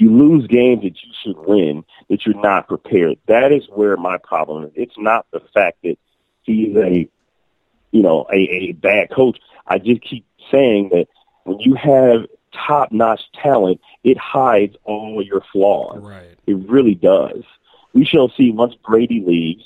you 0.00 0.16
lose 0.16 0.46
games 0.46 0.82
that 0.82 1.02
you 1.02 1.12
should 1.22 1.38
win, 1.38 1.84
that 2.08 2.24
you're 2.24 2.40
not 2.40 2.68
prepared. 2.68 3.18
That 3.26 3.52
is 3.52 3.66
where 3.68 3.96
my 3.96 4.18
problem 4.18 4.64
is. 4.64 4.70
It's 4.74 4.98
not 4.98 5.26
the 5.32 5.40
fact 5.52 5.78
that 5.82 5.96
he's 6.42 6.76
a 6.76 7.08
you 7.90 8.02
know 8.02 8.26
a, 8.32 8.36
a 8.36 8.72
bad 8.72 9.10
coach. 9.10 9.38
I 9.66 9.78
just 9.78 10.02
keep 10.02 10.24
saying 10.50 10.90
that 10.90 11.08
when 11.44 11.60
you 11.60 11.74
have 11.74 12.26
top 12.52 12.92
notch 12.92 13.22
talent, 13.32 13.80
it 14.04 14.18
hides 14.18 14.76
all 14.84 15.22
your 15.22 15.42
flaws. 15.52 16.02
Right. 16.02 16.38
It 16.46 16.56
really 16.68 16.94
does. 16.94 17.42
We 17.92 18.04
shall 18.04 18.30
see 18.30 18.50
once 18.50 18.74
Brady 18.74 19.22
leaves. 19.26 19.64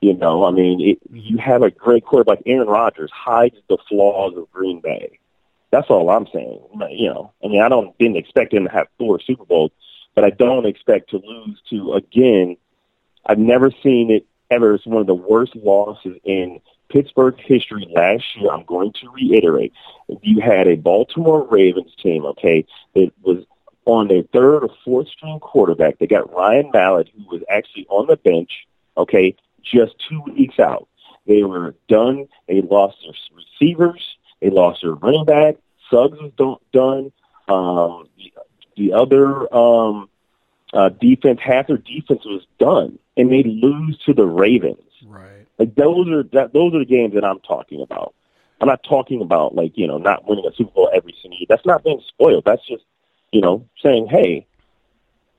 You 0.00 0.14
know, 0.14 0.44
I 0.44 0.50
mean, 0.50 0.80
it, 0.80 0.98
you 1.10 1.38
have 1.38 1.62
a 1.62 1.70
great 1.70 2.04
quarterback. 2.04 2.42
Aaron 2.46 2.68
Rodgers 2.68 3.10
hides 3.12 3.56
the 3.68 3.78
flaws 3.88 4.36
of 4.36 4.50
Green 4.52 4.80
Bay. 4.80 5.18
That's 5.70 5.90
all 5.90 6.10
I'm 6.10 6.26
saying. 6.32 6.60
You 6.90 7.08
know, 7.08 7.32
I 7.44 7.48
mean, 7.48 7.60
I 7.60 7.68
don't 7.68 7.96
didn't 7.98 8.16
expect 8.16 8.54
him 8.54 8.64
to 8.64 8.70
have 8.70 8.86
four 8.98 9.20
Super 9.20 9.44
Bowls, 9.44 9.72
but 10.14 10.24
I 10.24 10.30
don't 10.30 10.66
expect 10.66 11.10
to 11.10 11.18
lose 11.18 11.60
to 11.70 11.94
again. 11.94 12.56
I've 13.26 13.38
never 13.38 13.70
seen 13.82 14.10
it 14.10 14.26
ever. 14.50 14.74
It's 14.74 14.86
one 14.86 15.00
of 15.00 15.06
the 15.06 15.14
worst 15.14 15.56
losses 15.56 16.16
in 16.24 16.60
Pittsburgh 16.88 17.34
history 17.38 17.88
last 17.94 18.24
year. 18.36 18.50
I'm 18.50 18.64
going 18.64 18.92
to 19.00 19.10
reiterate. 19.10 19.72
You 20.22 20.40
had 20.40 20.68
a 20.68 20.76
Baltimore 20.76 21.46
Ravens 21.48 21.94
team, 22.00 22.24
okay, 22.24 22.64
that 22.94 23.10
was 23.22 23.44
on 23.84 24.08
their 24.08 24.22
third 24.32 24.64
or 24.64 24.70
fourth 24.84 25.08
string 25.08 25.40
quarterback. 25.40 25.98
They 25.98 26.06
got 26.06 26.32
Ryan 26.32 26.70
Mallett, 26.72 27.10
who 27.16 27.24
was 27.28 27.42
actually 27.48 27.86
on 27.88 28.06
the 28.06 28.16
bench, 28.16 28.66
okay, 28.96 29.36
just 29.62 29.94
two 30.08 30.22
weeks 30.22 30.58
out. 30.58 30.88
They 31.26 31.42
were 31.42 31.74
done. 31.88 32.28
They 32.46 32.60
lost 32.60 32.98
their 33.02 33.14
receivers. 33.34 34.15
They 34.40 34.50
lost 34.50 34.82
their 34.82 34.92
running 34.92 35.24
back. 35.24 35.56
Suggs 35.90 36.18
was 36.20 36.32
do- 36.36 36.60
done. 36.72 37.12
Um, 37.48 38.08
the, 38.16 38.32
the 38.76 38.92
other 38.92 39.54
um, 39.54 40.08
uh, 40.72 40.88
defense, 40.88 41.40
half 41.42 41.68
their 41.68 41.78
defense 41.78 42.24
was 42.24 42.46
done, 42.58 42.98
and 43.16 43.30
they 43.30 43.42
lose 43.42 43.98
to 44.06 44.12
the 44.12 44.26
Ravens. 44.26 44.80
Right. 45.06 45.46
Like 45.58 45.74
those 45.74 46.08
are 46.08 46.22
that 46.32 46.52
those 46.52 46.74
are 46.74 46.80
the 46.80 46.84
games 46.84 47.14
that 47.14 47.24
I'm 47.24 47.40
talking 47.40 47.80
about. 47.82 48.14
I'm 48.60 48.68
not 48.68 48.82
talking 48.82 49.22
about 49.22 49.54
like 49.54 49.72
you 49.76 49.86
know 49.86 49.98
not 49.98 50.28
winning 50.28 50.46
a 50.46 50.54
Super 50.54 50.72
Bowl 50.72 50.90
every 50.92 51.14
single 51.20 51.38
year. 51.38 51.46
That's 51.48 51.66
not 51.66 51.84
being 51.84 52.02
spoiled. 52.06 52.44
That's 52.44 52.66
just 52.66 52.84
you 53.32 53.40
know 53.40 53.66
saying, 53.82 54.08
hey, 54.08 54.46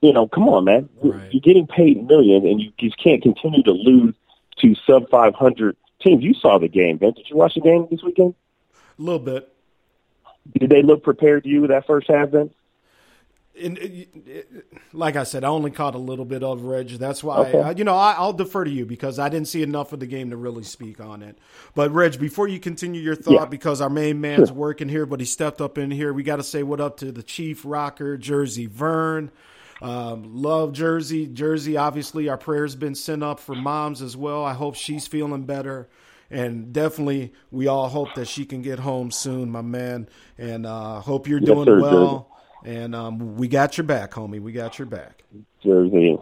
you 0.02 0.14
know, 0.14 0.28
come 0.28 0.48
on, 0.50 0.66
man, 0.66 0.90
you're 1.02 1.42
getting 1.42 1.68
paid 1.68 2.06
millions, 2.08 2.46
and 2.46 2.62
you 2.62 2.72
just 2.80 3.02
can't 3.02 3.22
continue 3.22 3.64
to 3.64 3.72
lose 3.72 4.16
to 4.60 4.76
sub 4.86 5.10
500 5.10 5.76
teams. 6.02 6.24
You 6.24 6.34
saw 6.34 6.60
the 6.60 6.68
game, 6.68 6.98
Ben. 6.98 7.14
Did 7.14 7.30
you 7.30 7.36
watch 7.36 7.56
the 7.56 7.62
game 7.62 7.88
this 7.90 8.04
weekend? 8.04 8.36
A 8.98 9.02
little 9.02 9.20
bit. 9.20 9.52
Did 10.60 10.70
they 10.70 10.82
look 10.82 11.04
prepared 11.04 11.44
to 11.44 11.50
you 11.50 11.68
that 11.68 11.86
first 11.86 12.08
half, 12.10 12.32
then? 12.32 12.50
And 13.60 13.78
uh, 13.78 13.82
it, 13.82 14.10
it, 14.28 14.50
uh, 14.54 14.78
like 14.94 15.16
I 15.16 15.24
said, 15.24 15.44
I 15.44 15.48
only 15.48 15.72
caught 15.72 15.96
a 15.96 16.00
little 16.00 16.26
bit 16.26 16.44
of 16.44 16.62
Reg. 16.62 16.90
That's 16.90 17.24
why, 17.24 17.40
Okay. 17.40 17.60
I, 17.62 17.72
you 17.72 17.84
know, 17.84 17.96
I, 17.96 18.14
I'll 18.14 18.34
defer 18.34 18.64
to 18.64 18.70
you 18.70 18.86
because 18.86 19.18
I 19.20 19.30
didn't 19.30 19.48
see 19.48 19.64
enough 19.64 19.94
of 19.94 20.00
the 20.00 20.06
game 20.06 20.30
to 20.30 20.38
really 20.38 20.64
speak 20.64 21.02
on 21.02 21.24
it. 21.24 21.38
But 21.74 21.92
Reg, 21.92 22.20
before 22.20 22.48
you 22.48 22.60
continue 22.60 23.02
your 23.02 23.16
thought, 23.16 23.34
Yeah. 23.34 23.46
because 23.46 23.82
our 23.82 23.90
main 23.90 24.22
man's 24.22 24.50
Sure. 24.50 24.58
working 24.58 24.90
here, 24.90 25.06
but 25.08 25.20
he 25.20 25.26
stepped 25.26 25.60
up 25.60 25.78
in 25.80 25.90
here, 25.92 26.14
we 26.14 26.22
got 26.24 26.36
to 26.36 26.44
say 26.44 26.62
what 26.64 26.80
up 26.80 26.98
to 26.98 27.12
the 27.12 27.24
Chief 27.24 27.64
Rocker, 27.66 28.16
Jersey 28.18 28.68
Vern. 28.68 29.32
Um, 29.82 30.42
love 30.42 30.74
Jersey. 30.74 31.28
Jersey, 31.28 31.78
obviously, 31.78 32.30
our 32.30 32.38
prayers 32.38 32.76
been 32.76 32.96
sent 32.96 33.24
up 33.24 33.40
for 33.40 33.54
moms 33.56 34.02
as 34.02 34.16
well. 34.16 34.44
I 34.46 34.54
hope 34.54 34.76
she's 34.76 35.08
feeling 35.08 35.44
better. 35.44 35.88
And 36.30 36.74
definitely, 36.74 37.34
we 37.52 37.68
all 37.68 37.88
hope 37.88 38.14
that 38.16 38.28
she 38.28 38.46
can 38.46 38.62
get 38.62 38.80
home 38.80 39.12
soon, 39.12 39.50
my 39.50 39.62
man. 39.62 40.10
And 40.38 40.66
uh, 40.66 41.00
hope 41.00 41.28
you're 41.28 41.40
Yes, 41.40 41.48
doing 41.48 41.66
sir, 41.66 41.82
well. 41.82 42.30
And 42.66 42.94
um, 42.96 43.38
we 43.38 43.48
got 43.48 43.78
your 43.78 43.86
back, 43.86 44.12
homie. 44.12 44.42
We 44.42 44.52
got 44.52 44.78
your 44.78 44.88
back. 44.88 45.24
Jersey. 45.64 46.18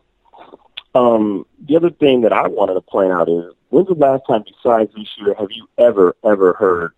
Um, 0.94 1.46
the 1.68 1.76
other 1.76 1.90
thing 1.90 2.22
that 2.22 2.32
I 2.32 2.48
wanted 2.48 2.76
to 2.76 2.82
point 2.82 3.12
out 3.12 3.28
is 3.28 3.52
when's 3.70 3.88
the 3.88 3.96
last 3.96 4.24
time 4.28 4.44
besides 4.44 4.94
this 4.96 5.10
year 5.18 5.36
have 5.38 5.52
you 5.52 5.68
ever, 5.78 6.16
ever 6.24 6.54
heard 6.54 6.92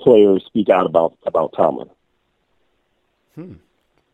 players 0.00 0.44
speak 0.44 0.68
out 0.68 0.84
about, 0.86 1.16
about 1.24 1.54
Tomlin? 1.56 1.88
Hmm. 3.34 3.54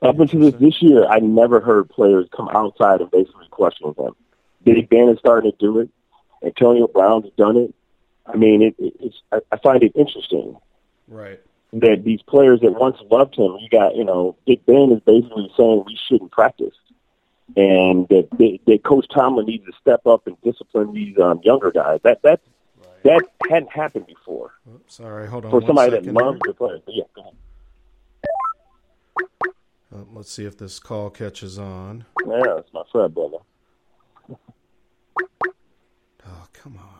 Up 0.00 0.20
until 0.20 0.40
this, 0.40 0.54
this 0.60 0.80
year, 0.80 1.06
I 1.06 1.18
never 1.18 1.60
heard 1.60 1.88
players 1.88 2.28
come 2.36 2.48
outside 2.50 3.00
and 3.00 3.10
basically 3.10 3.48
question 3.50 3.92
him. 3.98 4.14
Big 4.62 4.88
Ben 4.88 5.08
is 5.08 5.18
starting 5.18 5.50
to 5.50 5.56
do 5.58 5.80
it. 5.80 5.88
Antonio 6.44 6.86
Brown's 6.86 7.30
done 7.36 7.56
it. 7.56 7.74
I 8.28 8.36
mean, 8.36 8.62
it, 8.62 8.74
it, 8.78 8.94
it's 9.00 9.16
I, 9.32 9.38
I 9.52 9.56
find 9.58 9.82
it 9.82 9.92
interesting 9.94 10.56
Right. 11.08 11.40
that 11.72 12.04
these 12.04 12.20
players 12.22 12.60
that 12.60 12.72
once 12.72 12.98
loved 13.10 13.34
him, 13.36 13.56
you 13.60 13.68
got, 13.70 13.96
you 13.96 14.04
know, 14.04 14.36
Big 14.46 14.64
Ben 14.66 14.92
is 14.92 15.00
basically 15.00 15.50
saying 15.56 15.84
we 15.86 15.98
shouldn't 16.08 16.30
practice. 16.32 16.74
And 17.56 18.06
that, 18.08 18.28
that, 18.32 18.58
that 18.66 18.84
Coach 18.84 19.06
Tomlin 19.14 19.46
needs 19.46 19.64
to 19.64 19.72
step 19.80 20.06
up 20.06 20.26
and 20.26 20.36
discipline 20.42 20.92
these 20.92 21.18
um, 21.18 21.40
younger 21.42 21.70
guys. 21.70 22.00
That 22.04 22.20
that's 22.22 22.42
that 23.04 23.22
hadn't 23.48 23.72
happened 23.72 24.06
before 24.06 24.52
Sorry, 24.88 25.26
hold 25.28 25.44
on. 25.46 25.50
for 25.52 25.62
somebody 25.64 25.92
that 25.92 26.04
loves 26.04 26.38
the 26.44 26.52
player. 26.52 26.78
But 26.84 26.94
yeah, 26.94 27.04
go 27.14 27.20
ahead. 27.22 27.34
Uh, 29.90 30.04
let's 30.12 30.30
see 30.30 30.44
if 30.44 30.58
this 30.58 30.78
call 30.78 31.08
catches 31.08 31.58
on. 31.58 32.04
Yeah, 32.26 32.58
it's 32.58 32.70
my 32.74 32.82
friend, 32.92 33.14
brother. 33.14 33.38
Oh, 36.26 36.46
come 36.52 36.76
on. 36.76 36.97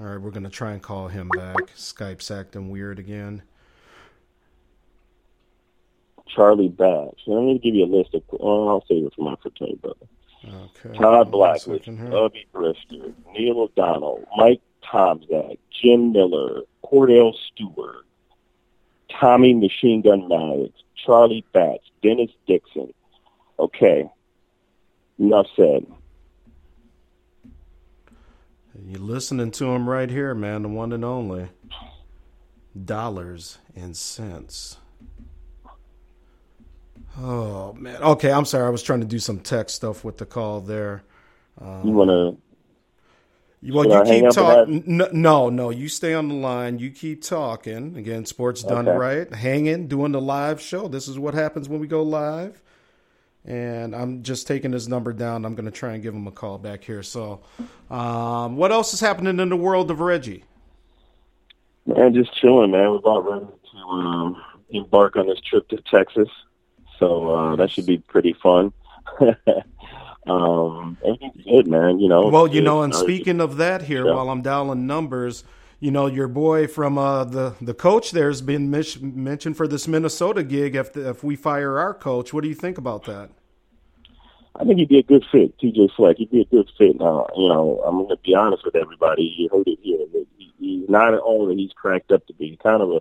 All 0.00 0.08
right, 0.08 0.20
we're 0.20 0.30
going 0.30 0.42
to 0.42 0.50
try 0.50 0.72
and 0.72 0.82
call 0.82 1.06
him 1.08 1.28
back. 1.36 1.56
Skype's 1.76 2.30
acting 2.30 2.70
weird 2.70 2.98
again. 2.98 3.42
Charlie 6.26 6.68
Batch. 6.68 7.20
Let 7.26 7.42
me 7.42 7.58
give 7.58 7.74
you 7.74 7.84
a 7.84 7.86
list 7.86 8.14
of. 8.14 8.22
Oh, 8.40 8.68
I'll 8.68 8.84
save 8.88 9.04
it 9.06 9.12
for 9.14 9.22
my 9.22 9.36
fraternity 9.40 9.78
brother. 9.80 10.06
Okay. 10.44 10.98
Todd 10.98 11.30
One 11.30 11.54
Blackledge, 11.54 11.80
second 11.80 11.98
here. 11.98 12.08
Ubby 12.08 12.46
Brister, 12.52 13.12
Neil 13.32 13.60
O'Donnell, 13.60 14.26
Mike 14.36 14.60
Tomczak, 14.82 15.58
Jim 15.70 16.12
Miller, 16.12 16.62
Cordell 16.84 17.32
Stewart, 17.52 18.04
Tommy 19.20 19.54
Machine 19.54 20.02
Gun 20.02 20.26
Maddox, 20.26 20.72
Charlie 20.96 21.44
Batch, 21.52 21.92
Dennis 22.02 22.30
Dixon. 22.48 22.92
Okay. 23.60 24.10
Enough 25.18 25.46
said. 25.56 25.86
You're 28.86 29.00
listening 29.00 29.50
to 29.52 29.66
him 29.66 29.88
right 29.88 30.10
here, 30.10 30.34
man, 30.34 30.62
the 30.62 30.68
one 30.68 30.92
and 30.92 31.04
only. 31.04 31.48
Dollars 32.84 33.58
and 33.76 33.96
cents. 33.96 34.78
Oh, 37.20 37.74
man. 37.74 38.02
Okay, 38.02 38.32
I'm 38.32 38.44
sorry. 38.46 38.66
I 38.66 38.70
was 38.70 38.82
trying 38.82 39.00
to 39.00 39.06
do 39.06 39.18
some 39.18 39.40
tech 39.40 39.70
stuff 39.70 40.04
with 40.04 40.18
the 40.18 40.26
call 40.26 40.60
there. 40.60 41.04
Um, 41.60 41.82
You 41.86 41.92
want 41.92 42.10
to 42.10 42.38
Well, 43.74 43.86
you 43.86 44.02
keep 44.04 44.30
talking. 44.30 44.84
No, 44.86 45.50
no, 45.50 45.70
you 45.70 45.88
stay 45.88 46.14
on 46.14 46.28
the 46.28 46.34
line. 46.34 46.78
You 46.78 46.90
keep 46.90 47.22
talking. 47.22 47.96
Again, 47.96 48.24
sports 48.26 48.62
done 48.62 48.88
Okay. 48.88 48.96
right. 48.96 49.34
Hanging, 49.34 49.88
doing 49.88 50.12
the 50.12 50.20
live 50.20 50.60
show. 50.60 50.88
This 50.88 51.08
is 51.08 51.18
what 51.18 51.34
happens 51.34 51.68
when 51.68 51.80
we 51.80 51.86
go 51.86 52.02
live. 52.02 52.62
And 53.44 53.94
I'm 53.94 54.22
just 54.22 54.46
taking 54.46 54.72
his 54.72 54.88
number 54.88 55.12
down. 55.12 55.44
I'm 55.44 55.54
going 55.56 55.64
to 55.64 55.72
try 55.72 55.94
and 55.94 56.02
give 56.02 56.14
him 56.14 56.26
a 56.28 56.30
call 56.30 56.58
back 56.58 56.84
here. 56.84 57.02
So, 57.02 57.40
um, 57.90 58.56
what 58.56 58.70
else 58.70 58.94
is 58.94 59.00
happening 59.00 59.40
in 59.40 59.48
the 59.48 59.56
world 59.56 59.90
of 59.90 59.98
Reggie? 60.00 60.44
Man, 61.86 62.14
just 62.14 62.32
chilling, 62.36 62.70
man. 62.70 62.90
We're 62.90 62.96
about 62.98 63.28
ready 63.28 63.46
to 63.72 63.78
um, 63.78 64.42
embark 64.70 65.16
on 65.16 65.26
this 65.26 65.40
trip 65.40 65.68
to 65.70 65.78
Texas, 65.90 66.28
so 67.00 67.30
uh, 67.30 67.56
that 67.56 67.72
should 67.72 67.86
be 67.86 67.98
pretty 67.98 68.34
fun. 68.40 68.72
um, 70.28 70.96
everything's 71.04 71.44
good, 71.44 71.66
man. 71.66 71.98
You 71.98 72.08
know. 72.08 72.28
Well, 72.28 72.46
you 72.46 72.60
know, 72.60 72.82
and 72.82 72.94
speaking 72.94 73.40
of 73.40 73.56
that, 73.56 73.82
here 73.82 74.06
Yeah. 74.06 74.14
while 74.14 74.30
I'm 74.30 74.42
dialing 74.42 74.86
numbers, 74.86 75.42
you 75.82 75.90
know, 75.90 76.06
your 76.06 76.28
boy 76.28 76.68
from 76.68 76.96
uh, 76.96 77.24
the 77.24 77.56
the 77.60 77.74
coach 77.74 78.12
there 78.12 78.28
has 78.28 78.40
been 78.40 78.70
mis- 78.70 79.00
mentioned 79.00 79.56
for 79.56 79.66
this 79.66 79.88
Minnesota 79.88 80.44
gig. 80.44 80.76
If 80.76 80.92
the, 80.92 81.10
if 81.10 81.24
we 81.24 81.34
fire 81.34 81.76
our 81.76 81.92
coach, 81.92 82.32
what 82.32 82.44
do 82.44 82.48
you 82.48 82.54
think 82.54 82.78
about 82.78 83.02
that? 83.06 83.30
I 84.54 84.64
think 84.64 84.78
he'd 84.78 84.88
be 84.88 84.98
a 85.00 85.02
good 85.02 85.24
fit, 85.32 85.58
PJ 85.58 85.92
Fleck. 85.96 86.18
He'd 86.18 86.30
be 86.30 86.42
a 86.42 86.44
good 86.44 86.70
fit. 86.78 87.00
Now, 87.00 87.26
you 87.36 87.48
know, 87.48 87.82
I'm 87.84 87.96
going 87.96 88.10
to 88.10 88.16
be 88.22 88.32
honest 88.32 88.64
with 88.64 88.76
everybody. 88.76 89.24
You 89.36 89.48
heard 89.48 89.66
it 89.66 89.78
here. 89.82 89.98
he- 90.38 90.52
He's 90.60 90.88
not 90.88 91.12
all 91.18 91.46
that 91.48 91.58
he's 91.58 91.72
cracked 91.72 92.12
up 92.12 92.24
to 92.28 92.32
be. 92.34 92.56
Kind 92.62 92.80
of 92.80 92.90
a 92.92 93.00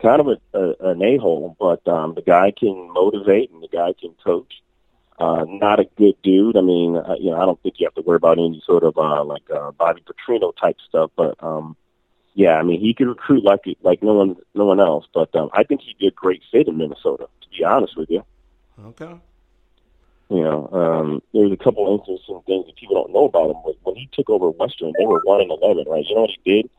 kind 0.00 0.20
of 0.20 0.28
a, 0.28 0.38
a 0.56 0.90
an 0.90 1.02
a 1.02 1.16
hole, 1.16 1.56
but 1.58 1.86
um, 1.88 2.14
the 2.14 2.22
guy 2.22 2.52
can 2.52 2.92
motivate 2.92 3.50
and 3.50 3.60
the 3.60 3.66
guy 3.68 3.92
can 4.00 4.14
coach. 4.24 4.62
Uh, 5.18 5.44
not 5.48 5.80
a 5.80 5.84
good 5.96 6.14
dude. 6.22 6.56
I 6.56 6.60
mean, 6.60 6.94
uh, 6.96 7.16
you 7.18 7.30
know, 7.30 7.40
I 7.42 7.46
don't 7.46 7.60
think 7.64 7.80
you 7.80 7.86
have 7.86 7.94
to 7.94 8.02
worry 8.02 8.16
about 8.16 8.38
any 8.38 8.62
sort 8.64 8.84
of 8.84 8.96
uh, 8.96 9.24
like 9.24 9.50
uh, 9.50 9.72
Bobby 9.72 10.02
Petrino 10.02 10.52
type 10.56 10.76
stuff, 10.88 11.10
but 11.16 11.34
um, 11.42 11.76
yeah, 12.34 12.54
I 12.54 12.62
mean, 12.62 12.80
he 12.80 12.94
could 12.94 13.08
recruit 13.08 13.44
like 13.44 13.60
like 13.82 14.02
no 14.02 14.14
one 14.14 14.36
no 14.54 14.64
one 14.64 14.80
else. 14.80 15.06
But 15.12 15.34
um, 15.36 15.50
I 15.52 15.64
think 15.64 15.82
he'd 15.82 15.98
be 15.98 16.06
a 16.06 16.10
great 16.10 16.42
fit 16.50 16.68
in 16.68 16.76
Minnesota. 16.78 17.26
To 17.42 17.48
be 17.50 17.64
honest 17.64 17.96
with 17.96 18.10
you. 18.10 18.24
Okay. 18.86 19.14
You 20.30 20.42
know, 20.42 20.68
um, 20.72 21.22
there's 21.34 21.52
a 21.52 21.56
couple 21.58 21.86
interesting 21.92 22.40
things 22.46 22.64
that 22.66 22.76
people 22.76 22.94
don't 22.94 23.12
know 23.12 23.26
about 23.26 23.50
him. 23.50 23.56
But 23.64 23.74
when 23.82 23.96
he 23.96 24.08
took 24.12 24.30
over 24.30 24.48
Western, 24.50 24.92
they 24.98 25.04
were 25.04 25.20
one 25.24 25.42
and 25.42 25.50
eleven, 25.50 25.84
right? 25.88 26.04
You 26.08 26.14
know 26.14 26.22
what 26.22 26.30
he 26.42 26.50
did? 26.62 26.70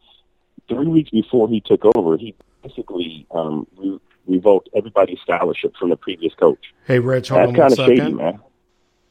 Three 0.69 0.87
weeks 0.87 1.11
before 1.11 1.47
he 1.47 1.61
took 1.61 1.81
over, 1.95 2.17
he 2.17 2.33
basically 2.63 3.27
um, 3.31 3.67
re- 3.77 3.99
revoked 4.25 4.69
everybody's 4.75 5.19
scholarship 5.19 5.75
from 5.77 5.89
the 5.91 5.97
previous 5.97 6.33
coach. 6.33 6.73
Hey, 6.87 6.97
Rich, 6.99 7.29
hold 7.29 7.41
That's 7.41 7.49
on 7.49 7.57
one 7.57 7.65
of 7.73 7.77
second. 7.77 7.97
shady, 7.97 8.13
man. 8.13 8.39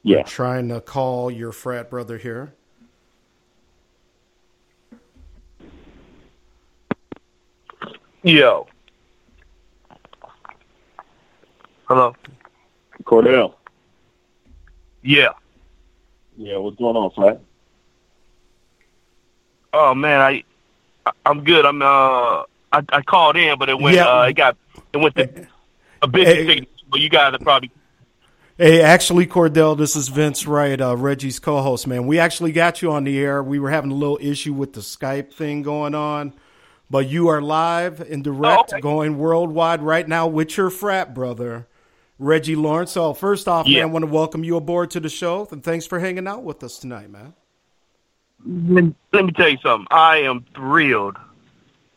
We're 0.03 0.17
Yeah. 0.17 0.23
trying 0.25 0.69
to 0.71 0.81
call 0.81 1.31
your 1.31 1.53
frat 1.53 1.89
brother 1.91 2.19
here. 2.19 2.55
Yo. 8.23 8.67
Hello. 11.89 12.15
Cordell. 13.05 13.55
Yeah. 15.03 15.31
Yeah, 16.37 16.57
what's 16.59 16.77
going 16.77 16.97
on, 16.97 17.11
Flat? 17.11 17.41
Oh 19.73 19.95
man, 19.95 20.21
I, 20.21 20.45
I 21.05 21.13
I'm 21.27 21.43
good. 21.45 21.65
I'm 21.67 21.83
uh 21.83 22.45
I, 22.73 22.83
I 22.91 23.03
called 23.03 23.37
in, 23.37 23.59
but 23.59 23.69
it 23.69 23.79
went 23.79 23.97
Yeah. 23.97 24.07
uh 24.07 24.23
it 24.25 24.35
got 24.35 24.57
it 24.93 24.99
went 24.99 25.17
to 25.17 25.49
a 26.03 26.07
busy 26.07 26.25
Hey. 26.27 26.47
signal. 26.47 26.67
But 26.89 27.01
you 27.01 27.09
guys 27.09 27.35
are 27.35 27.39
probably 27.39 27.71
Hey, 28.59 28.83
actually, 28.83 29.27
Cordell, 29.27 29.77
this 29.77 29.97
is 29.97 30.09
Vince 30.09 30.47
Wright, 30.47 30.79
uh, 30.81 30.95
Reggie's 30.95 31.39
co-host. 31.39 31.87
Man, 31.87 32.07
we 32.07 32.19
actually 32.19 32.53
got 32.53 32.83
you 32.83 32.93
on 32.93 33.03
the 33.05 33.19
air. 33.19 33.43
We 33.43 33.59
were 33.59 33.71
having 33.71 33.91
a 33.91 33.95
little 33.95 34.19
issue 34.21 34.53
with 34.53 34.75
the 34.75 34.81
Skype 34.81 35.33
thing 35.33 35.63
going 35.63 35.95
on, 35.95 36.35
but 36.93 37.09
you 37.09 37.27
are 37.29 37.41
live 37.41 38.01
and 38.01 38.23
direct, 38.23 38.75
going 38.83 39.17
worldwide 39.17 39.81
right 39.81 40.07
now 40.07 40.27
with 40.27 40.59
your 40.59 40.69
frat 40.69 41.15
brother, 41.15 41.67
Reggie 42.19 42.55
Lawrence. 42.55 42.93
So, 42.93 43.15
first 43.15 43.49
off, 43.49 43.67
Yeah. 43.67 43.81
man, 43.81 43.89
I 43.89 43.93
want 43.95 44.03
to 44.05 44.11
welcome 44.11 44.45
you 44.45 44.57
aboard 44.59 44.91
to 44.91 45.01
the 45.01 45.09
show, 45.09 45.49
and 45.51 45.65
thanks 45.65 45.87
for 45.87 46.01
hanging 46.01 46.29
out 46.29 46.43
with 46.45 46.63
us 46.63 46.79
tonight, 46.79 47.11
man. 47.11 47.33
let 49.13 49.25
me 49.25 49.33
tell 49.33 49.49
you 49.49 49.57
something. 49.63 49.87
I 49.91 50.19
am 50.19 50.45
thrilled 50.55 51.17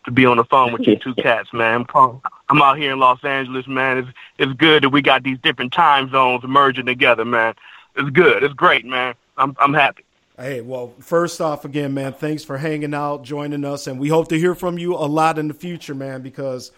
to 0.06 0.12
be 0.12 0.26
on 0.26 0.38
the 0.38 0.46
phone 0.46 0.72
with 0.72 0.88
you 0.88 0.96
two 0.96 1.14
cats, 1.22 1.52
man. 1.52 1.86
I'm, 1.94 2.22
I'm 2.48 2.62
out 2.62 2.78
here 2.78 2.94
in 2.94 3.00
Los 3.00 3.22
Angeles, 3.26 3.68
man. 3.68 3.98
It's 3.98 4.08
it's 4.38 4.54
good 4.54 4.84
that 4.84 4.90
we 4.92 5.02
got 5.02 5.24
these 5.24 5.40
different 5.40 5.74
time 5.74 6.10
zones 6.10 6.44
merging 6.46 6.86
together, 6.86 7.26
man. 7.26 7.56
It's 7.98 8.10
good. 8.12 8.44
It's 8.44 8.54
great, 8.54 8.86
man. 8.86 9.16
I'm 9.38 9.58
I'm 9.60 9.74
happy. 9.74 10.05
Hey, 10.38 10.60
well, 10.60 10.94
first 11.00 11.40
off, 11.40 11.64
again, 11.64 11.94
man, 11.94 12.12
thanks 12.12 12.44
for 12.44 12.58
hanging 12.58 12.94
out, 12.94 13.24
joining 13.24 13.64
us, 13.64 13.88
and 13.88 14.00
we 14.00 14.10
hope 14.10 14.28
to 14.30 14.38
hear 14.38 14.54
from 14.54 14.78
you 14.78 14.94
a 14.94 15.08
lot 15.08 15.40
in 15.40 15.48
the 15.48 15.54
future, 15.54 15.96
man. 15.96 16.22
Because 16.22 16.72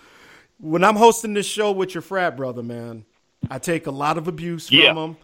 when 0.59 0.83
I'm 0.83 0.95
hosting 0.95 1.33
this 1.33 1.47
show 1.47 1.71
with 1.71 1.95
your 1.95 2.03
frat 2.03 2.37
brother, 2.37 2.61
man, 2.61 3.05
I 3.49 3.57
take 3.57 3.87
a 3.87 3.91
lot 3.91 4.19
of 4.19 4.27
abuse 4.27 4.69
from 4.69 4.97
him. 4.97 5.17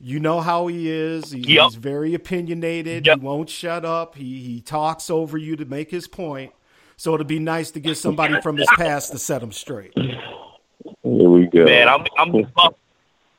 You 0.00 0.20
know 0.20 0.40
how 0.40 0.66
he 0.66 0.90
is. 0.90 1.32
He's, 1.32 1.48
Yep. 1.48 1.64
he's 1.64 1.74
very 1.76 2.14
opinionated. 2.14 3.06
He 3.06 3.14
won't 3.14 3.48
shut 3.48 3.84
up. 3.84 4.14
He 4.14 4.40
he 4.42 4.60
talks 4.60 5.10
over 5.10 5.36
you 5.38 5.56
to 5.56 5.64
make 5.64 5.90
his 5.90 6.06
point. 6.06 6.52
So 6.96 7.14
it'd 7.14 7.26
be 7.26 7.38
nice 7.38 7.70
to 7.72 7.80
get 7.80 7.96
somebody 7.96 8.40
from 8.42 8.56
his 8.58 8.68
past 8.76 9.12
to 9.12 9.18
set 9.18 9.42
him 9.42 9.50
straight. 9.50 9.92
Here 9.96 10.20
we 11.02 11.46
go. 11.46 11.64
Man, 11.64 11.88
I'm 11.88 12.04
I'm 12.16 12.32
the 12.32 12.42
buff. 12.54 12.74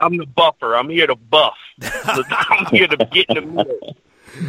I'm 0.02 0.18
the 0.18 0.26
buffer. 0.26 0.76
I'm 0.76 0.90
here 0.90 1.08
to 1.08 1.16
buff. 1.16 1.58
I'm 1.82 2.66
here 2.72 2.88
to 2.88 3.06
get 3.06 3.26
in 3.30 3.36
the 3.36 3.42
middle. 3.42 3.98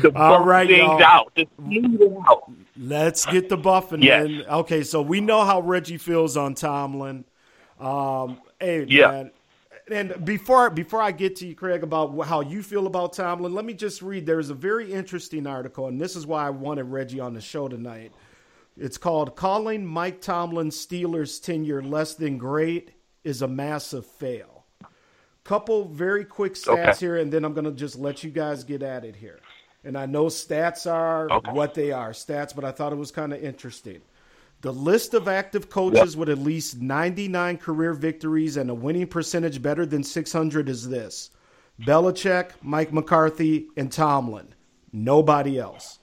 To 0.03 0.13
All 0.17 0.45
right, 0.45 0.69
things 0.69 0.79
y'all. 0.79 1.03
out. 1.03 1.35
To 1.37 1.47
smooth 1.59 2.01
it 2.01 2.13
out. 2.29 2.51
Let's 2.77 3.27
get 3.27 3.49
the 3.49 3.59
buffing 3.59 4.05
Yes. 4.05 4.27
in. 4.27 4.43
Okay, 4.43 4.83
so 4.83 5.03
we 5.03 5.21
know 5.21 5.45
how 5.45 5.61
Reggie 5.61 5.99
feels 5.99 6.37
on 6.37 6.55
Tomlin. 6.55 7.25
Um, 7.79 8.41
hey, 8.61 8.85
Yeah. 8.85 9.09
man. 9.09 9.31
And 9.91 10.25
before 10.25 10.71
before 10.71 11.03
I 11.03 11.11
get 11.13 11.37
to 11.37 11.47
you, 11.47 11.55
Craig, 11.55 11.83
about 11.83 12.17
how 12.27 12.41
you 12.43 12.63
feel 12.63 12.87
about 12.87 13.13
Tomlin, 13.13 13.55
let 13.55 13.65
me 13.65 13.75
just 13.75 14.03
read. 14.03 14.25
There's 14.27 14.51
a 14.51 14.55
very 14.55 14.93
interesting 14.93 15.47
article, 15.47 15.89
and 15.89 16.01
this 16.01 16.15
is 16.17 16.27
why 16.27 16.47
I 16.47 16.51
wanted 16.51 16.85
Reggie 16.85 17.21
on 17.21 17.35
the 17.35 17.41
show 17.41 17.69
tonight. 17.69 18.13
It's 18.77 18.99
called 18.99 19.35
"Calling 19.37 19.85
Mike 19.85 20.21
Tomlin's 20.21 20.77
Steelers 20.87 21.43
tenure 21.43 21.83
less 21.83 22.15
than 22.15 22.39
great 22.39 22.93
is 23.25 23.43
a 23.43 23.49
massive 23.49 24.07
fail." 24.07 24.65
Couple 25.45 25.87
very 25.89 26.25
quick 26.25 26.55
stats 26.55 26.73
Okay. 26.75 26.93
here, 27.01 27.17
and 27.17 27.33
then 27.33 27.45
I'm 27.45 27.55
going 27.55 27.65
to 27.65 27.73
just 27.73 27.99
let 27.99 28.23
you 28.23 28.31
guys 28.31 28.63
get 28.63 28.83
at 28.83 29.05
it 29.05 29.17
here. 29.17 29.41
And 29.85 29.97
I 29.97 30.07
know 30.07 30.27
stats 30.27 30.91
are 30.91 31.31
Okay. 31.31 31.53
what 31.53 31.75
they 31.75 31.91
are, 31.91 32.11
stats, 32.11 32.55
but 32.55 32.65
I 32.65 32.71
thought 32.71 32.93
it 32.93 32.97
was 32.97 33.11
kind 33.11 33.33
of 33.33 33.43
interesting. 33.43 34.03
The 34.61 34.73
list 34.73 35.15
of 35.15 35.27
active 35.27 35.71
coaches 35.71 36.17
with 36.19 36.29
at 36.29 36.39
least 36.39 36.83
99 36.83 37.57
career 37.57 37.95
victories 37.95 38.59
and 38.59 38.69
a 38.69 38.75
winning 38.75 39.07
percentage 39.07 39.63
better 39.63 39.87
than 39.87 40.03
600 40.05 40.69
is 40.69 40.89
this 40.89 41.31
Belichick, 41.81 42.51
Mike 42.61 42.93
McCarthy, 42.93 43.69
and 43.77 43.91
Tomlin. 43.91 44.49
Nobody 44.93 45.59
else. 45.59 45.99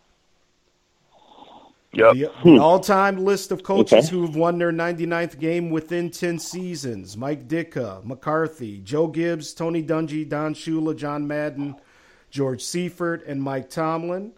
Yep. 1.93 2.13
The, 2.13 2.19
the 2.21 2.29
hmm. 2.29 2.59
all-time 2.59 3.23
list 3.23 3.51
of 3.51 3.63
coaches 3.63 4.07
Okay. 4.07 4.15
who 4.15 4.25
have 4.25 4.35
won 4.35 4.57
their 4.57 4.71
99th 4.71 5.39
game 5.39 5.69
within 5.69 6.09
10 6.09 6.39
seasons: 6.39 7.15
Mike 7.15 7.47
Ditka, 7.47 8.03
McCarthy, 8.03 8.79
Joe 8.79 9.07
Gibbs, 9.07 9.53
Tony 9.53 9.83
Dungy, 9.83 10.27
Don 10.27 10.53
Shula, 10.53 10.95
John 10.95 11.27
Madden, 11.27 11.75
George 12.29 12.63
Seifert, 12.63 13.25
and 13.25 13.41
Mike 13.41 13.69
Tomlin. 13.69 14.33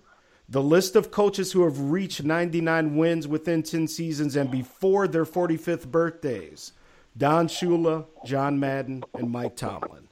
The 0.48 0.62
list 0.62 0.96
of 0.96 1.12
coaches 1.12 1.52
who 1.52 1.64
have 1.64 1.80
reached 1.80 2.24
99 2.24 2.96
wins 2.98 3.28
within 3.28 3.62
10 3.62 3.88
seasons 3.88 4.36
and 4.36 4.50
before 4.50 5.08
their 5.08 5.26
45th 5.26 5.88
birthdays 5.88 6.74
Don 7.18 7.48
Shula, 7.48 8.06
John 8.26 8.60
Madden, 8.60 9.04
and 9.14 9.30
Mike 9.30 9.56
Tomlin. 9.56 10.08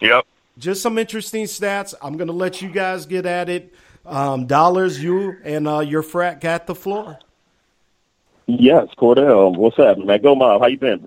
Yep. 0.00 0.26
Just 0.58 0.82
some 0.82 0.98
interesting 0.98 1.44
stats. 1.44 1.94
I'm 2.02 2.16
going 2.16 2.28
to 2.28 2.34
let 2.34 2.60
you 2.60 2.68
guys 2.68 3.06
get 3.06 3.26
at 3.26 3.48
it. 3.48 3.72
Um, 4.04 4.46
Dollars, 4.46 5.02
you 5.02 5.36
and 5.44 5.68
uh, 5.68 5.80
your 5.80 6.02
frat 6.02 6.40
got 6.40 6.66
the 6.66 6.74
floor. 6.74 7.18
Yes, 8.46 8.88
Cordell. 8.98 9.56
What's 9.56 9.76
happening, 9.76 10.06
man? 10.06 10.20
Go 10.22 10.34
Mob. 10.34 10.60
How 10.60 10.66
you 10.66 10.78
been? 10.78 11.06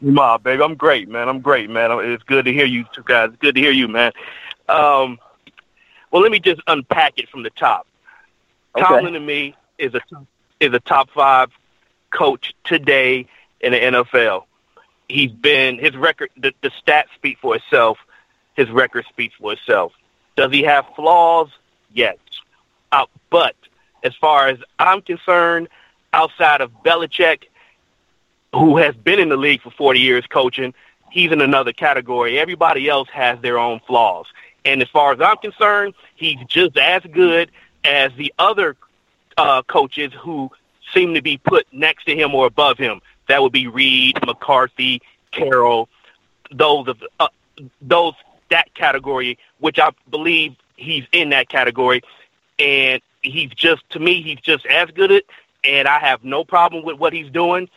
Mob, 0.00 0.42
baby. 0.42 0.62
I'm 0.62 0.74
great, 0.74 1.08
man. 1.08 1.28
I'm 1.28 1.40
great, 1.40 1.70
man. 1.70 1.90
It's 2.10 2.22
good 2.22 2.44
to 2.44 2.52
hear 2.52 2.66
you 2.66 2.84
two 2.92 3.02
guys. 3.04 3.30
It's 3.30 3.38
good 3.38 3.54
to 3.54 3.60
hear 3.60 3.70
you, 3.70 3.88
man. 3.88 4.12
Um, 4.68 5.18
well, 6.10 6.22
let 6.22 6.30
me 6.30 6.40
just 6.40 6.60
unpack 6.66 7.18
it 7.18 7.28
from 7.28 7.42
the 7.42 7.50
top. 7.50 7.86
Okay. 8.76 8.84
Tomlin 8.84 9.14
to 9.14 9.20
me 9.20 9.54
is 9.78 9.94
a 9.94 10.00
is 10.60 10.72
a 10.72 10.80
top 10.80 11.10
five 11.10 11.50
coach 12.10 12.54
today 12.64 13.26
in 13.60 13.72
the 13.72 13.78
NFL. 13.78 14.44
He's 15.08 15.32
been 15.32 15.78
his 15.78 15.96
record. 15.96 16.30
The, 16.36 16.52
the 16.62 16.70
stats 16.70 17.12
speak 17.14 17.38
for 17.40 17.56
itself. 17.56 17.98
His 18.54 18.70
record 18.70 19.04
speaks 19.08 19.34
for 19.34 19.52
itself. 19.52 19.92
Does 20.36 20.52
he 20.52 20.62
have 20.62 20.86
flaws? 20.96 21.48
Yes. 21.92 22.16
Uh, 22.90 23.06
but 23.30 23.56
as 24.02 24.14
far 24.16 24.48
as 24.48 24.58
I'm 24.78 25.02
concerned, 25.02 25.68
outside 26.12 26.60
of 26.60 26.70
Belichick, 26.84 27.44
who 28.54 28.76
has 28.76 28.94
been 28.94 29.18
in 29.18 29.28
the 29.28 29.36
league 29.36 29.62
for 29.62 29.70
40 29.70 30.00
years 30.00 30.24
coaching, 30.26 30.74
he's 31.10 31.32
in 31.32 31.40
another 31.40 31.72
category. 31.72 32.38
Everybody 32.38 32.88
else 32.88 33.08
has 33.12 33.40
their 33.40 33.58
own 33.58 33.80
flaws. 33.86 34.26
And 34.64 34.80
as 34.80 34.88
far 34.88 35.12
as 35.12 35.20
I'm 35.20 35.36
concerned, 35.38 35.94
he's 36.14 36.38
just 36.46 36.78
as 36.78 37.02
good 37.12 37.50
as 37.84 38.12
the 38.16 38.32
other 38.38 38.76
uh, 39.36 39.62
coaches 39.62 40.12
who 40.18 40.50
seem 40.92 41.14
to 41.14 41.22
be 41.22 41.36
put 41.36 41.66
next 41.72 42.04
to 42.04 42.14
him 42.14 42.34
or 42.34 42.46
above 42.46 42.78
him. 42.78 43.00
That 43.28 43.42
would 43.42 43.52
be 43.52 43.66
Reid, 43.66 44.18
McCarthy, 44.24 45.02
Carroll, 45.32 45.88
those 46.50 46.88
of 46.88 47.02
uh, 47.18 47.28
those 47.80 48.14
that 48.50 48.72
category, 48.74 49.38
which 49.58 49.78
I 49.78 49.90
believe 50.10 50.54
he's 50.76 51.04
in 51.12 51.30
that 51.30 51.48
category. 51.48 52.02
And 52.58 53.02
he's 53.22 53.50
just 53.50 53.82
to 53.90 53.98
me, 53.98 54.22
he's 54.22 54.40
just 54.40 54.66
as 54.66 54.90
good 54.90 55.10
at, 55.10 55.24
and 55.64 55.88
I 55.88 55.98
have 55.98 56.22
no 56.22 56.44
problem 56.44 56.84
with 56.84 56.98
what 56.98 57.12
he's 57.12 57.30
doing. 57.30 57.68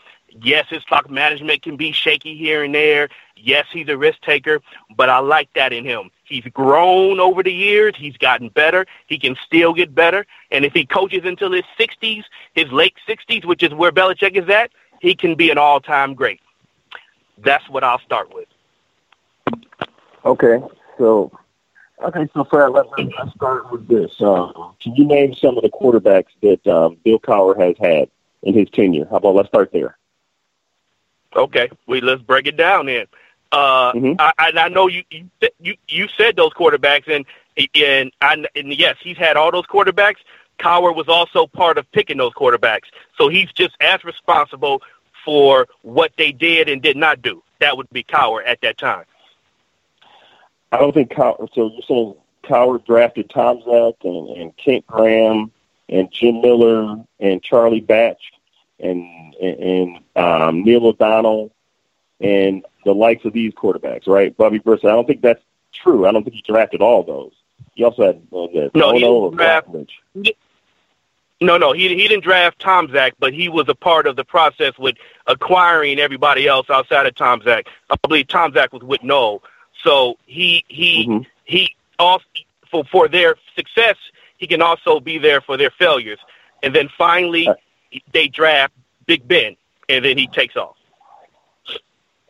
Yes, 0.41 0.65
his 0.69 0.83
clock 0.83 1.09
management 1.09 1.61
can 1.61 1.77
be 1.77 1.91
shaky 1.91 2.35
here 2.35 2.63
and 2.63 2.73
there. 2.73 3.09
Yes, 3.35 3.65
he's 3.71 3.87
a 3.89 3.97
risk 3.97 4.21
taker, 4.21 4.59
but 4.95 5.09
I 5.09 5.19
like 5.19 5.49
that 5.53 5.73
in 5.73 5.85
him. 5.85 6.11
He's 6.25 6.43
grown 6.53 7.19
over 7.19 7.41
the 7.43 7.53
years. 7.53 7.93
He's 7.97 8.17
gotten 8.17 8.49
better. 8.49 8.85
He 9.07 9.17
can 9.17 9.35
still 9.45 9.73
get 9.73 9.95
better. 9.95 10.25
And 10.51 10.65
if 10.65 10.73
he 10.73 10.85
coaches 10.85 11.21
until 11.23 11.51
his 11.51 11.63
60s, 11.79 12.23
his 12.53 12.71
late 12.71 12.95
60s, 13.07 13.45
which 13.45 13.63
is 13.63 13.73
where 13.73 13.91
Belichick 13.91 14.35
is 14.35 14.49
at, 14.49 14.71
he 15.01 15.15
can 15.15 15.35
be 15.35 15.49
an 15.49 15.57
all-time 15.57 16.13
great. 16.13 16.39
That's 17.37 17.67
what 17.69 17.83
I'll 17.83 17.99
start 17.99 18.33
with. 18.33 18.47
Okay, 20.25 20.59
so 20.97 21.31
okay, 22.03 22.27
so 22.33 22.43
Fred, 22.43 22.69
let, 22.69 22.87
let, 22.97 23.07
let's 23.17 23.33
start 23.35 23.71
with 23.71 23.87
this. 23.87 24.11
Uh, 24.19 24.51
can 24.81 24.95
you 24.95 25.05
name 25.05 25.33
some 25.33 25.55
of 25.57 25.63
the 25.63 25.69
quarterbacks 25.69 26.31
that 26.41 26.65
um, 26.67 26.97
Bill 27.05 27.19
Cowher 27.19 27.57
has 27.59 27.75
had 27.79 28.09
in 28.43 28.53
his 28.53 28.69
tenure? 28.71 29.07
How 29.09 29.17
about 29.17 29.35
let's 29.35 29.47
start 29.47 29.71
there? 29.71 29.97
Okay, 31.35 31.69
we 31.87 32.01
let's 32.01 32.21
break 32.21 32.47
it 32.47 32.57
down 32.57 32.87
then. 32.87 33.05
Uh, 33.51 33.93
mm-hmm. 33.93 34.13
I, 34.19 34.33
and 34.39 34.59
I 34.59 34.67
know 34.69 34.87
you, 34.87 35.03
you 35.09 35.75
you 35.87 36.07
said 36.17 36.35
those 36.35 36.51
quarterbacks, 36.53 37.07
and 37.07 37.25
and 37.75 38.11
I, 38.21 38.45
and 38.55 38.73
yes, 38.73 38.97
he's 39.01 39.17
had 39.17 39.37
all 39.37 39.51
those 39.51 39.65
quarterbacks. 39.65 40.17
Cowher 40.59 40.95
was 40.95 41.07
also 41.07 41.45
part 41.45 41.77
of 41.77 41.89
picking 41.91 42.17
those 42.17 42.33
quarterbacks, 42.33 42.85
so 43.17 43.29
he's 43.29 43.51
just 43.51 43.75
as 43.79 44.03
responsible 44.03 44.81
for 45.23 45.67
what 45.81 46.11
they 46.17 46.31
did 46.31 46.69
and 46.69 46.81
did 46.81 46.97
not 46.97 47.21
do. 47.21 47.43
That 47.59 47.77
would 47.77 47.89
be 47.89 48.03
Cowher 48.03 48.41
at 48.45 48.61
that 48.61 48.77
time. 48.77 49.05
I 50.71 50.77
don't 50.77 50.93
think 50.93 51.11
Cowher. 51.11 51.47
So 51.53 51.71
you're 51.71 51.81
saying 51.87 52.15
Cowher 52.43 52.83
drafted 52.85 53.29
Tomczak 53.29 53.95
and, 54.03 54.29
and 54.29 54.57
Kent 54.57 54.87
Graham 54.87 55.51
and 55.89 56.11
Jim 56.11 56.41
Miller 56.41 57.03
and 57.19 57.41
Charlie 57.41 57.81
Batch 57.81 58.33
and 58.79 59.33
and, 59.41 59.59
and 59.59 59.99
um, 60.15 60.63
Neil 60.63 60.85
O'Donnell 60.85 61.51
and 62.19 62.65
the 62.85 62.93
likes 62.93 63.25
of 63.25 63.33
these 63.33 63.53
quarterbacks, 63.53 64.07
right? 64.07 64.35
Bubby 64.35 64.59
Brister. 64.59 64.85
I 64.85 64.95
don't 64.95 65.05
think 65.05 65.21
that's 65.21 65.43
true. 65.73 66.07
I 66.07 66.11
don't 66.11 66.23
think 66.23 66.35
he 66.35 66.41
drafted 66.41 66.81
all 66.81 67.03
those. 67.03 67.33
He 67.75 67.83
also 67.83 68.07
had 68.07 68.15
uh, 68.15 68.47
the 68.47 68.71
no, 68.73 68.93
he 68.93 69.01
didn't 69.01 69.35
draft, 69.35 69.67
no, 71.39 71.57
no, 71.57 71.71
he 71.71 71.89
he 71.89 72.07
didn't 72.07 72.23
draft 72.23 72.59
Tomczak, 72.59 73.13
but 73.19 73.33
he 73.33 73.49
was 73.49 73.69
a 73.69 73.75
part 73.75 74.07
of 74.07 74.15
the 74.15 74.25
process 74.25 74.73
with 74.79 74.95
acquiring 75.27 75.99
everybody 75.99 76.47
else 76.47 76.69
outside 76.69 77.05
of 77.05 77.13
Tomczak. 77.13 77.67
I 77.89 77.95
believe 78.07 78.27
Tomczak 78.27 78.71
was 78.71 78.81
with 78.81 79.03
Noll, 79.03 79.43
so 79.83 80.17
he 80.25 80.65
he 80.67 81.07
mm-hmm. 81.07 81.23
he 81.45 81.75
also 81.99 82.25
for 82.71 82.83
for 82.85 83.07
their 83.07 83.35
success, 83.55 83.97
he 84.37 84.47
can 84.47 84.61
also 84.61 84.99
be 84.99 85.19
there 85.19 85.41
for 85.41 85.57
their 85.57 85.69
failures. 85.69 86.19
And 86.63 86.73
then 86.73 86.89
finally, 86.97 87.47
they 88.13 88.27
draft 88.27 88.73
Big 89.05 89.27
Ben, 89.27 89.55
and 89.89 90.03
then 90.05 90.17
he 90.17 90.27
takes 90.27 90.55
off. 90.55 90.75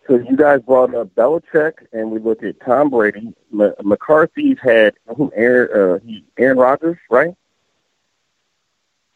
So 0.07 0.15
you 0.17 0.37
guys 0.37 0.61
brought 0.61 0.95
up 0.95 1.13
Belichick, 1.15 1.85
and 1.91 2.11
we 2.11 2.19
looked 2.19 2.43
at 2.43 2.61
Tom 2.61 2.89
Brady. 2.89 3.33
M- 3.51 3.73
McCarthy's 3.83 4.57
had 4.61 4.93
who? 5.17 5.31
Aaron, 5.35 6.01
uh, 6.01 6.41
Aaron 6.41 6.57
Rodgers, 6.57 6.97
right? 7.09 7.35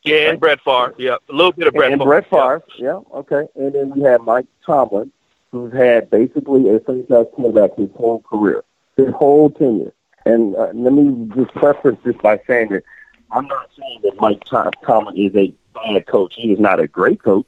Yeah, 0.03 0.31
and 0.31 0.39
Brett 0.39 0.59
Favre. 0.65 0.93
Yeah, 0.97 1.15
a 1.29 1.33
little 1.33 1.53
bit 1.53 1.67
of 1.67 1.73
Brett. 1.73 1.91
And 1.93 2.01
Favre. 2.01 2.09
Brett 2.09 2.29
Favre. 2.29 2.63
Yeah. 2.77 2.85
yeah, 2.85 3.17
okay. 3.19 3.47
And 3.55 3.73
then 3.73 3.91
we 3.91 4.01
have 4.01 4.21
Mike 4.21 4.47
Tomlin, 4.65 5.11
who's 5.51 5.71
had 5.73 6.09
basically 6.09 6.67
a 6.75 6.79
franchise 6.81 7.27
quarterback 7.33 7.77
his 7.77 7.89
whole 7.95 8.21
career, 8.21 8.63
his 8.97 9.13
whole 9.13 9.49
tenure. 9.49 9.93
And 10.25 10.55
uh, 10.55 10.71
let 10.73 10.91
me 10.93 11.29
just 11.35 11.53
preface 11.55 11.97
this 12.03 12.15
by 12.21 12.39
saying 12.47 12.69
that 12.69 12.83
I'm 13.31 13.47
not 13.47 13.69
saying 13.79 14.01
that 14.03 14.19
Mike 14.19 14.43
Tom- 14.43 14.71
Tomlin 14.85 15.15
is 15.17 15.33
a 15.35 15.53
bad 15.73 16.07
coach. 16.07 16.35
He 16.35 16.51
is 16.51 16.59
not 16.59 16.79
a 16.79 16.87
great 16.87 17.21
coach, 17.21 17.47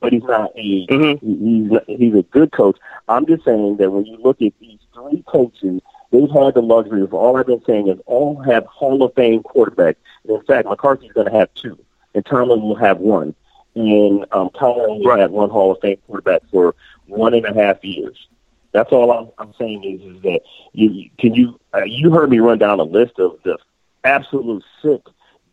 but 0.00 0.12
he's 0.12 0.22
not 0.22 0.52
a 0.56 0.86
mm-hmm. 0.86 1.86
he's 1.86 1.98
he's 1.98 2.14
a 2.14 2.22
good 2.22 2.52
coach. 2.52 2.78
I'm 3.08 3.26
just 3.26 3.44
saying 3.44 3.76
that 3.78 3.90
when 3.90 4.04
you 4.04 4.16
look 4.18 4.40
at 4.42 4.52
these 4.60 4.78
three 4.94 5.22
coaches, 5.26 5.80
they've 6.10 6.30
had 6.30 6.54
the 6.54 6.62
luxury 6.62 7.02
of 7.02 7.14
all 7.14 7.36
I've 7.36 7.46
been 7.46 7.64
saying 7.64 7.88
is 7.88 7.98
all 8.06 8.40
have 8.42 8.64
Hall 8.66 9.02
of 9.02 9.14
Fame 9.14 9.42
quarterbacks. 9.42 9.96
And 10.24 10.36
in 10.36 10.42
fact, 10.42 10.68
McCarthy's 10.68 11.12
going 11.12 11.30
to 11.30 11.38
have 11.38 11.52
two, 11.54 11.78
and 12.14 12.24
Tomlin 12.24 12.62
will 12.62 12.76
have 12.76 12.98
one. 12.98 13.34
And 13.74 14.24
um, 14.32 14.50
Tomlin 14.50 15.02
right. 15.04 15.20
had 15.20 15.30
one 15.30 15.50
Hall 15.50 15.72
of 15.72 15.80
Fame 15.80 15.98
quarterback 16.06 16.42
for 16.50 16.74
one 17.06 17.34
and 17.34 17.46
a 17.46 17.54
half 17.54 17.84
years. 17.84 18.28
That's 18.72 18.92
all 18.92 19.10
I'm, 19.10 19.28
I'm 19.38 19.54
saying 19.58 19.84
is, 19.84 20.16
is 20.16 20.22
that 20.22 20.40
you 20.72 21.10
can 21.18 21.34
you 21.34 21.58
uh, 21.74 21.84
you 21.84 22.10
heard 22.10 22.30
me 22.30 22.38
run 22.38 22.58
down 22.58 22.80
a 22.80 22.84
list 22.84 23.18
of 23.18 23.38
the 23.42 23.58
absolute 24.04 24.62
sick 24.82 25.00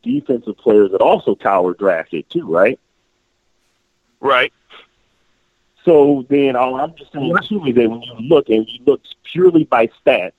defensive 0.06 0.58
players 0.58 0.92
that 0.92 1.02
also 1.02 1.36
Cowher 1.36 1.78
drafted 1.78 2.30
too, 2.30 2.48
right? 2.48 2.80
Right. 4.22 4.54
So 5.84 6.26
then 6.30 6.56
all 6.56 6.80
I'm 6.80 6.96
just 6.96 7.12
saying 7.12 7.36
too 7.44 7.66
is 7.66 7.76
that 7.76 7.90
when 7.90 8.02
you 8.02 8.16
look 8.20 8.50
and 8.50 8.68
you 8.68 8.80
look 8.86 9.02
purely 9.24 9.66
by 9.66 9.88
stats, 9.88 10.32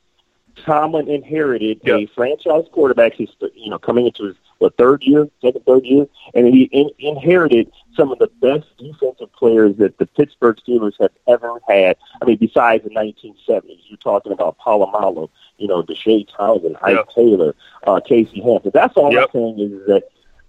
Tomlin 0.65 1.09
inherited 1.09 1.81
yep. 1.85 2.01
a 2.01 2.07
franchise 2.07 2.65
quarterback. 2.73 3.13
He's 3.15 3.31
you 3.55 3.71
know 3.71 3.79
coming 3.79 4.07
into 4.07 4.25
his 4.25 4.37
what 4.59 4.77
third 4.77 5.03
year, 5.03 5.29
second 5.43 5.65
third 5.67 5.85
year, 5.85 6.07
and 6.35 6.47
he 6.47 6.65
in, 6.73 6.91
inherited 6.99 7.71
some 7.97 8.13
of 8.13 8.19
the 8.19 8.31
best 8.41 8.67
defensive 8.79 9.33
players 9.33 9.77
that 9.77 9.99
the 9.99 10.07
Pittsburgh 10.07 10.57
Steelers 10.57 10.95
have 11.01 11.13
ever 11.27 11.61
had. 11.69 11.97
I 12.21 12.25
mean, 12.25 12.37
besides 12.37 12.85
the 12.85 12.91
1970s, 12.91 13.81
you're 13.89 13.99
talking 13.99 14.33
about 14.33 14.59
Polamalu, 14.59 15.29
you 15.59 15.69
know, 15.69 15.83
Deshea 15.83 16.27
Townsend, 16.37 16.77
Ike 16.83 16.97
yep. 16.97 17.09
Taylor, 17.15 17.55
uh, 17.87 18.01
Casey 18.01 18.41
Hampton. 18.41 18.73
That's 18.75 18.97
all 18.97 19.13
yep. 19.13 19.31
I'm 19.35 19.41
saying 19.41 19.61
is 19.61 19.87
that 19.87 20.05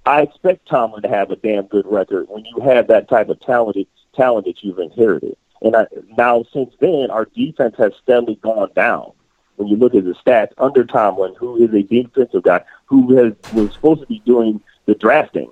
I 0.06 0.22
expect 0.22 0.68
Tomlin 0.68 1.02
to 1.02 1.10
have 1.10 1.32
a 1.32 1.36
damn 1.36 1.66
good 1.68 1.86
record 1.86 2.28
when 2.30 2.46
you 2.46 2.62
have 2.62 2.88
that 2.88 3.10
type 3.10 3.30
of 3.30 3.40
talented 3.42 3.88
talent 4.16 4.46
that 4.46 4.64
you've 4.64 4.80
inherited. 4.80 5.36
And 5.62 5.76
I, 5.76 5.88
now 6.18 6.46
since 6.54 6.74
then, 6.80 7.10
our 7.12 7.26
defense 7.26 7.76
has 7.78 7.94
steadily 8.02 8.36
gone 8.36 8.70
down 8.76 9.12
when 9.58 9.68
you 9.68 9.76
look 9.76 9.94
at 9.94 10.06
the 10.06 10.14
stats 10.14 10.52
under 10.58 10.86
Tomlin, 10.86 11.36
who 11.38 11.58
is 11.58 11.74
a 11.74 11.84
defensive 11.84 12.44
guy 12.44 12.64
who 12.86 13.16
has 13.18 13.34
was 13.54 13.74
supposed 13.74 14.02
to 14.02 14.08
be 14.08 14.20
doing 14.20 14.62
the 14.86 14.96
drafting. 14.96 15.52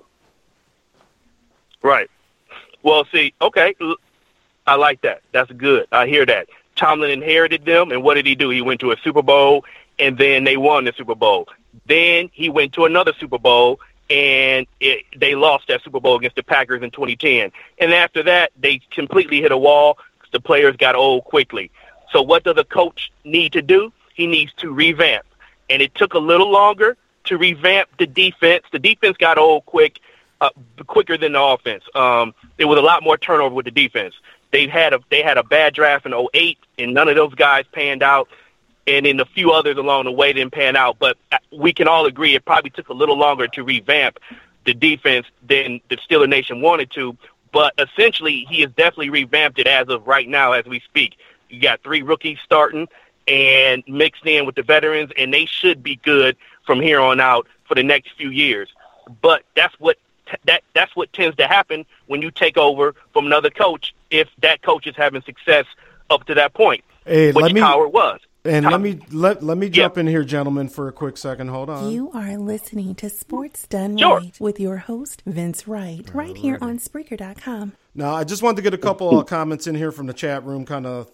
Right. 1.82 2.10
Well, 2.82 3.04
see, 3.12 3.34
okay, 3.40 3.74
I 4.66 4.76
like 4.76 5.02
that. 5.02 5.22
That's 5.32 5.50
good. 5.52 5.86
I 5.92 6.06
hear 6.06 6.24
that. 6.24 6.48
Tomlin 6.76 7.10
inherited 7.10 7.64
them, 7.64 7.90
and 7.90 8.02
what 8.02 8.14
did 8.14 8.26
he 8.26 8.34
do? 8.34 8.50
He 8.50 8.62
went 8.62 8.80
to 8.80 8.92
a 8.92 8.96
Super 9.02 9.22
Bowl, 9.22 9.64
and 9.98 10.16
then 10.16 10.44
they 10.44 10.56
won 10.56 10.84
the 10.84 10.92
Super 10.96 11.14
Bowl. 11.14 11.48
Then 11.86 12.30
he 12.32 12.48
went 12.48 12.72
to 12.74 12.84
another 12.84 13.12
Super 13.18 13.38
Bowl, 13.38 13.80
and 14.08 14.66
it, 14.78 15.04
they 15.16 15.34
lost 15.34 15.68
that 15.68 15.82
Super 15.82 16.00
Bowl 16.00 16.16
against 16.16 16.36
the 16.36 16.42
Packers 16.42 16.82
in 16.82 16.90
2010. 16.90 17.50
And 17.78 17.92
after 17.92 18.22
that, 18.24 18.52
they 18.58 18.80
completely 18.90 19.40
hit 19.40 19.52
a 19.52 19.58
wall 19.58 19.98
the 20.36 20.40
players 20.40 20.76
got 20.76 20.94
old 20.94 21.24
quickly. 21.24 21.70
So 22.12 22.22
what 22.22 22.44
does 22.44 22.56
a 22.56 22.64
coach 22.64 23.12
need 23.24 23.52
to 23.52 23.62
do? 23.62 23.92
He 24.14 24.26
needs 24.26 24.52
to 24.58 24.72
revamp. 24.72 25.26
And 25.68 25.82
it 25.82 25.94
took 25.94 26.14
a 26.14 26.18
little 26.18 26.50
longer 26.50 26.96
to 27.24 27.36
revamp 27.36 27.88
the 27.98 28.06
defense. 28.06 28.64
The 28.72 28.78
defense 28.78 29.16
got 29.16 29.38
old 29.38 29.66
quick, 29.66 30.00
uh, 30.40 30.50
quicker 30.86 31.18
than 31.18 31.32
the 31.32 31.42
offense. 31.42 31.84
Um, 31.94 32.34
there 32.56 32.68
was 32.68 32.78
a 32.78 32.82
lot 32.82 33.02
more 33.02 33.16
turnover 33.16 33.54
with 33.54 33.64
the 33.64 33.70
defense. 33.70 34.14
They 34.52 34.68
had 34.68 34.94
a 34.94 35.00
they 35.10 35.22
had 35.22 35.38
a 35.38 35.42
bad 35.42 35.74
draft 35.74 36.06
in 36.06 36.14
08, 36.14 36.58
and 36.78 36.94
none 36.94 37.08
of 37.08 37.16
those 37.16 37.34
guys 37.34 37.64
panned 37.72 38.02
out. 38.02 38.28
And 38.86 39.04
then 39.04 39.18
a 39.18 39.24
few 39.24 39.50
others 39.50 39.76
along 39.76 40.04
the 40.04 40.12
way 40.12 40.32
didn't 40.32 40.52
pan 40.52 40.76
out. 40.76 40.98
But 41.00 41.18
uh, 41.32 41.38
we 41.50 41.72
can 41.72 41.88
all 41.88 42.06
agree 42.06 42.36
it 42.36 42.44
probably 42.44 42.70
took 42.70 42.88
a 42.88 42.94
little 42.94 43.18
longer 43.18 43.48
to 43.48 43.64
revamp 43.64 44.20
the 44.64 44.74
defense 44.74 45.26
than 45.46 45.80
the 45.88 45.96
Steeler 45.96 46.28
Nation 46.28 46.60
wanted 46.60 46.90
to. 46.92 47.16
But 47.52 47.74
essentially, 47.78 48.46
he 48.48 48.60
has 48.60 48.70
definitely 48.70 49.10
revamped 49.10 49.58
it 49.58 49.66
as 49.66 49.88
of 49.88 50.06
right 50.06 50.28
now, 50.28 50.52
as 50.52 50.64
we 50.66 50.80
speak. 50.80 51.16
You 51.56 51.62
got 51.62 51.82
three 51.82 52.02
rookies 52.02 52.36
starting 52.44 52.86
and 53.26 53.82
mixed 53.88 54.26
in 54.26 54.44
with 54.44 54.56
the 54.56 54.62
veterans, 54.62 55.10
and 55.16 55.32
they 55.32 55.46
should 55.46 55.82
be 55.82 55.96
good 55.96 56.36
from 56.66 56.82
here 56.82 57.00
on 57.00 57.18
out 57.18 57.48
for 57.66 57.74
the 57.74 57.82
next 57.82 58.12
few 58.18 58.28
years. 58.30 58.68
But 59.22 59.42
that's 59.54 59.74
what 59.80 59.96
that 60.44 60.62
that's 60.74 60.94
what 60.94 61.12
tends 61.14 61.34
to 61.38 61.46
happen 61.46 61.86
when 62.08 62.20
you 62.20 62.30
take 62.30 62.58
over 62.58 62.94
from 63.14 63.24
another 63.24 63.48
coach 63.48 63.94
if 64.10 64.28
that 64.42 64.60
coach 64.60 64.86
is 64.86 64.94
having 64.96 65.22
success 65.22 65.64
up 66.10 66.24
to 66.26 66.34
that 66.34 66.52
point, 66.52 66.84
Hey, 67.06 67.28
which 67.32 67.42
let 67.42 67.52
me 67.52 67.60
Cowher 67.62 67.90
was. 67.90 68.20
and 68.44 68.64
Tom- 68.64 68.72
let 68.72 68.80
me 68.82 69.00
let 69.10 69.42
let 69.42 69.56
me 69.56 69.70
jump 69.70 69.96
in 69.96 70.06
here, 70.06 70.24
gentlemen, 70.24 70.68
for 70.68 70.88
a 70.88 70.92
quick 70.92 71.16
second. 71.16 71.48
Hold 71.48 71.70
on. 71.70 71.90
You 71.90 72.10
are 72.12 72.36
listening 72.36 72.94
to 72.96 73.08
Sports 73.08 73.66
Done 73.66 73.96
Sure. 73.96 74.18
Right 74.18 74.38
with 74.38 74.60
your 74.60 74.76
host, 74.76 75.22
Vince 75.24 75.66
Wright, 75.66 76.06
right 76.12 76.36
here 76.36 76.58
on 76.60 76.78
Spreaker.com. 76.78 77.72
Now, 77.94 78.14
I 78.14 78.24
just 78.24 78.42
wanted 78.42 78.56
to 78.56 78.62
get 78.62 78.74
a 78.74 78.78
couple 78.78 79.18
of 79.18 79.26
comments 79.26 79.66
in 79.66 79.74
here 79.74 79.90
from 79.90 80.06
the 80.06 80.12
chat 80.12 80.44
room, 80.44 80.66
kind 80.66 80.86
of 80.86 81.10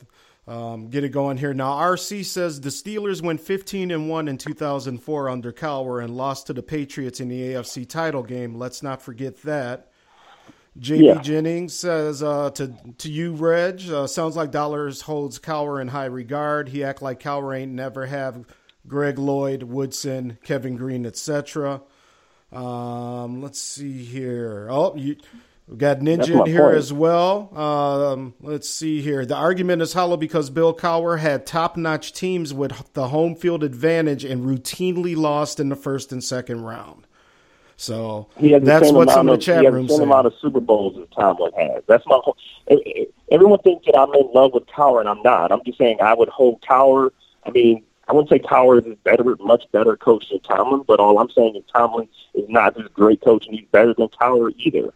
um, 0.47 0.89
get 0.89 1.05
it 1.05 1.10
going 1.10 1.36
here. 1.36 1.55
Now, 1.55 1.74
RC 1.74 2.24
says 2.24 2.60
the 2.60 2.70
Steelers 2.70 3.23
went 3.23 3.40
15 3.40 3.90
and 3.90 4.09
1 4.09 4.28
in 4.28 4.39
2004 4.39 5.28
under 5.28 5.52
Cowher 5.52 6.02
and 6.02 6.16
lost 6.16 6.48
to 6.48 6.52
the 6.52 6.62
Patriots 6.62 7.20
in 7.20 7.28
the 7.28 7.40
AFC 7.40 7.89
title 7.89 8.23
game. 8.23 8.56
Let's 8.56 8.82
not 8.82 9.02
forget 9.02 9.43
that. 9.43 9.89
JB 10.78 11.02
Yeah. 11.02 11.20
Jennings 11.20 11.74
says 11.74 12.23
uh, 12.23 12.51
to 12.52 12.74
to 12.98 13.10
you, 13.10 13.35
Reg. 13.35 13.82
Uh, 13.89 14.06
sounds 14.06 14.36
like 14.36 14.51
Dollars 14.51 15.02
holds 15.02 15.39
Cowher 15.39 15.81
in 15.81 15.89
high 15.89 16.06
regard. 16.06 16.70
He 16.70 16.82
act 16.82 17.02
like 17.02 17.20
Cowher 17.20 17.56
ain't 17.56 17.73
never 17.73 18.06
have 18.06 18.47
Greg 18.86 19.19
Lloyd, 19.19 19.64
Woodson, 19.64 20.39
Kevin 20.43 20.77
Greene, 20.77 21.05
etc. 21.05 21.82
Um, 22.51 23.43
let's 23.43 23.60
see 23.60 24.02
here. 24.05 24.66
Oh, 24.70 24.97
you 24.97 25.16
we 25.68 25.76
got 25.76 26.01
Ninja 26.01 26.40
in 26.40 26.47
here 26.47 26.64
point. 26.64 26.76
as 26.76 26.93
well. 26.93 27.56
Um, 27.56 28.34
let's 28.40 28.68
see 28.68 29.01
here. 29.01 29.24
The 29.24 29.36
argument 29.36 29.82
is 29.82 29.93
hollow 29.93 30.16
because 30.16 30.51
Bill 30.51 30.74
Cowher 30.74 31.18
had 31.18 31.47
top-notch 31.47 32.12
teams 32.12 32.52
with 32.52 32.93
the 32.94 33.09
home 33.09 33.34
field 33.34 33.62
advantage 33.62 34.24
and 34.24 34.44
routinely 34.44 35.16
lost 35.16 35.60
in 35.60 35.68
the 35.68 35.76
first 35.76 36.12
and 36.12 36.22
second 36.22 36.62
round. 36.62 37.06
So 37.76 38.28
that's 38.36 38.93
what's 38.93 38.93
what 38.93 39.09
some 39.10 39.26
amount 39.26 39.28
of 39.30 39.40
the 39.40 39.44
chat 39.44 39.60
he 39.60 39.64
has 39.64 39.74
room 39.74 39.86
the 39.86 39.89
same 39.89 39.98
saying. 39.98 40.09
amount 40.09 40.26
of 40.26 40.34
Super 40.40 40.60
Bowls 40.60 40.97
as 40.98 41.09
Tomlin 41.14 41.52
has. 41.56 41.82
That's 41.86 42.06
my 42.06 42.20
whole. 42.22 42.36
Everyone 43.30 43.59
thinks 43.60 43.86
that 43.86 43.98
I'm 43.98 44.12
in 44.14 44.30
love 44.32 44.52
with 44.52 44.66
Cowher, 44.66 45.01
and 45.01 45.09
I'm 45.09 45.22
not. 45.22 45.51
I'm 45.51 45.64
just 45.64 45.78
saying 45.78 46.01
I 46.01 46.14
would 46.14 46.28
hold 46.28 46.60
Cowher. 46.60 47.10
I 47.44 47.51
mean, 47.51 47.82
I 48.09 48.12
wouldn't 48.12 48.28
say 48.28 48.39
Cowher 48.39 48.86
is 48.86 48.97
better, 49.05 49.24
much 49.40 49.64
better 49.72 49.97
coach 49.97 50.28
than 50.28 50.40
Tomlin, 50.40 50.84
but 50.86 51.01
all 51.01 51.18
I'm 51.18 51.30
saying 51.30 51.56
is 51.56 51.64
Tomlin 51.72 52.09
is 52.34 52.48
not 52.48 52.76
this 52.76 52.86
great 52.94 53.20
coach, 53.20 53.47
and 53.47 53.55
he's 53.59 53.66
better 53.72 53.94
than 53.94 54.09
Cowher 54.09 54.52
either. 54.59 54.93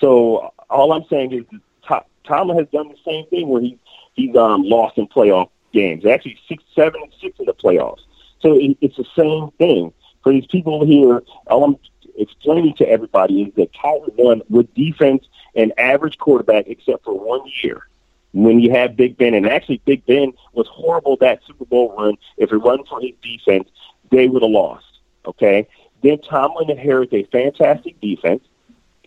So 0.00 0.52
all 0.70 0.92
I'm 0.92 1.04
saying 1.08 1.32
is 1.32 1.44
To- 1.88 2.04
Tomlin 2.24 2.58
has 2.58 2.68
done 2.68 2.88
the 2.88 2.98
same 3.04 3.26
thing 3.26 3.48
where 3.48 3.62
he 3.62 3.78
he's 4.14 4.34
um, 4.36 4.62
lost 4.62 4.98
in 4.98 5.06
playoff 5.06 5.50
games. 5.72 6.06
Actually, 6.06 6.38
six, 6.48 6.62
seven, 6.74 7.00
and 7.02 7.12
six 7.20 7.38
in 7.38 7.46
the 7.46 7.54
playoffs. 7.54 8.00
So 8.40 8.58
it, 8.58 8.76
it's 8.80 8.96
the 8.96 9.06
same 9.16 9.50
thing 9.58 9.92
for 10.22 10.32
these 10.32 10.46
people 10.46 10.84
here. 10.84 11.22
All 11.46 11.64
I'm 11.64 11.76
explaining 12.16 12.74
to 12.76 12.88
everybody 12.88 13.42
is 13.42 13.54
that 13.54 13.72
Cowher 13.72 14.12
won 14.16 14.42
with 14.48 14.72
defense 14.74 15.26
and 15.54 15.72
average 15.78 16.18
quarterback, 16.18 16.66
except 16.66 17.04
for 17.04 17.18
one 17.18 17.42
year 17.62 17.86
when 18.32 18.60
you 18.60 18.70
had 18.70 18.96
Big 18.96 19.16
Ben. 19.16 19.34
And 19.34 19.48
actually, 19.48 19.80
Big 19.84 20.04
Ben 20.06 20.32
was 20.52 20.66
horrible 20.68 21.16
that 21.18 21.40
Super 21.46 21.64
Bowl 21.64 21.94
run. 21.96 22.16
If 22.36 22.52
it 22.52 22.58
wasn't 22.58 22.88
for 22.88 23.00
his 23.00 23.12
defense, 23.22 23.68
they 24.10 24.28
would 24.28 24.42
have 24.42 24.50
lost. 24.50 24.84
Okay. 25.24 25.66
Then 26.02 26.18
Tomlin 26.18 26.70
inherits 26.70 27.12
a 27.12 27.24
fantastic 27.24 28.00
defense 28.00 28.42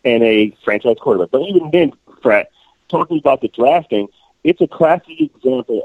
and 0.03 0.23
a 0.23 0.55
franchise 0.63 0.97
quarterback. 0.99 1.31
But 1.31 1.41
even 1.41 1.69
then, 1.71 1.93
Frat, 2.21 2.49
talking 2.87 3.19
about 3.19 3.41
the 3.41 3.47
drafting, 3.49 4.07
it's 4.43 4.61
a 4.61 4.67
classic 4.67 5.19
example 5.19 5.81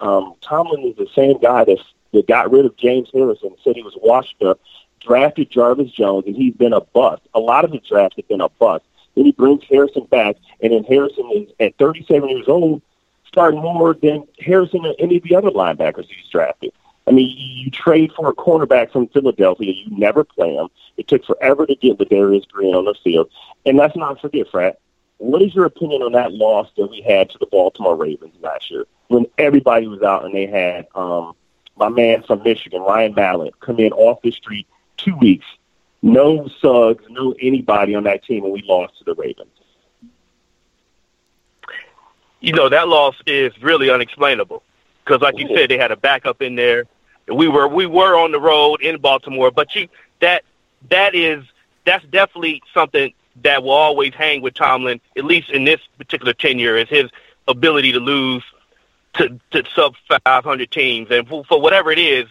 of 0.00 0.06
um, 0.06 0.34
Tomlin 0.40 0.84
is 0.84 0.96
the 0.96 1.08
same 1.14 1.38
guy 1.38 1.64
that 1.64 1.78
that 2.12 2.26
got 2.26 2.50
rid 2.50 2.64
of 2.64 2.76
James 2.76 3.10
Harrison, 3.12 3.54
said 3.62 3.76
he 3.76 3.82
was 3.82 3.96
washed 4.00 4.40
up, 4.42 4.58
drafted 5.00 5.50
Jarvis 5.50 5.90
Jones, 5.90 6.24
and 6.26 6.34
he's 6.34 6.54
been 6.54 6.72
a 6.72 6.80
bust. 6.80 7.22
A 7.34 7.40
lot 7.40 7.64
of 7.64 7.70
the 7.70 7.80
drafts 7.80 8.16
have 8.16 8.28
been 8.28 8.40
a 8.40 8.48
bust. 8.48 8.84
Then 9.14 9.26
he 9.26 9.32
brings 9.32 9.62
Harrison 9.64 10.04
back, 10.04 10.36
and 10.60 10.72
then 10.72 10.84
Harrison 10.84 11.30
is 11.34 11.50
at 11.60 11.76
37 11.76 12.28
years 12.28 12.48
old, 12.48 12.82
starting 13.26 13.60
more 13.60 13.94
than 13.94 14.26
Harrison 14.38 14.86
or 14.86 14.94
any 14.98 15.16
of 15.16 15.22
the 15.24 15.34
other 15.34 15.50
linebackers 15.50 16.06
he's 16.06 16.30
drafted. 16.30 16.72
I 17.08 17.12
mean, 17.12 17.34
you, 17.38 17.70
trade 17.70 18.12
for 18.12 18.28
a 18.28 18.34
cornerback 18.34 18.92
from 18.92 19.08
Philadelphia, 19.08 19.72
you 19.72 19.96
never 19.96 20.24
play 20.24 20.54
him. 20.54 20.68
It 20.96 21.08
took 21.08 21.24
forever 21.24 21.66
to 21.66 21.74
get 21.74 21.98
Ladarius 21.98 22.46
Green 22.48 22.74
on 22.74 22.84
the 22.84 22.94
field. 23.02 23.30
And 23.64 23.78
let's 23.78 23.96
not 23.96 24.20
forget, 24.20 24.48
Frat, 24.50 24.78
what 25.16 25.42
is 25.42 25.54
your 25.54 25.64
opinion 25.64 26.02
on 26.02 26.12
that 26.12 26.32
loss 26.32 26.68
that 26.76 26.86
we 26.90 27.00
had 27.00 27.30
to 27.30 27.38
the 27.38 27.46
Baltimore 27.46 27.96
Ravens 27.96 28.34
last 28.40 28.70
year 28.70 28.86
when 29.08 29.26
everybody 29.38 29.86
was 29.86 30.02
out 30.02 30.24
and 30.24 30.34
they 30.34 30.46
had 30.46 30.86
um, 30.94 31.34
my 31.76 31.88
man 31.88 32.22
from 32.22 32.42
Michigan, 32.42 32.82
Ryan 32.82 33.14
Mallett, 33.14 33.58
come 33.60 33.78
in 33.80 33.92
off 33.92 34.20
the 34.22 34.30
street 34.30 34.66
two 34.96 35.16
weeks, 35.16 35.46
no 36.02 36.48
Suggs, 36.60 37.04
no 37.08 37.34
anybody 37.40 37.94
on 37.94 38.04
that 38.04 38.24
team, 38.24 38.44
and 38.44 38.52
we 38.52 38.62
lost 38.62 38.98
to 38.98 39.04
the 39.04 39.14
Ravens. 39.14 39.48
you 42.40 42.52
know 42.52 42.68
that 42.68 42.88
loss 42.88 43.16
is 43.26 43.52
really 43.62 43.90
unexplainable 43.90 44.62
because, 45.04 45.20
like 45.20 45.38
you 45.38 45.48
said, 45.56 45.70
they 45.70 45.78
had 45.78 45.90
a 45.90 45.96
backup 45.96 46.42
in 46.42 46.54
there. 46.54 46.84
We 47.32 47.48
were 47.48 47.68
we 47.68 47.86
were 47.86 48.16
on 48.16 48.32
the 48.32 48.40
road 48.40 48.80
in 48.82 49.00
Baltimore, 49.00 49.50
but 49.50 49.74
you 49.74 49.88
that 50.20 50.44
that 50.90 51.14
is 51.14 51.44
that's 51.84 52.04
definitely 52.06 52.62
something 52.72 53.12
that 53.42 53.62
will 53.62 53.70
always 53.70 54.14
hang 54.14 54.42
with 54.42 54.54
Tomlin, 54.54 55.00
at 55.16 55.24
least 55.24 55.50
in 55.50 55.64
this 55.64 55.80
particular 55.96 56.32
tenure, 56.32 56.76
is 56.76 56.88
his 56.88 57.10
ability 57.46 57.92
to 57.92 58.00
lose 58.00 58.42
to, 59.14 59.38
to 59.50 59.64
sub 59.74 59.94
500 60.24 60.70
teams, 60.70 61.08
and 61.10 61.26
for, 61.28 61.44
for 61.44 61.60
whatever 61.60 61.90
it 61.90 61.98
is, 61.98 62.26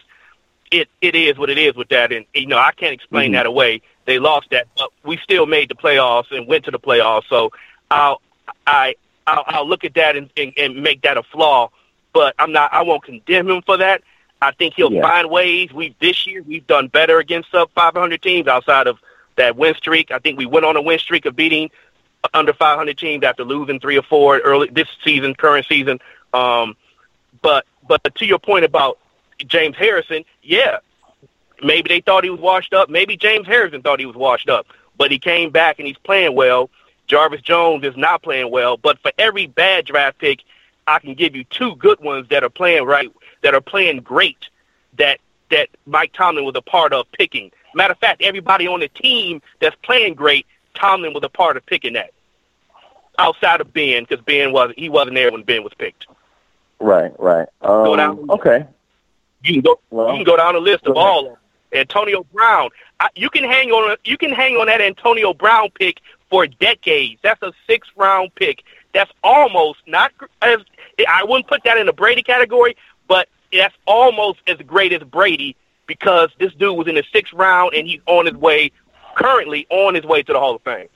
it 0.70 0.88
it 1.00 1.14
is 1.14 1.38
what 1.38 1.50
it 1.50 1.58
is 1.58 1.74
with 1.74 1.88
that. 1.88 2.12
And 2.12 2.24
you 2.34 2.46
know, 2.46 2.58
I 2.58 2.72
can't 2.72 2.92
explain 2.92 3.30
Mhm. 3.30 3.34
that 3.34 3.46
away. 3.46 3.82
They 4.04 4.18
lost 4.18 4.50
that, 4.50 4.68
but 4.76 4.90
we 5.04 5.16
still 5.18 5.46
made 5.46 5.68
the 5.68 5.74
playoffs 5.74 6.30
and 6.30 6.46
went 6.46 6.64
to 6.66 6.70
the 6.70 6.78
playoffs. 6.78 7.24
So 7.28 7.52
I'll 7.90 8.20
I 8.66 8.94
I'll, 9.26 9.44
I'll 9.46 9.68
look 9.68 9.84
at 9.84 9.94
that 9.94 10.16
and, 10.16 10.30
and, 10.36 10.52
and 10.56 10.82
make 10.82 11.02
that 11.02 11.16
a 11.16 11.22
flaw. 11.22 11.70
But 12.12 12.34
I'm 12.38 12.52
not. 12.52 12.72
I 12.72 12.82
won't 12.82 13.02
condemn 13.04 13.50
him 13.50 13.62
for 13.62 13.76
that. 13.76 14.02
I 14.40 14.52
think 14.52 14.74
he'll 14.74 14.92
Yeah. 14.92 15.02
find 15.02 15.30
ways. 15.30 15.72
We 15.72 15.94
this 16.00 16.26
year 16.26 16.42
we've 16.42 16.66
done 16.66 16.88
better 16.88 17.18
against 17.18 17.50
sub 17.50 17.70
500 17.74 18.22
teams 18.22 18.46
outside 18.48 18.86
of 18.86 18.98
that 19.36 19.56
win 19.56 19.74
streak. 19.74 20.10
I 20.10 20.18
think 20.18 20.38
we 20.38 20.46
went 20.46 20.64
on 20.64 20.76
a 20.76 20.82
win 20.82 20.98
streak 20.98 21.26
of 21.26 21.34
beating 21.36 21.70
under 22.34 22.52
500 22.52 22.98
teams 22.98 23.24
after 23.24 23.44
losing 23.44 23.80
three 23.80 23.96
or 23.96 24.02
four 24.02 24.38
early 24.38 24.68
this 24.70 24.88
season, 25.04 25.34
current 25.34 25.66
season. 25.68 26.00
Um, 26.32 26.76
but 27.42 27.64
but 27.86 28.00
to 28.16 28.26
your 28.26 28.38
point 28.38 28.64
about 28.64 28.98
James 29.46 29.76
Harrison, 29.76 30.24
yeah, 30.42 30.78
maybe 31.62 31.88
they 31.88 32.00
thought 32.00 32.24
he 32.24 32.30
was 32.30 32.40
washed 32.40 32.74
up. 32.74 32.88
Maybe 32.90 33.16
James 33.16 33.46
Harrison 33.46 33.82
thought 33.82 33.98
he 34.00 34.06
was 34.06 34.16
washed 34.16 34.48
up, 34.48 34.66
but 34.96 35.10
he 35.10 35.18
came 35.18 35.50
back 35.50 35.78
and 35.78 35.86
he's 35.86 35.98
playing 35.98 36.34
well. 36.34 36.70
Jarvis 37.06 37.40
Jones 37.40 37.84
is 37.84 37.96
not 37.96 38.22
playing 38.22 38.50
well, 38.50 38.76
but 38.76 38.98
for 38.98 39.10
every 39.18 39.46
bad 39.46 39.86
draft 39.86 40.18
pick, 40.18 40.40
I 40.86 40.98
can 40.98 41.14
give 41.14 41.34
you 41.34 41.44
two 41.44 41.74
good 41.76 42.00
ones 42.00 42.28
that 42.28 42.44
are 42.44 42.50
playing 42.50 42.84
right, 42.84 43.10
that 43.42 43.54
are 43.54 43.60
playing 43.60 44.00
great. 44.00 44.38
That 44.96 45.20
that 45.50 45.68
Mike 45.86 46.12
Tomlin 46.12 46.44
was 46.44 46.54
a 46.56 46.62
part 46.62 46.92
of 46.92 47.10
picking. 47.12 47.50
Matter 47.74 47.92
of 47.92 47.98
fact, 47.98 48.22
everybody 48.22 48.66
on 48.66 48.80
the 48.80 48.88
team 48.88 49.40
that's 49.60 49.76
playing 49.82 50.14
great, 50.14 50.46
Tomlin 50.74 51.12
was 51.14 51.22
a 51.22 51.28
part 51.28 51.56
of 51.56 51.64
picking 51.66 51.94
that. 51.94 52.12
Outside 53.18 53.60
of 53.60 53.72
Ben, 53.72 54.04
because 54.04 54.24
Ben 54.24 54.52
was 54.52 54.72
he 54.76 54.88
wasn't 54.88 55.16
there 55.16 55.32
when 55.32 55.42
Ben 55.42 55.64
was 55.64 55.72
picked. 55.74 56.06
Right, 56.80 57.12
right. 57.18 57.48
Um, 57.62 57.96
down. 57.96 58.30
okay. 58.30 58.66
You 59.42 59.54
can 59.54 59.62
go. 59.62 59.80
Well, 59.90 60.10
you 60.10 60.16
can 60.16 60.24
go 60.24 60.36
down 60.36 60.54
the 60.54 60.60
list 60.60 60.86
of 60.86 60.96
all 60.96 61.20
of 61.20 61.32
them. 61.32 61.36
Antonio 61.72 62.24
Brown. 62.32 62.70
I, 63.00 63.08
you 63.14 63.30
can 63.30 63.44
hang 63.44 63.70
on. 63.70 63.96
You 64.04 64.16
can 64.16 64.32
hang 64.32 64.56
on 64.56 64.66
that 64.66 64.80
Antonio 64.80 65.34
Brown 65.34 65.70
pick 65.70 66.00
for 66.30 66.46
decades. 66.46 67.20
That's 67.22 67.42
a 67.42 67.52
six 67.66 67.88
round 67.96 68.34
pick. 68.34 68.62
That's 68.94 69.10
almost 69.22 69.80
not 69.86 70.12
as 70.42 70.58
I 71.06 71.24
wouldn't 71.24 71.46
put 71.46 71.64
that 71.64 71.78
in 71.78 71.86
the 71.86 71.92
Brady 71.92 72.22
category, 72.22 72.76
but 73.08 73.28
that's 73.52 73.74
almost 73.86 74.40
as 74.46 74.58
great 74.58 74.92
as 74.92 75.02
Brady 75.02 75.56
because 75.86 76.30
this 76.38 76.52
dude 76.54 76.76
was 76.76 76.86
in 76.86 76.94
the 76.94 77.04
sixth 77.12 77.32
round 77.32 77.74
and 77.74 77.86
he's 77.86 78.00
on 78.06 78.26
his 78.26 78.34
way, 78.34 78.70
currently 79.16 79.66
on 79.70 79.94
his 79.94 80.04
way 80.04 80.22
to 80.22 80.32
the 80.32 80.38
Hall 80.38 80.54
of 80.54 80.62
Fame. 80.62 80.88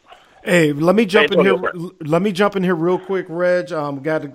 Hey, 0.45 0.73
let 0.73 0.95
me 0.95 1.07
jump 1.07 1.33
in 1.33 1.41
Antonio 1.41 1.59
here. 1.59 1.91
Let 2.01 2.21
me 2.23 2.33
jump 2.33 2.57
in 2.57 2.63
here 2.63 2.75
real 2.75 2.99
quick, 2.99 3.27
Reg. 3.29 3.73
Um, 3.73 4.03
got 4.03 4.25
a 4.25 4.33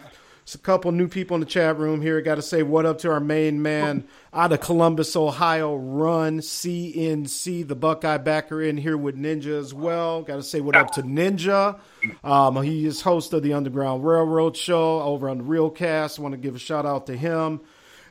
There's 0.48 0.56
a 0.56 0.60
couple 0.60 0.94
new 0.94 1.10
people 1.10 1.36
in 1.36 1.42
the 1.42 1.46
chat 1.46 1.78
room 1.78 2.02
here. 2.02 2.22
Got 2.22 2.36
to 2.36 2.42
say 2.42 2.64
what 2.64 2.86
up 2.86 3.00
to 3.00 3.12
our 3.12 3.20
main 3.20 3.62
man 3.62 4.08
out 4.34 4.54
of 4.54 4.62
Columbus, 4.62 5.14
Ohio, 5.18 5.76
Run 5.76 6.40
CNC, 6.40 7.68
the 7.68 7.76
Buckeye 7.76 8.16
backer 8.16 8.62
in 8.62 8.78
here 8.78 8.96
with 8.96 9.18
Ninja 9.18 9.60
as 9.60 9.74
well. 9.74 10.22
Got 10.22 10.38
to 10.38 10.44
say 10.44 10.62
what 10.62 10.78
up 10.78 10.92
to 10.92 11.04
Ninja. 11.04 11.82
Um, 12.24 12.64
he 12.64 12.86
is 12.86 13.02
host 13.02 13.34
of 13.34 13.44
the 13.44 13.52
Underground 13.52 14.06
Railroad 14.06 14.56
Show 14.56 15.02
over 15.02 15.28
on 15.28 15.40
the 15.40 15.44
Realcast. 15.44 16.18
Want 16.18 16.32
to 16.32 16.38
give 16.38 16.56
a 16.56 16.60
shout 16.60 16.86
out 16.86 17.08
to 17.08 17.18
him. 17.18 17.60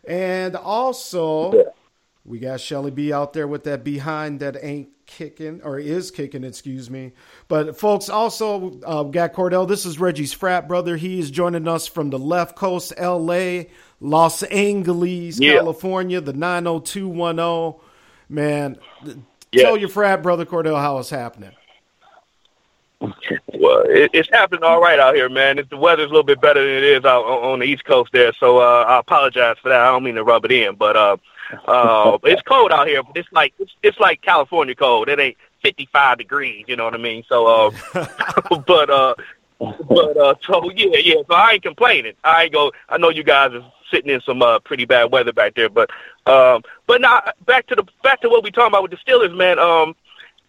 And 0.04 0.56
also, 0.56 1.72
we 2.26 2.38
got 2.40 2.60
Shelly 2.60 2.90
B 2.90 3.12
out 3.12 3.32
there 3.32 3.46
with 3.46 3.64
that 3.64 3.84
behind 3.84 4.40
that 4.40 4.56
ain't 4.60 4.88
kicking 5.06 5.62
or 5.62 5.78
is 5.78 6.10
kicking, 6.10 6.42
excuse 6.42 6.90
me. 6.90 7.12
But 7.46 7.78
folks, 7.78 8.08
also 8.08 8.80
uh, 8.84 9.04
got 9.04 9.32
Cordell. 9.32 9.68
This 9.68 9.86
is 9.86 10.00
Reggie's 10.00 10.32
frat 10.32 10.66
brother. 10.66 10.96
He 10.96 11.20
is 11.20 11.30
joining 11.30 11.68
us 11.68 11.86
from 11.86 12.10
the 12.10 12.18
left 12.18 12.56
coast, 12.56 12.92
L.A., 12.96 13.70
Los 14.00 14.42
Angeles, 14.44 15.38
Yeah. 15.38 15.54
California, 15.54 16.20
the 16.20 16.32
nine 16.32 16.64
zero 16.64 16.80
two 16.80 17.08
one 17.08 17.36
zero. 17.36 17.80
Man, 18.28 18.76
Yeah. 19.52 19.62
tell 19.62 19.76
your 19.76 19.88
frat 19.88 20.22
brother 20.22 20.44
Cordell 20.44 20.78
how 20.80 20.98
it's 20.98 21.10
happening. 21.10 21.52
Well, 23.58 23.84
it, 23.88 24.10
it's 24.12 24.28
happening 24.30 24.62
all 24.64 24.80
right 24.80 24.98
out 24.98 25.14
here, 25.14 25.28
man. 25.28 25.58
It's, 25.58 25.68
the 25.70 25.76
weather's 25.78 26.06
a 26.06 26.08
little 26.08 26.22
bit 26.22 26.40
better 26.40 26.60
than 26.64 26.76
it 26.76 26.84
is 26.84 27.04
out 27.04 27.24
on, 27.24 27.52
on 27.52 27.58
the 27.60 27.64
East 27.64 27.84
Coast 27.84 28.12
there, 28.12 28.32
so 28.38 28.58
uh, 28.58 28.84
I 28.86 28.98
apologize 29.00 29.56
for 29.62 29.70
that. 29.70 29.80
I 29.80 29.86
don't 29.86 30.04
mean 30.04 30.14
to 30.16 30.22
rub 30.24 30.44
it 30.44 30.52
in, 30.52 30.74
but 30.76 30.94
uh, 30.96 31.16
uh, 31.66 32.18
it's 32.24 32.42
cold 32.46 32.72
out 32.72 32.86
here. 32.86 33.02
But 33.02 33.16
it's 33.16 33.32
like 33.32 33.54
it's, 33.58 33.72
it's 33.82 33.98
like 33.98 34.22
California 34.22 34.74
cold. 34.74 35.08
It 35.08 35.18
ain't 35.18 35.36
55 35.62 36.18
degrees, 36.18 36.64
you 36.68 36.76
know 36.76 36.84
what 36.84 36.94
I 36.94 36.98
mean? 36.98 37.24
So, 37.28 37.46
uh, 37.46 37.70
but 38.66 38.90
uh, 38.90 39.14
but 39.58 40.16
uh, 40.16 40.34
so 40.42 40.70
yeah, 40.70 40.98
yeah. 40.98 41.22
So 41.28 41.34
I 41.34 41.52
ain't 41.52 41.62
complaining. 41.62 42.14
I 42.22 42.44
ain't 42.44 42.52
go. 42.52 42.72
I 42.88 42.98
know 42.98 43.08
you 43.08 43.22
guys 43.22 43.52
are 43.52 43.72
sitting 43.90 44.10
in 44.10 44.20
some 44.20 44.42
uh, 44.42 44.58
pretty 44.60 44.84
bad 44.84 45.10
weather 45.12 45.32
back 45.32 45.54
there, 45.54 45.68
but 45.68 45.90
um, 46.26 46.62
but 46.86 47.00
now 47.00 47.22
back 47.46 47.66
to 47.68 47.74
the 47.74 47.84
back 48.02 48.20
to 48.20 48.28
what 48.28 48.44
we 48.44 48.50
talking 48.50 48.68
about 48.68 48.82
with 48.82 48.90
the 48.90 48.98
Steelers, 48.98 49.34
man. 49.34 49.58
Um, 49.58 49.94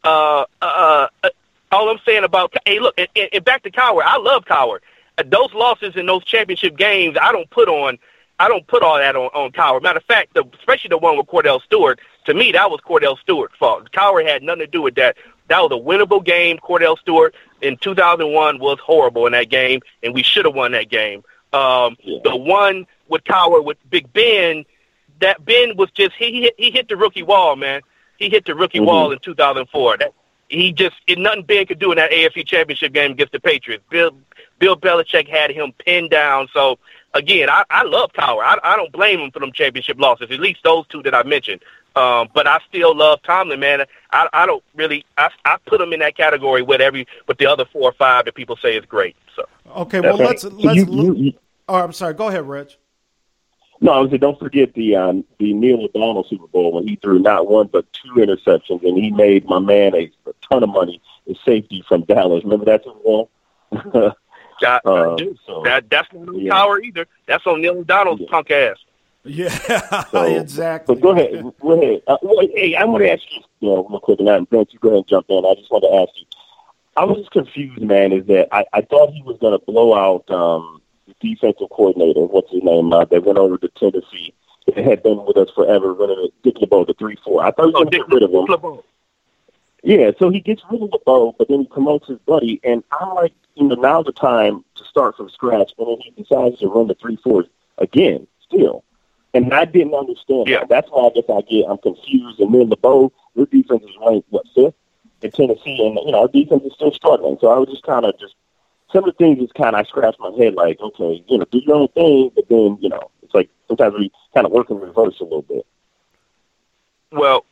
uh, 0.03 0.45
uh, 0.61 1.07
uh, 1.23 1.29
all 1.71 1.89
I'm 1.89 1.99
saying 2.05 2.23
about 2.23 2.53
hey, 2.65 2.79
look, 2.79 2.95
and, 2.97 3.07
and 3.15 3.45
back 3.45 3.63
to 3.63 3.71
Cowher. 3.71 4.01
I 4.03 4.17
love 4.17 4.45
Cowher. 4.45 4.79
Those 5.25 5.53
losses 5.53 5.95
in 5.95 6.05
those 6.05 6.23
championship 6.23 6.77
games, 6.77 7.17
I 7.19 7.31
don't 7.31 7.49
put 7.49 7.67
on. 7.69 7.97
I 8.39 8.47
don't 8.47 8.67
put 8.67 8.83
all 8.83 8.97
that 8.97 9.15
on, 9.15 9.27
on 9.33 9.51
Cowher. 9.51 9.81
Matter 9.81 9.97
of 9.97 10.03
fact, 10.05 10.33
the, 10.33 10.43
especially 10.59 10.89
the 10.89 10.97
one 10.97 11.17
with 11.17 11.27
Cordell 11.27 11.61
Stewart. 11.61 11.99
To 12.25 12.33
me, 12.33 12.51
that 12.51 12.69
was 12.69 12.79
Cordell 12.81 13.17
Stewart's 13.19 13.55
fault. 13.57 13.91
Cowher 13.91 14.25
had 14.25 14.43
nothing 14.43 14.61
to 14.61 14.67
do 14.67 14.81
with 14.81 14.95
that. 14.95 15.15
That 15.47 15.61
was 15.61 15.71
a 15.71 15.81
winnable 15.81 16.23
game. 16.23 16.57
Cordell 16.57 16.99
Stewart 16.99 17.33
in 17.61 17.77
2001 17.77 18.59
was 18.59 18.79
horrible 18.79 19.25
in 19.25 19.31
that 19.31 19.49
game, 19.49 19.81
and 20.03 20.13
we 20.13 20.23
should 20.23 20.45
have 20.45 20.53
won 20.53 20.73
that 20.73 20.89
game. 20.89 21.23
Um, 21.53 21.97
The 22.23 22.35
one 22.35 22.85
with 23.07 23.23
Cowher 23.23 23.63
with 23.63 23.77
Big 23.89 24.11
Ben, 24.11 24.65
that 25.21 25.43
Ben 25.43 25.77
was 25.77 25.89
just 25.91 26.15
he 26.15 26.31
he 26.31 26.41
hit, 26.41 26.53
he 26.57 26.71
hit 26.71 26.89
the 26.89 26.97
rookie 26.97 27.23
wall, 27.23 27.55
man. 27.55 27.81
He 28.17 28.29
hit 28.29 28.45
the 28.45 28.55
rookie 28.55 28.79
wall 28.79 29.11
in 29.11 29.19
2004. 29.19 29.97
That 29.97 30.13
he 30.49 30.73
just 30.73 30.95
it, 31.07 31.17
nothing 31.17 31.43
Ben 31.43 31.65
could 31.65 31.79
do 31.79 31.91
in 31.91 31.97
that 31.97 32.11
AFC 32.11 32.45
Championship 32.45 32.93
game 32.93 33.11
against 33.11 33.31
the 33.31 33.39
Patriots. 33.39 33.83
Bill 33.89 34.11
Bill 34.59 34.75
Belichick 34.75 35.27
had 35.27 35.51
him 35.51 35.71
pinned 35.71 36.09
down. 36.09 36.49
So 36.53 36.77
again, 37.17 37.49
I, 37.49 37.63
I 37.69 37.83
love 37.83 38.11
Cowher. 38.13 38.41
I, 38.43 38.57
I 38.63 38.75
don't 38.75 38.91
blame 38.91 39.19
him 39.19 39.31
for 39.31 39.39
them 39.39 39.51
championship 39.51 39.99
losses. 39.99 40.29
At 40.31 40.39
least 40.39 40.63
those 40.63 40.87
two 40.87 41.01
that 41.03 41.13
I 41.13 41.23
mentioned. 41.23 41.61
Um, 41.95 42.29
but 42.33 42.45
I 42.47 42.59
still 42.69 42.95
love 42.95 43.21
Tomlin, 43.23 43.59
man. 43.59 43.85
I, 44.11 44.29
I 44.31 44.45
don't 44.45 44.63
really. 44.75 45.03
I, 45.17 45.29
I 45.45 45.57
put 45.65 45.81
him 45.81 45.93
in 45.93 45.99
that 46.01 46.15
category 46.15 46.61
with 46.61 46.79
every 46.79 47.07
with 47.27 47.39
the 47.39 47.47
other 47.47 47.65
four 47.65 47.89
or 47.89 47.93
five 47.93 48.25
that 48.25 48.35
people 48.35 48.55
say 48.55 48.77
is 48.77 48.85
great. 48.85 49.15
So 49.35 49.45
Okay, 49.75 49.99
well 50.01 50.17
let's 50.17 50.43
let's. 50.43 50.77
you- 50.77 50.85
you- 50.89 51.15
you- 51.15 51.33
oh, 51.67 51.75
I'm 51.75 51.93
sorry. 51.93 52.13
Go 52.13 52.27
ahead, 52.27 52.47
Reg. 52.47 52.69
No, 53.79 53.91
I 53.91 53.99
was 53.99 54.09
saying, 54.09 54.21
don't 54.21 54.39
forget 54.39 54.73
the 54.73 54.95
um, 54.95 55.23
the 55.39 55.53
Neil 55.53 55.83
O'Donnell 55.83 56.23
Super 56.29 56.47
Bowl 56.47 56.71
when 56.73 56.87
he 56.87 56.95
threw 56.97 57.19
not 57.19 57.47
one 57.47 57.67
but 57.67 57.85
two 57.93 58.13
interceptions, 58.15 58.83
and 58.83 58.97
he 58.97 59.11
made 59.11 59.45
my 59.45 59.59
man 59.59 59.95
a, 59.95 60.11
a 60.27 60.33
ton 60.51 60.63
of 60.63 60.69
money 60.69 61.01
in 61.25 61.35
safety 61.45 61.83
from 61.87 62.01
Dallas. 62.03 62.43
Remember 62.43 62.65
that 62.65 62.83
Super 62.83 62.99
Bowl? 62.99 63.29
I, 64.63 64.79
I 64.85 64.89
Uh, 64.89 65.15
do. 65.15 65.35
so- 65.45 65.61
that 65.63 65.89
that's 65.89 66.11
not 66.13 66.29
on 66.29 66.39
yeah. 66.39 66.51
Cowher 66.53 66.81
either. 66.83 67.05
That's 67.25 67.45
on 67.47 67.61
Neil 67.61 67.77
O'Donnell's 67.79 68.21
punk 68.29 68.51
ass. 68.51 68.77
Yeah, 69.23 69.49
So, 70.11 70.23
exactly. 70.23 70.95
But 70.95 71.01
go 71.01 71.09
ahead, 71.11 71.43
go 71.61 71.71
ahead. 71.81 72.01
Uh, 72.07 72.17
well, 72.21 72.47
hey, 72.55 72.75
I 72.75 72.85
want 72.85 73.03
to 73.03 73.11
ask 73.11 73.23
you, 73.31 73.41
you 73.59 73.69
know, 73.69 73.85
real 73.89 73.99
quick, 73.99 74.19
and 74.19 74.27
then 74.29 74.47
Vince, 74.49 74.69
you 74.71 74.79
go 74.79 74.87
ahead 74.89 74.97
and 74.99 75.07
jump 75.07 75.25
in. 75.29 75.45
I 75.45 75.53
just 75.55 75.69
want 75.69 75.83
to 75.83 75.93
ask 76.01 76.17
you. 76.17 76.25
I 76.95 77.03
was 77.03 77.17
just 77.17 77.31
confused, 77.31 77.81
man. 77.81 78.13
Is 78.13 78.25
that 78.27 78.47
I, 78.53 78.65
I 78.73 78.81
thought 78.81 79.11
he 79.11 79.21
was 79.23 79.37
going 79.39 79.51
to 79.57 79.63
blow 79.65 79.93
out 79.93 80.29
um, 80.33 80.81
the 81.07 81.13
defensive 81.19 81.67
coordinator. 81.71 82.21
What's 82.21 82.51
his 82.51 82.63
name? 82.63 82.91
Uh, 82.93 83.03
that 83.05 83.23
went 83.25 83.37
over 83.37 83.57
to 83.57 83.67
Tennessee. 83.77 84.33
That 84.67 84.77
had 84.83 85.03
been 85.03 85.23
with 85.25 85.37
us 85.37 85.49
forever, 85.53 85.93
running 85.93 86.17
a 86.19 86.27
Dick 86.43 86.59
LeBeau, 86.61 86.85
the 86.85 86.93
three 86.93 87.17
four. 87.23 87.43
I 87.43 87.51
thought 87.51 87.65
he 87.67 87.71
was 87.71 87.73
going 87.73 87.91
to 87.91 87.97
get 87.97 88.07
rid 88.07 88.23
of 88.23 88.31
him. 88.31 88.79
Yeah, 89.87 90.11
so 90.19 90.29
he 90.29 90.41
gets 90.41 90.61
rid 90.69 90.83
of 90.83 90.91
LeBeau, 90.91 91.33
but 91.37 91.47
then 91.47 91.61
he 91.61 91.67
promotes 91.67 92.09
his 92.09 92.19
buddy, 92.19 92.59
and 92.61 92.83
I'm 92.91 93.15
like, 93.15 93.31
you 93.55 93.69
know, 93.69 93.75
now's 93.75 94.03
the 94.03 94.11
time 94.11 94.65
to 94.75 94.83
start 94.83 95.15
from 95.15 95.29
scratch, 95.29 95.71
and 95.77 95.87
then 95.87 95.99
he 96.01 96.11
decides 96.21 96.59
to 96.59 96.67
run 96.67 96.87
the 96.87 96.95
three 96.95 97.15
fours 97.15 97.45
again, 97.77 98.27
still. 98.41 98.83
And 99.33 99.53
I 99.53 99.63
didn't 99.63 99.93
understand 99.93 100.47
that. 100.47 100.67
That's 100.67 100.89
why 100.89 101.07
I 101.07 101.11
guess 101.11 101.23
I 101.29 101.39
get 101.39 101.69
I'm 101.69 101.77
confused. 101.77 102.41
And 102.41 102.53
then 102.53 102.69
LeBeau, 102.69 103.13
their 103.33 103.45
defense 103.45 103.81
is 103.83 103.95
ranked 104.05 104.27
what 104.29 104.45
fifth 104.53 104.73
in 105.21 105.31
Tennessee, 105.31 105.87
and 105.87 105.97
you 106.05 106.11
know 106.11 106.23
our 106.23 106.27
defense 106.27 106.63
is 106.65 106.73
still 106.73 106.91
struggling. 106.91 107.37
So 107.39 107.47
I 107.47 107.57
was 107.57 107.69
just 107.69 107.83
kind 107.83 108.03
of 108.03 108.19
just 108.19 108.35
some 108.91 109.05
of 109.05 109.15
the 109.15 109.23
things 109.23 109.39
just 109.39 109.53
kind 109.53 109.73
of 109.73 109.79
I 109.79 109.83
scratched 109.83 110.19
my 110.19 110.31
head 110.37 110.55
like, 110.55 110.81
okay, 110.81 111.23
you 111.29 111.37
know, 111.37 111.45
do 111.49 111.59
your 111.59 111.77
own 111.77 111.87
thing, 111.89 112.31
but 112.35 112.49
then 112.49 112.77
you 112.81 112.89
know, 112.89 113.09
it's 113.23 113.33
like 113.33 113.49
sometimes 113.69 113.95
we 113.97 114.11
kind 114.33 114.45
of 114.45 114.51
work 114.51 114.69
in 114.69 114.81
reverse 114.81 115.21
a 115.21 115.23
little 115.23 115.43
bit. 115.43 115.65
Well, 117.13 117.45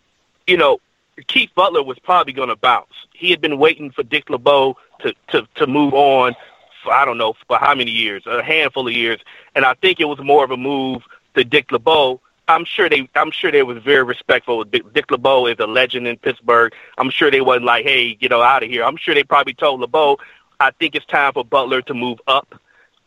you 0.47 0.57
know, 0.57 0.81
Keith 1.27 1.49
Butler 1.55 1.83
was 1.83 1.97
probably 1.99 2.33
going 2.33 2.49
to 2.49 2.55
bounce. 2.55 2.93
He 3.13 3.31
had 3.31 3.41
been 3.41 3.57
waiting 3.57 3.91
for 3.91 4.03
Dick 4.03 4.29
LeBeau 4.29 4.77
to, 4.99 5.13
to, 5.29 5.47
to 5.55 5.67
move 5.67 5.93
on 5.93 6.35
for, 6.83 6.93
I 6.93 7.05
don't 7.05 7.17
know, 7.17 7.33
for 7.47 7.57
how 7.57 7.73
many 7.73 7.91
years, 7.91 8.23
a 8.25 8.43
handful 8.43 8.87
of 8.87 8.93
years. 8.93 9.19
And 9.55 9.65
I 9.65 9.73
think 9.75 9.99
it 9.99 10.05
was 10.05 10.19
more 10.19 10.43
of 10.43 10.51
a 10.51 10.57
move 10.57 11.03
to 11.35 11.43
Dick 11.43 11.71
LeBeau. 11.71 12.19
I'm 12.47 12.65
sure 12.65 12.89
they, 12.89 13.09
I'm 13.15 13.31
sure 13.31 13.51
they 13.51 13.63
was 13.63 13.81
very 13.81 14.03
respectful. 14.03 14.63
Dick, 14.65 15.09
LeBeau 15.09 15.47
is 15.47 15.55
a 15.59 15.65
legend 15.65 16.07
in 16.07 16.17
Pittsburgh. 16.17 16.73
I'm 16.97 17.09
sure 17.09 17.31
they 17.31 17.41
wasn't 17.41 17.65
like, 17.65 17.85
hey, 17.85 18.17
you 18.19 18.29
know, 18.29 18.41
out 18.41 18.61
of 18.61 18.69
here. 18.69 18.83
I'm 18.83 18.97
sure 18.97 19.15
they 19.15 19.23
probably 19.23 19.53
told 19.53 19.79
LeBeau, 19.79 20.19
I 20.59 20.71
think 20.71 20.95
it's 20.95 21.05
time 21.05 21.33
for 21.33 21.43
Butler 21.43 21.81
to 21.83 21.93
move 21.93 22.19
up. 22.27 22.53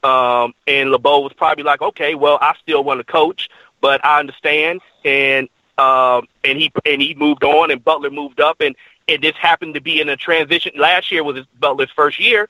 Um, 0.02 0.54
and 0.66 0.90
LeBeau 0.90 1.20
was 1.20 1.32
probably 1.34 1.64
like, 1.64 1.82
okay, 1.82 2.14
well, 2.14 2.38
I 2.40 2.54
still 2.62 2.82
want 2.82 3.00
to 3.00 3.04
coach, 3.04 3.48
but 3.80 4.04
I 4.04 4.18
understand. 4.18 4.80
And 5.04 5.48
um, 5.78 6.26
and 6.44 6.58
he 6.58 6.72
and 6.84 7.00
he 7.00 7.14
moved 7.14 7.44
on, 7.44 7.70
and 7.70 7.82
Butler 7.82 8.10
moved 8.10 8.40
up, 8.40 8.60
and 8.60 8.74
and 9.08 9.22
this 9.22 9.36
happened 9.36 9.74
to 9.74 9.80
be 9.80 10.00
in 10.00 10.08
a 10.08 10.16
transition. 10.16 10.72
Last 10.76 11.10
year 11.10 11.24
was 11.24 11.36
his, 11.36 11.46
Butler's 11.58 11.90
first 11.90 12.18
year, 12.20 12.48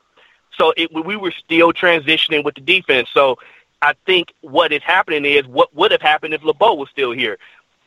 so 0.56 0.72
it, 0.76 0.92
we 0.92 1.16
were 1.16 1.32
still 1.32 1.72
transitioning 1.72 2.42
with 2.44 2.56
the 2.56 2.60
defense. 2.60 3.09
So 3.12 3.38
I 3.80 3.94
think 4.06 4.32
what 4.40 4.72
is 4.72 4.82
happening 4.82 5.24
is 5.24 5.46
what 5.46 5.74
would 5.74 5.92
have 5.92 6.02
happened 6.02 6.34
if 6.34 6.42
LeBeau 6.42 6.74
was 6.74 6.88
still 6.90 7.12
here. 7.12 7.38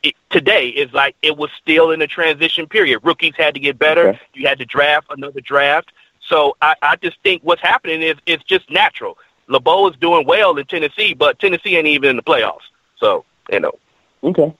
It, 0.03 0.15
today 0.29 0.69
is 0.69 0.91
like 0.93 1.15
it 1.21 1.37
was 1.37 1.49
still 1.61 1.91
in 1.91 2.01
a 2.01 2.07
transition 2.07 2.67
period. 2.67 2.99
Rookies 3.03 3.35
had 3.37 3.53
to 3.55 3.59
get 3.59 3.77
better. 3.77 4.09
Okay. 4.09 4.19
You 4.33 4.47
had 4.47 4.59
to 4.59 4.65
draft 4.65 5.07
another 5.09 5.41
draft. 5.41 5.91
So 6.27 6.55
I, 6.61 6.75
I 6.81 6.95
just 6.95 7.19
think 7.21 7.43
what's 7.43 7.61
happening 7.61 8.01
is 8.01 8.15
it's 8.25 8.43
just 8.43 8.69
natural. 8.69 9.17
LeBeau 9.47 9.89
is 9.89 9.97
doing 9.97 10.25
well 10.25 10.57
in 10.57 10.65
Tennessee, 10.65 11.13
but 11.13 11.39
Tennessee 11.39 11.75
ain't 11.75 11.87
even 11.87 12.11
in 12.11 12.15
the 12.15 12.23
playoffs. 12.23 12.69
So 12.99 13.25
you 13.51 13.59
know. 13.59 13.73
Okay. 14.23 14.53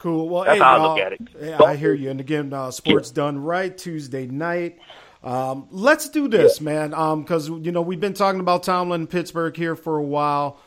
Cool. 0.00 0.30
Well, 0.30 0.44
That's 0.44 0.56
hey, 0.56 0.64
how 0.64 0.76
I 0.76 0.78
uh, 0.78 0.88
look 0.88 0.98
at 0.98 1.12
it. 1.12 1.20
Yeah, 1.40 1.62
I 1.62 1.76
hear 1.76 1.92
you. 1.92 2.08
And 2.10 2.20
again, 2.20 2.54
uh, 2.54 2.70
sports 2.70 3.10
done 3.10 3.38
right 3.38 3.76
Tuesday 3.76 4.26
night. 4.26 4.78
Um, 5.22 5.68
let's 5.70 6.08
do 6.08 6.26
this, 6.26 6.58
man. 6.58 6.94
Um, 6.94 7.20
because 7.22 7.50
you 7.50 7.70
know 7.70 7.82
we've 7.82 8.00
been 8.00 8.14
talking 8.14 8.40
about 8.40 8.62
Tomlin 8.62 9.02
and 9.02 9.10
Pittsburgh 9.10 9.54
here 9.54 9.76
for 9.76 9.98
a 9.98 10.02
while. 10.02 10.58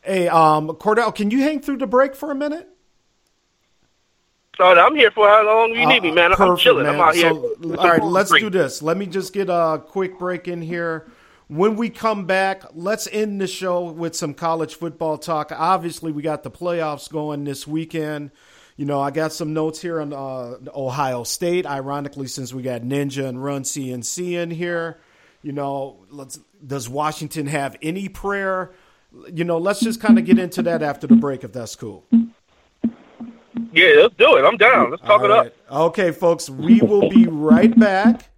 Hey, 0.00 0.26
um, 0.28 0.68
Cordell, 0.68 1.14
can 1.14 1.30
you 1.30 1.42
hang 1.42 1.60
through 1.60 1.76
the 1.76 1.86
break 1.86 2.16
for 2.16 2.30
a 2.30 2.34
minute? 2.34 2.66
So 4.56 4.64
I'm 4.64 4.96
here 4.96 5.10
for 5.10 5.28
how 5.28 5.44
long 5.44 5.72
you 5.72 5.86
need 5.86 6.02
me, 6.02 6.10
man. 6.10 6.32
I'm 6.32 6.38
Perfect, 6.38 6.62
chilling. 6.62 6.84
man. 6.84 6.94
I'm 6.94 7.00
out 7.00 7.14
here. 7.14 7.30
So, 7.30 7.76
all 7.76 7.88
right, 7.88 8.02
let's 8.02 8.32
do 8.32 8.48
this. 8.48 8.80
Let 8.80 8.96
me 8.96 9.04
just 9.04 9.34
get 9.34 9.50
a 9.50 9.82
quick 9.86 10.18
break 10.18 10.48
in 10.48 10.62
here. 10.62 11.12
When 11.48 11.76
we 11.76 11.90
come 11.90 12.24
back, 12.24 12.64
let's 12.74 13.06
end 13.12 13.40
the 13.40 13.46
show 13.46 13.84
with 13.90 14.16
some 14.16 14.32
college 14.32 14.74
football 14.74 15.18
talk. 15.18 15.52
Obviously, 15.54 16.10
we 16.10 16.22
got 16.22 16.42
the 16.42 16.50
playoffs 16.50 17.10
going 17.10 17.44
this 17.44 17.66
weekend. 17.66 18.30
You 18.78 18.84
know, 18.84 19.00
I 19.00 19.10
got 19.10 19.32
some 19.32 19.52
notes 19.52 19.82
here 19.82 20.00
on 20.00 20.12
uh, 20.12 20.56
Ohio 20.72 21.24
State. 21.24 21.66
Ironically, 21.66 22.28
since 22.28 22.54
we 22.54 22.62
got 22.62 22.82
Ninja 22.82 23.26
and 23.26 23.42
Run 23.42 23.64
CNC 23.64 24.34
in 24.34 24.52
here, 24.52 25.00
you 25.42 25.50
know, 25.50 26.06
let's 26.10 26.38
does 26.64 26.88
Washington 26.88 27.48
have 27.48 27.76
any 27.82 28.08
prayer? 28.08 28.70
You 29.32 29.42
know, 29.42 29.58
let's 29.58 29.80
just 29.80 30.00
kind 30.00 30.16
of 30.16 30.24
get 30.24 30.38
into 30.38 30.62
that 30.62 30.84
after 30.84 31.08
the 31.08 31.16
break, 31.16 31.42
if 31.42 31.52
that's 31.52 31.74
cool. 31.74 32.04
Yeah, 33.72 33.94
let's 34.02 34.14
do 34.14 34.36
it. 34.36 34.44
I'm 34.44 34.56
down. 34.56 34.92
Let's 34.92 35.02
talk 35.02 35.22
it 35.24 35.30
All 35.32 35.40
up. 35.40 35.52
Okay, 35.70 36.12
folks, 36.12 36.48
we 36.48 36.80
will 36.80 37.10
be 37.10 37.26
right 37.26 37.76
back 37.76 38.30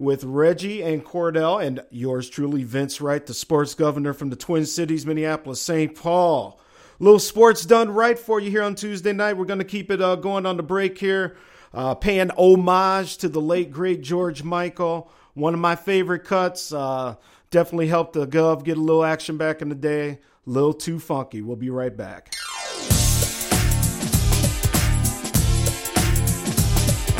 with 0.00 0.24
Reggie 0.24 0.82
and 0.82 1.04
Cordell 1.04 1.64
and 1.64 1.80
yours 1.90 2.28
truly, 2.28 2.64
Vince 2.64 3.00
Wright, 3.00 3.24
the 3.24 3.34
sports 3.34 3.74
governor 3.74 4.14
from 4.14 4.30
the 4.30 4.36
Twin 4.36 4.66
Cities, 4.66 5.06
Minneapolis, 5.06 5.60
St. 5.60 5.94
Paul. 5.94 6.59
Little 7.02 7.18
sports 7.18 7.64
done 7.64 7.90
right 7.90 8.18
for 8.18 8.40
you 8.40 8.50
here 8.50 8.62
on 8.62 8.74
Tuesday 8.74 9.14
night. 9.14 9.38
We're 9.38 9.46
going 9.46 9.58
to 9.58 9.64
keep 9.64 9.90
it 9.90 10.02
uh, 10.02 10.16
going 10.16 10.44
on 10.44 10.58
the 10.58 10.62
break 10.62 10.98
here, 10.98 11.34
uh, 11.72 11.94
paying 11.94 12.28
homage 12.36 13.16
to 13.18 13.28
the 13.30 13.40
late, 13.40 13.70
great 13.70 14.02
George 14.02 14.42
Michael. 14.42 15.10
One 15.32 15.54
of 15.54 15.60
my 15.60 15.76
favorite 15.76 16.24
cuts. 16.24 16.74
Uh, 16.74 17.14
definitely 17.50 17.86
helped 17.86 18.12
the 18.12 18.26
Gov 18.26 18.64
get 18.64 18.76
a 18.76 18.80
little 18.82 19.02
action 19.02 19.38
back 19.38 19.62
in 19.62 19.70
the 19.70 19.74
day. 19.74 20.18
A 20.46 20.50
little 20.50 20.74
too 20.74 20.98
funky. 20.98 21.40
We'll 21.40 21.56
be 21.56 21.70
right 21.70 21.96
back. 21.96 22.34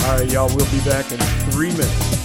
All 0.04 0.18
right, 0.18 0.30
y'all, 0.30 0.54
we'll 0.54 0.70
be 0.70 0.84
back 0.84 1.10
in 1.10 1.18
three 1.52 1.70
minutes. 1.70 2.19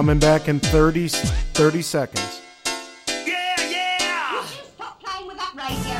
Coming 0.00 0.18
back 0.18 0.48
in 0.48 0.58
30, 0.58 1.08
30 1.08 1.82
seconds. 1.82 2.40
Yeah, 3.06 3.60
yeah! 3.68 4.42
stop 4.74 4.98
playing 4.98 5.26
with 5.26 5.36
that 5.36 5.52
radio, 5.54 5.94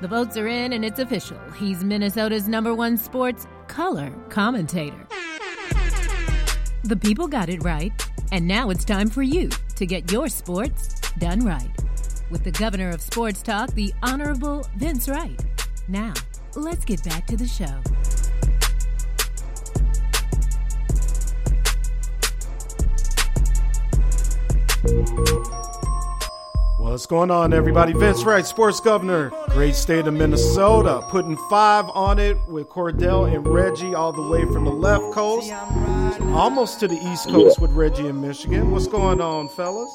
The 0.00 0.08
votes 0.08 0.38
are 0.38 0.46
in 0.46 0.72
and 0.72 0.82
it's 0.82 0.98
official. 0.98 1.38
He's 1.58 1.84
Minnesota's 1.84 2.48
number 2.48 2.74
one 2.74 2.96
sports 2.96 3.46
color 3.66 4.10
commentator. 4.30 5.06
The 6.84 6.96
people 6.96 7.28
got 7.28 7.50
it 7.50 7.62
right, 7.62 7.92
and 8.32 8.48
now 8.48 8.70
it's 8.70 8.86
time 8.86 9.10
for 9.10 9.22
you 9.22 9.50
to 9.76 9.84
get 9.84 10.10
your 10.10 10.30
sports 10.30 10.94
done 11.18 11.44
right. 11.44 11.68
With 12.30 12.44
the 12.44 12.52
governor 12.52 12.88
of 12.88 13.02
sports 13.02 13.42
talk, 13.42 13.74
the 13.74 13.92
Honorable 14.02 14.66
Vince 14.76 15.06
Wright. 15.06 15.38
Now, 15.86 16.14
let's 16.56 16.86
get 16.86 17.04
back 17.04 17.26
to 17.26 17.36
the 17.36 17.46
show. 17.46 17.82
Going 27.10 27.28
on, 27.32 27.52
everybody? 27.52 27.92
Vince 27.92 28.22
Wright, 28.22 28.46
sports 28.46 28.78
governor, 28.78 29.32
great 29.48 29.74
state 29.74 30.06
of 30.06 30.14
Minnesota, 30.14 31.04
putting 31.08 31.36
five 31.50 31.86
on 31.88 32.20
it 32.20 32.36
with 32.46 32.68
Cordell 32.68 33.26
and 33.34 33.44
Reggie 33.44 33.96
all 33.96 34.12
the 34.12 34.22
way 34.22 34.44
from 34.44 34.64
the 34.64 34.70
left 34.70 35.12
coast, 35.12 35.50
almost 36.32 36.78
to 36.78 36.86
the 36.86 36.94
east 37.10 37.28
coast 37.28 37.58
Yeah. 37.58 37.62
with 37.62 37.72
Reggie 37.72 38.06
in 38.06 38.20
Michigan. 38.20 38.70
What's 38.70 38.86
going 38.86 39.20
on, 39.20 39.48
fellas? 39.48 39.90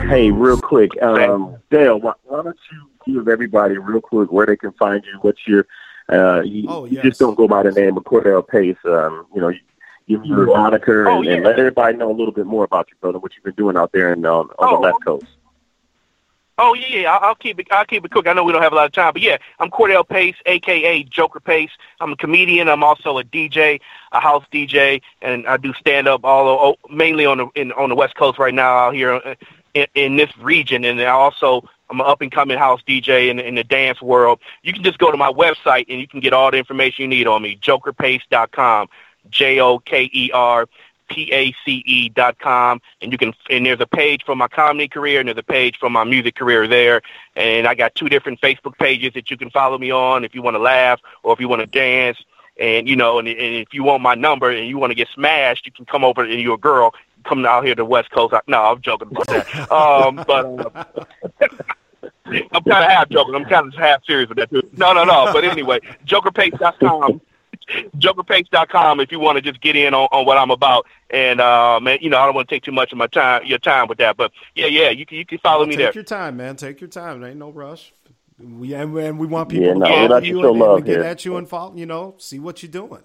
Hey, 0.00 0.30
real 0.30 0.60
quick, 0.60 0.90
um, 1.02 1.56
Dale, 1.70 1.98
why, 1.98 2.12
why 2.24 2.42
don't 2.42 2.58
you 3.06 3.14
give 3.14 3.26
everybody 3.26 3.78
real 3.78 4.02
quick 4.02 4.30
where 4.30 4.44
they 4.44 4.56
can 4.56 4.72
find 4.72 5.02
you? 5.06 5.18
What's 5.22 5.46
your 5.48 5.66
Uh, 6.10 6.42
you, 6.44 6.66
Oh, 6.68 6.84
you 6.84 7.00
just 7.02 7.18
don't 7.18 7.34
go 7.34 7.48
by 7.48 7.62
the 7.62 7.70
name 7.70 7.96
of 7.96 8.02
Cordell 8.04 8.46
Pace. 8.46 8.76
Um, 8.84 9.24
you 9.34 9.40
know, 9.40 9.48
you 9.48 9.58
give 10.06 10.22
your 10.26 10.44
moniker 10.46 11.08
Oh, 11.08 11.18
and, 11.20 11.28
and 11.28 11.44
let 11.44 11.58
everybody 11.58 11.96
know 11.96 12.10
a 12.10 12.16
little 12.16 12.32
bit 12.32 12.44
more 12.46 12.64
about 12.64 12.88
you, 12.90 12.96
brother. 13.00 13.18
What 13.18 13.32
you've 13.34 13.44
been 13.44 13.54
doing 13.54 13.76
out 13.78 13.92
there 13.92 14.12
in, 14.12 14.24
um, 14.26 14.50
on 14.58 14.68
Oh. 14.68 14.76
the 14.76 14.80
left 14.80 15.02
coast. 15.04 15.24
Oh 16.58 16.74
yeah, 16.74 16.86
yeah. 16.88 17.12
I'll, 17.12 17.28
I'll 17.30 17.34
keep 17.36 17.60
it. 17.60 17.68
I'll 17.70 17.84
keep 17.84 18.04
it 18.04 18.10
quick. 18.10 18.26
I 18.26 18.32
know 18.32 18.42
we 18.44 18.52
don't 18.52 18.62
have 18.62 18.72
a 18.72 18.76
lot 18.76 18.86
of 18.86 18.92
time, 18.92 19.12
but 19.12 19.22
yeah, 19.22 19.38
I'm 19.60 19.70
Cordell 19.70 20.06
Pace, 20.06 20.34
aka 20.44 21.04
Joker 21.04 21.40
Pace. 21.40 21.70
I'm 22.00 22.12
a 22.12 22.16
comedian. 22.16 22.68
I'm 22.68 22.82
also 22.82 23.18
a 23.18 23.24
DJ, 23.24 23.80
a 24.12 24.20
house 24.20 24.44
DJ, 24.52 25.00
and 25.22 25.46
I 25.46 25.56
do 25.56 25.72
stand 25.74 26.08
up 26.08 26.24
all 26.24 26.48
o- 26.48 26.92
mainly 26.92 27.26
on 27.26 27.38
the 27.38 27.48
in, 27.54 27.72
on 27.72 27.88
the 27.88 27.94
West 27.94 28.16
Coast 28.16 28.38
right 28.38 28.52
now 28.52 28.76
out 28.76 28.94
here 28.94 29.14
uh, 29.14 29.34
in, 29.74 29.86
in 29.94 30.16
this 30.16 30.36
region, 30.38 30.84
and 30.84 31.00
I 31.00 31.06
also 31.06 31.68
I'm 31.90 32.00
an 32.00 32.06
up 32.06 32.20
and 32.22 32.32
coming 32.32 32.58
house 32.58 32.80
DJ 32.86 33.30
in, 33.30 33.38
in 33.38 33.54
the 33.54 33.64
dance 33.64 34.02
world. 34.02 34.40
You 34.62 34.72
can 34.72 34.82
just 34.82 34.98
go 34.98 35.12
to 35.12 35.16
my 35.16 35.30
website 35.30 35.86
and 35.88 36.00
you 36.00 36.08
can 36.08 36.20
get 36.20 36.32
all 36.32 36.50
the 36.50 36.58
information 36.58 37.02
you 37.02 37.08
need 37.08 37.28
on 37.28 37.40
me. 37.40 37.56
JokerPace.com, 37.62 38.88
J 39.30 39.60
O 39.60 39.78
K 39.78 40.10
E 40.12 40.30
R 40.32 40.66
P-A-C-E 41.08 41.82
E 41.86 42.08
dot 42.10 42.38
com, 42.38 42.80
and 43.00 43.12
you 43.12 43.18
can 43.18 43.34
and 43.50 43.66
there's 43.66 43.80
a 43.80 43.86
page 43.86 44.24
for 44.24 44.36
my 44.36 44.48
comedy 44.48 44.88
career 44.88 45.20
and 45.20 45.28
there's 45.28 45.38
a 45.38 45.42
page 45.42 45.78
for 45.78 45.90
my 45.90 46.04
music 46.04 46.34
career 46.34 46.66
there. 46.66 47.02
And 47.36 47.66
I 47.66 47.74
got 47.74 47.94
two 47.94 48.08
different 48.08 48.40
Facebook 48.40 48.78
pages 48.78 49.14
that 49.14 49.30
you 49.30 49.36
can 49.36 49.50
follow 49.50 49.78
me 49.78 49.90
on 49.90 50.24
if 50.24 50.34
you 50.34 50.42
want 50.42 50.54
to 50.54 50.62
laugh 50.62 51.00
or 51.22 51.32
if 51.32 51.40
you 51.40 51.48
want 51.48 51.60
to 51.60 51.66
dance. 51.66 52.18
And 52.58 52.88
you 52.88 52.96
know, 52.96 53.18
and, 53.18 53.28
and 53.28 53.38
if 53.38 53.72
you 53.72 53.84
want 53.84 54.02
my 54.02 54.14
number 54.14 54.50
and 54.50 54.68
you 54.68 54.78
want 54.78 54.90
to 54.90 54.96
get 54.96 55.08
smashed, 55.14 55.66
you 55.66 55.72
can 55.72 55.84
come 55.84 56.04
over 56.04 56.22
and 56.22 56.40
you're 56.40 56.54
a 56.54 56.58
girl. 56.58 56.94
Come 57.24 57.44
out 57.44 57.64
here 57.64 57.74
to 57.74 57.82
the 57.82 57.84
West 57.84 58.10
Coast. 58.10 58.32
I, 58.32 58.40
no, 58.46 58.62
I'm 58.62 58.80
joking 58.80 59.08
about 59.10 59.26
that. 59.26 59.72
Um, 59.72 60.16
but 60.26 60.76
uh, 60.76 60.94
I'm 62.52 62.62
kind 62.64 62.84
of 62.84 62.90
half 62.90 63.08
joking. 63.08 63.34
I'm 63.34 63.44
kind 63.44 63.72
of 63.72 63.74
half 63.74 64.04
serious 64.04 64.28
with 64.28 64.38
that 64.38 64.50
too. 64.50 64.68
No, 64.76 64.92
no, 64.92 65.04
no. 65.04 65.32
But 65.32 65.44
anyway, 65.44 65.80
JokerPace.com. 66.06 67.20
JokerPace.com 67.96 69.00
if 69.00 69.12
you 69.12 69.20
want 69.20 69.36
to 69.36 69.42
just 69.42 69.60
get 69.60 69.76
in 69.76 69.94
on, 69.94 70.08
on 70.12 70.26
what 70.26 70.38
I'm 70.38 70.50
about. 70.50 70.86
And 71.10 71.40
uh, 71.40 71.80
man, 71.80 71.98
you 72.00 72.10
know, 72.10 72.18
I 72.18 72.26
don't 72.26 72.34
want 72.34 72.48
to 72.48 72.54
take 72.54 72.62
too 72.64 72.72
much 72.72 72.92
of 72.92 72.98
my 72.98 73.06
time, 73.06 73.44
your 73.44 73.58
time 73.58 73.88
with 73.88 73.98
that. 73.98 74.16
But 74.16 74.32
yeah, 74.54 74.66
yeah, 74.66 74.90
you 74.90 75.06
can 75.06 75.18
you 75.18 75.26
can 75.26 75.38
follow 75.38 75.64
me 75.64 75.72
Take 75.72 75.78
there. 75.78 75.86
Take 75.88 75.94
your 75.96 76.04
time, 76.04 76.36
man. 76.36 76.56
Take 76.56 76.80
your 76.80 76.88
time. 76.88 77.20
There 77.20 77.30
ain't 77.30 77.38
no 77.38 77.50
rush. 77.50 77.92
We 78.38 78.74
and, 78.74 78.96
and 78.96 79.18
we 79.18 79.26
want 79.26 79.48
people 79.48 79.66
Yeah, 79.66 79.72
to 79.74 79.78
no, 79.78 79.86
follow 79.86 80.20
we 80.20 80.28
you 80.28 80.36
you 80.36 80.42
show 80.42 80.50
and, 80.50 80.58
love 80.60 80.76
and 80.78 80.86
get 80.86 81.00
at 81.00 81.24
you 81.24 81.36
and 81.36 81.48
follow. 81.48 81.74
You 81.74 81.86
know, 81.86 82.14
see 82.18 82.38
what 82.38 82.62
you're 82.62 82.70
doing. 82.72 83.02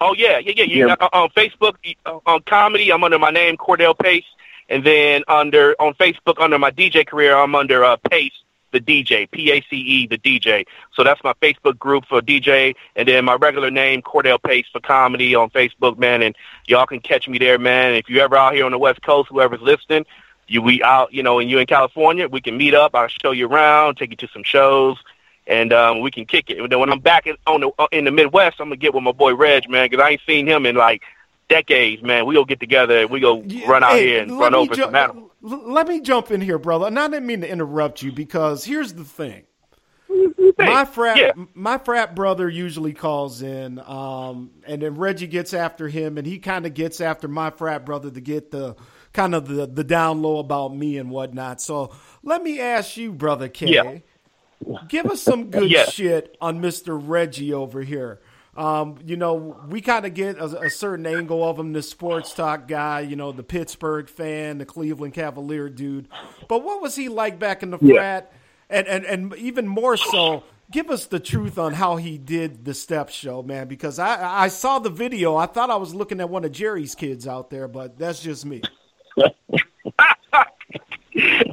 Oh 0.00 0.14
yeah, 0.16 0.38
yeah, 0.38 0.52
yeah. 0.56 0.64
You, 0.64 0.86
Yeah. 0.88 0.96
uh, 1.00 1.08
on 1.12 1.30
Facebook, 1.30 1.74
uh, 2.04 2.18
on 2.26 2.42
comedy, 2.42 2.92
I'm 2.92 3.02
under 3.02 3.18
my 3.18 3.30
name 3.30 3.56
Cordell 3.56 3.98
Pace, 3.98 4.24
and 4.68 4.84
then 4.84 5.22
under 5.26 5.74
on 5.80 5.94
Facebook 5.94 6.38
under 6.38 6.58
my 6.58 6.70
DJ 6.70 7.06
career, 7.06 7.34
I'm 7.36 7.54
under 7.54 7.82
uh, 7.82 7.96
Pace 8.10 8.32
the 8.78 9.04
DJ, 9.04 9.30
P 9.30 9.50
A 9.50 9.60
C 9.68 9.76
E 9.76 10.06
the 10.06 10.18
DJ. 10.18 10.66
So 10.94 11.04
that's 11.04 11.22
my 11.24 11.32
Facebook 11.34 11.78
group 11.78 12.04
for 12.06 12.20
DJ, 12.20 12.74
and 12.94 13.08
then 13.08 13.24
my 13.24 13.34
regular 13.34 13.70
name 13.70 14.02
Cordell 14.02 14.42
Pace 14.42 14.66
for 14.72 14.80
comedy 14.80 15.34
on 15.34 15.50
Facebook, 15.50 15.98
man. 15.98 16.22
And 16.22 16.36
y'all 16.66 16.86
can 16.86 17.00
catch 17.00 17.28
me 17.28 17.38
there, 17.38 17.58
man. 17.58 17.94
If 17.94 18.08
you 18.08 18.20
ever 18.20 18.36
out 18.36 18.54
here 18.54 18.64
on 18.64 18.72
the 18.72 18.78
West 18.78 19.02
Coast, 19.02 19.28
whoever's 19.30 19.60
listening, 19.60 20.06
you 20.48 20.62
we 20.62 20.82
out, 20.82 21.12
you 21.12 21.22
know, 21.22 21.38
and 21.38 21.50
you 21.50 21.58
in 21.58 21.66
California, 21.66 22.28
we 22.28 22.40
can 22.40 22.56
meet 22.56 22.74
up. 22.74 22.94
I'll 22.94 23.08
show 23.08 23.32
you 23.32 23.48
around, 23.48 23.96
take 23.96 24.10
you 24.10 24.16
to 24.16 24.28
some 24.32 24.44
shows 24.44 24.98
and 25.46 25.72
um, 25.72 26.00
we 26.00 26.10
can 26.10 26.26
kick 26.26 26.50
it. 26.50 26.58
And 26.58 26.70
then 26.70 26.80
when 26.80 26.90
I'm 26.90 26.98
back 26.98 27.26
in, 27.26 27.36
on 27.46 27.60
the 27.60 27.70
uh, 27.78 27.86
in 27.92 28.04
the 28.04 28.10
Midwest, 28.10 28.56
I'm 28.60 28.66
gonna 28.66 28.76
get 28.76 28.94
with 28.94 29.02
my 29.02 29.12
boy 29.12 29.34
Reg, 29.34 29.68
man, 29.68 29.88
because 29.88 30.04
I 30.04 30.10
ain't 30.10 30.20
seen 30.26 30.46
him 30.46 30.66
in 30.66 30.76
like 30.76 31.02
decades, 31.48 32.02
man. 32.02 32.26
We 32.26 32.34
go 32.34 32.44
get 32.44 32.60
together 32.60 32.98
and 33.00 33.10
we 33.10 33.20
go 33.20 33.42
run 33.66 33.82
out 33.84 33.92
Hey, 33.92 34.06
here 34.08 34.22
and 34.22 34.38
run 34.38 34.54
over 34.54 34.74
ju- 34.74 34.82
some 34.82 34.94
animals. 34.94 35.30
Let 35.42 35.86
me 35.86 36.00
jump 36.00 36.30
in 36.30 36.40
here, 36.40 36.58
brother. 36.58 36.86
And 36.86 36.98
I 36.98 37.08
didn't 37.08 37.26
mean 37.26 37.42
to 37.42 37.48
interrupt 37.50 38.02
you 38.02 38.10
because 38.12 38.64
here's 38.64 38.92
the 38.94 39.04
thing. 39.04 39.44
My 40.58 40.84
frat, 40.86 41.18
Yeah. 41.18 41.32
my 41.54 41.78
frat 41.78 42.14
brother 42.14 42.48
usually 42.48 42.94
calls 42.94 43.42
in, 43.42 43.78
um, 43.80 44.50
and 44.66 44.80
then 44.80 44.94
Reggie 44.94 45.26
gets 45.26 45.52
after 45.52 45.88
him, 45.88 46.16
and 46.16 46.26
he 46.26 46.38
kind 46.38 46.64
of 46.64 46.72
gets 46.74 47.00
after 47.00 47.28
my 47.28 47.50
frat 47.50 47.84
brother 47.84 48.10
to 48.10 48.20
get 48.20 48.50
the 48.50 48.74
kind 49.12 49.34
of 49.34 49.46
the, 49.48 49.66
the 49.66 49.84
down 49.84 50.22
low 50.22 50.38
about 50.38 50.74
me 50.74 50.96
and 50.96 51.10
whatnot. 51.10 51.60
So 51.60 51.92
let 52.22 52.42
me 52.42 52.60
ask 52.60 52.96
you, 52.96 53.12
brother 53.12 53.48
K, 53.48 53.66
Yeah. 53.74 53.98
give 54.88 55.06
us 55.06 55.20
some 55.20 55.50
good 55.50 55.70
Yeah. 55.70 55.84
shit 55.84 56.36
on 56.40 56.60
Mister 56.60 56.96
Reggie 56.96 57.52
over 57.52 57.82
here. 57.82 58.20
Um, 58.56 58.98
you 59.04 59.16
know, 59.16 59.34
we 59.68 59.80
kind 59.82 60.06
of 60.06 60.14
get 60.14 60.38
a, 60.38 60.62
a 60.64 60.70
certain 60.70 61.06
angle 61.06 61.46
of 61.48 61.58
him, 61.58 61.72
the 61.74 61.82
sports 61.82 62.32
talk 62.34 62.66
guy, 62.68 63.00
you 63.00 63.16
know, 63.16 63.32
the 63.32 63.42
Pittsburgh 63.42 64.08
fan, 64.08 64.58
the 64.58 64.64
Cleveland 64.66 65.14
Cavalier 65.14 65.68
dude. 65.68 66.08
But 66.48 66.64
what 66.64 66.80
was 66.80 66.96
he 66.96 67.08
like 67.08 67.38
back 67.38 67.62
in 67.62 67.70
the 67.70 67.78
Yeah. 67.80 67.80
frat? 67.94 68.32
And, 68.70 68.86
and, 68.88 69.04
and 69.04 69.34
even 69.36 69.68
more 69.68 69.96
so, 69.96 70.44
give 70.70 70.90
us 70.90 71.06
the 71.06 71.20
truth 71.20 71.58
on 71.58 71.74
how 71.74 71.96
he 71.96 72.18
did 72.18 72.64
the 72.64 72.74
step 72.74 73.10
show, 73.10 73.42
man, 73.42 73.68
because 73.68 73.98
I, 73.98 74.44
I 74.44 74.48
saw 74.48 74.78
the 74.78 74.90
video. 74.90 75.36
I 75.36 75.46
thought 75.46 75.70
I 75.70 75.76
was 75.76 75.94
looking 75.94 76.20
at 76.20 76.30
one 76.30 76.44
of 76.44 76.52
Jerry's 76.52 76.94
kids 76.94 77.26
out 77.28 77.50
there, 77.50 77.68
but 77.68 77.98
that's 77.98 78.22
just 78.22 78.44
me. 78.46 78.68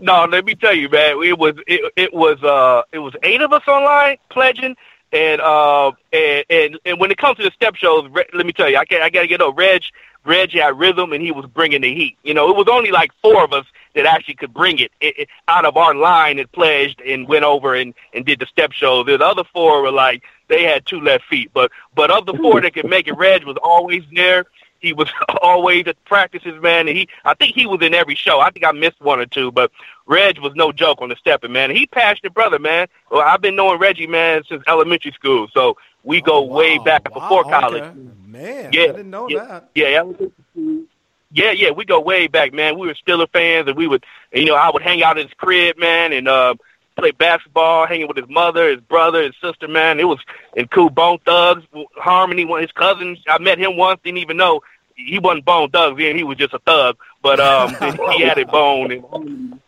no, 0.01 0.25
let 0.25 0.45
me 0.45 0.55
tell 0.55 0.73
you, 0.73 0.89
man. 0.89 1.21
It 1.23 1.37
was 1.37 1.53
it, 1.67 1.93
it 1.95 2.13
was 2.13 2.41
uh 2.43 2.83
it 2.91 2.99
was 2.99 3.13
eight 3.23 3.41
of 3.41 3.53
us 3.53 3.67
online 3.67 4.17
pledging, 4.29 4.75
and 5.13 5.39
uh 5.41 5.91
and 6.11 6.45
and, 6.49 6.79
and 6.83 6.99
when 6.99 7.11
it 7.11 7.17
comes 7.17 7.37
to 7.37 7.43
the 7.43 7.51
step 7.51 7.75
shows, 7.75 8.09
let 8.33 8.45
me 8.45 8.51
tell 8.51 8.69
you, 8.69 8.77
I 8.77 8.85
got 8.85 9.01
I 9.01 9.09
got 9.09 9.21
to 9.21 9.27
get 9.27 9.41
up. 9.41 9.55
Reg 9.57 9.83
Reg 10.25 10.51
had 10.51 10.77
rhythm, 10.77 11.13
and 11.13 11.21
he 11.21 11.31
was 11.31 11.45
bringing 11.45 11.81
the 11.81 11.93
heat. 11.93 12.17
You 12.23 12.33
know, 12.33 12.49
it 12.49 12.55
was 12.55 12.67
only 12.69 12.91
like 12.91 13.11
four 13.21 13.43
of 13.43 13.53
us 13.53 13.65
that 13.93 14.05
actually 14.05 14.35
could 14.35 14.53
bring 14.53 14.79
it, 14.79 14.91
it, 14.99 15.19
it 15.19 15.29
out 15.47 15.65
of 15.65 15.77
our 15.77 15.93
line 15.93 16.39
and 16.39 16.51
pledged 16.51 17.01
and 17.01 17.27
went 17.27 17.45
over 17.45 17.75
and 17.75 17.93
and 18.13 18.25
did 18.25 18.39
the 18.39 18.47
step 18.47 18.71
shows. 18.71 19.05
The 19.05 19.23
other 19.23 19.43
four 19.53 19.81
were 19.81 19.91
like 19.91 20.23
they 20.47 20.63
had 20.63 20.85
two 20.85 20.99
left 20.99 21.25
feet, 21.25 21.51
but 21.53 21.71
but 21.95 22.09
of 22.11 22.25
the 22.25 22.33
four 22.33 22.61
that 22.61 22.73
could 22.73 22.89
make 22.89 23.07
it, 23.07 23.13
Reg 23.13 23.43
was 23.45 23.57
always 23.61 24.03
there. 24.13 24.45
He 24.79 24.93
was 24.93 25.09
always 25.41 25.87
at 25.87 26.03
practices, 26.05 26.61
man. 26.61 26.87
And 26.87 26.97
he, 26.97 27.07
I 27.23 27.33
think 27.33 27.55
he 27.55 27.65
was 27.65 27.81
in 27.81 27.93
every 27.93 28.15
show. 28.15 28.39
I 28.39 28.51
think 28.51 28.65
I 28.65 28.71
missed 28.71 28.99
one 29.01 29.19
or 29.19 29.25
two, 29.25 29.51
but 29.51 29.71
Reg 30.05 30.39
was 30.39 30.53
no 30.55 30.71
joke 30.71 31.01
on 31.01 31.09
the 31.09 31.15
stepping, 31.15 31.51
man. 31.51 31.71
He 31.71 31.85
passionate 31.85 32.33
brother, 32.33 32.59
man. 32.59 32.87
Well, 33.09 33.21
I've 33.21 33.41
been 33.41 33.55
knowing 33.55 33.79
Reggie, 33.79 34.07
man, 34.07 34.43
since 34.49 34.63
elementary 34.67 35.11
school. 35.11 35.47
So 35.53 35.77
we 36.03 36.21
go 36.21 36.41
way 36.43 36.77
back 36.77 37.03
before 37.03 37.43
college. 37.43 37.83
Okay. 37.83 37.99
Man, 38.25 38.73
Yeah, 38.73 38.83
I 38.83 38.87
didn't 38.87 39.09
know 39.09 39.29
yeah, 39.29 39.45
that. 39.45 39.69
Yeah, 39.75 39.85
elementary 39.87 40.31
school. 40.51 40.83
Yeah, 41.31 41.51
yeah, 41.51 41.71
we 41.71 41.85
go 41.85 41.99
way 41.99 42.27
back, 42.27 42.53
man. 42.53 42.77
We 42.77 42.85
were 42.85 42.93
Steeler 42.93 43.27
fans, 43.31 43.67
and 43.67 43.75
we 43.75 43.87
would, 43.87 44.03
you 44.31 44.45
know, 44.45 44.55
I 44.55 44.69
would 44.71 44.83
hang 44.83 45.01
out 45.01 45.17
at 45.17 45.25
his 45.25 45.33
crib, 45.33 45.79
man, 45.79 46.13
and 46.13 46.27
uh, 46.27 46.53
play 46.95 47.09
basketball, 47.09 47.87
hanging 47.87 48.07
with 48.07 48.17
his 48.17 48.29
mother, 48.29 48.69
his 48.69 48.81
brother, 48.81 49.23
his 49.23 49.33
sister, 49.41 49.67
man. 49.67 49.99
It 49.99 50.03
was 50.03 50.19
in 50.55 50.67
cool 50.67 50.91
Bone 50.91 51.17
Thugs, 51.25 51.63
Harmony, 51.95 52.45
one 52.45 52.61
his 52.61 52.71
cousins. 52.71 53.17
I 53.27 53.39
met 53.39 53.57
him 53.57 53.77
once, 53.77 53.99
didn't 54.03 54.19
even 54.19 54.37
know 54.37 54.61
he 54.95 55.19
wasn't 55.19 55.45
Bone 55.45 55.69
Thugs 55.71 55.97
then. 55.97 56.15
He 56.15 56.23
was 56.23 56.37
just 56.37 56.53
a 56.53 56.59
thug, 56.59 56.97
but 57.21 57.39
um, 57.39 57.69
he 58.11 58.21
had 58.21 58.37
it 58.37 58.47
Bone 58.49 58.91
and 58.91 59.59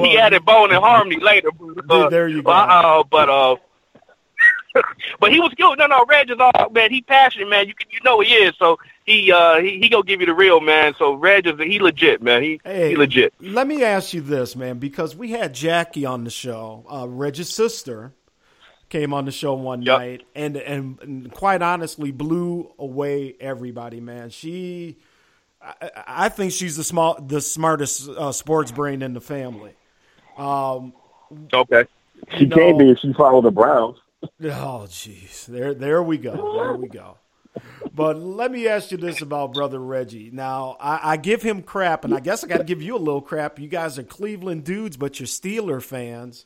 he 0.00 0.16
had 0.16 0.32
it 0.32 0.44
Bone 0.44 0.72
and 0.72 0.82
Harmony 0.82 1.20
later. 1.20 1.50
Uh, 1.88 2.08
there 2.08 2.28
you 2.28 2.42
go. 2.42 2.50
Uh, 2.50 3.02
but 3.10 3.28
uh, 3.28 3.56
but 5.20 5.32
he 5.32 5.40
was 5.40 5.52
good. 5.54 5.78
No, 5.78 5.86
no, 5.86 6.04
Reg 6.06 6.30
is 6.30 6.38
all 6.38 6.70
man. 6.70 6.90
He 6.90 7.02
passionate, 7.02 7.48
man. 7.48 7.68
You 7.68 7.74
you 7.90 8.00
know 8.04 8.20
he 8.20 8.32
is. 8.32 8.54
So 8.58 8.78
he 9.04 9.32
uh 9.32 9.60
he 9.60 9.78
he 9.78 9.88
gonna 9.88 10.04
give 10.04 10.20
you 10.20 10.26
the 10.26 10.34
real 10.34 10.60
man. 10.60 10.94
So 10.98 11.14
Reg 11.14 11.46
is 11.46 11.58
he 11.58 11.78
legit, 11.78 12.22
man. 12.22 12.42
He 12.42 12.60
Hey, 12.64 12.90
he 12.90 12.96
legit. 12.96 13.34
Let 13.40 13.66
me 13.66 13.84
ask 13.84 14.14
you 14.14 14.20
this, 14.20 14.56
man, 14.56 14.78
because 14.78 15.14
we 15.16 15.30
had 15.30 15.54
Jackie 15.54 16.04
on 16.04 16.24
the 16.24 16.30
show. 16.30 16.84
Uh, 16.90 17.06
Reg's 17.08 17.48
sister 17.48 18.12
came 18.88 19.12
on 19.12 19.24
the 19.24 19.32
show 19.32 19.54
one 19.54 19.80
night, 19.80 20.22
and, 20.34 20.56
and 20.56 21.00
and 21.00 21.32
quite 21.32 21.62
honestly 21.62 22.12
blew 22.12 22.72
away 22.78 23.34
everybody, 23.40 24.00
man. 24.00 24.30
She, 24.30 24.98
I, 25.66 25.90
I 26.06 26.28
think 26.28 26.52
she's 26.52 26.76
the 26.76 26.84
small, 26.84 27.20
the 27.20 27.40
smartest 27.40 28.08
uh, 28.08 28.32
sports 28.32 28.70
brain 28.72 29.02
in 29.02 29.12
the 29.14 29.20
family. 29.20 29.74
Um, 30.36 30.92
okay. 31.52 31.86
She 32.38 32.46
can 32.48 32.78
be 32.78 32.90
if 32.90 32.98
she 33.00 33.12
followed 33.12 33.42
the 33.42 33.50
Browns. 33.50 33.96
Oh, 34.22 34.86
jeez. 34.88 35.46
There, 35.46 35.74
there 35.74 36.02
we 36.02 36.18
go. 36.18 36.62
There 36.62 36.74
we 36.74 36.88
go. 36.88 37.18
But 37.94 38.18
let 38.18 38.50
me 38.50 38.68
ask 38.68 38.90
you 38.90 38.98
this 38.98 39.22
about 39.22 39.54
brother 39.54 39.78
Reggie. 39.78 40.30
Now, 40.32 40.76
I, 40.80 41.12
I 41.12 41.16
give 41.16 41.42
him 41.42 41.62
crap, 41.62 42.04
and 42.04 42.14
I 42.14 42.20
guess 42.20 42.44
I 42.44 42.48
got 42.48 42.58
to 42.58 42.64
give 42.64 42.82
you 42.82 42.96
a 42.96 42.98
little 42.98 43.22
crap. 43.22 43.58
You 43.58 43.68
guys 43.68 43.98
are 43.98 44.02
Cleveland 44.02 44.64
dudes, 44.64 44.96
but 44.96 45.18
you're 45.18 45.26
Steeler 45.26 45.82
fans. 45.82 46.44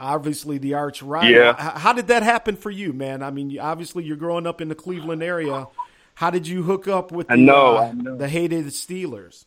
Obviously, 0.00 0.58
the 0.58 0.74
arch 0.74 1.02
rival. 1.02 1.30
Yeah. 1.30 1.50
H- 1.50 1.80
How 1.80 1.92
did 1.92 2.08
that 2.08 2.22
happen 2.22 2.56
for 2.56 2.70
you, 2.70 2.92
man? 2.92 3.22
I 3.22 3.30
mean, 3.30 3.56
obviously, 3.58 4.04
you're 4.04 4.16
growing 4.16 4.46
up 4.46 4.60
in 4.60 4.68
the 4.68 4.74
Cleveland 4.74 5.22
area. 5.22 5.66
How 6.18 6.30
did 6.30 6.48
you 6.48 6.64
hook 6.64 6.88
up 6.88 7.12
with 7.12 7.28
the, 7.28 7.34
I 7.34 7.36
know, 7.36 7.76
uh, 7.76 7.80
I 7.80 7.92
know. 7.92 8.16
the 8.16 8.28
hated 8.28 8.66
Steelers? 8.66 9.44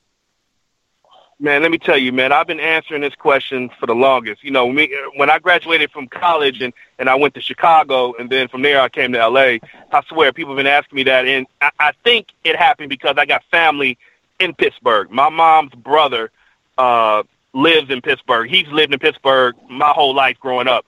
Man, 1.38 1.64
let 1.64 1.70
me 1.70 1.78
tell 1.78 1.98
you, 1.98 2.14
man, 2.14 2.32
I've 2.32 2.48
been 2.48 2.62
answering 2.62 3.02
this 3.02 3.14
question 3.14 3.70
for 3.78 3.88
the 3.88 3.94
longest. 3.94 4.42
You 4.42 4.52
know, 4.52 4.72
me, 4.72 4.90
when 5.18 5.30
I 5.30 5.40
graduated 5.40 5.92
from 5.92 6.08
college 6.08 6.62
and, 6.62 6.72
and 6.98 7.10
I 7.10 7.16
went 7.16 7.34
to 7.34 7.42
Chicago, 7.42 8.14
and 8.14 8.30
then 8.30 8.48
from 8.48 8.62
there 8.62 8.80
I 8.80 8.88
came 8.88 9.12
to 9.12 9.20
L.A., 9.20 9.60
I 9.92 10.02
swear 10.08 10.32
people 10.32 10.54
have 10.54 10.64
been 10.64 10.66
asking 10.66 10.96
me 10.96 11.04
that. 11.04 11.28
And 11.28 11.46
I, 11.60 11.72
I 11.78 11.92
think 12.06 12.28
it 12.46 12.56
happened 12.56 12.88
because 12.88 13.16
I 13.18 13.26
got 13.26 13.44
family 13.52 13.98
in 14.40 14.54
Pittsburgh. 14.54 15.12
My 15.12 15.28
mom's 15.28 15.74
brother 15.74 16.32
uh, 16.78 17.24
lives 17.54 17.90
in 17.90 18.02
Pittsburgh. 18.02 18.50
He's 18.50 18.68
lived 18.68 18.94
in 18.94 19.00
Pittsburgh 19.00 19.56
my 19.70 19.90
whole 19.90 20.16
life 20.16 20.38
growing 20.40 20.70
up. 20.70 20.86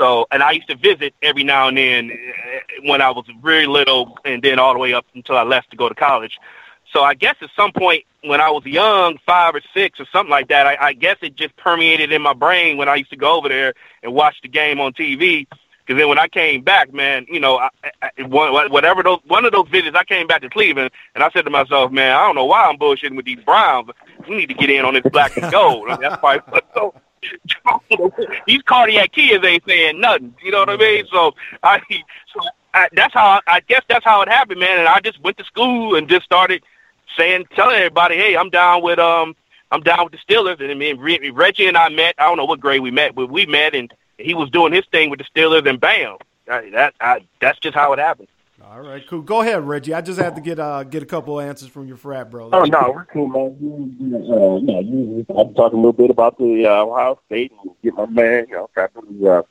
So, 0.00 0.26
and 0.30 0.42
I 0.42 0.52
used 0.52 0.68
to 0.68 0.76
visit 0.76 1.14
every 1.20 1.44
now 1.44 1.68
and 1.68 1.76
then 1.76 2.10
eh, 2.10 2.60
when 2.84 3.02
I 3.02 3.10
was 3.10 3.26
really 3.42 3.66
little, 3.66 4.16
and 4.24 4.42
then 4.42 4.58
all 4.58 4.72
the 4.72 4.78
way 4.78 4.94
up 4.94 5.04
until 5.14 5.36
I 5.36 5.42
left 5.42 5.70
to 5.72 5.76
go 5.76 5.90
to 5.90 5.94
college. 5.94 6.38
So 6.90 7.02
I 7.02 7.12
guess 7.12 7.36
at 7.42 7.50
some 7.54 7.70
point 7.70 8.04
when 8.24 8.40
I 8.40 8.50
was 8.50 8.64
young, 8.64 9.18
five 9.26 9.54
or 9.54 9.60
six 9.74 10.00
or 10.00 10.06
something 10.10 10.30
like 10.30 10.48
that, 10.48 10.66
I, 10.66 10.76
I 10.80 10.92
guess 10.94 11.18
it 11.20 11.36
just 11.36 11.54
permeated 11.56 12.12
in 12.12 12.22
my 12.22 12.32
brain 12.32 12.78
when 12.78 12.88
I 12.88 12.94
used 12.94 13.10
to 13.10 13.16
go 13.16 13.36
over 13.36 13.50
there 13.50 13.74
and 14.02 14.14
watch 14.14 14.36
the 14.42 14.48
game 14.48 14.80
on 14.80 14.94
TV. 14.94 15.46
Because 15.84 16.00
then 16.00 16.08
when 16.08 16.18
I 16.18 16.28
came 16.28 16.62
back, 16.62 16.94
man, 16.94 17.26
you 17.28 17.38
know, 17.38 17.58
I, 17.58 17.68
I, 18.00 18.22
whatever 18.22 19.02
those 19.02 19.18
one 19.26 19.44
of 19.44 19.52
those 19.52 19.68
visits, 19.68 19.94
I 19.94 20.04
came 20.04 20.26
back 20.26 20.40
to 20.40 20.48
Cleveland 20.48 20.92
and 21.14 21.22
I 21.22 21.30
said 21.30 21.42
to 21.42 21.50
myself, 21.50 21.92
man, 21.92 22.16
I 22.16 22.26
don't 22.26 22.36
know 22.36 22.46
why 22.46 22.64
I'm 22.64 22.78
bullshitting 22.78 23.16
with 23.16 23.26
these 23.26 23.40
Browns. 23.44 23.90
We 24.26 24.36
need 24.36 24.46
to 24.46 24.54
get 24.54 24.70
in 24.70 24.86
on 24.86 24.94
this 24.94 25.04
black 25.12 25.36
and 25.36 25.52
gold. 25.52 25.88
I 25.88 25.92
mean, 25.92 26.00
that's 26.00 26.22
why. 26.22 26.40
So, 26.74 26.94
these 28.46 28.62
cardiac 28.62 29.12
kids 29.12 29.44
ain't 29.44 29.64
saying 29.66 30.00
nothing. 30.00 30.34
You 30.42 30.50
know 30.52 30.60
what 30.60 30.70
I 30.70 30.76
mean? 30.76 31.04
So 31.12 31.34
I, 31.62 31.80
so 32.32 32.40
I, 32.74 32.88
that's 32.92 33.14
how 33.14 33.40
I 33.46 33.60
guess 33.60 33.82
that's 33.88 34.04
how 34.04 34.22
it 34.22 34.28
happened, 34.28 34.60
man. 34.60 34.78
And 34.78 34.88
I 34.88 35.00
just 35.00 35.20
went 35.20 35.36
to 35.38 35.44
school 35.44 35.96
and 35.96 36.08
just 36.08 36.24
started 36.24 36.62
saying, 37.16 37.46
telling 37.54 37.76
everybody, 37.76 38.16
hey, 38.16 38.36
I'm 38.36 38.50
down 38.50 38.82
with 38.82 38.98
um, 38.98 39.34
I'm 39.70 39.82
down 39.82 40.04
with 40.04 40.12
the 40.12 40.18
Steelers. 40.18 40.60
And 40.60 40.70
I 40.70 40.74
mean, 40.74 41.00
Reggie 41.00 41.66
and 41.66 41.76
I 41.76 41.88
met. 41.88 42.14
I 42.18 42.24
don't 42.24 42.36
know 42.36 42.44
what 42.44 42.60
grade 42.60 42.80
we 42.80 42.90
met, 42.90 43.14
but 43.14 43.30
we 43.30 43.46
met, 43.46 43.74
and 43.74 43.92
he 44.18 44.34
was 44.34 44.50
doing 44.50 44.72
his 44.72 44.84
thing 44.90 45.10
with 45.10 45.20
the 45.20 45.24
Steelers, 45.24 45.68
and 45.68 45.80
bam, 45.80 46.16
that 46.46 46.94
I, 47.00 47.20
that's 47.40 47.58
just 47.58 47.74
how 47.74 47.92
it 47.92 47.98
happened. 47.98 48.28
All 48.62 48.82
right, 48.82 49.06
cool. 49.08 49.22
Go 49.22 49.40
ahead, 49.40 49.66
Reggie. 49.66 49.94
I 49.94 50.02
just 50.02 50.20
had 50.20 50.34
to 50.36 50.40
get 50.40 50.58
uh 50.58 50.84
get 50.84 51.02
a 51.02 51.06
couple 51.06 51.40
of 51.40 51.46
answers 51.46 51.68
from 51.68 51.86
your 51.86 51.96
frat 51.96 52.30
bro. 52.30 52.50
Oh 52.52 52.64
no, 52.64 52.92
we're 52.94 53.06
cool, 53.06 53.26
man. 53.26 53.56
You, 53.58 53.94
you, 53.98 54.16
uh, 54.16 54.58
yeah, 54.58 54.80
you, 54.80 55.26
I'm 55.30 55.54
talking 55.54 55.78
a 55.78 55.82
little 55.82 55.92
bit 55.92 56.10
about 56.10 56.36
the 56.36 56.66
uh, 56.66 56.84
Ohio 56.84 57.18
State 57.26 57.52
and 57.62 57.72
get 57.82 57.94
my 57.94 58.06
man, 58.06 58.46
you 58.48 58.56
know, 58.56 58.70
frat 58.74 58.92
brother, 58.92 59.38
uh, 59.38 59.42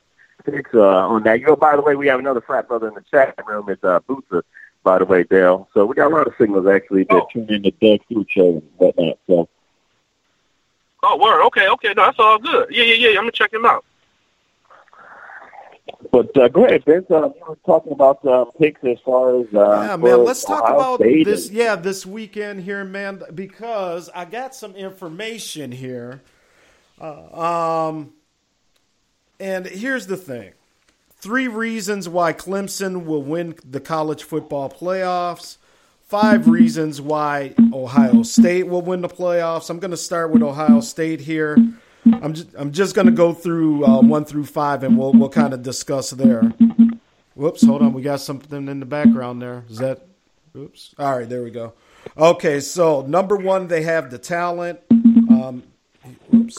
picks 0.44 0.72
uh, 0.74 0.80
on 0.80 1.24
that. 1.24 1.40
You 1.40 1.46
know, 1.46 1.56
by 1.56 1.74
the 1.74 1.82
way, 1.82 1.96
we 1.96 2.06
have 2.06 2.20
another 2.20 2.40
frat 2.40 2.68
brother 2.68 2.88
in 2.88 2.94
the 2.94 3.04
chat 3.10 3.34
room. 3.46 3.68
It's 3.68 3.82
uh, 3.82 3.98
Bootsa, 4.08 4.42
by 4.84 4.98
the 5.00 5.04
way, 5.04 5.24
Dale. 5.24 5.68
So 5.74 5.86
we 5.86 5.96
got 5.96 6.12
a 6.12 6.14
lot 6.14 6.28
of 6.28 6.34
signals 6.38 6.68
actually 6.68 7.04
that 7.04 7.14
oh. 7.14 7.26
tune 7.32 7.52
in 7.52 7.62
the 7.62 7.74
Doug 7.80 8.04
Stewart 8.04 8.30
show 8.30 8.48
and 8.48 8.62
whatnot. 8.76 9.18
So. 9.26 9.48
Oh, 11.02 11.18
word. 11.18 11.44
Okay, 11.46 11.68
okay. 11.68 11.94
No, 11.96 12.04
that's 12.04 12.18
all 12.20 12.38
good. 12.38 12.68
Yeah, 12.70 12.84
yeah, 12.84 13.08
yeah. 13.08 13.18
I'm 13.18 13.24
gonna 13.24 13.32
check 13.32 13.52
him 13.52 13.64
out. 13.64 13.84
But 16.12 16.36
uh, 16.36 16.48
ahead, 16.64 16.84
Vince. 16.84 17.06
Uh, 17.10 17.28
you 17.28 17.44
were 17.48 17.58
talking 17.66 17.92
about 17.92 18.24
uh, 18.26 18.44
picks 18.58 18.82
as 18.84 18.98
far 19.04 19.40
as 19.40 19.46
uh, 19.54 19.86
yeah, 19.88 19.96
man. 19.96 20.24
Let's 20.24 20.44
talk 20.44 20.62
Ohio 20.64 20.74
about 20.76 21.00
State 21.00 21.24
this. 21.24 21.48
and- 21.48 21.56
Yeah, 21.56 21.76
this 21.76 22.04
weekend 22.06 22.62
here, 22.62 22.84
man, 22.84 23.22
because 23.34 24.10
I 24.14 24.24
got 24.24 24.54
some 24.54 24.74
information 24.76 25.72
here. 25.72 26.22
Uh, 27.00 27.88
um, 27.88 28.12
and 29.38 29.66
here's 29.66 30.06
the 30.06 30.16
thing: 30.16 30.52
three 31.18 31.48
reasons 31.48 32.08
why 32.08 32.32
Clemson 32.32 33.04
will 33.04 33.22
win 33.22 33.54
the 33.64 33.80
college 33.80 34.22
football 34.22 34.68
playoffs. 34.70 35.56
Five 36.06 36.48
reasons 36.58 37.00
why 37.00 37.54
Ohio 37.72 38.22
State 38.24 38.66
will 38.66 38.82
win 38.82 39.00
the 39.00 39.08
playoffs. 39.08 39.70
I'm 39.70 39.78
going 39.78 39.92
to 39.92 39.96
start 39.96 40.30
with 40.32 40.42
Ohio 40.42 40.80
State 40.80 41.20
here. 41.20 41.56
I'm 42.06 42.32
just, 42.34 42.48
I'm 42.56 42.72
just 42.72 42.94
going 42.94 43.06
to 43.06 43.12
go 43.12 43.32
through 43.32 43.84
uh, 43.84 44.00
one 44.00 44.24
through 44.24 44.46
five, 44.46 44.82
and 44.82 44.96
we'll 44.98 45.12
we'll 45.12 45.28
kind 45.28 45.52
of 45.52 45.62
discuss 45.62 46.10
there. 46.10 46.42
Whoops, 47.34 47.64
hold 47.64 47.82
on. 47.82 47.92
We 47.92 48.02
got 48.02 48.20
something 48.20 48.68
in 48.68 48.80
the 48.80 48.86
background 48.86 49.40
there. 49.42 49.64
Is 49.68 49.78
that? 49.78 50.00
Oops. 50.56 50.94
All 50.98 51.16
right, 51.18 51.28
there 51.28 51.42
we 51.42 51.50
go. 51.50 51.74
Okay, 52.16 52.60
so 52.60 53.02
number 53.02 53.36
one, 53.36 53.68
they 53.68 53.82
have 53.82 54.10
the 54.10 54.18
talent. 54.18 54.80
Um, 54.90 55.62
whoops. 56.30 56.56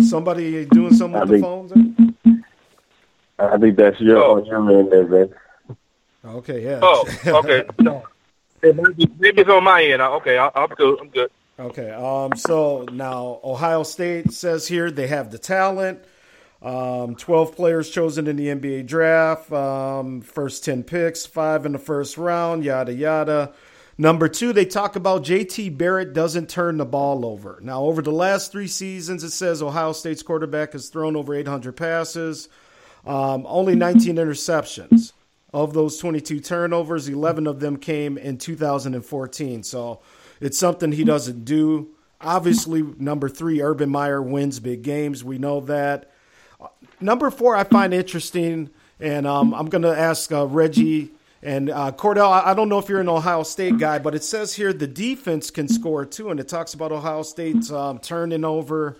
Somebody 0.00 0.64
doing 0.66 0.94
something 0.94 1.20
with 1.20 1.22
I 1.22 1.24
the 1.24 1.32
think- 1.32 1.44
phones? 1.44 1.72
there? 1.72 1.88
I 3.38 3.58
think 3.58 3.76
that's 3.76 4.00
your 4.00 4.22
on 4.24 4.44
your 4.46 4.70
end 4.78 4.92
there, 4.92 5.04
Vince. 5.04 5.32
Okay, 6.24 6.62
yeah. 6.64 6.78
Oh, 6.80 7.04
okay. 7.26 7.64
no, 7.80 8.06
it 8.62 8.76
might 8.76 8.96
be, 8.96 9.10
maybe 9.18 9.40
it's 9.40 9.50
on 9.50 9.64
my 9.64 9.82
end. 9.82 10.00
Okay, 10.00 10.38
I, 10.38 10.48
I'm 10.54 10.68
good. 10.68 11.00
I'm 11.00 11.08
good. 11.08 11.30
Okay. 11.62 11.90
Um, 11.90 12.32
so 12.36 12.84
now 12.90 13.38
Ohio 13.44 13.84
State 13.84 14.32
says 14.32 14.66
here 14.66 14.90
they 14.90 15.06
have 15.06 15.30
the 15.30 15.38
talent. 15.38 16.04
Um, 16.60 17.14
12 17.14 17.54
players 17.54 17.88
chosen 17.90 18.26
in 18.26 18.34
the 18.34 18.48
NBA 18.48 18.86
draft. 18.86 19.52
Um, 19.52 20.22
first 20.22 20.64
10 20.64 20.82
picks, 20.82 21.24
five 21.24 21.64
in 21.64 21.72
the 21.72 21.78
first 21.78 22.18
round, 22.18 22.64
yada, 22.64 22.92
yada. 22.92 23.52
Number 23.96 24.26
two, 24.26 24.52
they 24.52 24.64
talk 24.64 24.96
about 24.96 25.22
JT 25.22 25.78
Barrett 25.78 26.12
doesn't 26.12 26.48
turn 26.48 26.78
the 26.78 26.84
ball 26.84 27.24
over. 27.24 27.60
Now, 27.62 27.82
over 27.82 28.02
the 28.02 28.10
last 28.10 28.50
three 28.50 28.66
seasons, 28.66 29.22
it 29.22 29.30
says 29.30 29.62
Ohio 29.62 29.92
State's 29.92 30.22
quarterback 30.22 30.72
has 30.72 30.88
thrown 30.88 31.14
over 31.14 31.32
800 31.32 31.76
passes, 31.76 32.48
um, 33.06 33.44
only 33.46 33.76
19 33.76 34.16
interceptions. 34.16 35.12
Of 35.54 35.74
those 35.74 35.98
22 35.98 36.40
turnovers, 36.40 37.08
11 37.08 37.46
of 37.46 37.60
them 37.60 37.76
came 37.76 38.16
in 38.16 38.38
2014. 38.38 39.62
So 39.62 40.00
it's 40.42 40.58
something 40.58 40.92
he 40.92 41.04
doesn't 41.04 41.44
do. 41.44 41.88
Obviously, 42.20 42.82
number 42.98 43.28
three, 43.28 43.62
Urban 43.62 43.88
Meyer 43.88 44.20
wins 44.20 44.60
big 44.60 44.82
games. 44.82 45.24
We 45.24 45.38
know 45.38 45.60
that. 45.60 46.10
Number 47.00 47.30
four, 47.30 47.56
I 47.56 47.64
find 47.64 47.94
interesting, 47.94 48.70
and 49.00 49.26
um, 49.26 49.54
I'm 49.54 49.66
going 49.66 49.82
to 49.82 49.96
ask 49.96 50.30
uh, 50.30 50.46
Reggie 50.46 51.10
and 51.42 51.70
uh, 51.70 51.92
Cordell. 51.92 52.30
I 52.30 52.50
I 52.50 52.54
don't 52.54 52.68
know 52.68 52.78
if 52.78 52.88
you're 52.88 53.00
an 53.00 53.08
Ohio 53.08 53.42
State 53.42 53.78
guy, 53.78 53.98
but 53.98 54.14
it 54.14 54.22
says 54.22 54.54
here 54.54 54.72
the 54.72 54.86
defense 54.86 55.50
can 55.50 55.68
score 55.68 56.04
too, 56.04 56.30
and 56.30 56.38
it 56.38 56.48
talks 56.48 56.74
about 56.74 56.92
Ohio 56.92 57.22
State 57.22 57.70
um, 57.70 57.98
turning 57.98 58.44
over, 58.44 58.96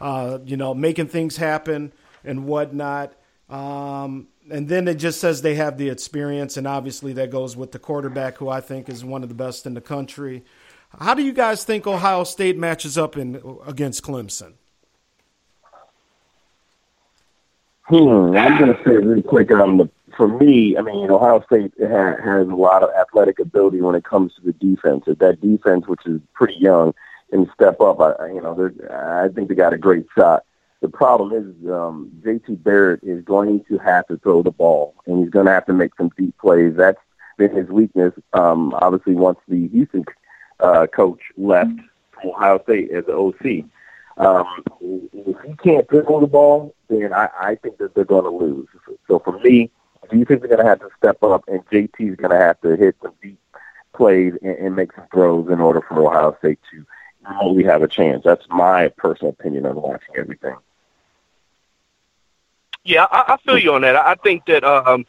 uh, 0.00 0.38
you 0.44 0.56
know, 0.56 0.74
making 0.74 1.08
things 1.08 1.36
happen 1.36 1.92
and 2.24 2.46
whatnot. 2.46 3.14
Um, 3.48 4.28
and 4.50 4.68
then 4.68 4.88
it 4.88 4.96
just 4.96 5.20
says 5.20 5.42
they 5.42 5.54
have 5.54 5.78
the 5.78 5.88
experience, 5.88 6.56
and 6.56 6.66
obviously 6.66 7.12
that 7.14 7.30
goes 7.30 7.56
with 7.56 7.72
the 7.72 7.78
quarterback, 7.78 8.38
who 8.38 8.48
I 8.48 8.60
think 8.60 8.88
is 8.88 9.04
one 9.04 9.22
of 9.22 9.28
the 9.28 9.34
best 9.34 9.66
in 9.66 9.74
the 9.74 9.80
country. 9.80 10.44
How 11.00 11.14
do 11.14 11.22
you 11.22 11.32
guys 11.32 11.64
think 11.64 11.86
Ohio 11.86 12.24
State 12.24 12.58
matches 12.58 12.96
up 12.98 13.16
in 13.16 13.40
against 13.66 14.02
Clemson? 14.02 14.54
Hmm, 17.82 18.34
I'm 18.36 18.58
going 18.58 18.74
to 18.74 18.78
say 18.84 18.96
really 18.96 19.22
quick. 19.22 19.50
Um, 19.50 19.90
for 20.16 20.28
me, 20.28 20.76
I 20.78 20.80
mean, 20.80 21.10
Ohio 21.10 21.42
State 21.44 21.72
ha- 21.78 22.16
has 22.22 22.48
a 22.48 22.54
lot 22.54 22.82
of 22.82 22.90
athletic 22.98 23.38
ability 23.38 23.80
when 23.80 23.94
it 23.94 24.04
comes 24.04 24.34
to 24.36 24.40
the 24.42 24.52
defense. 24.52 25.04
If 25.06 25.18
that 25.18 25.40
defense, 25.40 25.86
which 25.86 26.06
is 26.06 26.20
pretty 26.34 26.54
young, 26.54 26.94
can 27.30 27.50
step 27.54 27.80
up, 27.80 28.00
I, 28.00 28.28
you 28.28 28.40
know, 28.40 28.70
I 28.90 29.28
think 29.28 29.48
they 29.48 29.54
got 29.54 29.72
a 29.72 29.78
great 29.78 30.06
shot. 30.16 30.44
The 30.80 30.88
problem 30.88 31.32
is 31.32 31.70
um, 31.70 32.10
JT 32.24 32.62
Barrett 32.62 33.00
is 33.02 33.24
going 33.24 33.64
to 33.68 33.78
have 33.78 34.06
to 34.08 34.18
throw 34.18 34.42
the 34.42 34.50
ball, 34.50 34.94
and 35.06 35.20
he's 35.20 35.30
going 35.30 35.46
to 35.46 35.52
have 35.52 35.66
to 35.66 35.72
make 35.72 35.92
some 35.96 36.10
deep 36.16 36.36
plays. 36.38 36.74
That's 36.76 36.98
been 37.38 37.54
his 37.54 37.68
weakness. 37.68 38.12
Um, 38.34 38.74
obviously, 38.74 39.14
once 39.14 39.38
the 39.48 39.68
Houston 39.68 40.04
uh, 40.60 40.86
coach 40.86 41.20
left 41.36 41.72
from 42.12 42.30
Ohio 42.30 42.62
State 42.62 42.90
as 42.90 43.04
the 43.06 43.12
OC, 43.12 43.64
um, 44.16 44.46
if 44.80 45.36
he 45.44 45.54
can't 45.56 45.86
dribble 45.88 46.20
the 46.20 46.26
ball, 46.26 46.74
then 46.88 47.12
I, 47.12 47.28
I 47.38 47.54
think 47.56 47.78
that 47.78 47.94
they're 47.94 48.04
going 48.04 48.24
to 48.24 48.30
lose. 48.30 48.68
So 49.08 49.18
for 49.18 49.38
me, 49.40 49.70
defense 50.10 50.42
is 50.42 50.48
going 50.48 50.62
to 50.62 50.64
have 50.64 50.80
to 50.80 50.88
step 50.98 51.22
up, 51.22 51.44
and 51.48 51.66
JT 51.66 51.94
is 51.98 52.16
going 52.16 52.30
to 52.30 52.38
have 52.38 52.60
to 52.60 52.76
hit 52.76 52.96
some 53.02 53.12
deep 53.22 53.38
plays 53.94 54.34
and, 54.42 54.56
and 54.58 54.76
make 54.76 54.92
some 54.94 55.06
throws 55.12 55.48
in 55.50 55.60
order 55.60 55.80
for 55.80 56.06
Ohio 56.06 56.36
State 56.38 56.60
to 56.70 56.86
really 57.42 57.64
have 57.64 57.82
a 57.82 57.88
chance. 57.88 58.22
That's 58.24 58.46
my 58.48 58.88
personal 58.88 59.34
opinion 59.38 59.66
on 59.66 59.76
watching 59.76 60.14
everything. 60.16 60.56
Yeah, 62.84 63.06
I, 63.10 63.34
I 63.34 63.36
feel 63.38 63.58
you 63.58 63.72
on 63.74 63.80
that. 63.82 63.96
I 63.96 64.12
I 64.12 64.14
think 64.14 64.44
that 64.46 64.62
um, 64.62 65.06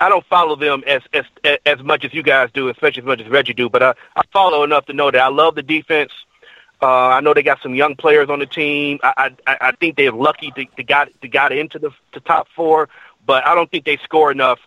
I 0.00 0.08
don't 0.08 0.24
follow 0.26 0.56
them 0.56 0.82
as 0.86 1.02
as 1.12 1.24
as 1.66 1.82
much 1.82 2.04
as 2.04 2.14
you 2.14 2.22
guys 2.22 2.50
do, 2.52 2.68
especially 2.68 3.02
as 3.02 3.06
much 3.06 3.20
as 3.20 3.28
Reggie 3.28 3.52
do. 3.52 3.68
But 3.68 3.82
I, 3.82 3.94
I 4.16 4.22
follow 4.32 4.64
enough 4.64 4.86
to 4.86 4.92
know 4.94 5.10
that 5.10 5.20
I 5.20 5.28
love 5.28 5.54
the 5.54 5.62
defense. 5.62 6.12
Uh, 6.82 7.08
I 7.08 7.20
know 7.20 7.34
they 7.34 7.42
got 7.42 7.60
some 7.62 7.74
young 7.74 7.94
players 7.96 8.30
on 8.30 8.38
the 8.38 8.46
team. 8.46 8.98
I 9.02 9.32
I, 9.46 9.56
I 9.60 9.72
think 9.72 9.96
they're 9.96 10.12
lucky 10.12 10.50
to, 10.52 10.64
to 10.64 10.82
got 10.82 11.08
to 11.20 11.28
got 11.28 11.52
into 11.52 11.78
the, 11.78 11.90
the 12.14 12.20
top 12.20 12.48
four, 12.56 12.88
but 13.26 13.46
I 13.46 13.54
don't 13.54 13.70
think 13.70 13.84
they 13.84 13.98
score 13.98 14.30
enough 14.30 14.58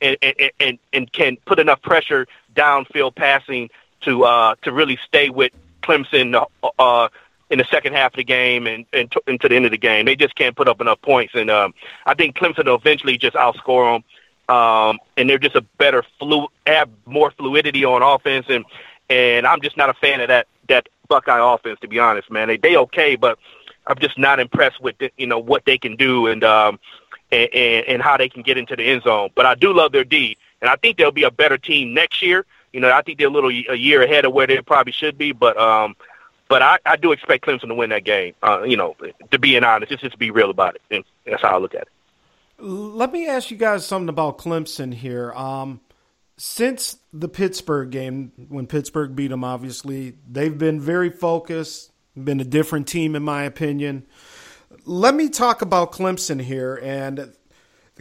and 0.00 0.16
and, 0.22 0.50
and 0.58 0.78
and 0.92 1.12
can 1.12 1.36
put 1.46 1.60
enough 1.60 1.80
pressure 1.82 2.26
downfield 2.54 3.14
passing 3.14 3.70
to 4.02 4.24
uh, 4.24 4.54
to 4.62 4.72
really 4.72 4.98
stay 5.06 5.30
with 5.30 5.52
Clemson 5.82 6.44
uh, 6.78 7.08
in 7.50 7.58
the 7.58 7.64
second 7.64 7.94
half 7.94 8.12
of 8.12 8.16
the 8.16 8.24
game 8.24 8.66
and, 8.66 8.86
and 8.92 9.10
t- 9.10 9.20
into 9.26 9.48
the 9.48 9.56
end 9.56 9.64
of 9.64 9.70
the 9.70 9.78
game. 9.78 10.06
They 10.06 10.16
just 10.16 10.34
can't 10.34 10.56
put 10.56 10.68
up 10.68 10.80
enough 10.80 11.00
points, 11.02 11.34
and 11.34 11.50
um, 11.50 11.74
I 12.06 12.14
think 12.14 12.36
Clemson 12.36 12.66
will 12.66 12.76
eventually 12.76 13.18
just 13.18 13.36
outscore 13.36 13.94
them. 13.94 14.04
Um, 14.50 14.98
and 15.16 15.30
they're 15.30 15.38
just 15.38 15.54
a 15.54 15.60
better 15.78 16.04
flu, 16.18 16.48
have 16.66 16.88
more 17.06 17.30
fluidity 17.30 17.84
on 17.84 18.02
offense, 18.02 18.46
and 18.48 18.64
and 19.08 19.46
I'm 19.46 19.60
just 19.60 19.76
not 19.76 19.90
a 19.90 19.94
fan 19.94 20.20
of 20.20 20.28
that 20.28 20.48
that 20.68 20.88
Buckeye 21.08 21.54
offense, 21.54 21.78
to 21.80 21.88
be 21.88 22.00
honest, 22.00 22.30
man. 22.32 22.48
They 22.48 22.56
they 22.56 22.76
okay, 22.76 23.14
but 23.14 23.38
I'm 23.86 23.98
just 23.98 24.18
not 24.18 24.40
impressed 24.40 24.80
with 24.80 24.98
the, 24.98 25.12
you 25.16 25.28
know 25.28 25.38
what 25.38 25.64
they 25.66 25.78
can 25.78 25.94
do 25.94 26.26
and 26.26 26.42
um 26.42 26.80
and, 27.30 27.48
and 27.54 28.02
how 28.02 28.16
they 28.16 28.28
can 28.28 28.42
get 28.42 28.58
into 28.58 28.74
the 28.74 28.82
end 28.82 29.04
zone. 29.04 29.30
But 29.36 29.46
I 29.46 29.54
do 29.54 29.72
love 29.72 29.92
their 29.92 30.02
D, 30.04 30.36
and 30.60 30.68
I 30.68 30.74
think 30.74 30.96
they'll 30.96 31.12
be 31.12 31.22
a 31.22 31.30
better 31.30 31.56
team 31.56 31.94
next 31.94 32.20
year. 32.20 32.44
You 32.72 32.80
know, 32.80 32.90
I 32.90 33.02
think 33.02 33.18
they're 33.18 33.28
a 33.28 33.30
little 33.30 33.50
a 33.50 33.76
year 33.76 34.02
ahead 34.02 34.24
of 34.24 34.32
where 34.32 34.48
they 34.48 34.60
probably 34.62 34.92
should 34.92 35.16
be, 35.16 35.30
but 35.30 35.56
um, 35.58 35.94
but 36.48 36.60
I, 36.60 36.78
I 36.84 36.96
do 36.96 37.12
expect 37.12 37.44
Clemson 37.44 37.68
to 37.68 37.74
win 37.76 37.90
that 37.90 38.02
game. 38.02 38.34
Uh, 38.42 38.62
you 38.62 38.76
know, 38.76 38.96
to 39.30 39.38
be 39.38 39.56
honest, 39.56 39.90
just 39.90 40.02
just 40.02 40.18
be 40.18 40.32
real 40.32 40.50
about 40.50 40.74
it. 40.74 40.82
And 40.90 41.04
that's 41.24 41.42
how 41.42 41.54
I 41.54 41.58
look 41.58 41.76
at 41.76 41.82
it. 41.82 41.88
Let 42.60 43.12
me 43.12 43.26
ask 43.26 43.50
you 43.50 43.56
guys 43.56 43.86
something 43.86 44.08
about 44.08 44.38
Clemson 44.38 44.92
here. 44.92 45.32
Um, 45.32 45.80
since 46.36 46.96
the 47.12 47.28
Pittsburgh 47.28 47.90
game, 47.90 48.32
when 48.48 48.66
Pittsburgh 48.66 49.14
beat 49.16 49.28
them, 49.28 49.44
obviously 49.44 50.14
they've 50.28 50.56
been 50.56 50.80
very 50.80 51.10
focused. 51.10 51.92
Been 52.16 52.40
a 52.40 52.44
different 52.44 52.88
team, 52.88 53.14
in 53.14 53.22
my 53.22 53.44
opinion. 53.44 54.06
Let 54.84 55.14
me 55.14 55.28
talk 55.28 55.62
about 55.62 55.92
Clemson 55.92 56.40
here 56.40 56.78
and 56.82 57.32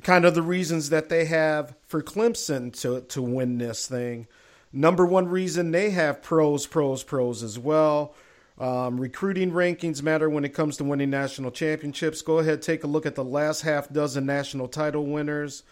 kind 0.01 0.25
of 0.25 0.35
the 0.35 0.41
reasons 0.41 0.89
that 0.89 1.09
they 1.09 1.25
have 1.25 1.75
for 1.85 2.01
Clemson 2.01 2.73
to 2.81 3.01
to 3.01 3.21
win 3.21 3.57
this 3.57 3.87
thing. 3.87 4.27
Number 4.71 5.05
one 5.05 5.27
reason 5.27 5.71
they 5.71 5.91
have 5.91 6.21
pros, 6.21 6.65
pros, 6.67 7.03
pros 7.03 7.43
as 7.43 7.57
well. 7.57 8.15
Um, 8.59 8.99
recruiting 8.99 9.51
rankings 9.51 10.03
matter 10.03 10.29
when 10.29 10.43
it 10.43 10.53
comes 10.53 10.75
to 10.77 10.83
winning 10.83 11.09
national 11.09 11.51
championships. 11.51 12.21
Go 12.21 12.39
ahead, 12.39 12.61
take 12.61 12.83
a 12.83 12.87
look 12.87 13.05
at 13.05 13.15
the 13.15 13.23
last 13.23 13.61
half 13.61 13.91
dozen 13.91 14.25
national 14.25 14.67
title 14.67 15.05
winners. 15.05 15.63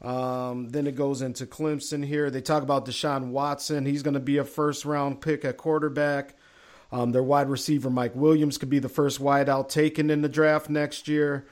Um, 0.00 0.68
then 0.68 0.86
it 0.86 0.94
goes 0.94 1.22
into 1.22 1.46
Clemson 1.46 2.04
here. 2.04 2.30
They 2.30 2.40
talk 2.40 2.62
about 2.62 2.86
Deshaun 2.86 3.28
Watson. 3.28 3.86
He's 3.86 4.02
going 4.02 4.14
to 4.14 4.20
be 4.20 4.36
a 4.36 4.44
first 4.44 4.84
round 4.84 5.20
pick 5.20 5.44
at 5.44 5.56
quarterback. 5.56 6.36
Um, 6.92 7.10
their 7.10 7.22
wide 7.22 7.48
receiver, 7.48 7.90
Mike 7.90 8.14
Williams, 8.14 8.58
could 8.58 8.70
be 8.70 8.78
the 8.78 8.88
first 8.88 9.20
wideout 9.20 9.68
taken 9.68 10.08
in 10.08 10.22
the 10.22 10.28
draft 10.28 10.70
next 10.70 11.08
year. 11.08 11.46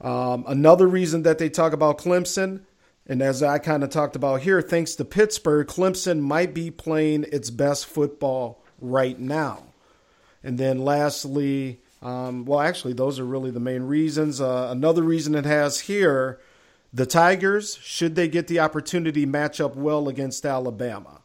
Um, 0.00 0.44
another 0.48 0.88
reason 0.88 1.22
that 1.22 1.38
they 1.38 1.48
talk 1.48 1.72
about 1.72 1.98
Clemson, 1.98 2.62
and 3.06 3.22
as 3.22 3.42
I 3.42 3.58
kind 3.58 3.84
of 3.84 3.90
talked 3.90 4.16
about 4.16 4.40
here, 4.40 4.60
thanks 4.62 4.96
to 4.96 5.04
Pittsburgh, 5.04 5.68
Clemson 5.68 6.20
might 6.20 6.54
be 6.54 6.70
playing 6.70 7.26
its 7.30 7.50
best 7.50 7.86
football 7.86 8.64
right 8.80 9.18
now. 9.18 9.69
And 10.42 10.58
then 10.58 10.78
lastly, 10.84 11.80
um, 12.02 12.44
well, 12.44 12.60
actually, 12.60 12.94
those 12.94 13.18
are 13.18 13.24
really 13.24 13.50
the 13.50 13.60
main 13.60 13.82
reasons. 13.82 14.40
Uh, 14.40 14.68
another 14.70 15.02
reason 15.02 15.34
it 15.34 15.44
has 15.44 15.80
here 15.80 16.40
the 16.92 17.06
Tigers, 17.06 17.78
should 17.82 18.16
they 18.16 18.26
get 18.26 18.48
the 18.48 18.58
opportunity, 18.58 19.24
match 19.24 19.60
up 19.60 19.76
well 19.76 20.08
against 20.08 20.44
Alabama. 20.44 21.20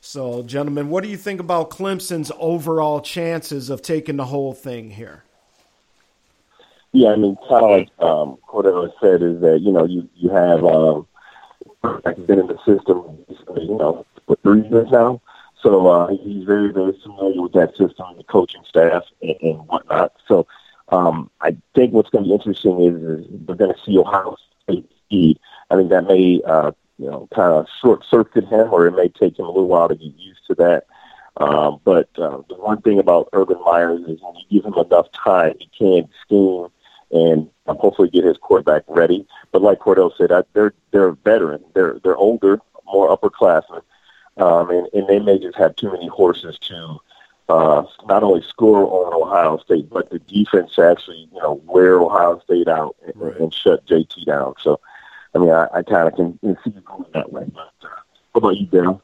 So, 0.00 0.42
gentlemen, 0.42 0.88
what 0.88 1.04
do 1.04 1.10
you 1.10 1.18
think 1.18 1.38
about 1.38 1.70
Clemson's 1.70 2.32
overall 2.38 3.00
chances 3.00 3.68
of 3.68 3.82
taking 3.82 4.16
the 4.16 4.24
whole 4.24 4.54
thing 4.54 4.90
here? 4.90 5.22
Yeah, 6.92 7.10
I 7.10 7.16
mean, 7.16 7.36
kind 7.48 7.64
of 7.64 7.70
like 7.70 7.88
um, 8.00 8.38
Cordell 8.48 8.90
said, 9.00 9.22
is 9.22 9.40
that 9.42 9.60
you 9.60 9.70
know 9.70 9.84
you 9.84 10.08
you 10.16 10.30
have 10.30 10.64
um, 10.64 11.06
been 12.26 12.38
in 12.38 12.46
the 12.46 12.58
system, 12.66 13.18
you 13.56 13.76
know, 13.78 14.04
for 14.26 14.36
three 14.42 14.66
years 14.68 14.88
now. 14.90 15.20
So 15.62 15.86
uh, 15.86 16.08
he's 16.08 16.44
very, 16.44 16.72
very 16.72 16.92
familiar 17.02 17.40
with 17.40 17.52
that 17.52 17.76
system, 17.76 18.06
the 18.16 18.24
coaching 18.24 18.62
staff, 18.68 19.04
and, 19.22 19.36
and 19.40 19.58
whatnot. 19.68 20.12
So 20.26 20.46
um, 20.88 21.30
I 21.40 21.56
think 21.74 21.92
what's 21.92 22.10
going 22.10 22.24
to 22.24 22.28
be 22.28 22.34
interesting 22.34 22.80
is, 22.82 23.20
is 23.20 23.26
we're 23.46 23.54
going 23.54 23.72
to 23.72 23.80
see 23.84 23.96
Ohio 23.96 24.36
State 24.64 24.90
speed. 25.04 25.38
I 25.70 25.76
think 25.76 25.90
that 25.90 26.06
may, 26.06 26.40
uh, 26.44 26.72
you 26.98 27.06
know, 27.06 27.28
kind 27.34 27.52
of 27.52 27.66
short 27.80 28.04
circuit 28.04 28.44
him, 28.44 28.72
or 28.72 28.86
it 28.86 28.92
may 28.92 29.08
take 29.08 29.38
him 29.38 29.44
a 29.44 29.50
little 29.50 29.68
while 29.68 29.88
to 29.88 29.94
get 29.94 30.12
used 30.16 30.44
to 30.48 30.54
that. 30.56 30.86
Um, 31.36 31.80
but 31.84 32.08
uh, 32.18 32.42
the 32.48 32.56
one 32.56 32.82
thing 32.82 32.98
about 32.98 33.28
Urban 33.32 33.58
Meyer's 33.64 34.00
is 34.02 34.20
when 34.20 34.34
you 34.34 34.60
give 34.60 34.66
him 34.66 34.74
enough 34.74 35.10
time, 35.12 35.54
he 35.58 35.70
can 35.76 36.08
scheme 36.22 36.66
and 37.10 37.48
um, 37.66 37.76
hopefully 37.78 38.10
get 38.10 38.24
his 38.24 38.36
quarterback 38.36 38.82
ready. 38.88 39.26
But 39.50 39.62
like 39.62 39.78
Cordell 39.78 40.16
said, 40.16 40.32
I, 40.32 40.42
they're 40.52 40.74
they're 40.90 41.12
veteran, 41.12 41.64
they're 41.74 41.98
they're 42.02 42.16
older, 42.16 42.60
more 42.84 43.16
upperclassmen 43.16 43.82
um, 44.36 44.70
and, 44.70 44.88
and 44.92 45.08
they 45.08 45.18
may 45.18 45.38
just 45.38 45.56
have 45.56 45.76
too 45.76 45.90
many 45.92 46.08
horses 46.08 46.58
to 46.58 46.98
uh, 47.48 47.84
not 48.06 48.22
only 48.22 48.42
score 48.42 48.84
on 48.86 49.12
Ohio 49.14 49.58
State, 49.58 49.90
but 49.90 50.10
the 50.10 50.18
defense 50.20 50.78
actually, 50.78 51.28
you 51.32 51.40
know, 51.40 51.60
wear 51.66 52.00
Ohio 52.00 52.40
State 52.40 52.68
out 52.68 52.96
and, 53.04 53.16
right. 53.16 53.36
and 53.36 53.52
shut 53.52 53.84
JT 53.86 54.24
down. 54.24 54.54
So, 54.60 54.80
I 55.34 55.38
mean, 55.38 55.50
I, 55.50 55.66
I 55.74 55.82
kind 55.82 56.08
of 56.08 56.14
can, 56.14 56.38
can 56.38 56.56
see 56.64 56.70
it 56.70 56.84
going 56.84 57.04
that 57.12 57.32
way. 57.32 57.44
But 57.52 57.72
uh, 57.82 57.88
what 58.32 58.38
about 58.40 58.56
you, 58.56 58.66
Darryl? 58.66 59.00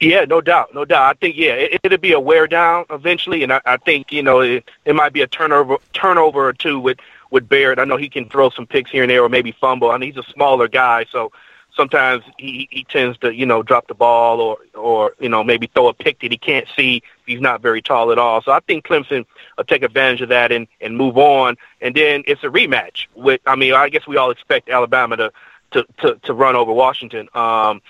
Yeah, 0.00 0.24
no 0.24 0.40
doubt, 0.40 0.74
no 0.74 0.84
doubt. 0.84 1.10
I 1.10 1.12
think 1.14 1.36
yeah, 1.36 1.52
it, 1.52 1.80
it'll 1.84 1.98
be 1.98 2.12
a 2.12 2.18
wear 2.18 2.48
down 2.48 2.86
eventually, 2.90 3.44
and 3.44 3.52
I, 3.52 3.60
I 3.64 3.76
think 3.76 4.10
you 4.10 4.20
know 4.20 4.40
it, 4.40 4.68
it 4.84 4.96
might 4.96 5.12
be 5.12 5.22
a 5.22 5.28
turnover 5.28 5.76
turnover 5.92 6.48
or 6.48 6.52
two 6.52 6.80
with 6.80 6.98
with 7.30 7.48
Barrett. 7.48 7.78
I 7.78 7.84
know 7.84 7.96
he 7.96 8.08
can 8.08 8.28
throw 8.28 8.50
some 8.50 8.66
picks 8.66 8.90
here 8.90 9.04
and 9.04 9.10
there, 9.10 9.22
or 9.22 9.28
maybe 9.28 9.52
fumble. 9.52 9.92
I 9.92 9.98
mean, 9.98 10.12
he's 10.12 10.24
a 10.24 10.28
smaller 10.32 10.66
guy, 10.66 11.06
so 11.12 11.30
sometimes 11.76 12.24
he, 12.38 12.68
he 12.70 12.84
tends 12.84 13.18
to, 13.18 13.34
you 13.34 13.46
know, 13.46 13.62
drop 13.62 13.88
the 13.88 13.94
ball 13.94 14.40
or, 14.40 14.58
or, 14.74 15.14
you 15.18 15.28
know, 15.28 15.42
maybe 15.42 15.66
throw 15.66 15.88
a 15.88 15.94
pick 15.94 16.20
that 16.20 16.30
he 16.30 16.38
can't 16.38 16.66
see. 16.76 17.02
He's 17.26 17.40
not 17.40 17.62
very 17.62 17.82
tall 17.82 18.12
at 18.12 18.18
all. 18.18 18.42
So 18.42 18.52
I 18.52 18.60
think 18.60 18.84
Clemson 18.84 19.24
will 19.56 19.64
take 19.64 19.82
advantage 19.82 20.20
of 20.20 20.28
that 20.30 20.52
and, 20.52 20.66
and 20.80 20.96
move 20.96 21.16
on. 21.16 21.56
And 21.80 21.94
then 21.94 22.24
it's 22.26 22.44
a 22.44 22.48
rematch 22.48 23.06
with, 23.14 23.40
I 23.46 23.56
mean, 23.56 23.72
I 23.74 23.88
guess 23.88 24.06
we 24.06 24.16
all 24.16 24.30
expect 24.30 24.68
Alabama 24.68 25.16
to, 25.16 25.32
to, 25.72 25.86
to, 26.02 26.14
to 26.24 26.34
run 26.34 26.56
over 26.56 26.72
Washington. 26.72 27.28
Um, 27.34 27.80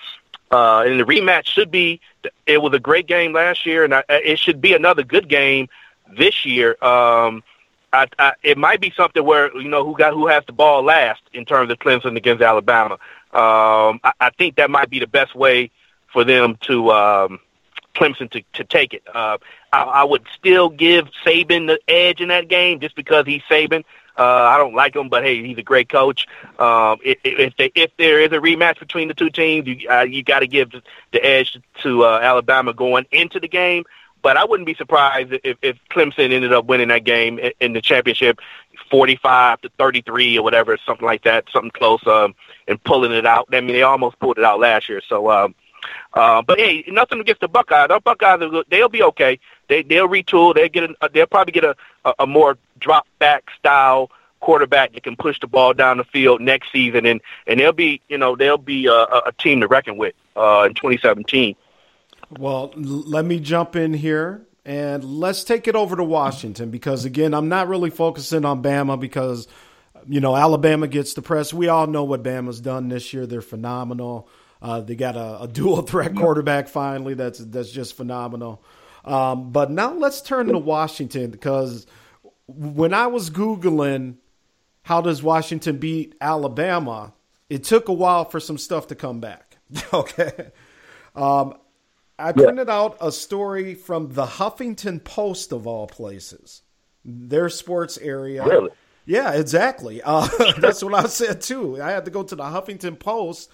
uh, 0.51 0.83
and 0.85 0.99
the 0.99 1.05
rematch 1.05 1.47
should 1.47 1.71
be, 1.71 1.99
it 2.45 2.61
was 2.61 2.73
a 2.73 2.79
great 2.79 3.07
game 3.07 3.33
last 3.33 3.65
year 3.65 3.83
and 3.83 3.93
I, 3.93 4.03
it 4.09 4.39
should 4.39 4.61
be 4.61 4.73
another 4.73 5.03
good 5.03 5.27
game 5.27 5.67
this 6.15 6.45
year. 6.45 6.77
Um, 6.83 7.43
I, 7.91 8.07
I, 8.17 8.33
it 8.41 8.57
might 8.57 8.81
be 8.81 8.91
something 8.97 9.23
where 9.23 9.55
you 9.55 9.69
know 9.69 9.85
who 9.85 9.95
got 9.95 10.13
who 10.13 10.27
has 10.27 10.43
the 10.47 10.51
ball 10.51 10.81
last 10.83 11.21
in 11.31 11.45
terms 11.45 11.71
of 11.71 11.77
Clemson 11.77 12.17
against 12.17 12.41
Alabama. 12.41 12.97
Um, 13.33 13.99
I, 14.03 14.13
I 14.19 14.29
think 14.37 14.55
that 14.57 14.69
might 14.69 14.89
be 14.89 14.99
the 14.99 15.07
best 15.07 15.33
way 15.35 15.71
for 16.11 16.23
them 16.23 16.57
to 16.61 16.91
um, 16.91 17.39
Clemson 17.95 18.29
to, 18.31 18.43
to 18.53 18.63
take 18.63 18.93
it. 18.93 19.03
Uh, 19.11 19.37
I, 19.71 19.81
I 19.81 20.03
would 20.03 20.23
still 20.35 20.69
give 20.69 21.07
Saban 21.25 21.67
the 21.67 21.79
edge 21.87 22.21
in 22.21 22.27
that 22.29 22.47
game 22.47 22.79
just 22.79 22.95
because 22.95 23.25
he's 23.25 23.41
Saban. 23.49 23.83
Uh, 24.15 24.23
I 24.23 24.57
don't 24.57 24.75
like 24.75 24.95
him, 24.95 25.09
but 25.09 25.23
hey, 25.23 25.43
he's 25.43 25.57
a 25.57 25.63
great 25.63 25.89
coach. 25.89 26.27
Um, 26.59 26.99
if, 27.03 27.17
if, 27.23 27.57
they, 27.57 27.71
if 27.73 27.89
there 27.97 28.21
is 28.21 28.31
a 28.31 28.37
rematch 28.37 28.77
between 28.77 29.07
the 29.07 29.15
two 29.15 29.31
teams, 29.31 29.67
you, 29.67 29.89
uh, 29.89 30.01
you 30.01 30.23
got 30.23 30.41
to 30.41 30.47
give 30.47 30.71
the 31.11 31.25
edge 31.25 31.59
to 31.81 32.03
uh, 32.03 32.19
Alabama 32.21 32.73
going 32.73 33.07
into 33.11 33.39
the 33.39 33.47
game. 33.47 33.85
But 34.21 34.37
I 34.37 34.45
wouldn't 34.45 34.67
be 34.67 34.75
surprised 34.75 35.33
if, 35.43 35.57
if 35.61 35.77
Clemson 35.89 36.31
ended 36.31 36.53
up 36.53 36.65
winning 36.65 36.89
that 36.89 37.03
game 37.03 37.39
in, 37.39 37.51
in 37.59 37.73
the 37.73 37.81
championship, 37.81 38.39
forty-five 38.89 39.59
to 39.61 39.69
thirty-three 39.77 40.37
or 40.37 40.43
whatever, 40.43 40.77
something 40.85 41.05
like 41.05 41.23
that, 41.23 41.45
something 41.51 41.71
close, 41.71 42.05
um, 42.07 42.35
and 42.67 42.83
pulling 42.83 43.11
it 43.11 43.25
out. 43.25 43.47
I 43.51 43.61
mean, 43.61 43.73
they 43.73 43.83
almost 43.83 44.19
pulled 44.19 44.37
it 44.37 44.43
out 44.43 44.59
last 44.59 44.89
year. 44.89 45.01
So, 45.07 45.29
um, 45.29 45.55
uh, 46.13 46.41
but 46.41 46.59
hey, 46.59 46.83
nothing 46.87 47.19
against 47.19 47.41
the 47.41 47.47
Buckeyes. 47.47 47.87
Our 47.89 47.99
Buckeyes, 47.99 48.41
are, 48.41 48.63
they'll 48.69 48.89
be 48.89 49.03
okay. 49.03 49.39
They 49.67 49.83
they'll 49.83 50.07
retool. 50.07 50.55
They'll 50.55 50.69
get 50.69 50.83
a, 50.83 51.09
they'll 51.13 51.27
probably 51.27 51.51
get 51.51 51.63
a, 51.63 51.75
a, 52.05 52.13
a 52.19 52.27
more 52.27 52.57
drop 52.79 53.07
back 53.19 53.49
style 53.57 54.09
quarterback 54.39 54.93
that 54.93 55.03
can 55.03 55.15
push 55.15 55.39
the 55.39 55.47
ball 55.47 55.73
down 55.73 55.97
the 55.97 56.03
field 56.03 56.41
next 56.41 56.71
season, 56.71 57.05
and 57.05 57.21
and 57.47 57.59
they'll 57.59 57.71
be 57.71 58.01
you 58.07 58.17
know 58.17 58.35
they'll 58.35 58.57
be 58.57 58.87
a, 58.87 58.93
a 58.93 59.33
team 59.37 59.61
to 59.61 59.67
reckon 59.67 59.97
with 59.97 60.13
uh, 60.35 60.65
in 60.67 60.73
2017. 60.73 61.55
Well, 62.39 62.73
let 62.75 63.25
me 63.25 63.39
jump 63.39 63.75
in 63.75 63.93
here 63.93 64.45
and 64.65 65.03
let's 65.03 65.43
take 65.43 65.67
it 65.67 65.75
over 65.75 65.95
to 65.95 66.03
Washington 66.03 66.71
because, 66.71 67.05
again, 67.05 67.33
I'm 67.33 67.49
not 67.49 67.67
really 67.67 67.89
focusing 67.89 68.45
on 68.45 68.63
Bama 68.63 68.99
because, 68.99 69.47
you 70.07 70.19
know, 70.19 70.35
Alabama 70.35 70.87
gets 70.87 71.13
the 71.13 71.21
press. 71.21 71.53
We 71.53 71.67
all 71.67 71.87
know 71.87 72.03
what 72.03 72.23
Bama's 72.23 72.61
done 72.61 72.89
this 72.89 73.13
year. 73.13 73.25
They're 73.25 73.41
phenomenal. 73.41 74.29
Uh, 74.61 74.81
they 74.81 74.95
got 74.95 75.15
a, 75.15 75.43
a, 75.43 75.47
dual 75.51 75.81
threat 75.81 76.15
quarterback 76.15 76.67
finally. 76.67 77.13
That's 77.13 77.39
that's 77.39 77.71
just 77.71 77.95
phenomenal. 77.95 78.63
Um, 79.05 79.51
but 79.51 79.69
now 79.69 79.93
let's 79.93 80.21
turn 80.21 80.47
to 80.47 80.57
Washington 80.57 81.29
because 81.29 81.85
when 82.47 82.93
I 82.93 83.07
was 83.07 83.29
googling 83.29 84.15
how 84.83 85.01
does 85.01 85.23
Washington 85.23 85.77
beat 85.77 86.15
Alabama, 86.19 87.13
it 87.49 87.63
took 87.63 87.87
a 87.87 87.93
while 87.93 88.25
for 88.25 88.39
some 88.39 88.57
stuff 88.57 88.87
to 88.87 88.95
come 88.95 89.19
back. 89.19 89.57
okay, 89.93 90.51
um, 91.15 91.55
I 92.19 92.31
printed 92.31 92.67
yeah. 92.67 92.75
out 92.75 92.97
a 93.01 93.11
story 93.11 93.75
from 93.75 94.13
the 94.13 94.25
Huffington 94.25 95.03
Post 95.03 95.51
of 95.51 95.65
all 95.65 95.87
places, 95.87 96.61
their 97.03 97.49
sports 97.49 97.97
area. 97.97 98.45
Really? 98.45 98.69
Yeah, 99.05 99.33
exactly. 99.33 100.01
Uh, 100.01 100.27
that's 100.59 100.83
what 100.83 100.93
I 100.93 101.07
said 101.07 101.41
too. 101.41 101.81
I 101.81 101.91
had 101.91 102.05
to 102.05 102.11
go 102.11 102.23
to 102.23 102.35
the 102.35 102.43
Huffington 102.43 102.99
Post 102.99 103.49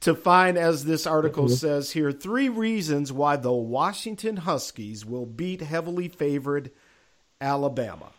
to 0.00 0.14
find, 0.14 0.56
as 0.56 0.84
this 0.84 1.06
article 1.06 1.44
mm-hmm. 1.44 1.54
says 1.54 1.90
here, 1.92 2.12
three 2.12 2.48
reasons 2.48 3.12
why 3.12 3.36
the 3.36 3.52
Washington 3.52 4.38
Huskies 4.38 5.04
will 5.04 5.26
beat 5.26 5.60
heavily 5.60 6.08
favored 6.08 6.70
Alabama. 7.40 8.10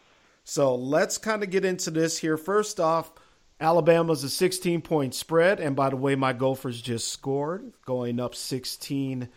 So 0.43 0.75
let's 0.75 1.17
kind 1.17 1.43
of 1.43 1.49
get 1.49 1.65
into 1.65 1.91
this 1.91 2.17
here. 2.17 2.37
First 2.37 2.79
off, 2.79 3.11
Alabama's 3.59 4.23
a 4.23 4.29
16 4.29 4.81
point 4.81 5.13
spread. 5.13 5.59
And 5.59 5.75
by 5.75 5.89
the 5.89 5.95
way, 5.95 6.15
my 6.15 6.33
Gophers 6.33 6.81
just 6.81 7.11
scored, 7.11 7.73
going 7.85 8.19
up 8.19 8.33
16- 8.33 9.29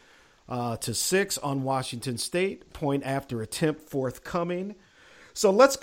uh, 0.49 0.77
to 0.79 0.95
six 0.95 1.39
on 1.39 1.63
Washington 1.63 2.19
State. 2.19 2.73
Point 2.73 3.05
after 3.05 3.43
attempt 3.43 3.83
forthcoming. 3.83 4.75
So 5.35 5.51
let's. 5.51 5.77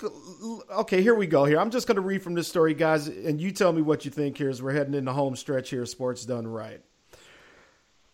Okay, 0.70 1.02
here 1.02 1.14
we 1.14 1.26
go. 1.26 1.44
Here, 1.44 1.60
I'm 1.60 1.70
just 1.70 1.86
going 1.86 1.96
to 1.96 2.02
read 2.02 2.22
from 2.22 2.34
this 2.34 2.48
story, 2.48 2.72
guys, 2.72 3.06
and 3.06 3.40
you 3.40 3.52
tell 3.52 3.72
me 3.72 3.82
what 3.82 4.04
you 4.04 4.10
think 4.10 4.38
here 4.38 4.48
as 4.48 4.62
we're 4.62 4.72
heading 4.72 4.94
into 4.94 5.12
home 5.12 5.36
stretch 5.36 5.70
here. 5.70 5.84
Sports 5.84 6.24
done 6.24 6.46
right. 6.46 6.80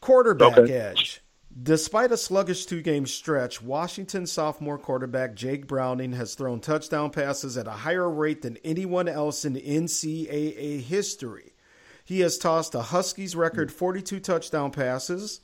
Quarterback 0.01 0.59
okay. 0.59 0.73
edge. 0.73 1.23
Despite 1.61 2.13
a 2.13 2.17
sluggish 2.17 2.67
two 2.67 2.83
game 2.83 3.07
stretch, 3.07 3.63
Washington 3.63 4.27
sophomore 4.27 4.79
quarterback 4.79 5.35
Jake 5.35 5.67
Browning 5.67 6.13
has 6.13 6.35
thrown 6.35 6.61
touchdown 6.61 7.11
passes 7.11 7.57
at 7.57 7.67
a 7.67 7.73
higher 7.73 8.09
rate 8.11 8.43
than 8.43 8.59
anyone 8.59 9.09
else 9.09 9.45
in 9.45 9.55
NCAA 9.55 10.83
history. 10.83 11.55
He 12.05 12.21
has 12.21 12.39
tossed 12.39 12.75
a 12.75 12.83
Huskies 12.83 13.35
record 13.35 13.73
42 13.73 14.21
touchdown 14.21 14.71
passes 14.71 15.41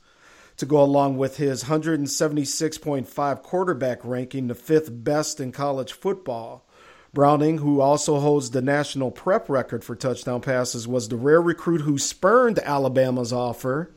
to 0.57 0.65
go 0.65 0.81
along 0.81 1.17
with 1.17 1.37
his 1.37 1.65
176.5 1.65 3.43
quarterback 3.43 3.99
ranking, 4.03 4.47
the 4.47 4.55
fifth 4.55 4.89
best 4.91 5.39
in 5.39 5.51
college 5.51 5.93
football. 5.93 6.65
Browning, 7.13 7.59
who 7.59 7.79
also 7.79 8.19
holds 8.19 8.51
the 8.51 8.61
national 8.61 9.09
prep 9.09 9.49
record 9.49 9.83
for 9.83 9.95
touchdown 9.95 10.41
passes, 10.41 10.87
was 10.87 11.07
the 11.07 11.15
rare 11.15 11.41
recruit 11.41 11.81
who 11.81 11.97
spurned 11.97 12.59
Alabama's 12.59 13.31
offer. 13.31 13.89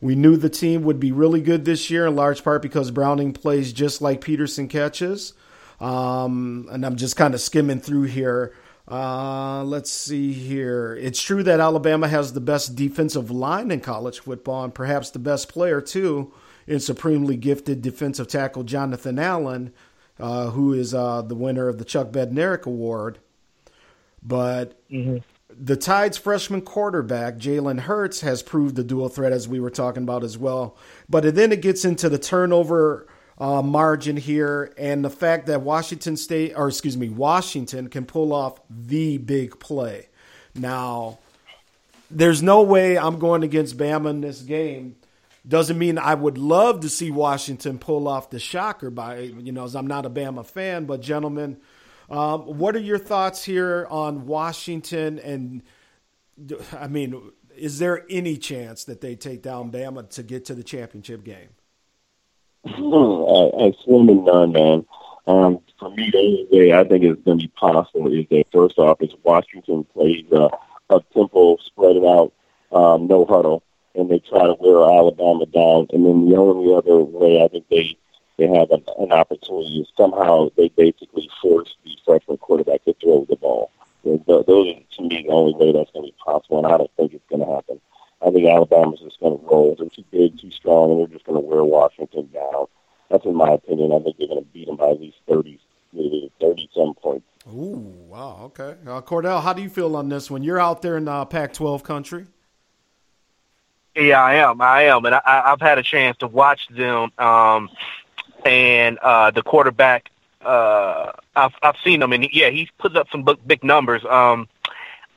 We 0.00 0.14
knew 0.14 0.36
the 0.36 0.48
team 0.48 0.82
would 0.82 1.00
be 1.00 1.10
really 1.10 1.40
good 1.40 1.64
this 1.64 1.90
year, 1.90 2.06
in 2.06 2.14
large 2.14 2.44
part 2.44 2.62
because 2.62 2.90
Browning 2.90 3.32
plays 3.32 3.72
just 3.72 4.00
like 4.00 4.20
Peterson 4.20 4.68
catches. 4.68 5.32
Um, 5.80 6.68
and 6.70 6.86
I'm 6.86 6.96
just 6.96 7.16
kind 7.16 7.34
of 7.34 7.40
skimming 7.40 7.80
through 7.80 8.04
here. 8.04 8.54
Uh, 8.88 9.64
let's 9.64 9.90
see 9.90 10.32
here. 10.32 10.94
It's 11.00 11.20
true 11.20 11.42
that 11.42 11.58
Alabama 11.60 12.06
has 12.08 12.32
the 12.32 12.40
best 12.40 12.76
defensive 12.76 13.30
line 13.30 13.70
in 13.70 13.80
college 13.80 14.20
football 14.20 14.62
and 14.64 14.74
perhaps 14.74 15.10
the 15.10 15.18
best 15.18 15.48
player, 15.48 15.80
too, 15.80 16.32
in 16.66 16.78
supremely 16.80 17.36
gifted 17.36 17.82
defensive 17.82 18.28
tackle 18.28 18.62
Jonathan 18.62 19.18
Allen, 19.18 19.72
uh, 20.20 20.50
who 20.50 20.72
is 20.72 20.94
uh, 20.94 21.22
the 21.22 21.34
winner 21.34 21.68
of 21.68 21.78
the 21.78 21.84
Chuck 21.84 22.10
Bednarik 22.10 22.64
Award. 22.66 23.18
But 24.22 24.80
Mm-hmm. 24.90 25.16
the 25.50 25.76
Tide's 25.76 26.16
freshman 26.16 26.62
quarterback, 26.62 27.38
Jalen 27.38 27.80
Hurts, 27.80 28.20
has 28.20 28.42
proved 28.42 28.76
the 28.76 28.84
dual 28.84 29.08
threat, 29.08 29.32
as 29.32 29.48
we 29.48 29.58
were 29.58 29.70
talking 29.70 30.04
about 30.04 30.22
as 30.22 30.38
well. 30.38 30.76
But 31.08 31.34
then 31.34 31.50
it 31.50 31.60
gets 31.60 31.84
into 31.84 32.08
the 32.08 32.18
turnover 32.18 33.08
uh, 33.38 33.62
margin 33.62 34.16
here 34.16 34.72
and 34.78 35.04
the 35.04 35.10
fact 35.10 35.46
that 35.46 35.60
Washington 35.60 36.16
State, 36.16 36.54
or 36.56 36.68
excuse 36.68 36.96
me, 36.96 37.08
Washington 37.08 37.88
can 37.88 38.06
pull 38.06 38.32
off 38.32 38.58
the 38.70 39.18
big 39.18 39.58
play. 39.60 40.08
Now, 40.54 41.18
there's 42.10 42.42
no 42.42 42.62
way 42.62 42.96
I'm 42.96 43.18
going 43.18 43.42
against 43.42 43.76
Bama 43.76 44.10
in 44.10 44.20
this 44.20 44.40
game. 44.40 44.96
Doesn't 45.46 45.78
mean 45.78 45.98
I 45.98 46.14
would 46.14 46.38
love 46.38 46.80
to 46.80 46.88
see 46.88 47.10
Washington 47.10 47.78
pull 47.78 48.08
off 48.08 48.30
the 48.30 48.40
shocker 48.40 48.90
by, 48.90 49.20
you 49.20 49.52
know, 49.52 49.64
as 49.64 49.76
I'm 49.76 49.86
not 49.86 50.06
a 50.06 50.10
Bama 50.10 50.44
fan, 50.44 50.86
but 50.86 51.00
gentlemen, 51.00 51.58
um, 52.08 52.42
what 52.58 52.74
are 52.74 52.80
your 52.80 52.98
thoughts 52.98 53.44
here 53.44 53.86
on 53.90 54.26
Washington? 54.26 55.18
And 55.18 55.62
I 56.72 56.88
mean, 56.88 57.32
is 57.56 57.78
there 57.78 58.04
any 58.08 58.36
chance 58.38 58.84
that 58.84 59.00
they 59.00 59.14
take 59.14 59.42
down 59.42 59.70
Bama 59.70 60.08
to 60.10 60.22
get 60.22 60.46
to 60.46 60.54
the 60.54 60.64
championship 60.64 61.22
game? 61.22 61.48
I, 62.66 63.66
I 63.66 63.72
slim 63.84 64.08
and 64.08 64.24
none, 64.24 64.52
man. 64.52 64.86
Um, 65.26 65.60
for 65.78 65.90
me, 65.90 66.10
the 66.10 66.18
only 66.18 66.48
way 66.50 66.72
I 66.72 66.84
think 66.84 67.04
it's 67.04 67.22
going 67.22 67.38
to 67.38 67.44
be 67.44 67.52
possible 67.56 68.12
is 68.12 68.26
that 68.30 68.44
first 68.52 68.78
off, 68.78 69.02
is 69.02 69.14
Washington 69.22 69.84
plays 69.84 70.24
uh, 70.32 70.48
a 70.90 71.00
tempo, 71.12 71.56
spread 71.58 71.96
it 71.96 72.04
out, 72.04 72.32
um, 72.72 73.06
no 73.06 73.24
huddle, 73.24 73.62
and 73.94 74.10
they 74.10 74.18
try 74.20 74.46
to 74.46 74.56
wear 74.58 74.78
Alabama 74.82 75.46
down. 75.46 75.88
And 75.92 76.06
then 76.06 76.28
the 76.28 76.36
only 76.36 76.74
other 76.74 76.98
way 76.98 77.42
I 77.42 77.48
think 77.48 77.68
they 77.68 77.96
they 78.38 78.46
have 78.48 78.70
an, 78.70 78.84
an 78.98 79.12
opportunity 79.12 79.80
is 79.80 79.88
somehow 79.96 80.50
they 80.56 80.68
basically 80.68 81.30
force 81.40 81.74
the 81.84 81.96
freshman 82.04 82.36
quarterback 82.36 82.84
to 82.84 82.94
throw 83.02 83.24
the 83.28 83.36
ball. 83.36 83.70
Th- 84.04 84.20
those 84.26 84.46
are 84.48 84.80
to 84.96 85.02
me 85.02 85.24
the 85.26 85.32
only 85.32 85.54
way 85.54 85.72
that's 85.72 85.90
going 85.92 86.06
to 86.06 86.12
be 86.12 86.16
possible, 86.22 86.58
and 86.58 86.66
I 86.66 86.76
don't 86.76 86.90
think 86.96 87.14
it's 87.14 87.24
going 87.30 87.40
to 87.40 87.54
happen. 87.54 87.80
I 88.22 88.30
think 88.30 88.46
Alabama's 88.46 89.00
just 89.00 89.20
going 89.20 89.38
to 89.38 89.46
roll. 89.46 89.74
They're 89.78 89.88
too 89.88 90.04
big, 90.10 90.40
too 90.40 90.50
strong, 90.50 90.92
and 90.92 91.00
they're 91.00 91.14
just 91.14 91.26
going 91.26 91.40
to 91.40 91.46
wear 91.46 91.62
Washington 91.64 92.28
down. 92.32 92.66
That's 93.10 93.24
in 93.24 93.34
my 93.34 93.50
opinion. 93.50 93.92
I 93.92 94.00
think 94.00 94.16
they're 94.18 94.28
going 94.28 94.42
to 94.42 94.50
beat 94.50 94.66
them 94.66 94.76
by 94.76 94.90
at 94.90 95.00
least 95.00 95.18
30, 95.28 95.60
maybe 95.92 96.32
30 96.40 96.70
some 96.74 96.94
points. 96.94 97.26
Ooh, 97.48 97.94
wow, 98.08 98.40
okay. 98.46 98.76
Uh, 98.86 99.00
Cordell, 99.02 99.42
how 99.42 99.52
do 99.52 99.62
you 99.62 99.68
feel 99.68 99.94
on 99.94 100.08
this 100.08 100.30
one? 100.30 100.42
You're 100.42 100.58
out 100.58 100.82
there 100.82 100.96
in 100.96 101.06
uh, 101.06 101.24
Pac-12 101.24 101.84
country. 101.84 102.26
Yeah, 103.94 104.22
I 104.22 104.34
am. 104.34 104.60
I 104.60 104.82
am, 104.84 105.04
and 105.06 105.14
I, 105.14 105.20
I've 105.24 105.60
had 105.60 105.78
a 105.78 105.82
chance 105.82 106.18
to 106.18 106.26
watch 106.26 106.68
them. 106.68 107.10
Um, 107.18 107.70
and 108.44 108.98
uh, 108.98 109.30
the 109.30 109.42
quarterback, 109.42 110.10
uh, 110.44 111.12
I've 111.34 111.54
I've 111.62 111.76
seen 111.82 112.02
him, 112.02 112.12
and 112.12 112.28
yeah, 112.30 112.50
he's 112.50 112.68
put 112.78 112.94
up 112.94 113.08
some 113.10 113.22
big, 113.22 113.38
big 113.46 113.64
numbers. 113.64 114.04
Um, 114.04 114.48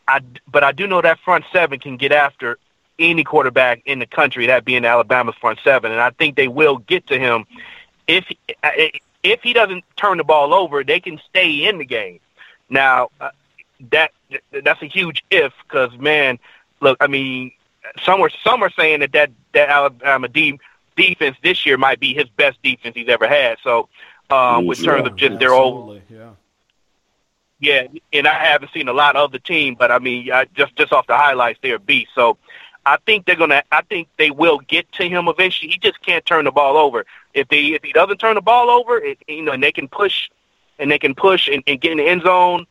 I 0.08 0.22
but 0.50 0.64
I 0.64 0.72
do 0.72 0.88
know 0.88 1.02
that 1.02 1.20
front 1.20 1.44
seven 1.52 1.80
can 1.80 1.98
get 1.98 2.14
after 2.14 2.58
any 3.00 3.24
quarterback 3.24 3.82
in 3.86 4.00
the 4.00 4.06
country, 4.06 4.48
that 4.48 4.66
being 4.66 4.86
Alabama's 4.86 5.36
front 5.36 5.60
seven, 5.64 5.92
and 5.92 6.02
I 6.02 6.12
think 6.12 6.36
they 6.36 6.48
will 6.48 6.78
get 6.78 7.08
to 7.08 7.18
him 7.18 7.46
if 8.08 8.26
if 9.24 9.42
he 9.42 9.54
doesn't 9.54 9.84
turn 9.96 10.18
the 10.18 10.24
ball 10.24 10.54
over. 10.54 10.84
They 10.84 11.00
can 11.00 11.20
stay 11.30 11.68
in 11.68 11.78
the 11.78 11.86
game. 11.86 12.20
Now 12.70 13.10
uh, 13.20 13.30
that 13.92 14.12
that's 14.64 14.82
a 14.82 14.86
huge 14.86 15.24
if 15.32 15.54
because 15.64 15.98
man, 15.98 16.40
look, 16.82 16.98
I 17.00 17.08
mean, 17.08 17.52
some 18.04 18.22
are 18.22 18.30
some 18.44 18.64
are 18.64 18.72
saying 18.72 19.00
that 19.02 19.14
that 19.14 19.32
that 19.54 19.70
Alabama 19.70 20.28
D, 20.28 20.60
defense 20.96 21.38
this 21.42 21.66
year 21.66 21.78
might 21.78 22.00
be 22.00 22.14
his 22.14 22.28
best 22.30 22.62
defense 22.62 22.96
he's 22.96 23.10
ever 23.10 23.28
had. 23.28 23.58
So, 23.64 23.90
um, 24.30 24.66
with 24.66 24.84
terms 24.84 25.08
of 25.08 25.16
just 25.16 25.40
their 25.40 25.54
own, 25.54 26.02
yeah. 26.10 26.32
yeah, 27.60 27.88
and 28.14 28.28
I 28.28 28.34
haven't 28.34 28.72
seen 28.74 28.88
a 28.88 28.94
lot 28.94 29.16
of 29.16 29.32
the 29.32 29.40
team, 29.40 29.76
but 29.78 29.92
I 29.92 30.00
mean, 30.00 30.32
I, 30.32 30.46
just 30.54 30.76
just 30.76 30.94
off 30.94 31.08
the 31.08 31.18
highlights, 31.18 31.60
they're 31.62 31.76
a 31.76 31.80
beast. 31.80 32.12
So, 32.14 32.38
I 32.90 32.98
think 33.06 33.28
they're 33.28 33.36
gonna. 33.36 33.62
I 33.72 33.84
think 33.84 34.08
they 34.18 34.32
will 34.32 34.58
get 34.58 34.92
to 34.94 35.08
him 35.08 35.28
eventually. 35.28 35.72
He 35.72 35.78
just 35.78 36.02
can't 36.02 36.26
turn 36.26 36.46
the 36.46 36.52
ball 36.52 36.76
over. 36.76 37.06
If 37.36 37.48
they 37.48 37.66
if 37.68 37.84
he 37.84 37.94
doesn't 37.94 38.18
turn 38.18 38.34
the 38.34 38.42
ball 38.42 38.72
over, 38.72 38.98
it, 38.98 39.20
you 39.28 39.44
know, 39.44 39.52
and 39.52 39.62
they 39.62 39.72
can 39.72 39.88
push, 39.88 40.28
and 40.80 40.90
they 40.90 40.98
can 40.98 41.14
push 41.14 41.48
and, 41.48 41.62
and 41.68 41.80
get 41.80 41.92
in 41.92 42.00
the 42.00 42.08
end 42.08 42.24
zone, 42.24 42.66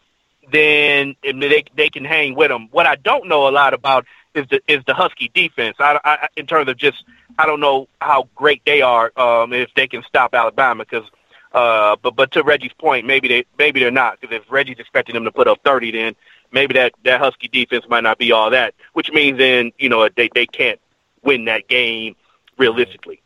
then 0.50 1.14
they 1.22 1.62
they 1.76 1.88
can 1.88 2.04
hang 2.04 2.34
with 2.34 2.50
him. 2.50 2.66
What 2.72 2.84
I 2.84 2.96
don't 2.96 3.28
know 3.28 3.46
a 3.46 3.52
lot 3.52 3.74
about 3.74 4.06
is 4.34 4.44
the 4.50 4.60
is 4.66 4.82
the 4.86 4.94
Husky 4.94 5.30
defense. 5.32 5.76
I, 5.78 6.00
I 6.04 6.28
in 6.36 6.48
terms 6.48 6.68
of 6.68 6.76
just 6.76 7.04
I 7.38 7.46
don't 7.46 7.60
know 7.60 7.86
how 8.00 8.28
great 8.34 8.62
they 8.66 8.82
are 8.82 9.12
um, 9.16 9.52
if 9.52 9.70
they 9.76 9.86
can 9.86 10.02
stop 10.02 10.34
Alabama 10.34 10.84
because. 10.84 11.08
Uh, 11.50 11.96
but 12.02 12.14
but 12.14 12.30
to 12.32 12.42
Reggie's 12.42 12.74
point, 12.74 13.06
maybe 13.06 13.26
they 13.26 13.46
maybe 13.56 13.80
they're 13.80 13.90
not 13.90 14.20
because 14.20 14.36
if 14.36 14.42
Reggie's 14.52 14.78
expecting 14.78 15.14
them 15.14 15.24
to 15.24 15.32
put 15.32 15.48
up 15.48 15.58
thirty, 15.64 15.90
then 15.90 16.14
maybe 16.52 16.74
that 16.74 16.92
that 17.04 17.20
Husky 17.20 17.48
defense 17.48 17.84
might 17.88 18.02
not 18.02 18.18
be 18.18 18.32
all 18.32 18.50
that. 18.50 18.74
Which 18.92 19.10
means 19.12 19.38
then 19.38 19.72
you 19.78 19.88
know 19.88 20.08
they 20.08 20.28
they 20.34 20.46
can't 20.46 20.80
win 21.22 21.46
that 21.46 21.68
game 21.68 22.16
realistically. 22.56 23.22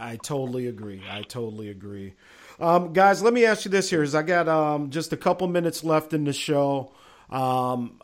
I 0.00 0.16
totally 0.16 0.68
agree. 0.68 1.02
I 1.10 1.22
totally 1.22 1.68
agree. 1.68 2.14
Um, 2.60 2.92
guys, 2.92 3.22
let 3.22 3.32
me 3.32 3.44
ask 3.44 3.64
you 3.64 3.70
this 3.70 3.90
here: 3.90 4.02
is 4.02 4.14
I 4.14 4.22
got 4.22 4.48
um, 4.48 4.90
just 4.90 5.12
a 5.12 5.16
couple 5.16 5.48
minutes 5.48 5.82
left 5.82 6.12
in 6.12 6.24
the 6.24 6.32
show. 6.32 6.92
Um, 7.30 8.00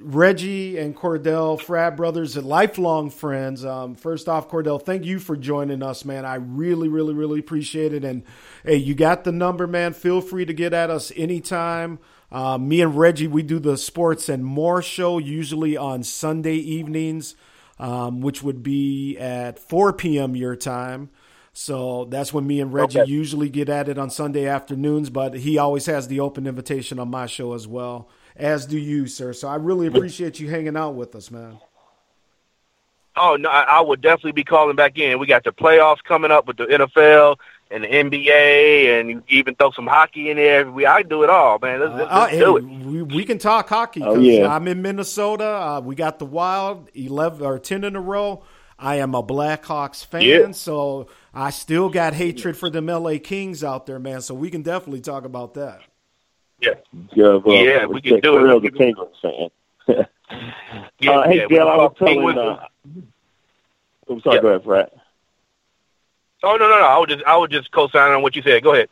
Reggie 0.00 0.78
and 0.78 0.96
Cordell, 0.96 1.60
frat 1.60 1.96
brothers 1.96 2.36
and 2.36 2.46
lifelong 2.46 3.10
friends. 3.10 3.64
Um, 3.64 3.96
first 3.96 4.28
off, 4.28 4.48
Cordell, 4.48 4.80
thank 4.80 5.04
you 5.04 5.18
for 5.18 5.36
joining 5.36 5.82
us, 5.82 6.04
man. 6.04 6.24
I 6.24 6.36
really, 6.36 6.88
really, 6.88 7.14
really 7.14 7.40
appreciate 7.40 7.92
it. 7.92 8.04
And 8.04 8.22
hey, 8.64 8.76
you 8.76 8.94
got 8.94 9.24
the 9.24 9.32
number, 9.32 9.66
man. 9.66 9.92
Feel 9.94 10.20
free 10.20 10.44
to 10.44 10.52
get 10.52 10.72
at 10.72 10.88
us 10.88 11.10
anytime. 11.16 11.98
Uh, 12.30 12.58
me 12.58 12.80
and 12.82 12.96
Reggie, 12.96 13.26
we 13.26 13.42
do 13.42 13.58
the 13.58 13.76
sports 13.76 14.28
and 14.28 14.44
more 14.44 14.82
show 14.82 15.18
usually 15.18 15.76
on 15.76 16.02
Sunday 16.02 16.56
evenings, 16.56 17.34
um, 17.78 18.20
which 18.20 18.42
would 18.42 18.62
be 18.62 19.16
at 19.18 19.58
4 19.58 19.92
p.m. 19.94 20.36
your 20.36 20.56
time. 20.56 21.10
So 21.52 22.04
that's 22.04 22.32
when 22.32 22.46
me 22.46 22.60
and 22.60 22.72
Reggie 22.72 23.00
Okay. 23.00 23.10
usually 23.10 23.48
get 23.48 23.68
at 23.68 23.88
it 23.88 23.98
on 23.98 24.10
Sunday 24.10 24.46
afternoons, 24.46 25.10
but 25.10 25.34
he 25.34 25.58
always 25.58 25.86
has 25.86 26.06
the 26.06 26.20
open 26.20 26.46
invitation 26.46 26.98
on 27.00 27.08
my 27.10 27.26
show 27.26 27.54
as 27.54 27.66
well, 27.66 28.08
as 28.36 28.66
do 28.66 28.78
you, 28.78 29.06
sir. 29.06 29.32
So 29.32 29.48
I 29.48 29.56
really 29.56 29.86
appreciate 29.86 30.38
you 30.38 30.50
hanging 30.50 30.76
out 30.76 30.94
with 30.94 31.16
us, 31.16 31.30
man. 31.30 31.58
Oh 33.16 33.36
no, 33.36 33.48
I, 33.48 33.62
I 33.62 33.80
would 33.80 34.00
definitely 34.00 34.32
be 34.32 34.44
calling 34.44 34.76
back 34.76 34.98
in. 34.98 35.18
We 35.18 35.26
got 35.26 35.42
the 35.44 35.50
playoffs 35.50 36.02
coming 36.04 36.30
up 36.30 36.46
with 36.46 36.56
the 36.56 36.66
NFL 36.66 37.36
and 37.70 37.84
the 37.84 37.88
NBA, 37.88 39.00
and 39.00 39.10
you 39.10 39.22
even 39.28 39.54
throw 39.54 39.70
some 39.72 39.86
hockey 39.86 40.30
in 40.30 40.36
there. 40.36 40.70
We 40.70 40.86
I 40.86 41.02
do 41.02 41.22
it 41.22 41.30
all, 41.30 41.58
man. 41.58 41.80
Let's, 41.80 41.92
let's, 41.94 42.10
Uh, 42.10 42.18
let's 42.20 42.32
hey, 42.32 42.38
do 42.40 42.56
it. 42.56 42.64
we, 42.64 43.02
we 43.02 43.24
can 43.24 43.38
talk 43.38 43.68
hockey. 43.68 44.02
Oh, 44.02 44.14
'cause 44.14 44.24
yeah. 44.24 44.54
I'm 44.54 44.66
in 44.68 44.80
Minnesota. 44.82 45.44
Uh, 45.44 45.80
we 45.80 45.94
got 45.94 46.18
the 46.18 46.26
Wild, 46.26 46.88
eleven 46.94 47.46
or 47.46 47.58
ten 47.58 47.84
in 47.84 47.94
a 47.96 48.00
row. 48.00 48.42
I 48.78 48.96
am 48.96 49.14
a 49.14 49.22
Blackhawks 49.22 50.04
fan, 50.06 50.22
Yeah. 50.22 50.50
so 50.52 51.08
I 51.34 51.50
still 51.50 51.88
got 51.88 52.14
hatred 52.14 52.56
for 52.56 52.70
them 52.70 52.86
LA 52.88 53.18
Kings 53.18 53.64
out 53.64 53.86
there, 53.86 53.98
man. 53.98 54.20
So 54.20 54.34
we 54.34 54.50
can 54.50 54.62
definitely 54.62 55.00
talk 55.00 55.24
about 55.24 55.54
that. 55.54 55.80
Yeah, 56.60 56.74
Yeah, 57.12 57.34
well, 57.36 57.56
Yeah, 57.56 57.86
we 57.86 58.00
can 58.00 58.20
do 58.20 58.36
it. 58.36 58.40
Cordell's 58.40 58.64
a 58.64 58.70
Penguins 58.70 59.16
fan. 59.20 59.48
Yeah, 61.00 61.10
uh, 61.12 61.28
hey, 61.28 61.36
yeah, 61.38 61.46
we 61.46 61.48
Gail, 61.56 61.68
I 61.68 61.76
was 61.76 61.88
talk 61.90 61.96
telling. 61.98 62.14
Penguins. 62.16 62.38
Uh, 62.38 62.66
I'm 64.10 64.20
sorry, 64.20 64.36
Yeah. 64.36 64.42
go 64.42 64.48
ahead, 64.48 64.64
Frat. 64.64 64.92
Oh 66.42 66.56
no, 66.56 66.68
no, 66.68 66.78
no. 66.78 66.86
I 66.86 66.98
would 66.98 67.08
just 67.08 67.24
I 67.24 67.36
would 67.36 67.50
just 67.50 67.70
co-sign 67.72 68.12
on 68.12 68.22
what 68.22 68.36
you 68.36 68.42
said. 68.42 68.62
Go 68.62 68.74
ahead. 68.74 68.88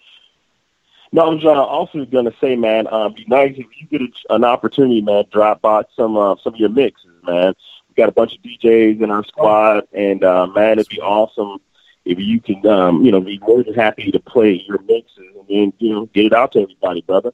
No, 1.13 1.23
I 1.23 1.35
was 1.35 1.45
uh, 1.45 1.51
also 1.51 2.05
going 2.05 2.25
to 2.25 2.35
say, 2.41 2.57
man, 2.57 2.93
um, 2.93 3.15
be 3.15 3.25
nice 3.29 3.55
if 3.57 3.67
you 3.79 3.87
get 3.87 4.03
a, 4.03 4.35
an 4.35 4.45
opportunity, 4.45 5.01
man, 5.01 5.25
drop 5.33 5.63
by 5.63 5.83
some 5.95 6.17
uh, 6.17 6.37
some 6.43 6.55
of 6.55 6.61
your 6.61 6.69
mixes, 6.69 7.11
man. 7.23 7.55
We 7.89 7.95
got 7.95 8.09
a 8.09 8.13
bunch 8.13 8.35
of 8.35 8.43
DJs 8.43 9.03
in 9.03 9.11
our 9.11 9.25
squad, 9.25 9.85
and 9.93 10.25
uh, 10.25 10.47
man, 10.49 10.79
it'd 10.79 10.89
be 10.89 11.01
awesome 11.01 11.61
if 12.05 12.21
you 12.21 12.41
can, 12.41 12.65
um, 12.67 13.05
you 13.05 13.11
know, 13.11 13.21
be 13.21 13.39
more 13.41 13.65
than 13.65 13.75
happy 13.75 14.11
to 14.13 14.21
play 14.21 14.65
your 14.67 14.81
mixes 14.83 15.25
and 15.35 15.47
then 15.49 15.73
you 15.79 15.93
know 15.95 16.07
get 16.07 16.27
it 16.27 16.33
out 16.33 16.53
to 16.53 16.61
everybody, 16.61 17.03
brother. 17.03 17.33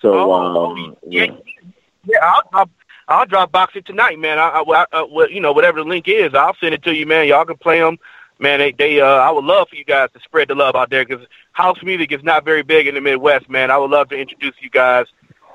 So, 0.00 0.32
Oh, 0.32 0.72
um, 0.72 0.96
yeah, 1.06 1.26
yeah. 2.04 2.18
I'll, 2.22 2.42
I'll 2.52 2.70
I'll 3.06 3.26
drop 3.26 3.52
box 3.52 3.76
it 3.76 3.86
tonight, 3.86 4.18
man. 4.18 4.38
I, 4.38 4.48
I, 4.48 4.62
I, 4.62 4.86
I 4.92 5.26
you 5.30 5.40
know 5.40 5.52
whatever 5.52 5.78
the 5.78 5.88
link 5.88 6.08
is, 6.08 6.34
I'll 6.34 6.56
send 6.60 6.74
it 6.74 6.82
to 6.84 6.94
you, 6.94 7.06
man. 7.06 7.28
Y'all 7.28 7.44
can 7.44 7.56
play 7.56 7.80
them, 7.80 7.98
man. 8.38 8.58
They 8.58 8.72
they 8.72 9.00
uh, 9.00 9.06
I 9.06 9.30
would 9.30 9.44
love 9.44 9.68
for 9.68 9.76
you 9.76 9.84
guys 9.84 10.10
to 10.14 10.20
spread 10.20 10.48
the 10.48 10.54
love 10.54 10.74
out 10.76 10.90
there 10.90 11.04
because 11.04 11.26
house 11.52 11.78
music 11.82 12.12
is 12.12 12.22
not 12.22 12.44
very 12.44 12.62
big 12.62 12.86
in 12.86 12.94
the 12.94 13.00
Midwest, 13.00 13.48
man. 13.48 13.70
I 13.70 13.78
would 13.78 13.90
love 13.90 14.08
to 14.10 14.16
introduce 14.18 14.54
you 14.60 14.70
guys 14.70 15.06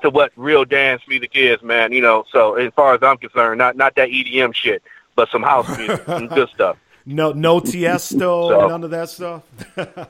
to 0.02 0.10
what 0.10 0.32
real 0.36 0.64
dance 0.64 1.02
music 1.08 1.32
is, 1.34 1.62
man. 1.62 1.92
You 1.92 2.00
know, 2.02 2.24
so 2.32 2.54
as 2.54 2.72
far 2.74 2.94
as 2.94 3.02
I'm 3.02 3.18
concerned, 3.18 3.58
not 3.58 3.76
not 3.76 3.94
that 3.96 4.08
EDM 4.08 4.54
shit, 4.54 4.82
but 5.16 5.28
some 5.30 5.42
house 5.42 5.68
music, 5.76 6.04
some 6.06 6.26
good 6.34 6.48
stuff. 6.50 6.76
No, 7.06 7.32
no 7.32 7.60
Tiesto, 7.60 8.48
So- 8.50 8.68
none 8.68 8.84
of 8.84 8.90
that 8.90 9.08
stuff. 9.08 9.42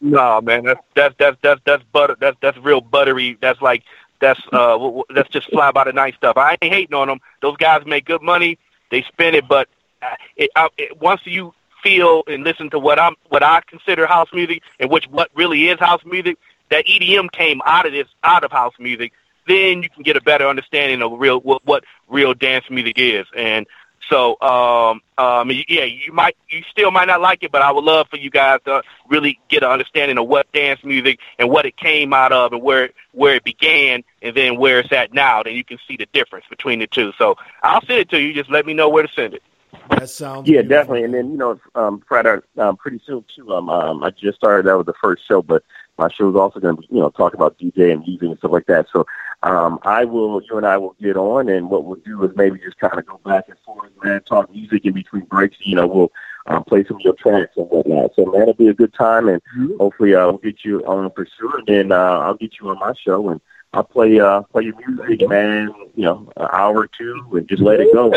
No, 0.00 0.40
man, 0.42 0.64
that's 0.64 0.80
that's 0.94 1.14
that's 1.18 1.36
that's 1.42 1.60
that's 1.64 1.82
butter. 1.84 2.16
That's 2.20 2.36
that's 2.42 2.58
real 2.58 2.82
buttery. 2.82 3.38
That's 3.40 3.62
like 3.62 3.84
that's 4.20 4.40
uh 4.52 4.76
that's 5.14 5.30
just 5.30 5.48
fly 5.50 5.70
by 5.72 5.84
the 5.84 5.92
night 5.94 6.14
stuff. 6.16 6.36
I 6.36 6.58
ain't 6.60 6.74
hating 6.74 6.94
on 6.94 7.08
them. 7.08 7.20
Those 7.40 7.56
guys 7.56 7.86
make 7.86 8.04
good 8.04 8.20
money. 8.20 8.58
They 8.90 9.02
spend 9.02 9.34
it, 9.34 9.48
but 9.48 9.68
uh, 10.02 10.06
it, 10.36 10.50
I, 10.54 10.68
it, 10.76 11.00
once 11.00 11.22
you 11.24 11.54
feel 11.84 12.24
and 12.26 12.42
listen 12.42 12.70
to 12.70 12.78
what 12.78 12.98
I'm 12.98 13.14
what 13.28 13.44
I 13.44 13.60
consider 13.68 14.06
house 14.06 14.28
music 14.32 14.62
and 14.80 14.90
which 14.90 15.06
what 15.06 15.30
really 15.36 15.68
is 15.68 15.78
house 15.78 16.02
music, 16.04 16.38
that 16.70 16.86
EDM 16.86 17.30
came 17.30 17.60
out 17.64 17.86
of 17.86 17.92
this 17.92 18.08
out 18.24 18.42
of 18.42 18.50
house 18.50 18.74
music. 18.80 19.12
Then 19.46 19.82
you 19.82 19.90
can 19.90 20.02
get 20.02 20.16
a 20.16 20.22
better 20.22 20.48
understanding 20.48 21.02
of 21.02 21.12
real 21.18 21.38
what, 21.38 21.64
what 21.64 21.84
real 22.08 22.34
dance 22.34 22.64
music 22.70 22.98
is. 22.98 23.26
And 23.36 23.66
so, 24.08 24.38
um, 24.40 25.00
um, 25.16 25.50
yeah, 25.68 25.84
you 25.84 26.12
might, 26.12 26.36
you 26.48 26.62
still 26.70 26.90
might 26.90 27.06
not 27.06 27.20
like 27.20 27.42
it, 27.42 27.52
but 27.52 27.62
I 27.62 27.72
would 27.72 27.84
love 27.84 28.08
for 28.08 28.16
you 28.16 28.30
guys 28.30 28.60
to 28.66 28.82
really 29.08 29.38
get 29.48 29.62
an 29.62 29.70
understanding 29.70 30.18
of 30.18 30.28
what 30.28 30.50
dance 30.52 30.82
music 30.84 31.20
and 31.38 31.48
what 31.48 31.64
it 31.66 31.76
came 31.76 32.12
out 32.12 32.32
of 32.32 32.52
and 32.52 32.62
where 32.62 32.90
where 33.12 33.36
it 33.36 33.44
began, 33.44 34.02
and 34.22 34.36
then 34.36 34.58
where 34.58 34.80
it's 34.80 34.92
at 34.92 35.14
now. 35.14 35.42
Then 35.42 35.54
you 35.54 35.64
can 35.64 35.78
see 35.86 35.96
the 35.96 36.06
difference 36.12 36.46
between 36.50 36.80
the 36.80 36.86
two. 36.86 37.12
So 37.16 37.36
I'll 37.62 37.84
send 37.86 38.00
it 38.00 38.10
to 38.10 38.20
you. 38.20 38.34
Just 38.34 38.50
let 38.50 38.66
me 38.66 38.74
know 38.74 38.88
where 38.88 39.06
to 39.06 39.12
send 39.12 39.34
it. 39.34 39.42
That 39.90 40.08
sounds 40.08 40.48
Yeah, 40.48 40.62
definitely. 40.62 41.04
And 41.04 41.14
then 41.14 41.30
you 41.30 41.36
know, 41.36 41.60
um, 41.74 42.02
Friday, 42.06 42.36
um, 42.58 42.76
pretty 42.76 43.00
soon 43.06 43.24
too. 43.34 43.52
Um, 43.52 43.68
um, 43.68 44.02
I 44.02 44.10
just 44.10 44.38
started 44.38 44.66
that 44.66 44.76
with 44.76 44.86
the 44.86 44.94
first 45.02 45.26
show, 45.26 45.42
but 45.42 45.62
my 45.98 46.08
show 46.10 46.28
is 46.28 46.36
also 46.36 46.60
going 46.60 46.76
to 46.76 46.82
be, 46.82 46.88
you 46.90 47.00
know, 47.00 47.10
talk 47.10 47.34
about 47.34 47.58
DJ 47.58 47.92
and 47.92 48.00
music 48.00 48.28
and 48.28 48.38
stuff 48.38 48.50
like 48.50 48.66
that. 48.66 48.86
So, 48.92 49.06
um, 49.42 49.78
I 49.82 50.04
will, 50.04 50.42
you 50.42 50.56
and 50.56 50.66
I 50.66 50.76
will 50.76 50.96
get 51.00 51.16
on, 51.16 51.48
and 51.48 51.70
what 51.70 51.84
we'll 51.84 52.00
do 52.00 52.24
is 52.24 52.34
maybe 52.34 52.58
just 52.58 52.78
kind 52.78 52.98
of 52.98 53.06
go 53.06 53.20
back 53.24 53.44
and 53.48 53.58
forth, 53.64 53.90
man, 54.02 54.22
talk 54.22 54.50
music 54.50 54.84
in 54.84 54.92
between 54.92 55.24
breaks. 55.26 55.56
You 55.60 55.76
know, 55.76 55.86
we'll 55.86 56.12
um, 56.46 56.64
play 56.64 56.84
some 56.84 56.96
of 56.96 57.02
your 57.02 57.14
tracks 57.14 57.52
and 57.56 57.68
whatnot. 57.68 58.12
So, 58.16 58.24
man, 58.26 58.42
it'll 58.42 58.54
be 58.54 58.68
a 58.68 58.74
good 58.74 58.94
time, 58.94 59.28
and 59.28 59.40
hopefully, 59.78 60.14
uh, 60.14 60.26
we'll 60.26 60.38
get 60.38 60.64
you 60.64 60.80
on 60.86 61.10
for 61.12 61.26
sure. 61.38 61.58
And 61.58 61.66
then 61.66 61.92
uh, 61.92 62.18
I'll 62.18 62.34
get 62.34 62.54
you 62.60 62.70
on 62.70 62.78
my 62.78 62.94
show, 62.94 63.28
and 63.28 63.40
I'll 63.72 63.84
play 63.84 64.18
uh, 64.18 64.42
play 64.42 64.64
your 64.64 64.76
music, 64.76 65.28
man. 65.28 65.72
You 65.94 66.04
know, 66.04 66.32
an 66.36 66.48
hour 66.52 66.78
or 66.78 66.88
two, 66.88 67.24
and 67.32 67.48
just 67.48 67.62
let 67.62 67.80
it 67.80 67.92
go. 67.92 68.12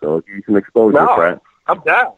So, 0.00 0.14
I'll 0.14 0.20
give 0.20 0.36
you 0.36 0.42
some 0.46 0.56
exposure, 0.56 0.94
No. 0.94 1.16
right? 1.16 1.38
I'm 1.66 1.80
down. 1.80 2.14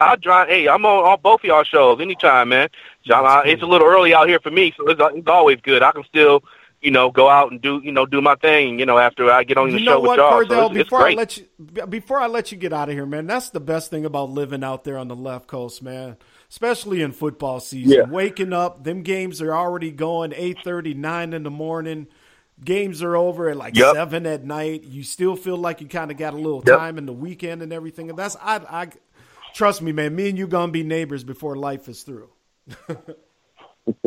I'll 0.00 0.16
drive. 0.16 0.48
Hey, 0.48 0.68
I'm 0.68 0.84
on, 0.84 1.04
on 1.04 1.18
both 1.22 1.40
of 1.40 1.44
y'all 1.44 1.64
shows 1.64 2.00
anytime, 2.00 2.48
man. 2.50 2.68
John, 3.04 3.24
I, 3.24 3.42
it's 3.46 3.62
a 3.62 3.66
little 3.66 3.86
early 3.86 4.12
out 4.12 4.28
here 4.28 4.40
for 4.40 4.50
me, 4.50 4.74
so 4.76 4.86
it's, 4.88 5.00
it's 5.14 5.28
always 5.28 5.60
good. 5.62 5.82
I 5.82 5.92
can 5.92 6.02
still, 6.04 6.42
you 6.82 6.90
know, 6.90 7.10
go 7.10 7.28
out 7.30 7.52
and 7.52 7.60
do, 7.62 7.80
you 7.82 7.92
know, 7.92 8.04
do 8.04 8.20
my 8.20 8.34
thing, 8.34 8.78
you 8.78 8.86
know, 8.86 8.98
after 8.98 9.30
I 9.30 9.44
get 9.44 9.56
on 9.56 9.70
the 9.70 9.78
you 9.78 9.84
show 9.84 9.92
know 9.92 10.00
with 10.00 10.08
what, 10.08 10.18
y'all. 10.18 10.42
Cordell? 10.44 10.48
so 10.48 10.66
it's, 10.66 10.70
it's 10.80 10.84
before 10.90 10.98
I 10.98 11.02
great. 11.04 11.16
let 11.16 11.36
you, 11.38 11.46
before 11.86 12.18
I 12.18 12.26
let 12.26 12.50
you 12.52 12.58
get 12.58 12.72
out 12.72 12.88
of 12.88 12.94
here, 12.94 13.06
man, 13.06 13.26
that's 13.26 13.50
the 13.50 13.60
best 13.60 13.88
thing 13.90 14.04
about 14.04 14.30
living 14.30 14.64
out 14.64 14.84
there 14.84 14.98
on 14.98 15.08
the 15.08 15.16
left 15.16 15.46
coast, 15.46 15.82
man. 15.82 16.16
Especially 16.50 17.00
in 17.00 17.12
football 17.12 17.60
season, 17.60 17.92
Yeah. 17.92 18.04
waking 18.08 18.52
up, 18.52 18.84
them 18.84 19.02
games 19.02 19.40
are 19.40 19.54
already 19.54 19.90
going 19.92 20.32
8.30, 20.32 20.96
9 20.96 21.32
in 21.32 21.42
the 21.44 21.50
morning. 21.50 22.08
Games 22.62 23.02
are 23.02 23.16
over 23.16 23.48
at 23.50 23.56
like 23.56 23.76
Yep. 23.76 23.92
seven 23.92 24.26
at 24.26 24.44
night. 24.44 24.84
You 24.84 25.02
still 25.02 25.36
feel 25.36 25.56
like 25.56 25.80
you 25.80 25.88
kind 25.88 26.10
of 26.10 26.16
got 26.16 26.34
a 26.34 26.36
little 26.36 26.62
Yep. 26.64 26.76
time 26.76 26.98
in 26.98 27.06
the 27.06 27.12
weekend 27.12 27.62
and 27.62 27.72
everything. 27.72 28.10
And 28.10 28.18
that's 28.18 28.36
I, 28.40 28.56
I 28.56 28.88
trust 29.52 29.82
me, 29.82 29.92
man. 29.92 30.14
Me 30.14 30.28
and 30.28 30.38
you 30.38 30.46
gonna 30.46 30.70
be 30.72 30.82
neighbors 30.84 31.24
before 31.24 31.56
life 31.56 31.88
is 31.88 32.02
through. 32.02 32.30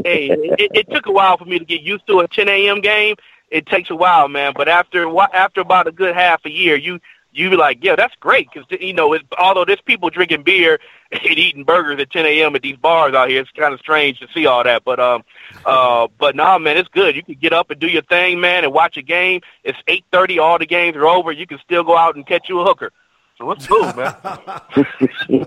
hey, 0.03 0.38
it, 0.57 0.72
it 0.74 0.90
took 0.90 1.06
a 1.07 1.11
while 1.11 1.38
for 1.38 1.45
me 1.45 1.60
to 1.60 1.65
get 1.65 1.82
used 1.82 2.07
to 2.07 2.19
a 2.19 2.28
10 2.28 2.48
a.m. 2.49 2.82
game. 2.82 3.15
It 3.49 3.65
takes 3.65 3.90
a 3.90 3.95
while, 3.95 4.28
man. 4.28 4.53
But 4.56 4.68
after 4.68 5.03
a 5.03 5.18
after 5.36 5.61
about 5.61 5.88
a 5.88 5.91
good 5.91 6.15
half 6.15 6.45
a 6.45 6.49
year, 6.52 6.76
you 6.76 6.99
you 7.32 7.49
be 7.49 7.56
like, 7.56 7.84
yeah, 7.84 7.95
that's 7.95 8.15
great 8.15 8.49
because 8.52 8.68
you 8.82 8.94
know, 8.94 9.14
it's, 9.14 9.24
although 9.38 9.64
there's 9.65 9.82
people 9.82 10.10
drinking 10.10 10.44
beer 10.44 10.80
and 11.11 11.24
eating 11.26 11.64
burgers 11.64 11.99
at 11.99 12.11
10 12.11 12.26
a.m. 12.26 12.56
at 12.56 12.61
these 12.61 12.78
bars 12.78 13.14
out 13.14 13.30
here, 13.30 13.41
it's 13.41 13.52
kind 13.52 13.74
of 13.74 13.80
strange 13.80 14.19
to 14.19 14.28
see 14.34 14.45
all 14.45 14.64
that. 14.64 14.84
But 14.84 14.99
um, 14.99 15.24
uh, 15.65 16.07
but 16.18 16.36
nah, 16.36 16.57
man, 16.57 16.78
it's 16.78 16.90
good. 16.90 17.15
You 17.15 17.24
can 17.24 17.36
get 17.36 17.53
up 17.53 17.69
and 17.72 17.80
do 17.80 17.88
your 17.88 18.02
thing, 18.03 18.40
man, 18.40 18.64
and 18.64 18.74
watch 18.74 18.98
a 18.98 19.02
game. 19.02 19.41
It's 19.64 19.78
8:30, 19.88 20.40
all 20.41 20.57
the 20.60 20.65
games 20.65 20.95
are 20.95 21.07
over. 21.07 21.32
You 21.32 21.48
can 21.48 21.60
still 21.60 21.84
go 21.84 21.98
out 21.98 22.15
and 22.15 22.26
catch 22.26 22.49
you 22.49 22.60
a 22.60 22.64
hooker. 22.64 22.91
So 23.38 23.52
it's 23.52 23.68
cool, 23.68 23.94
man. 23.94 24.15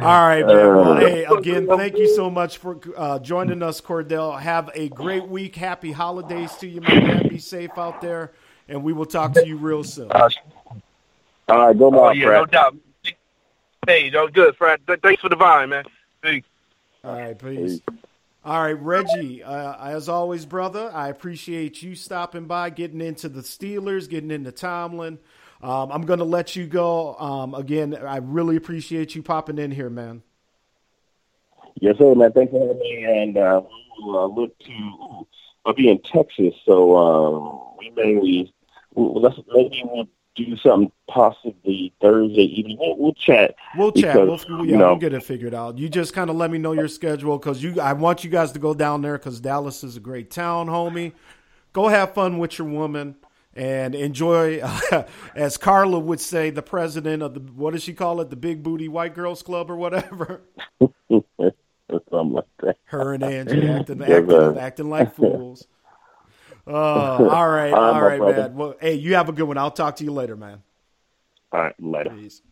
All 0.00 0.26
right, 0.26 0.46
man. 0.46 0.48
Well, 0.48 0.92
Uh, 0.92 1.00
hey, 1.00 1.24
again, 1.24 1.66
thank 1.76 1.98
you 1.98 2.08
so 2.08 2.30
much 2.30 2.56
for 2.56 2.78
uh, 2.96 3.18
joining 3.18 3.62
us, 3.62 3.82
Cordell. 3.82 4.40
Have 4.40 4.70
a 4.74 4.88
great 4.88 5.26
week. 5.28 5.56
Happy 5.56 5.92
holidays 5.92 6.56
to 6.56 6.66
you, 6.66 6.80
my 6.80 6.98
man. 6.98 7.28
Be 7.28 7.38
safe 7.38 7.76
out 7.76 8.00
there, 8.00 8.32
and 8.68 8.82
we 8.82 8.94
will 8.94 9.04
talk 9.04 9.34
to 9.34 9.46
you 9.46 9.56
real 9.58 9.84
soon. 9.84 10.10
All 10.10 10.28
right, 11.48 11.78
go, 11.78 11.88
Oh 11.88 11.90
Mark. 11.90 12.16
yeah, 12.16 12.26
no 12.26 12.46
doubt. 12.46 12.76
Hey, 13.86 14.08
no 14.10 14.26
good, 14.28 14.56
Fred. 14.56 14.80
Thanks 15.02 15.20
for 15.20 15.28
the 15.28 15.36
vine, 15.36 15.68
man. 15.68 15.84
Peace. 16.22 16.44
All 17.04 17.12
right, 17.14 17.38
peace. 17.38 17.80
All 18.46 18.62
right, 18.62 18.80
Reggie. 18.80 19.42
Uh, 19.42 19.90
as 19.90 20.08
always, 20.08 20.46
brother, 20.46 20.88
I 20.94 21.08
appreciate 21.08 21.82
you 21.82 21.96
stopping 21.96 22.44
by, 22.44 22.70
getting 22.70 23.00
into 23.00 23.28
the 23.28 23.40
Steelers, 23.40 24.08
getting 24.08 24.30
into 24.30 24.52
Tomlin. 24.52 25.18
Um, 25.60 25.90
I'm 25.90 26.02
going 26.06 26.20
to 26.20 26.24
let 26.24 26.54
you 26.54 26.68
go. 26.68 27.16
Um, 27.16 27.54
again, 27.54 27.92
I 27.96 28.18
really 28.18 28.54
appreciate 28.54 29.16
you 29.16 29.22
popping 29.24 29.58
in 29.58 29.72
here, 29.72 29.90
man. 29.90 30.22
Yes, 31.80 31.98
sir, 31.98 32.14
man. 32.14 32.30
Thanks 32.34 32.52
for 32.52 32.60
having 32.60 32.78
me. 32.78 33.04
And 33.04 33.36
uh, 33.36 33.62
we'll 33.98 34.16
uh, 34.16 34.26
look 34.26 34.56
to. 34.60 35.26
I'll 35.64 35.74
be 35.74 35.88
in 35.88 36.00
Texas, 36.02 36.54
so 36.64 36.96
um, 36.96 37.74
we 37.80 37.90
may 37.90 38.48
we'll, 38.94 39.20
let's 39.20 39.40
maybe 39.52 39.82
we'll 39.84 40.06
do 40.36 40.56
something 40.58 40.92
possibly 41.08 41.92
Thursday 42.00 42.42
evening. 42.42 42.76
We'll, 42.78 42.96
we'll 42.96 43.14
chat. 43.14 43.54
We'll 43.76 43.92
chat. 43.92 44.14
because, 44.14 44.46
We'll, 44.48 44.64
yeah, 44.64 44.72
you 44.72 44.76
know, 44.76 44.88
we'll 44.88 44.96
get 44.96 45.14
it 45.14 45.22
figured 45.22 45.54
out. 45.54 45.78
You 45.78 45.88
just 45.88 46.14
kind 46.14 46.30
of 46.30 46.36
let 46.36 46.50
me 46.50 46.58
know 46.58 46.72
your 46.72 46.88
schedule 46.88 47.38
because 47.38 47.62
you. 47.62 47.80
I 47.80 47.92
want 47.94 48.24
you 48.24 48.30
guys 48.30 48.52
to 48.52 48.58
go 48.58 48.74
down 48.74 49.02
there 49.02 49.18
because 49.18 49.40
Dallas 49.40 49.82
is 49.82 49.96
a 49.96 50.00
great 50.00 50.30
town, 50.30 50.66
homie. 50.68 51.12
Go 51.72 51.88
have 51.88 52.14
fun 52.14 52.38
with 52.38 52.58
your 52.58 52.68
woman 52.68 53.16
and 53.54 53.94
enjoy, 53.94 54.62
as 55.34 55.56
Carla 55.56 55.98
would 55.98 56.20
say, 56.20 56.50
the 56.50 56.62
president 56.62 57.22
of 57.22 57.34
the 57.34 57.40
what 57.40 57.72
does 57.72 57.82
she 57.82 57.94
call 57.94 58.20
it, 58.20 58.30
the 58.30 58.36
Big 58.36 58.62
Booty 58.62 58.88
White 58.88 59.14
Girls 59.14 59.42
Club 59.42 59.70
or 59.70 59.76
whatever. 59.76 60.42
something 62.10 62.32
like 62.32 62.44
that. 62.62 62.76
Her 62.84 63.14
and 63.14 63.22
Angie 63.24 63.68
acting 63.68 64.00
Yes, 64.00 64.10
acting, 64.10 64.58
acting 64.58 64.90
like 64.90 65.14
fools. 65.14 65.66
Uh, 66.66 66.70
all 66.72 67.48
right, 67.48 67.72
All 67.72 68.02
right, 68.02 68.20
all 68.20 68.32
man. 68.32 68.54
Well, 68.54 68.74
hey, 68.80 68.94
you 68.94 69.14
have 69.14 69.28
a 69.28 69.32
good 69.32 69.44
one. 69.44 69.56
I'll 69.56 69.70
talk 69.70 69.96
to 69.96 70.04
you 70.04 70.12
later, 70.12 70.36
man. 70.36 70.62
All 71.52 71.62
right, 71.62 71.74
later. 71.78 72.10
Peace. 72.10 72.42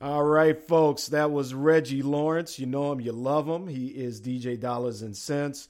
All 0.00 0.24
right, 0.24 0.60
folks. 0.66 1.08
That 1.08 1.30
was 1.30 1.54
Reggie 1.54 2.02
Lawrence. 2.02 2.58
You 2.58 2.66
know 2.66 2.92
him, 2.92 3.00
you 3.00 3.12
love 3.12 3.48
him. 3.48 3.68
He 3.68 3.88
is 3.88 4.20
DJ 4.20 4.58
Dollars 4.58 5.02
and 5.02 5.16
Cents. 5.16 5.68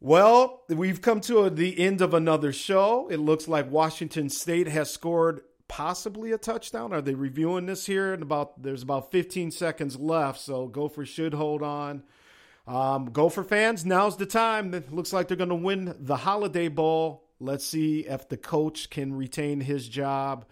Well, 0.00 0.62
we've 0.68 1.00
come 1.00 1.20
to 1.22 1.48
the 1.48 1.78
end 1.78 2.00
of 2.00 2.12
another 2.12 2.52
show. 2.52 3.08
It 3.08 3.18
looks 3.18 3.48
like 3.48 3.70
Washington 3.70 4.28
State 4.28 4.68
has 4.68 4.90
scored 4.90 5.40
possibly 5.68 6.32
a 6.32 6.38
touchdown. 6.38 6.92
Are 6.92 7.00
they 7.00 7.14
reviewing 7.14 7.66
this 7.66 7.86
here? 7.86 8.12
And 8.12 8.22
about 8.22 8.62
there's 8.62 8.82
about 8.82 9.10
15 9.10 9.50
seconds 9.50 9.96
left, 9.98 10.40
so 10.40 10.66
Gopher 10.66 11.06
should 11.06 11.34
hold 11.34 11.62
on. 11.62 12.02
Um, 12.66 13.06
Gopher 13.06 13.44
fans, 13.44 13.84
now's 13.84 14.16
the 14.16 14.26
time. 14.26 14.74
It 14.74 14.92
looks 14.92 15.12
like 15.12 15.28
they're 15.28 15.36
going 15.36 15.50
to 15.50 15.54
win 15.54 15.94
the 15.98 16.16
Holiday 16.16 16.68
Bowl. 16.68 17.22
Let's 17.38 17.64
see 17.64 18.00
if 18.00 18.28
the 18.28 18.36
coach 18.36 18.90
can 18.90 19.14
retain 19.14 19.60
his 19.60 19.88
job. 19.88 20.46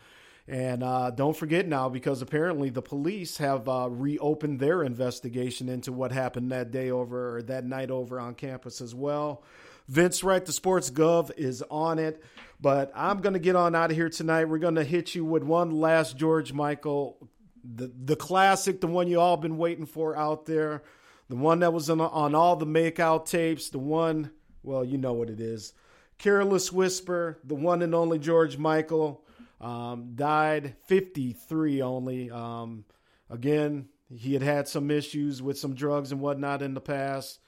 And 0.46 0.82
uh, 0.82 1.10
don't 1.10 1.36
forget 1.36 1.66
now, 1.66 1.88
because 1.88 2.20
apparently 2.20 2.68
the 2.68 2.82
police 2.82 3.38
have 3.38 3.66
uh, 3.68 3.88
reopened 3.90 4.60
their 4.60 4.82
investigation 4.82 5.68
into 5.70 5.90
what 5.90 6.12
happened 6.12 6.52
that 6.52 6.70
day 6.70 6.90
over 6.90 7.38
or 7.38 7.42
that 7.44 7.64
night 7.64 7.90
over 7.90 8.20
on 8.20 8.34
campus 8.34 8.82
as 8.82 8.94
well. 8.94 9.42
Vince 9.88 10.22
Wright, 10.22 10.44
the 10.44 10.52
Sports 10.52 10.90
Gov, 10.90 11.30
is 11.36 11.62
on 11.70 11.98
it. 11.98 12.22
But 12.60 12.92
I'm 12.94 13.20
going 13.20 13.32
to 13.32 13.38
get 13.38 13.56
on 13.56 13.74
out 13.74 13.90
of 13.90 13.96
here 13.96 14.08
tonight. 14.08 14.44
We're 14.44 14.58
going 14.58 14.76
to 14.76 14.84
hit 14.84 15.14
you 15.14 15.24
with 15.24 15.42
one 15.42 15.70
last 15.70 16.16
George 16.16 16.52
Michael, 16.52 17.28
the, 17.64 17.90
the 18.04 18.16
classic, 18.16 18.80
the 18.80 18.86
one 18.86 19.08
you 19.08 19.20
all 19.20 19.36
been 19.36 19.56
waiting 19.56 19.86
for 19.86 20.16
out 20.16 20.46
there, 20.46 20.82
the 21.28 21.36
one 21.36 21.60
that 21.60 21.72
was 21.72 21.90
on, 21.90 22.00
on 22.00 22.34
all 22.34 22.56
the 22.56 22.66
makeout 22.66 23.26
tapes, 23.26 23.70
the 23.70 23.78
one, 23.78 24.30
well, 24.62 24.84
you 24.84 24.98
know 24.98 25.12
what 25.12 25.30
it 25.30 25.40
is. 25.40 25.72
Careless 26.18 26.72
Whisper, 26.72 27.38
the 27.44 27.54
one 27.54 27.82
and 27.82 27.94
only 27.94 28.18
George 28.18 28.56
Michael, 28.56 29.24
um, 29.60 30.12
died 30.14 30.76
53 30.86 31.82
only. 31.82 32.30
Um, 32.30 32.84
Again, 33.30 33.88
he 34.14 34.34
had 34.34 34.42
had 34.42 34.68
some 34.68 34.90
issues 34.90 35.42
with 35.42 35.58
some 35.58 35.74
drugs 35.74 36.12
and 36.12 36.20
whatnot 36.20 36.62
in 36.62 36.74
the 36.74 36.80
past. 36.80 37.40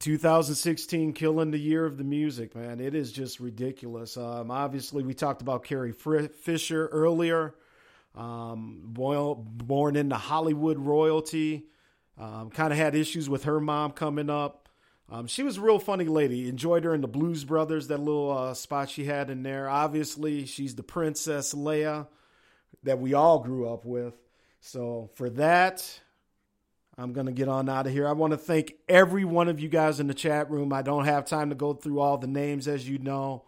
2016 0.00 1.12
killing 1.12 1.50
the 1.50 1.58
year 1.58 1.84
of 1.84 1.98
the 1.98 2.04
music, 2.04 2.54
man. 2.54 2.80
It 2.80 2.94
is 2.94 3.12
just 3.12 3.40
ridiculous. 3.40 4.16
Um, 4.16 4.50
obviously, 4.50 5.02
we 5.02 5.12
talked 5.14 5.42
about 5.42 5.64
Carrie 5.64 5.92
Fisher 5.92 6.86
earlier, 6.88 7.54
um, 8.14 8.80
born 8.84 9.96
into 9.96 10.16
Hollywood 10.16 10.78
royalty. 10.78 11.66
Um, 12.18 12.50
kind 12.50 12.72
of 12.72 12.78
had 12.78 12.94
issues 12.94 13.28
with 13.28 13.44
her 13.44 13.60
mom 13.60 13.92
coming 13.92 14.28
up. 14.28 14.68
Um, 15.10 15.26
she 15.26 15.42
was 15.42 15.56
a 15.56 15.60
real 15.60 15.78
funny 15.78 16.04
lady. 16.04 16.48
Enjoyed 16.48 16.84
her 16.84 16.94
in 16.94 17.00
the 17.00 17.08
Blues 17.08 17.44
Brothers, 17.44 17.88
that 17.88 17.98
little 17.98 18.36
uh, 18.36 18.54
spot 18.54 18.90
she 18.90 19.04
had 19.04 19.30
in 19.30 19.42
there. 19.42 19.68
Obviously, 19.68 20.44
she's 20.44 20.74
the 20.74 20.82
Princess 20.82 21.54
Leia 21.54 22.08
that 22.82 22.98
we 22.98 23.14
all 23.14 23.38
grew 23.38 23.68
up 23.68 23.84
with. 23.84 24.14
So 24.60 25.10
for 25.14 25.30
that, 25.30 26.00
I'm 26.98 27.12
going 27.12 27.26
to 27.26 27.32
get 27.32 27.48
on 27.48 27.68
out 27.68 27.86
of 27.86 27.92
here. 27.92 28.06
I 28.08 28.12
want 28.12 28.32
to 28.32 28.36
thank 28.36 28.74
every 28.88 29.24
one 29.24 29.48
of 29.48 29.60
you 29.60 29.68
guys 29.68 30.00
in 30.00 30.08
the 30.08 30.14
chat 30.14 30.50
room. 30.50 30.72
I 30.72 30.82
don't 30.82 31.04
have 31.04 31.24
time 31.24 31.50
to 31.50 31.54
go 31.54 31.72
through 31.72 32.00
all 32.00 32.18
the 32.18 32.26
names, 32.26 32.66
as 32.66 32.88
you 32.88 32.98
know. 32.98 33.44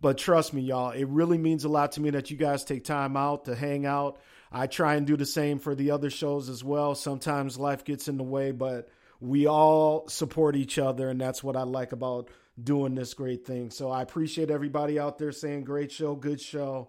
But 0.00 0.18
trust 0.18 0.52
me, 0.52 0.62
y'all, 0.62 0.90
it 0.90 1.06
really 1.06 1.38
means 1.38 1.64
a 1.64 1.68
lot 1.68 1.92
to 1.92 2.00
me 2.00 2.10
that 2.10 2.30
you 2.30 2.36
guys 2.36 2.64
take 2.64 2.84
time 2.84 3.16
out 3.16 3.46
to 3.46 3.54
hang 3.54 3.86
out. 3.86 4.18
I 4.50 4.66
try 4.66 4.94
and 4.94 5.06
do 5.06 5.16
the 5.16 5.26
same 5.26 5.58
for 5.58 5.74
the 5.74 5.90
other 5.90 6.10
shows 6.10 6.48
as 6.48 6.64
well. 6.64 6.94
Sometimes 6.94 7.58
life 7.58 7.84
gets 7.84 8.08
in 8.08 8.16
the 8.16 8.24
way, 8.24 8.50
but 8.50 8.88
we 9.20 9.46
all 9.46 10.08
support 10.08 10.56
each 10.56 10.78
other, 10.78 11.10
and 11.10 11.20
that's 11.20 11.42
what 11.42 11.56
I 11.56 11.62
like 11.62 11.92
about 11.92 12.28
doing 12.62 12.94
this 12.94 13.14
great 13.14 13.46
thing. 13.46 13.70
So 13.70 13.90
I 13.90 14.02
appreciate 14.02 14.50
everybody 14.50 14.98
out 14.98 15.18
there 15.18 15.32
saying 15.32 15.64
great 15.64 15.92
show, 15.92 16.14
good 16.14 16.40
show 16.40 16.88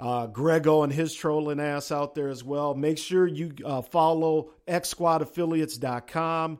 uh, 0.00 0.26
Grego 0.26 0.82
and 0.82 0.92
his 0.92 1.14
trolling 1.14 1.60
ass 1.60 1.92
out 1.92 2.14
there 2.14 2.28
as 2.28 2.42
well. 2.42 2.74
Make 2.74 2.98
sure 2.98 3.26
you 3.26 3.52
uh, 3.64 3.82
follow 3.82 4.52
xsquadaffiliates.com. 4.66 6.58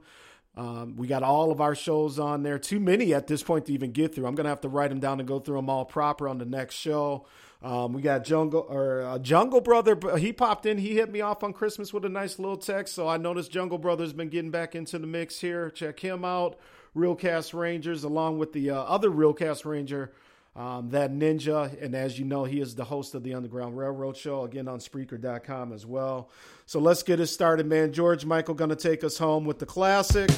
Um, 0.57 0.97
we 0.97 1.07
got 1.07 1.23
all 1.23 1.51
of 1.51 1.61
our 1.61 1.75
shows 1.75 2.19
on 2.19 2.43
there. 2.43 2.59
Too 2.59 2.81
many 2.81 3.15
at 3.15 3.27
this 3.27 3.43
point 3.43 3.67
to 3.67 3.73
even 3.73 3.93
get 3.93 4.15
through. 4.15 4.27
I'm 4.27 4.35
gonna 4.35 4.51
have 4.51 4.61
to 4.63 4.69
write 4.69 4.91
them 4.91 5.01
down 5.01 5.21
and 5.21 5.29
go 5.29 5.39
through 5.39 5.57
them 5.57 5.71
all 5.71 5.87
proper 5.87 6.29
on 6.29 6.39
the 6.39 6.45
next 6.45 6.75
show. 6.75 7.27
Um, 7.63 7.93
we 7.93 8.01
got 8.01 8.25
Jungle 8.25 8.67
or 8.69 9.03
uh, 9.03 9.19
Jungle 9.19 9.61
Brother. 9.61 9.99
He 10.17 10.33
popped 10.33 10.65
in. 10.65 10.79
He 10.79 10.95
hit 10.95 11.11
me 11.11 11.21
off 11.21 11.43
on 11.43 11.53
Christmas 11.53 11.93
with 11.93 12.05
a 12.05 12.09
nice 12.09 12.39
little 12.39 12.57
text. 12.57 12.95
So 12.95 13.07
I 13.07 13.19
noticed 13.19 13.51
Jungle 13.51 13.79
Brother's 13.79 14.13
been 14.13 14.31
getting 14.31 14.51
back 14.51 14.75
into 14.75 14.99
the 14.99 15.07
mix 15.07 15.41
here. 15.41 15.71
Check 15.71 16.01
him 16.01 16.25
out. 16.25 16.59
Real 16.95 17.15
Cast 17.15 17.55
Rangers, 17.55 18.03
along 18.03 18.39
with 18.39 18.53
the 18.53 18.71
uh, 18.71 18.77
other 18.77 19.11
Real 19.11 19.35
Cast 19.35 19.65
Ranger 19.65 20.13
um, 20.57 20.91
that 20.91 21.13
ninja. 21.13 21.81
And 21.83 21.95
as 21.95 22.19
you 22.19 22.25
know, 22.25 22.45
he 22.45 22.61
is 22.61 22.75
the 22.75 22.85
host 22.85 23.15
of 23.15 23.23
the 23.23 23.35
Underground 23.35 23.77
Railroad 23.77 24.17
Show, 24.17 24.45
again 24.45 24.69
on 24.69 24.79
Spreaker.com 24.79 25.73
as 25.73 25.87
well. 25.87 26.31
So 26.67 26.81
let's 26.81 27.03
get 27.03 27.21
it 27.21 27.27
started, 27.29 27.67
man. 27.67 27.93
George 27.93 28.25
Michael 28.25 28.55
going 28.55 28.71
to 28.71 28.77
take 28.77 29.05
us 29.05 29.19
home 29.19 29.45
with 29.45 29.59
the 29.59 29.67
classic. 29.67 30.31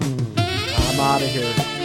I'm 0.00 1.00
out 1.00 1.22
of 1.22 1.28
here. 1.28 1.77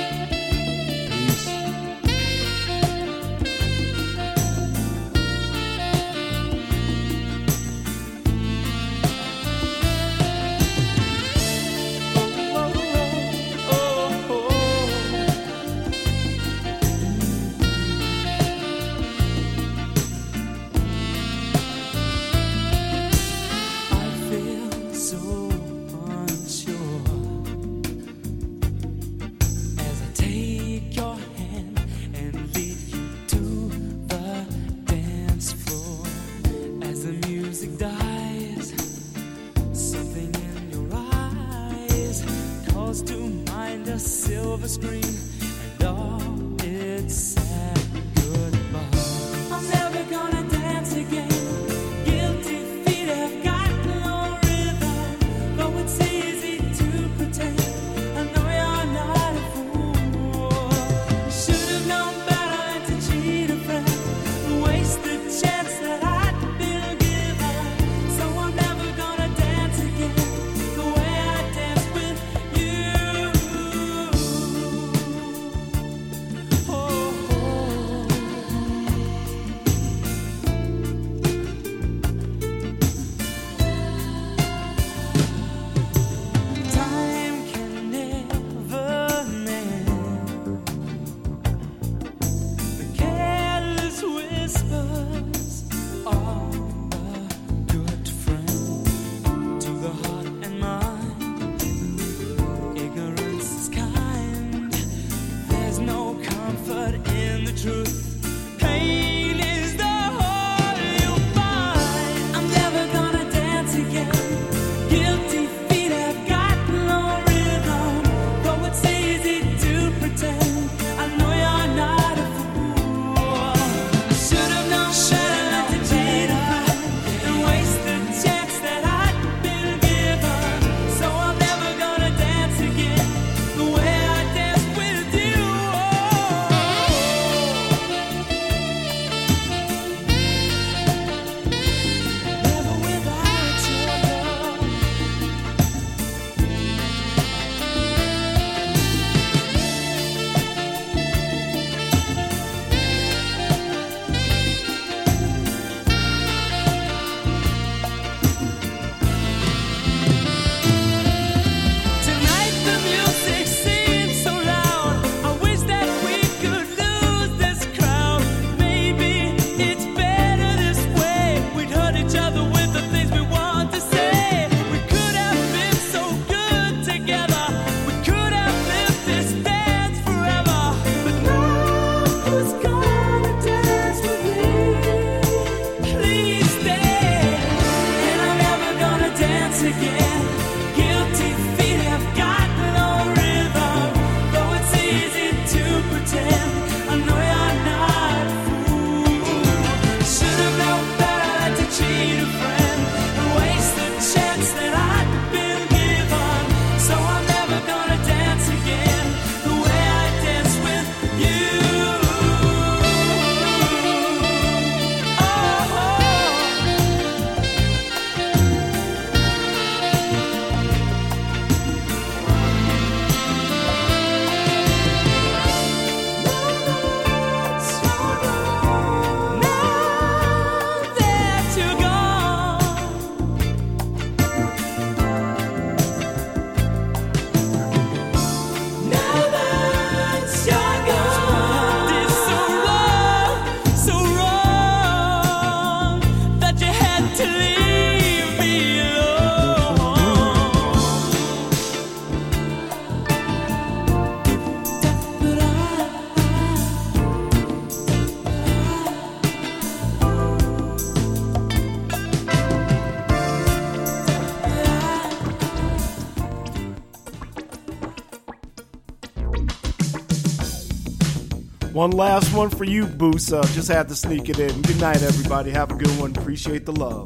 One 271.84 271.92
last 271.92 272.34
one 272.34 272.50
for 272.50 272.64
you, 272.64 272.86
Boosa. 272.86 273.44
Just 273.54 273.68
had 273.68 273.90
to 273.90 273.96
sneak 273.98 274.30
it 274.30 274.40
in. 274.40 274.62
Good 274.62 274.80
night, 274.80 275.04
everybody. 275.04 275.52
Have 275.52 275.70
a 275.70 275.76
good 275.76 276.00
one. 276.00 276.16
Appreciate 276.16 276.66
the 276.66 276.72
love. 276.72 277.06